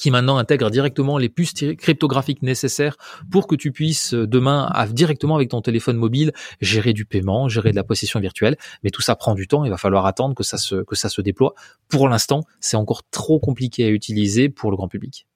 qui 0.00 0.10
maintenant 0.10 0.38
intègre 0.38 0.70
directement 0.70 1.18
les 1.18 1.28
puces 1.28 1.52
cryptographiques 1.76 2.42
nécessaires 2.42 2.96
pour 3.30 3.46
que 3.46 3.54
tu 3.54 3.70
puisses 3.70 4.14
euh, 4.14 4.26
demain 4.26 4.72
directement 4.90 5.36
avec 5.36 5.50
ton 5.50 5.60
téléphone 5.60 5.96
mobile 5.96 6.32
gérer 6.60 6.94
du 6.94 7.04
paiement, 7.04 7.48
gérer 7.48 7.70
de 7.70 7.76
la 7.76 7.84
possession 7.84 8.18
virtuelle. 8.18 8.56
Mais 8.82 8.90
tout 8.90 9.02
ça 9.02 9.14
prend 9.14 9.34
du 9.34 9.46
temps. 9.46 9.64
Il 9.64 9.70
va 9.70 9.76
falloir 9.76 10.06
attendre 10.06 10.34
que 10.34 10.42
ça 10.42 10.56
se 10.56 10.82
que 10.84 10.96
ça 10.96 11.10
se 11.10 11.20
déploie. 11.20 11.54
Pour 11.88 12.08
l'instant, 12.08 12.44
c'est 12.60 12.76
encore 12.76 13.02
trop 13.10 13.38
compliqué 13.38 13.84
à 13.84 13.90
utiliser 13.90 14.48
pour 14.48 14.70
le 14.70 14.76
grand 14.76 14.88
public. 14.88 15.26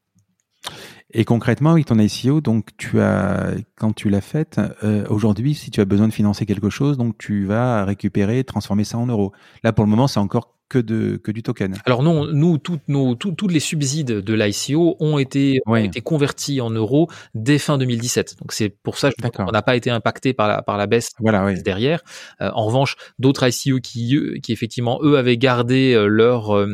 Et 1.12 1.24
concrètement, 1.24 1.70
avec 1.72 1.86
ton 1.86 1.98
ICO, 1.98 2.40
donc 2.40 2.70
tu 2.76 3.00
as, 3.00 3.52
quand 3.76 3.92
tu 3.92 4.08
l'as 4.08 4.20
faite, 4.20 4.60
euh, 4.82 5.04
aujourd'hui, 5.08 5.54
si 5.54 5.70
tu 5.70 5.80
as 5.80 5.84
besoin 5.84 6.08
de 6.08 6.12
financer 6.12 6.44
quelque 6.44 6.70
chose, 6.70 6.96
donc 6.98 7.16
tu 7.18 7.44
vas 7.44 7.84
récupérer, 7.84 8.42
transformer 8.42 8.82
ça 8.82 8.98
en 8.98 9.06
euros. 9.06 9.32
Là, 9.62 9.72
pour 9.72 9.84
le 9.84 9.90
moment, 9.90 10.08
c'est 10.08 10.18
encore 10.18 10.53
que, 10.68 10.78
de, 10.78 11.16
que 11.16 11.30
du 11.30 11.42
token. 11.42 11.76
Alors 11.84 12.02
non, 12.02 12.26
nous, 12.26 12.58
toutes 12.58 12.88
nos, 12.88 13.14
tous 13.14 13.48
les 13.48 13.60
subsides 13.60 14.20
de 14.20 14.34
l'ICO 14.34 14.96
ont 14.98 15.18
été, 15.18 15.60
ont 15.66 15.76
été 15.76 16.00
convertis 16.00 16.60
en 16.60 16.70
euros 16.70 17.08
dès 17.34 17.58
fin 17.58 17.78
2017. 17.78 18.36
Donc 18.40 18.52
c'est 18.52 18.70
pour 18.70 18.98
ça 18.98 19.10
qu'on 19.12 19.52
n'a 19.52 19.62
pas 19.62 19.76
été 19.76 19.90
impacté 19.90 20.32
par 20.32 20.48
la, 20.48 20.62
par 20.62 20.76
la 20.76 20.86
baisse 20.86 21.10
voilà, 21.20 21.52
derrière. 21.54 22.02
Euh, 22.40 22.50
en 22.54 22.66
revanche, 22.66 22.96
d'autres 23.18 23.46
ICO 23.48 23.78
qui, 23.80 24.18
qui 24.42 24.52
effectivement, 24.52 24.98
eux, 25.02 25.16
avaient 25.16 25.36
gardé 25.36 25.94
euh, 25.94 26.06
leur, 26.06 26.56
euh, 26.56 26.66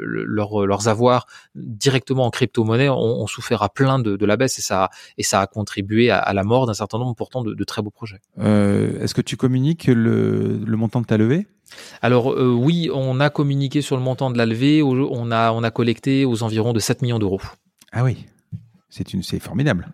leur, 0.00 0.66
leurs 0.66 0.88
avoirs 0.88 1.26
directement 1.54 2.26
en 2.26 2.30
crypto-monnaie 2.30 2.88
ont, 2.88 3.22
ont, 3.22 3.26
souffert 3.26 3.62
à 3.62 3.68
plein 3.68 3.98
de, 3.98 4.16
de, 4.16 4.26
la 4.26 4.36
baisse 4.36 4.58
et 4.58 4.62
ça, 4.62 4.90
et 5.18 5.22
ça 5.22 5.40
a 5.40 5.46
contribué 5.46 6.10
à, 6.10 6.32
la 6.32 6.44
mort 6.44 6.66
d'un 6.66 6.74
certain 6.74 6.98
nombre 6.98 7.14
pourtant 7.14 7.42
de, 7.42 7.54
de 7.54 7.64
très 7.64 7.82
beaux 7.82 7.90
projets. 7.90 8.20
Est-ce 8.38 9.14
que 9.14 9.20
tu 9.20 9.36
communiques 9.36 9.86
le, 9.86 10.58
le 10.64 10.76
montant 10.76 11.00
de 11.00 11.06
ta 11.06 11.16
levée 11.16 11.46
alors 12.02 12.32
euh, 12.32 12.52
oui, 12.52 12.90
on 12.92 13.20
a 13.20 13.30
communiqué 13.30 13.82
sur 13.82 13.96
le 13.96 14.02
montant 14.02 14.30
de 14.30 14.38
la 14.38 14.46
levée, 14.46 14.82
on 14.82 15.30
a, 15.30 15.52
on 15.52 15.62
a 15.62 15.70
collecté 15.70 16.24
aux 16.24 16.42
environs 16.42 16.72
de 16.72 16.80
7 16.80 17.02
millions 17.02 17.18
d'euros. 17.18 17.40
Ah 17.92 18.04
oui, 18.04 18.26
c'est, 18.90 19.38
formidable. 19.40 19.90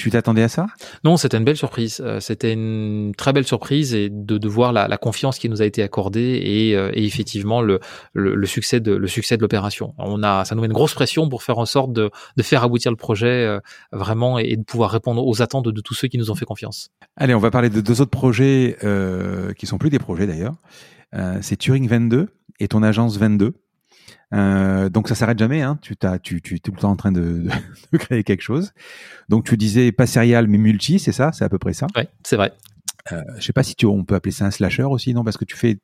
Tu 0.00 0.10
t'attendais 0.10 0.42
à 0.42 0.48
ça? 0.48 0.66
Non, 1.04 1.18
c'était 1.18 1.36
une 1.36 1.44
belle 1.44 1.58
surprise. 1.58 2.00
Euh, 2.02 2.20
c'était 2.20 2.54
une 2.54 3.12
très 3.14 3.34
belle 3.34 3.46
surprise 3.46 3.92
et 3.94 4.08
de, 4.08 4.38
de 4.38 4.48
voir 4.48 4.72
la, 4.72 4.88
la, 4.88 4.96
confiance 4.96 5.38
qui 5.38 5.50
nous 5.50 5.60
a 5.60 5.66
été 5.66 5.82
accordée 5.82 6.40
et, 6.42 6.74
euh, 6.74 6.90
et 6.94 7.04
effectivement 7.04 7.60
le, 7.60 7.80
le, 8.14 8.34
le, 8.34 8.46
succès 8.46 8.80
de 8.80 8.92
le 8.94 9.06
succès 9.06 9.36
de 9.36 9.42
l'opération. 9.42 9.92
On 9.98 10.22
a, 10.22 10.46
ça 10.46 10.54
nous 10.54 10.62
met 10.62 10.68
une 10.68 10.72
grosse 10.72 10.94
pression 10.94 11.28
pour 11.28 11.42
faire 11.42 11.58
en 11.58 11.66
sorte 11.66 11.92
de, 11.92 12.10
de 12.34 12.42
faire 12.42 12.64
aboutir 12.64 12.90
le 12.90 12.96
projet 12.96 13.44
euh, 13.44 13.60
vraiment 13.92 14.38
et, 14.38 14.56
de 14.56 14.62
pouvoir 14.62 14.90
répondre 14.90 15.22
aux 15.22 15.42
attentes 15.42 15.66
de, 15.66 15.80
tous 15.82 15.92
ceux 15.92 16.08
qui 16.08 16.16
nous 16.16 16.30
ont 16.30 16.34
fait 16.34 16.46
confiance. 16.46 16.88
Allez, 17.18 17.34
on 17.34 17.38
va 17.38 17.50
parler 17.50 17.68
de 17.68 17.82
deux 17.82 18.00
autres 18.00 18.10
projets 18.10 18.78
euh, 18.82 19.52
qui 19.52 19.66
sont 19.66 19.76
plus 19.76 19.90
des 19.90 19.98
projets 19.98 20.26
d'ailleurs. 20.26 20.54
c'est 21.42 21.56
Turing 21.58 21.86
22 21.86 22.28
et 22.58 22.68
ton 22.68 22.82
agence 22.82 23.18
22. 23.18 23.52
Euh, 24.32 24.88
donc 24.88 25.08
ça 25.08 25.14
s'arrête 25.14 25.38
jamais. 25.38 25.62
Hein. 25.62 25.78
Tu, 25.82 25.96
t'as, 25.96 26.18
tu, 26.18 26.40
tu 26.40 26.56
es 26.56 26.58
tout 26.58 26.72
le 26.72 26.78
temps 26.78 26.90
en 26.90 26.96
train 26.96 27.12
de, 27.12 27.46
de, 27.92 27.98
créer 27.98 28.24
quelque 28.24 28.42
chose. 28.42 28.72
Donc 29.28 29.44
tu 29.44 29.56
disais 29.56 29.92
pas 29.92 30.06
serial 30.06 30.46
mais 30.46 30.58
multi, 30.58 30.98
c'est 30.98 31.12
ça? 31.12 31.32
C'est 31.32 31.44
à 31.44 31.48
peu 31.48 31.58
près 31.58 31.72
ça? 31.72 31.86
Oui, 31.96 32.02
c'est 32.22 32.36
vrai. 32.36 32.52
Euh, 33.12 33.22
je 33.38 33.44
sais 33.44 33.52
pas 33.52 33.62
si 33.62 33.74
tu, 33.74 33.86
on 33.86 34.04
peut 34.04 34.14
appeler 34.14 34.32
ça 34.32 34.44
un 34.44 34.50
slasher 34.50 34.84
aussi, 34.84 35.14
non? 35.14 35.24
Parce 35.24 35.36
que 35.36 35.44
tu 35.44 35.56
fais. 35.56 35.78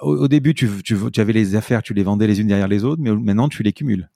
Au, 0.00 0.26
début, 0.26 0.54
tu, 0.54 0.68
tu, 0.84 0.96
tu, 1.12 1.20
avais 1.20 1.32
les 1.32 1.54
affaires, 1.54 1.82
tu 1.82 1.94
les 1.94 2.02
vendais 2.02 2.26
les 2.26 2.40
unes 2.40 2.48
derrière 2.48 2.66
les 2.66 2.82
autres, 2.82 3.00
mais 3.00 3.12
maintenant 3.12 3.48
tu 3.48 3.62
les 3.62 3.72
cumules. 3.72 4.10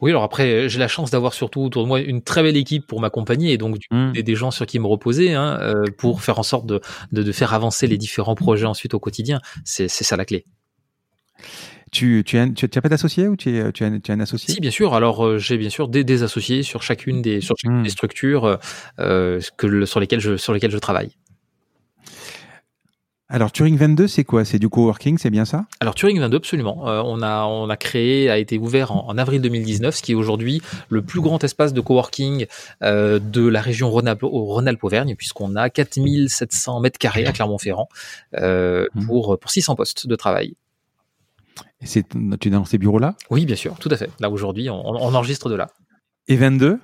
Oui, 0.00 0.10
alors 0.10 0.24
après, 0.24 0.68
j'ai 0.68 0.80
la 0.80 0.88
chance 0.88 1.10
d'avoir 1.10 1.32
surtout 1.32 1.60
autour 1.60 1.84
de 1.84 1.88
moi 1.88 2.00
une 2.00 2.22
très 2.22 2.42
belle 2.42 2.56
équipe 2.56 2.86
pour 2.86 3.00
m'accompagner 3.00 3.52
et 3.52 3.58
donc 3.58 3.78
mmh. 3.90 4.12
des, 4.12 4.34
gens 4.34 4.50
sur 4.50 4.66
qui 4.66 4.78
me 4.80 4.86
reposer 4.86 5.34
hein, 5.34 5.58
euh, 5.60 5.84
pour 5.96 6.22
faire 6.22 6.38
en 6.38 6.42
sorte 6.42 6.66
de, 6.66 6.80
de, 7.12 7.22
de, 7.22 7.32
faire 7.32 7.54
avancer 7.54 7.86
les 7.86 7.98
différents 7.98 8.34
projets 8.34 8.66
ensuite 8.66 8.94
au 8.94 8.98
quotidien. 8.98 9.40
C'est, 9.64 9.88
c'est 9.88 10.04
ça 10.04 10.16
la 10.16 10.24
clé. 10.24 10.44
Tu, 11.90 12.22
tu, 12.24 12.38
as, 12.38 12.48
tu, 12.48 12.66
as 12.66 12.82
pas 12.82 12.88
d'associé 12.88 13.28
ou 13.28 13.36
tu, 13.36 13.56
es, 13.56 13.72
tu, 13.72 13.84
as, 13.84 13.90
tu 14.00 14.10
as 14.10 14.14
un 14.14 14.20
associé? 14.20 14.54
Si, 14.54 14.60
bien 14.60 14.70
sûr. 14.70 14.94
Alors, 14.94 15.24
euh, 15.24 15.38
j'ai 15.38 15.56
bien 15.56 15.70
sûr 15.70 15.88
des, 15.88 16.04
des, 16.04 16.22
associés 16.22 16.62
sur 16.62 16.82
chacune 16.82 17.22
des, 17.22 17.40
sur 17.40 17.56
chacune 17.58 17.82
des 17.82 17.90
structures 17.90 18.58
euh, 18.98 19.40
que, 19.56 19.84
sur, 19.84 20.00
lesquelles 20.00 20.20
je, 20.20 20.36
sur 20.36 20.52
lesquelles 20.52 20.70
je 20.70 20.78
travaille. 20.78 21.10
Alors 23.30 23.52
Turing 23.52 23.76
22, 23.76 24.08
c'est 24.08 24.24
quoi? 24.24 24.46
C'est 24.46 24.58
du 24.58 24.70
coworking, 24.70 25.18
c'est 25.18 25.28
bien 25.28 25.44
ça? 25.44 25.66
Alors 25.80 25.94
Turing 25.94 26.18
22, 26.18 26.38
absolument. 26.38 26.88
Euh, 26.88 27.02
on 27.04 27.20
a 27.20 27.44
on 27.44 27.68
a 27.68 27.76
créé, 27.76 28.30
a 28.30 28.38
été 28.38 28.56
ouvert 28.56 28.92
en, 28.92 29.18
avril 29.18 29.42
2019, 29.42 29.94
ce 29.94 30.02
qui 30.02 30.12
est 30.12 30.14
aujourd'hui 30.14 30.62
le 30.88 31.02
plus 31.02 31.20
grand 31.20 31.44
espace 31.44 31.74
de 31.74 31.80
coworking 31.82 32.46
euh, 32.82 33.18
de 33.18 33.46
la 33.46 33.60
région 33.60 33.90
Rhône-Alpes-Auvergne, 33.90 35.14
puisqu'on 35.14 35.56
a 35.56 35.68
4700 35.68 36.80
mètres 36.80 36.98
carrés 36.98 37.26
à 37.26 37.32
Clermont-Ferrand 37.32 37.90
euh, 38.38 38.86
hmm. 38.94 39.06
pour 39.06 39.38
pour 39.38 39.50
600 39.50 39.76
postes 39.76 40.06
de 40.06 40.16
travail. 40.16 40.54
Et 41.80 41.86
c'est, 41.86 42.04
tu 42.40 42.48
es 42.48 42.50
dans 42.50 42.64
ces 42.64 42.78
bureaux-là? 42.78 43.14
Oui, 43.30 43.46
bien 43.46 43.56
sûr, 43.56 43.76
tout 43.78 43.88
à 43.90 43.96
fait. 43.96 44.10
Là, 44.20 44.30
aujourd'hui, 44.30 44.68
on, 44.68 44.84
on 44.84 45.14
enregistre 45.14 45.48
de 45.48 45.54
là. 45.54 45.68
Et 46.26 46.36
22 46.36 46.78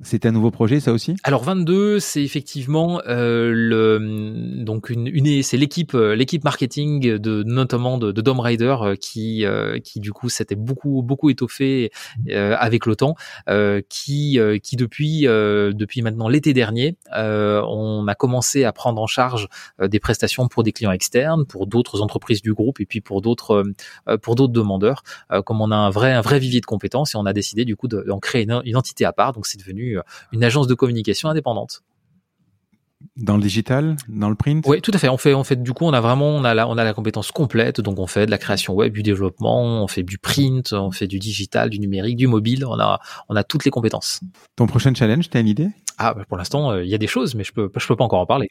c'est 0.00 0.26
un 0.26 0.32
nouveau 0.32 0.50
projet, 0.50 0.80
ça 0.80 0.92
aussi? 0.92 1.14
Alors 1.22 1.44
22, 1.44 2.00
c'est 2.00 2.22
effectivement 2.22 3.00
euh, 3.06 3.52
le 3.54 4.64
donc 4.64 4.90
une, 4.90 5.06
une 5.06 5.42
c'est 5.44 5.56
l'équipe 5.56 5.94
euh, 5.94 6.16
l'équipe 6.16 6.42
marketing 6.42 7.16
de 7.16 7.42
notamment 7.44 7.96
de, 7.96 8.10
de 8.10 8.20
Dom 8.20 8.40
Rider 8.40 8.76
euh, 8.80 8.96
qui 8.96 9.44
euh, 9.44 9.78
qui 9.78 10.00
du 10.00 10.12
coup 10.12 10.28
s'était 10.28 10.56
beaucoup 10.56 11.02
beaucoup 11.02 11.30
étoffé 11.30 11.92
euh, 12.28 12.56
avec 12.58 12.86
le 12.86 12.96
temps, 12.96 13.14
euh, 13.48 13.82
qui 13.88 14.38
qui 14.62 14.76
depuis 14.76 15.22
depuis 15.22 16.02
maintenant 16.02 16.28
l'été 16.28 16.52
dernier, 16.52 16.96
on 17.12 18.06
a 18.08 18.14
commencé 18.16 18.64
à 18.64 18.72
prendre 18.72 19.00
en 19.00 19.06
charge 19.06 19.46
des 19.80 20.00
prestations 20.00 20.48
pour 20.48 20.64
des 20.64 20.72
clients 20.72 20.92
externes, 20.92 21.46
pour 21.46 21.68
d'autres 21.68 22.02
entreprises 22.02 22.42
du 22.42 22.52
groupe 22.52 22.80
et 22.80 22.86
puis 22.86 23.00
pour 23.00 23.22
d'autres 23.22 23.62
pour 24.22 24.34
d'autres 24.34 24.52
demandeurs. 24.52 25.02
comme 25.44 25.60
on 25.60 25.70
a 25.70 25.76
un 25.76 25.90
vrai 25.90 26.12
un 26.12 26.20
vrai 26.20 26.38
vivier 26.40 26.60
de 26.60 26.66
compétences 26.66 27.14
et 27.14 27.18
on 27.18 27.26
a 27.26 27.32
décidé 27.32 27.64
du 27.64 27.76
coup 27.76 27.86
d'en 27.86 28.18
créer 28.18 28.42
une, 28.42 28.60
une 28.64 28.76
entité 28.76 29.04
à 29.04 29.12
part, 29.12 29.32
donc 29.32 29.46
c'est 29.46 29.58
devenu 29.58 29.83
euh, 29.92 30.02
une 30.32 30.44
agence 30.44 30.66
de 30.66 30.74
communication 30.74 31.28
indépendante. 31.28 31.82
Dans 33.16 33.36
le 33.36 33.42
digital, 33.42 33.96
dans 34.08 34.30
le 34.30 34.34
print? 34.34 34.64
Oui, 34.66 34.80
tout 34.80 34.90
à 34.94 34.98
fait. 34.98 35.08
On 35.08 35.18
fait, 35.18 35.34
on 35.34 35.44
fait, 35.44 35.62
du 35.62 35.72
coup, 35.72 35.84
on 35.84 35.92
a 35.92 36.00
vraiment, 36.00 36.28
on 36.30 36.42
a 36.42 36.54
la, 36.54 36.66
on 36.66 36.78
a 36.78 36.84
la 36.84 36.94
compétence 36.94 37.30
complète. 37.30 37.80
Donc, 37.80 37.98
on 37.98 38.06
fait 38.06 38.26
de 38.26 38.30
la 38.30 38.38
création 38.38 38.74
web, 38.74 38.92
du 38.92 39.02
développement, 39.02 39.84
on 39.84 39.86
fait 39.86 40.02
du 40.02 40.18
print, 40.18 40.72
on 40.72 40.90
fait 40.90 41.06
du 41.06 41.18
digital, 41.18 41.70
du 41.70 41.78
numérique, 41.78 42.16
du 42.16 42.26
mobile. 42.26 42.64
On 42.66 42.80
a, 42.80 42.98
on 43.28 43.36
a 43.36 43.44
toutes 43.44 43.64
les 43.66 43.70
compétences. 43.70 44.20
Ton 44.56 44.66
prochain 44.66 44.92
challenge, 44.94 45.28
tu 45.30 45.36
as 45.36 45.40
une 45.40 45.48
idée? 45.48 45.68
Ah, 45.98 46.14
bah, 46.14 46.24
pour 46.26 46.38
l'instant, 46.38 46.72
euh, 46.72 46.82
il 46.82 46.90
y 46.90 46.94
a 46.94 46.98
des 46.98 47.06
choses, 47.06 47.34
mais 47.34 47.44
je 47.44 47.52
peux, 47.52 47.70
je 47.76 47.86
peux 47.86 47.94
pas 47.94 48.04
encore 48.04 48.20
en 48.20 48.26
parler. 48.26 48.48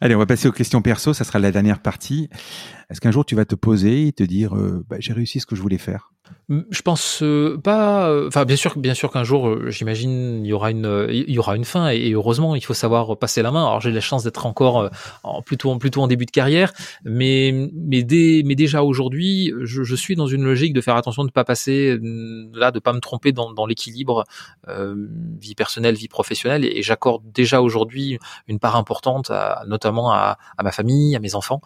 Allez, 0.00 0.14
on 0.14 0.18
va 0.18 0.26
passer 0.26 0.48
aux 0.48 0.52
questions 0.52 0.80
perso. 0.80 1.12
Ça 1.12 1.24
sera 1.24 1.38
la 1.38 1.52
dernière 1.52 1.80
partie. 1.80 2.28
Est-ce 2.90 3.00
qu'un 3.00 3.10
jour 3.10 3.24
tu 3.24 3.34
vas 3.34 3.44
te 3.44 3.54
poser 3.54 4.06
et 4.08 4.12
te 4.12 4.22
dire, 4.22 4.54
euh, 4.56 4.84
bah, 4.88 4.96
j'ai 4.98 5.12
réussi 5.12 5.40
ce 5.40 5.46
que 5.46 5.56
je 5.56 5.62
voulais 5.62 5.78
faire? 5.78 6.10
Je 6.48 6.82
pense 6.82 7.22
euh, 7.22 7.58
pas. 7.62 8.08
Euh, 8.08 8.28
enfin, 8.28 8.44
bien 8.44 8.56
sûr, 8.56 8.78
bien 8.78 8.94
sûr 8.94 9.10
qu'un 9.10 9.24
jour, 9.24 9.70
j'imagine, 9.70 10.44
il 10.44 10.48
y 10.48 10.52
aura 10.52 10.70
une, 10.70 11.06
il 11.10 11.30
y 11.30 11.38
aura 11.38 11.56
une 11.56 11.64
fin, 11.64 11.88
et, 11.88 12.12
heureusement, 12.12 12.54
il 12.54 12.62
faut 12.62 12.74
savoir 12.74 13.18
passer 13.18 13.42
la 13.42 13.50
main. 13.50 13.66
Alors, 13.66 13.80
j'ai 13.80 13.90
la 13.90 14.00
chance 14.00 14.24
d'être 14.24 14.44
encore 14.46 14.90
en, 15.22 15.42
plutôt, 15.42 15.76
plutôt 15.76 16.02
en 16.02 16.06
début 16.06 16.26
de 16.26 16.30
carrière, 16.30 16.72
mais, 17.04 17.70
mais, 17.74 18.02
dès, 18.02 18.42
mais 18.44 18.54
déjà 18.54 18.82
aujourd'hui, 18.82 19.52
je, 19.62 19.94
suis 19.94 20.16
dans 20.16 20.26
une 20.26 20.44
logique 20.44 20.72
de 20.72 20.80
faire 20.80 20.96
attention 20.96 21.22
de 21.24 21.28
ne 21.28 21.32
pas 21.32 21.44
passer 21.44 21.98
là, 22.52 22.70
de 22.70 22.78
pas 22.78 22.92
me 22.92 23.00
tromper 23.00 23.32
dans, 23.32 23.66
l'équilibre 23.66 24.24
vie 24.66 25.54
personnelle, 25.54 25.94
vie 25.94 26.08
professionnelle, 26.08 26.64
et, 26.64 26.82
j'accorde 26.82 27.22
déjà 27.32 27.62
aujourd'hui 27.62 28.18
une 28.48 28.58
part 28.58 28.76
importante, 28.76 29.30
notamment 29.66 30.12
à, 30.12 30.38
à, 30.58 30.62
ma 30.62 30.72
famille, 30.72 31.16
à 31.16 31.20
mes 31.20 31.34
enfants, 31.34 31.60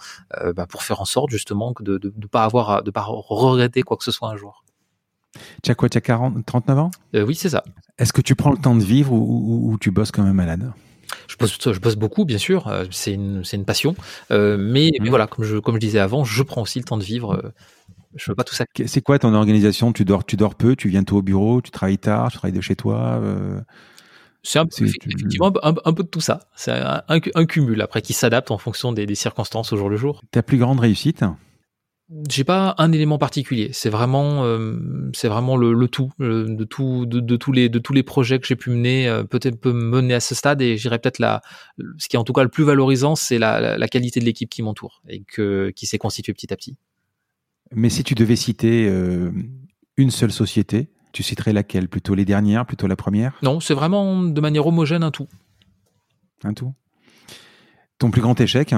bah, 0.54 0.66
pour 0.66 0.82
faire 0.82 1.00
en 1.00 1.04
sorte 1.08 1.30
justement 1.30 1.74
de 1.80 1.92
ne 1.94 1.98
de, 1.98 2.12
de 2.14 2.26
pas 2.26 2.44
avoir, 2.44 2.82
de 2.82 2.90
pas 2.90 3.04
regretter 3.06 3.82
quoi 3.82 3.96
que 3.96 4.04
ce 4.04 4.12
soit 4.12 4.28
un 4.28 4.36
jour. 4.36 4.64
Tu 5.62 5.70
as 5.70 5.74
quoi 5.74 5.88
Tu 5.88 5.98
as 5.98 6.00
40, 6.00 6.44
39 6.44 6.78
ans? 6.78 6.90
Euh, 7.14 7.24
Oui, 7.24 7.34
c'est 7.34 7.50
ça. 7.50 7.64
Est-ce 7.98 8.12
que 8.12 8.20
tu 8.20 8.34
prends 8.34 8.50
le 8.50 8.58
temps 8.58 8.74
de 8.74 8.84
vivre 8.84 9.12
ou, 9.12 9.76
tu 9.80 9.90
bosses 9.90 10.10
comme 10.10 10.26
un 10.26 10.32
malade? 10.32 10.72
Je 11.26 11.36
bosse, 11.36 11.58
je 11.60 11.78
bosse 11.80 11.96
beaucoup, 11.96 12.24
bien 12.24 12.38
sûr. 12.38 12.68
Euh, 12.68 12.84
c'est 12.90 13.12
une, 13.12 13.42
une, 13.52 13.64
passion. 13.64 13.96
Euh, 14.30 14.56
mais, 14.58 14.90
mais, 15.00 15.06
mmh. 15.06 15.10
voilà, 15.10 15.26
comme 15.26 15.44
je, 15.44 15.56
comme 15.58 15.74
je 15.76 15.80
disais 15.80 15.98
avant, 15.98 16.24
je 16.24 16.42
prends 16.42 16.62
aussi 16.62 16.78
le 16.78 16.84
temps 16.84 16.98
de 16.98 17.04
vivre. 17.04 17.52
Je 18.14 18.30
veux 18.30 18.34
pas 18.34 18.44
tout 18.44 18.54
ça. 18.54 18.64
C'est 18.86 19.00
quoi 19.00 19.18
ton 19.18 19.34
organisation? 19.34 19.92
Tu 19.92 20.04
dors, 20.04 20.24
tu 20.24 20.36
dors 20.36 20.54
peu 20.54 20.76
Tu 20.76 20.88
viens 20.88 21.04
tôt 21.04 21.18
au 21.18 21.22
bureau 21.22 21.60
Tu 21.60 21.70
travailles 21.70 21.98
tard 21.98 22.30
Tu 22.30 22.38
travailles 22.38 22.56
de 22.56 22.60
chez 22.60 22.76
toi 22.76 23.20
C'est 24.42 24.60
effectivement 24.80 25.52
un, 25.62 25.74
un, 25.84 25.92
peu 25.92 26.02
de 26.04 26.08
tout 26.08 26.20
ça. 26.20 26.48
C'est 26.54 26.70
un, 26.70 27.02
un, 27.08 27.46
cumul 27.46 27.80
après 27.82 28.02
qui 28.02 28.12
s'adapte 28.12 28.50
en 28.50 28.58
fonction 28.58 28.92
des, 28.92 29.04
des 29.04 29.14
circonstances 29.14 29.72
au 29.72 29.76
jour 29.76 29.88
le 29.90 29.96
jour. 29.96 30.22
Ta 30.30 30.42
plus 30.42 30.58
grande 30.58 30.80
réussite 30.80 31.24
j'ai 32.28 32.44
pas 32.44 32.74
un 32.78 32.92
élément 32.92 33.18
particulier. 33.18 33.70
C'est 33.72 33.90
vraiment, 33.90 34.44
euh, 34.44 35.10
c'est 35.14 35.28
vraiment 35.28 35.56
le, 35.56 35.74
le 35.74 35.88
tout, 35.88 36.10
de 36.18 36.64
tout, 36.64 37.04
de, 37.04 37.20
de, 37.20 37.36
tous 37.36 37.52
les, 37.52 37.68
de 37.68 37.78
tous 37.78 37.92
les 37.92 38.02
projets 38.02 38.38
que 38.38 38.46
j'ai 38.46 38.56
pu 38.56 38.70
mener, 38.70 39.08
euh, 39.08 39.24
peut-être 39.24 39.60
peut 39.60 39.72
mener 39.72 40.14
à 40.14 40.20
ce 40.20 40.34
stade. 40.34 40.62
Et 40.62 40.78
j'irais 40.78 40.98
peut-être 40.98 41.18
la, 41.18 41.42
ce 41.98 42.08
qui 42.08 42.16
est 42.16 42.18
en 42.18 42.24
tout 42.24 42.32
cas 42.32 42.42
le 42.42 42.48
plus 42.48 42.64
valorisant, 42.64 43.14
c'est 43.14 43.38
la, 43.38 43.76
la, 43.76 43.88
qualité 43.88 44.20
de 44.20 44.24
l'équipe 44.24 44.48
qui 44.48 44.62
m'entoure 44.62 45.02
et 45.08 45.22
que 45.22 45.70
qui 45.76 45.86
s'est 45.86 45.98
constituée 45.98 46.32
petit 46.32 46.52
à 46.52 46.56
petit. 46.56 46.76
Mais 47.72 47.90
si 47.90 48.02
tu 48.04 48.14
devais 48.14 48.36
citer 48.36 48.88
euh, 48.88 49.30
une 49.98 50.10
seule 50.10 50.32
société, 50.32 50.88
tu 51.12 51.22
citerais 51.22 51.52
laquelle? 51.52 51.88
Plutôt 51.88 52.14
les 52.14 52.24
dernières, 52.24 52.66
plutôt 52.66 52.86
la 52.86 52.96
première? 52.96 53.38
Non, 53.42 53.60
c'est 53.60 53.74
vraiment 53.74 54.22
de 54.22 54.40
manière 54.40 54.66
homogène 54.66 55.02
un 55.02 55.10
tout. 55.10 55.28
Un 56.44 56.54
tout? 56.54 56.74
Ton 57.98 58.10
plus 58.10 58.20
grand 58.20 58.40
échec? 58.40 58.74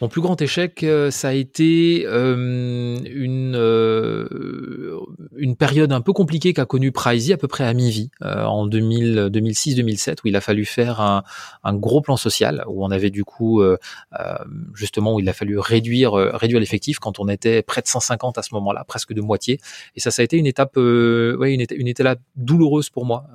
Mon 0.00 0.08
plus 0.08 0.20
grand 0.20 0.40
échec, 0.40 0.84
euh, 0.84 1.10
ça 1.10 1.28
a 1.28 1.32
été 1.32 2.04
euh, 2.06 2.98
une, 3.04 3.56
euh, 3.56 4.87
une 5.38 5.56
période 5.56 5.92
un 5.92 6.00
peu 6.00 6.12
compliquée 6.12 6.52
qu'a 6.52 6.66
connue 6.66 6.92
Pricey 6.92 7.32
à 7.32 7.36
peu 7.36 7.48
près 7.48 7.64
à 7.64 7.72
mi-vie, 7.72 8.10
en 8.20 8.68
2006-2007, 8.68 10.18
où 10.24 10.28
il 10.28 10.36
a 10.36 10.40
fallu 10.40 10.64
faire 10.64 11.00
un, 11.00 11.22
un, 11.64 11.74
gros 11.74 12.00
plan 12.00 12.16
social, 12.16 12.64
où 12.68 12.84
on 12.84 12.90
avait 12.90 13.10
du 13.10 13.24
coup, 13.24 13.62
justement, 14.74 15.14
où 15.14 15.20
il 15.20 15.28
a 15.28 15.32
fallu 15.32 15.58
réduire, 15.58 16.12
réduire 16.12 16.60
l'effectif 16.60 16.98
quand 16.98 17.18
on 17.20 17.28
était 17.28 17.62
près 17.62 17.82
de 17.82 17.86
150 17.86 18.38
à 18.38 18.42
ce 18.42 18.54
moment-là, 18.54 18.84
presque 18.84 19.12
de 19.12 19.20
moitié. 19.20 19.60
Et 19.96 20.00
ça, 20.00 20.10
ça 20.10 20.22
a 20.22 20.24
été 20.24 20.36
une 20.36 20.46
étape, 20.46 20.76
ouais, 20.76 21.54
une, 21.54 21.64
une 21.70 21.88
étape 21.88 22.20
douloureuse 22.36 22.90
pour 22.90 23.06
moi 23.06 23.26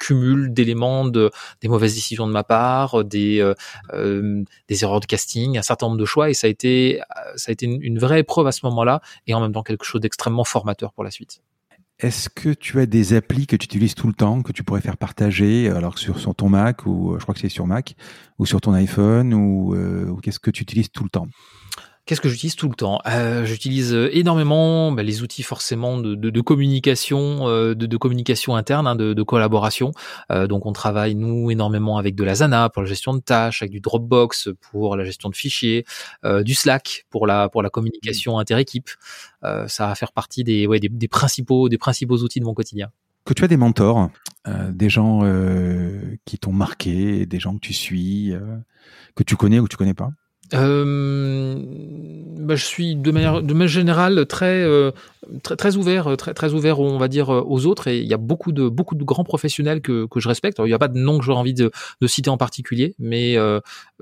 cumul 0.00 0.52
d'éléments 0.52 1.04
de 1.04 1.30
des 1.60 1.68
mauvaises 1.68 1.94
décisions 1.94 2.26
de 2.26 2.32
ma 2.32 2.42
part, 2.42 3.04
des 3.04 3.40
euh, 3.40 3.54
euh, 3.92 4.42
des 4.68 4.82
erreurs 4.82 4.98
de 4.98 5.06
casting, 5.06 5.58
un 5.58 5.62
certain 5.62 5.86
nombre 5.86 5.98
de 5.98 6.04
choix 6.04 6.30
et 6.30 6.34
ça 6.34 6.48
a 6.48 6.50
été 6.50 7.00
ça 7.36 7.50
a 7.50 7.52
été 7.52 7.66
une, 7.66 7.98
vraie 8.00 8.20
épreuve 8.20 8.46
à 8.46 8.52
ce 8.52 8.64
moment-là 8.66 9.02
et 9.26 9.34
en 9.34 9.40
même 9.40 9.52
temps 9.52 9.62
quelque 9.62 9.84
chose 9.84 10.00
d'extrêmement 10.00 10.44
formateur 10.44 10.92
pour 10.92 11.04
la 11.04 11.10
suite. 11.10 11.42
Est-ce 11.98 12.30
que 12.30 12.48
tu 12.48 12.80
as 12.80 12.86
des 12.86 13.12
applis 13.12 13.46
que 13.46 13.56
tu 13.56 13.66
utilises 13.66 13.94
tout 13.94 14.06
le 14.06 14.14
temps, 14.14 14.42
que 14.42 14.52
tu 14.52 14.64
pourrais 14.64 14.80
faire 14.80 14.96
partager, 14.96 15.68
alors 15.68 15.98
sur, 15.98 16.18
sur 16.18 16.34
ton 16.34 16.48
Mac, 16.48 16.86
ou 16.86 17.16
je 17.18 17.22
crois 17.22 17.34
que 17.34 17.40
c'est 17.40 17.50
sur 17.50 17.66
Mac, 17.66 17.94
ou 18.38 18.46
sur 18.46 18.62
ton 18.62 18.72
iPhone, 18.72 19.34
euh, 19.34 20.08
ou 20.08 20.16
qu'est-ce 20.16 20.40
que 20.40 20.50
tu 20.50 20.62
utilises 20.62 20.90
tout 20.90 21.04
le 21.04 21.10
temps? 21.10 21.26
Qu'est-ce 22.06 22.20
que 22.20 22.28
j'utilise 22.28 22.56
tout 22.56 22.68
le 22.68 22.74
temps? 22.74 22.98
Euh, 23.06 23.44
J'utilise 23.44 23.94
euh, 23.94 24.08
énormément 24.12 24.90
bah, 24.90 25.02
les 25.02 25.22
outils 25.22 25.42
forcément 25.42 25.98
de, 25.98 26.14
de, 26.14 26.30
de 26.30 26.40
communication, 26.40 27.46
euh, 27.46 27.74
de, 27.74 27.86
de, 27.86 27.96
communication 27.96 28.56
interne, 28.56 28.86
hein, 28.86 28.96
de, 28.96 29.22
collaboration. 29.22 29.92
Euh, 30.32 30.46
donc 30.46 30.66
on 30.66 30.72
travaille 30.72 31.14
nous 31.14 31.50
énormément 31.50 31.98
avec 31.98 32.16
de 32.16 32.24
la 32.24 32.34
Zana 32.36 32.68
pour 32.70 32.82
la 32.82 32.88
gestion 32.88 33.14
de 33.14 33.20
tâches, 33.20 33.62
avec 33.62 33.70
du 33.70 33.80
Dropbox 33.80 34.48
pour 34.60 34.96
la 34.96 35.04
gestion 35.04 35.28
de 35.28 35.36
fichiers, 35.36 35.84
du 36.24 36.54
Slack 36.54 37.06
pour 37.10 37.26
la 37.26 37.48
pour 37.48 37.62
la 37.62 37.70
communication 37.70 38.36
mmh. 38.36 38.40
inter-équipe. 38.40 38.90
ça 39.42 39.86
va 39.86 39.94
faire 39.94 40.12
partie 40.12 40.42
des, 40.42 40.66
ouais, 40.66 40.80
des, 40.80 40.88
des 40.88 41.08
principaux 41.08 41.68
des 41.68 41.78
principaux 41.78 42.18
outils 42.18 42.40
de 42.40 42.44
mon 42.44 42.54
quotidien 42.54 42.90
que 43.24 43.34
tu 43.34 43.44
as 43.44 43.48
des 43.48 43.56
mentors 43.56 44.10
des 44.70 44.88
gens 44.88 45.20
qui 46.24 46.38
t'ont 46.38 46.52
marqué, 46.52 47.26
des 47.26 47.38
gens 47.38 47.54
que 47.54 47.60
tu 47.60 47.72
suis, 47.72 48.32
que 49.14 49.22
tu 49.22 49.36
connais 49.36 49.60
ou 49.60 49.64
que 49.64 49.68
tu 49.68 49.76
connais 49.76 49.94
pas? 49.94 50.10
Euh, 50.54 51.56
bah, 52.38 52.54
je 52.54 52.64
suis 52.64 52.96
de 52.96 53.10
manière, 53.10 53.42
de 53.42 53.52
manière 53.52 53.68
générale 53.68 54.26
très, 54.26 54.62
euh, 54.62 54.90
très, 55.42 55.56
très 55.56 55.76
ouvert, 55.76 56.16
très, 56.16 56.34
très 56.34 56.52
ouvert, 56.52 56.80
on 56.80 56.98
va 56.98 57.08
dire, 57.08 57.28
aux 57.28 57.66
autres. 57.66 57.88
Et 57.88 58.00
il 58.00 58.08
y 58.08 58.14
a 58.14 58.18
beaucoup 58.18 58.52
de, 58.52 58.68
beaucoup 58.68 58.94
de 58.94 59.04
grands 59.04 59.24
professionnels 59.24 59.80
que, 59.80 60.06
que 60.06 60.20
je 60.20 60.28
respecte. 60.28 60.58
Il 60.58 60.64
n'y 60.64 60.72
a 60.72 60.78
pas 60.78 60.88
de 60.88 60.98
nom 60.98 61.18
que 61.18 61.24
j'aurais 61.24 61.40
envie 61.40 61.54
de, 61.54 61.70
de, 62.00 62.06
citer 62.06 62.30
en 62.30 62.36
particulier, 62.36 62.94
mais, 62.98 63.36
euh, 63.36 63.60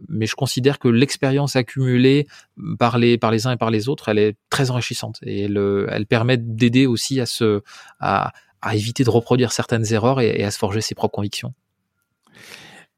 mais 0.08 0.26
je 0.26 0.34
considère 0.34 0.78
que 0.78 0.88
l'expérience 0.88 1.56
accumulée 1.56 2.26
par 2.78 2.98
les, 2.98 3.18
par 3.18 3.30
les 3.30 3.46
uns 3.46 3.52
et 3.52 3.56
par 3.56 3.70
les 3.70 3.88
autres, 3.88 4.08
elle 4.08 4.18
est 4.18 4.36
très 4.50 4.70
enrichissante 4.70 5.18
et 5.22 5.42
elle, 5.42 5.86
elle 5.88 6.06
permet 6.06 6.36
d'aider 6.38 6.86
aussi 6.86 7.20
à 7.20 7.26
se, 7.26 7.62
à, 8.00 8.32
à 8.62 8.74
éviter 8.74 9.04
de 9.04 9.10
reproduire 9.10 9.52
certaines 9.52 9.92
erreurs 9.92 10.20
et 10.20 10.42
à 10.42 10.50
se 10.50 10.58
forger 10.58 10.80
ses 10.80 10.94
propres 10.94 11.14
convictions. 11.14 11.52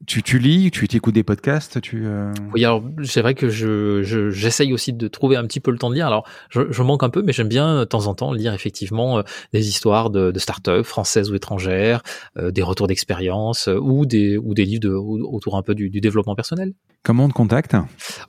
Tu, 0.06 0.22
tu 0.22 0.38
lis, 0.38 0.70
tu 0.70 0.86
écoutes 0.96 1.14
des 1.14 1.22
podcasts, 1.22 1.78
tu. 1.82 2.06
Euh... 2.06 2.32
Oui, 2.54 2.64
alors 2.64 2.82
c'est 3.04 3.20
vrai 3.20 3.34
que 3.34 3.50
je, 3.50 4.30
j'essaye 4.30 4.72
aussi 4.72 4.94
de 4.94 5.08
trouver 5.08 5.36
un 5.36 5.44
petit 5.44 5.60
peu 5.60 5.70
le 5.70 5.76
temps 5.76 5.90
de 5.90 5.94
lire. 5.94 6.06
Alors 6.06 6.26
je, 6.48 6.62
je 6.70 6.82
manque 6.82 7.02
un 7.02 7.10
peu, 7.10 7.20
mais 7.20 7.32
j'aime 7.32 7.48
bien 7.48 7.80
de 7.80 7.84
temps 7.84 8.06
en 8.06 8.14
temps 8.14 8.32
lire 8.32 8.54
effectivement 8.54 9.18
euh, 9.18 9.22
des 9.52 9.68
histoires 9.68 10.08
de, 10.08 10.30
de 10.30 10.38
start-up 10.38 10.86
françaises 10.86 11.30
ou 11.30 11.34
étrangères, 11.34 12.02
euh, 12.38 12.50
des 12.50 12.62
retours 12.62 12.86
d'expérience 12.86 13.68
euh, 13.68 13.78
ou 13.78 14.06
des 14.06 14.38
ou 14.38 14.54
des 14.54 14.64
livres 14.64 14.80
de, 14.80 14.90
autour 14.90 15.58
un 15.58 15.62
peu 15.62 15.74
du, 15.74 15.90
du, 15.90 16.00
développement 16.00 16.34
personnel. 16.34 16.72
Comment 17.02 17.24
on 17.24 17.28
te 17.28 17.34
contacte? 17.34 17.76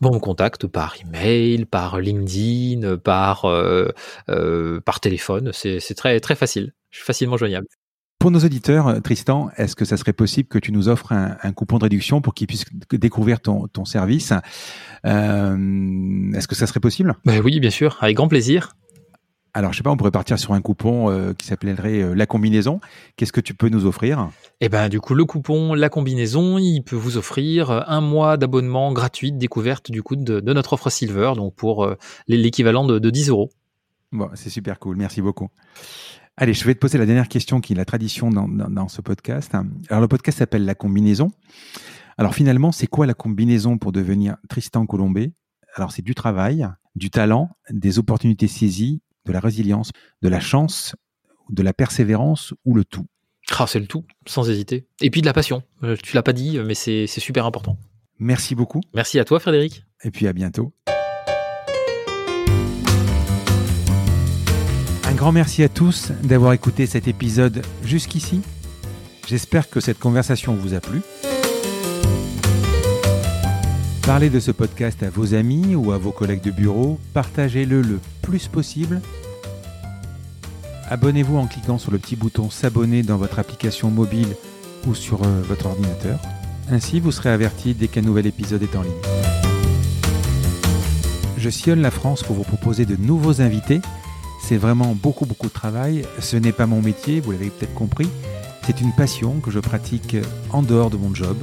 Bon, 0.01 0.09
on 0.09 0.15
me 0.15 0.19
contacte 0.19 0.67
par 0.67 0.95
email, 1.01 1.65
par 1.65 2.01
LinkedIn, 2.01 2.97
par 2.97 3.45
par 4.27 4.99
téléphone. 4.99 5.51
C'est, 5.53 5.79
c'est 5.79 5.95
très 5.95 6.19
très 6.19 6.35
facile. 6.35 6.73
Je 6.89 6.97
suis 6.97 7.05
facilement 7.05 7.37
joignable. 7.37 7.67
Pour 8.21 8.29
nos 8.29 8.41
auditeurs, 8.41 9.01
Tristan, 9.01 9.49
est-ce 9.57 9.75
que 9.75 9.83
ça 9.83 9.97
serait 9.97 10.13
possible 10.13 10.47
que 10.47 10.59
tu 10.59 10.71
nous 10.71 10.89
offres 10.89 11.11
un, 11.11 11.37
un 11.41 11.51
coupon 11.53 11.79
de 11.79 11.85
réduction 11.85 12.21
pour 12.21 12.35
qu'ils 12.35 12.45
puissent 12.45 12.65
découvrir 12.91 13.39
ton, 13.39 13.67
ton 13.67 13.83
service? 13.83 14.31
Euh, 15.07 16.31
Est-ce 16.35 16.47
que 16.47 16.53
ça 16.53 16.67
serait 16.67 16.79
possible? 16.79 17.15
Ben 17.25 17.41
Oui, 17.43 17.59
bien 17.59 17.71
sûr, 17.71 17.97
avec 17.99 18.15
grand 18.17 18.27
plaisir. 18.27 18.75
Alors, 19.55 19.73
je 19.73 19.77
sais 19.77 19.83
pas, 19.83 19.89
on 19.89 19.97
pourrait 19.97 20.11
partir 20.11 20.37
sur 20.37 20.53
un 20.53 20.61
coupon 20.61 21.09
euh, 21.09 21.33
qui 21.33 21.47
s'appellerait 21.47 22.03
euh, 22.03 22.13
la 22.13 22.27
combinaison. 22.27 22.79
Qu'est-ce 23.15 23.33
que 23.33 23.41
tu 23.41 23.55
peux 23.55 23.69
nous 23.69 23.87
offrir? 23.87 24.29
Eh 24.59 24.69
ben, 24.69 24.87
du 24.87 24.99
coup, 24.99 25.15
le 25.15 25.25
coupon 25.25 25.73
la 25.73 25.89
combinaison, 25.89 26.59
il 26.59 26.83
peut 26.83 26.95
vous 26.95 27.17
offrir 27.17 27.71
un 27.71 28.01
mois 28.01 28.37
d'abonnement 28.37 28.93
gratuit, 28.93 29.31
découverte 29.31 29.89
du 29.89 30.03
coup 30.03 30.15
de, 30.15 30.39
de, 30.39 30.53
notre 30.53 30.73
offre 30.73 30.91
Silver, 30.91 31.33
donc 31.35 31.55
pour 31.55 31.83
euh, 31.83 31.95
l'équivalent 32.27 32.85
de, 32.85 32.99
de 32.99 33.09
10 33.09 33.29
euros. 33.29 33.49
Bon, 34.11 34.29
c'est 34.35 34.51
super 34.51 34.77
cool. 34.77 34.95
Merci 34.97 35.23
beaucoup. 35.23 35.49
Allez, 36.37 36.53
je 36.53 36.63
vais 36.65 36.73
te 36.73 36.79
poser 36.79 36.97
la 36.97 37.05
dernière 37.05 37.27
question 37.27 37.59
qui 37.61 37.73
est 37.73 37.75
la 37.75 37.85
tradition 37.85 38.29
dans, 38.29 38.47
dans, 38.47 38.69
dans 38.69 38.87
ce 38.87 39.01
podcast. 39.01 39.53
Alors, 39.89 40.01
le 40.01 40.07
podcast 40.07 40.39
s'appelle 40.39 40.65
La 40.65 40.75
combinaison. 40.75 41.31
Alors, 42.17 42.33
finalement, 42.33 42.71
c'est 42.71 42.87
quoi 42.87 43.05
la 43.05 43.13
combinaison 43.13 43.77
pour 43.77 43.91
devenir 43.91 44.37
Tristan 44.49 44.85
Colombé 44.85 45.33
Alors, 45.75 45.91
c'est 45.91 46.01
du 46.01 46.15
travail, 46.15 46.67
du 46.95 47.09
talent, 47.09 47.49
des 47.69 47.99
opportunités 47.99 48.47
saisies, 48.47 49.01
de 49.25 49.31
la 49.31 49.39
résilience, 49.39 49.91
de 50.21 50.29
la 50.29 50.39
chance, 50.39 50.95
de 51.49 51.61
la 51.63 51.73
persévérance 51.73 52.53
ou 52.65 52.73
le 52.75 52.85
tout? 52.85 53.05
Ah, 53.59 53.67
C'est 53.67 53.79
le 53.79 53.87
tout, 53.87 54.05
sans 54.25 54.49
hésiter. 54.49 54.87
Et 55.01 55.09
puis 55.09 55.21
de 55.21 55.25
la 55.25 55.33
passion. 55.33 55.63
Euh, 55.83 55.97
tu 56.01 56.15
l'as 56.15 56.23
pas 56.23 56.33
dit, 56.33 56.57
mais 56.59 56.73
c'est 56.73 57.05
super 57.07 57.45
important. 57.45 57.77
Merci 58.19 58.55
beaucoup. 58.55 58.81
Merci 58.93 59.19
à 59.19 59.25
toi, 59.25 59.39
Frédéric. 59.39 59.83
Et 60.03 60.11
puis 60.11 60.27
à 60.27 60.33
bientôt. 60.33 60.73
Grand 65.21 65.31
merci 65.31 65.61
à 65.61 65.69
tous 65.69 66.11
d'avoir 66.23 66.51
écouté 66.53 66.87
cet 66.87 67.07
épisode 67.07 67.61
jusqu'ici. 67.85 68.41
J'espère 69.27 69.69
que 69.69 69.79
cette 69.79 69.99
conversation 69.99 70.55
vous 70.55 70.73
a 70.73 70.79
plu. 70.79 71.03
Parlez 74.01 74.31
de 74.31 74.39
ce 74.39 74.49
podcast 74.49 75.03
à 75.03 75.11
vos 75.11 75.35
amis 75.35 75.75
ou 75.75 75.91
à 75.91 75.99
vos 75.99 76.11
collègues 76.11 76.41
de 76.41 76.49
bureau, 76.49 76.99
partagez-le 77.13 77.83
le 77.83 77.99
plus 78.23 78.47
possible. 78.47 78.99
Abonnez-vous 80.89 81.37
en 81.37 81.45
cliquant 81.45 81.77
sur 81.77 81.91
le 81.91 81.99
petit 81.99 82.15
bouton 82.15 82.49
s'abonner 82.49 83.03
dans 83.03 83.17
votre 83.17 83.37
application 83.37 83.91
mobile 83.91 84.35
ou 84.87 84.95
sur 84.95 85.21
euh, 85.21 85.41
votre 85.47 85.67
ordinateur. 85.67 86.17
Ainsi, 86.71 86.99
vous 86.99 87.11
serez 87.11 87.29
averti 87.29 87.75
dès 87.75 87.89
qu'un 87.89 88.01
nouvel 88.01 88.25
épisode 88.25 88.63
est 88.63 88.75
en 88.75 88.81
ligne. 88.81 88.91
Je 91.37 91.49
sillonne 91.51 91.81
la 91.81 91.91
France 91.91 92.23
pour 92.23 92.35
vous 92.35 92.43
proposer 92.43 92.87
de 92.87 92.95
nouveaux 92.95 93.39
invités 93.39 93.81
c'est 94.51 94.57
vraiment 94.57 94.95
beaucoup, 95.01 95.25
beaucoup 95.25 95.47
de 95.47 95.53
travail. 95.53 96.03
Ce 96.19 96.35
n'est 96.35 96.51
pas 96.51 96.65
mon 96.65 96.81
métier, 96.81 97.21
vous 97.21 97.31
l'avez 97.31 97.49
peut-être 97.49 97.73
compris. 97.73 98.09
C'est 98.65 98.81
une 98.81 98.91
passion 98.91 99.39
que 99.39 99.49
je 99.49 99.59
pratique 99.59 100.17
en 100.49 100.61
dehors 100.61 100.89
de 100.89 100.97
mon 100.97 101.15
job. 101.15 101.37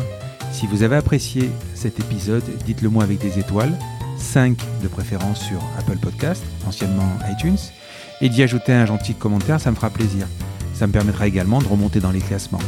Si 0.52 0.66
vous 0.66 0.82
avez 0.82 0.96
apprécié 0.96 1.48
cet 1.74 1.98
épisode, 2.00 2.42
dites-le 2.66 2.90
moi 2.90 3.04
avec 3.04 3.18
des 3.18 3.38
étoiles, 3.38 3.72
5 4.18 4.58
de 4.82 4.88
préférence 4.88 5.40
sur 5.40 5.58
Apple 5.78 5.96
Podcast, 5.96 6.44
anciennement 6.66 7.08
iTunes, 7.30 7.56
et 8.20 8.28
d'y 8.28 8.42
ajouter 8.42 8.74
un 8.74 8.84
gentil 8.84 9.14
commentaire, 9.14 9.58
ça 9.58 9.70
me 9.70 9.76
fera 9.76 9.88
plaisir. 9.88 10.26
Ça 10.74 10.86
me 10.86 10.92
permettra 10.92 11.26
également 11.26 11.62
de 11.62 11.66
remonter 11.66 12.00
dans 12.00 12.12
les 12.12 12.20
classements. 12.20 12.60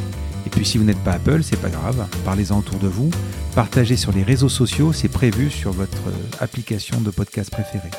Et 0.46 0.48
puis 0.48 0.64
si 0.64 0.78
vous 0.78 0.84
n'êtes 0.84 1.04
pas 1.04 1.12
Apple, 1.12 1.42
c'est 1.42 1.60
pas 1.60 1.68
grave, 1.68 2.06
parlez-en 2.24 2.60
autour 2.60 2.78
de 2.78 2.88
vous, 2.88 3.10
partagez 3.54 3.96
sur 3.96 4.10
les 4.10 4.22
réseaux 4.22 4.48
sociaux, 4.48 4.94
c'est 4.94 5.08
prévu 5.08 5.50
sur 5.50 5.72
votre 5.72 5.98
application 6.40 6.98
de 7.02 7.10
podcast 7.10 7.50
préférée. 7.50 7.90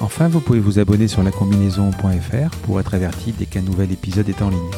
Enfin, 0.00 0.28
vous 0.28 0.40
pouvez 0.40 0.60
vous 0.60 0.78
abonner 0.78 1.08
sur 1.08 1.22
lacombinaison.fr 1.22 2.56
pour 2.62 2.80
être 2.80 2.94
averti 2.94 3.32
dès 3.32 3.44
qu'un 3.44 3.60
nouvel 3.60 3.92
épisode 3.92 4.28
est 4.28 4.40
en 4.40 4.48
ligne. 4.48 4.70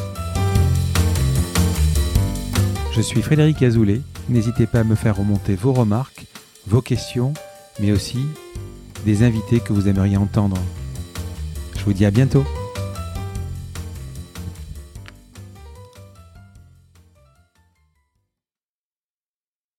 Je 2.91 3.01
suis 3.01 3.21
Frédéric 3.21 3.63
Azoulay. 3.63 4.01
N'hésitez 4.29 4.67
pas 4.67 4.81
à 4.81 4.83
me 4.83 4.95
faire 4.95 5.17
remonter 5.17 5.55
vos 5.55 5.73
remarques, 5.73 6.25
vos 6.67 6.81
questions, 6.81 7.33
mais 7.79 7.91
aussi 7.91 8.19
des 9.05 9.23
invités 9.23 9.59
que 9.59 9.73
vous 9.73 9.87
aimeriez 9.87 10.17
entendre. 10.17 10.57
Je 11.77 11.83
vous 11.83 11.93
dis 11.93 12.05
à 12.05 12.11
bientôt. 12.11 12.45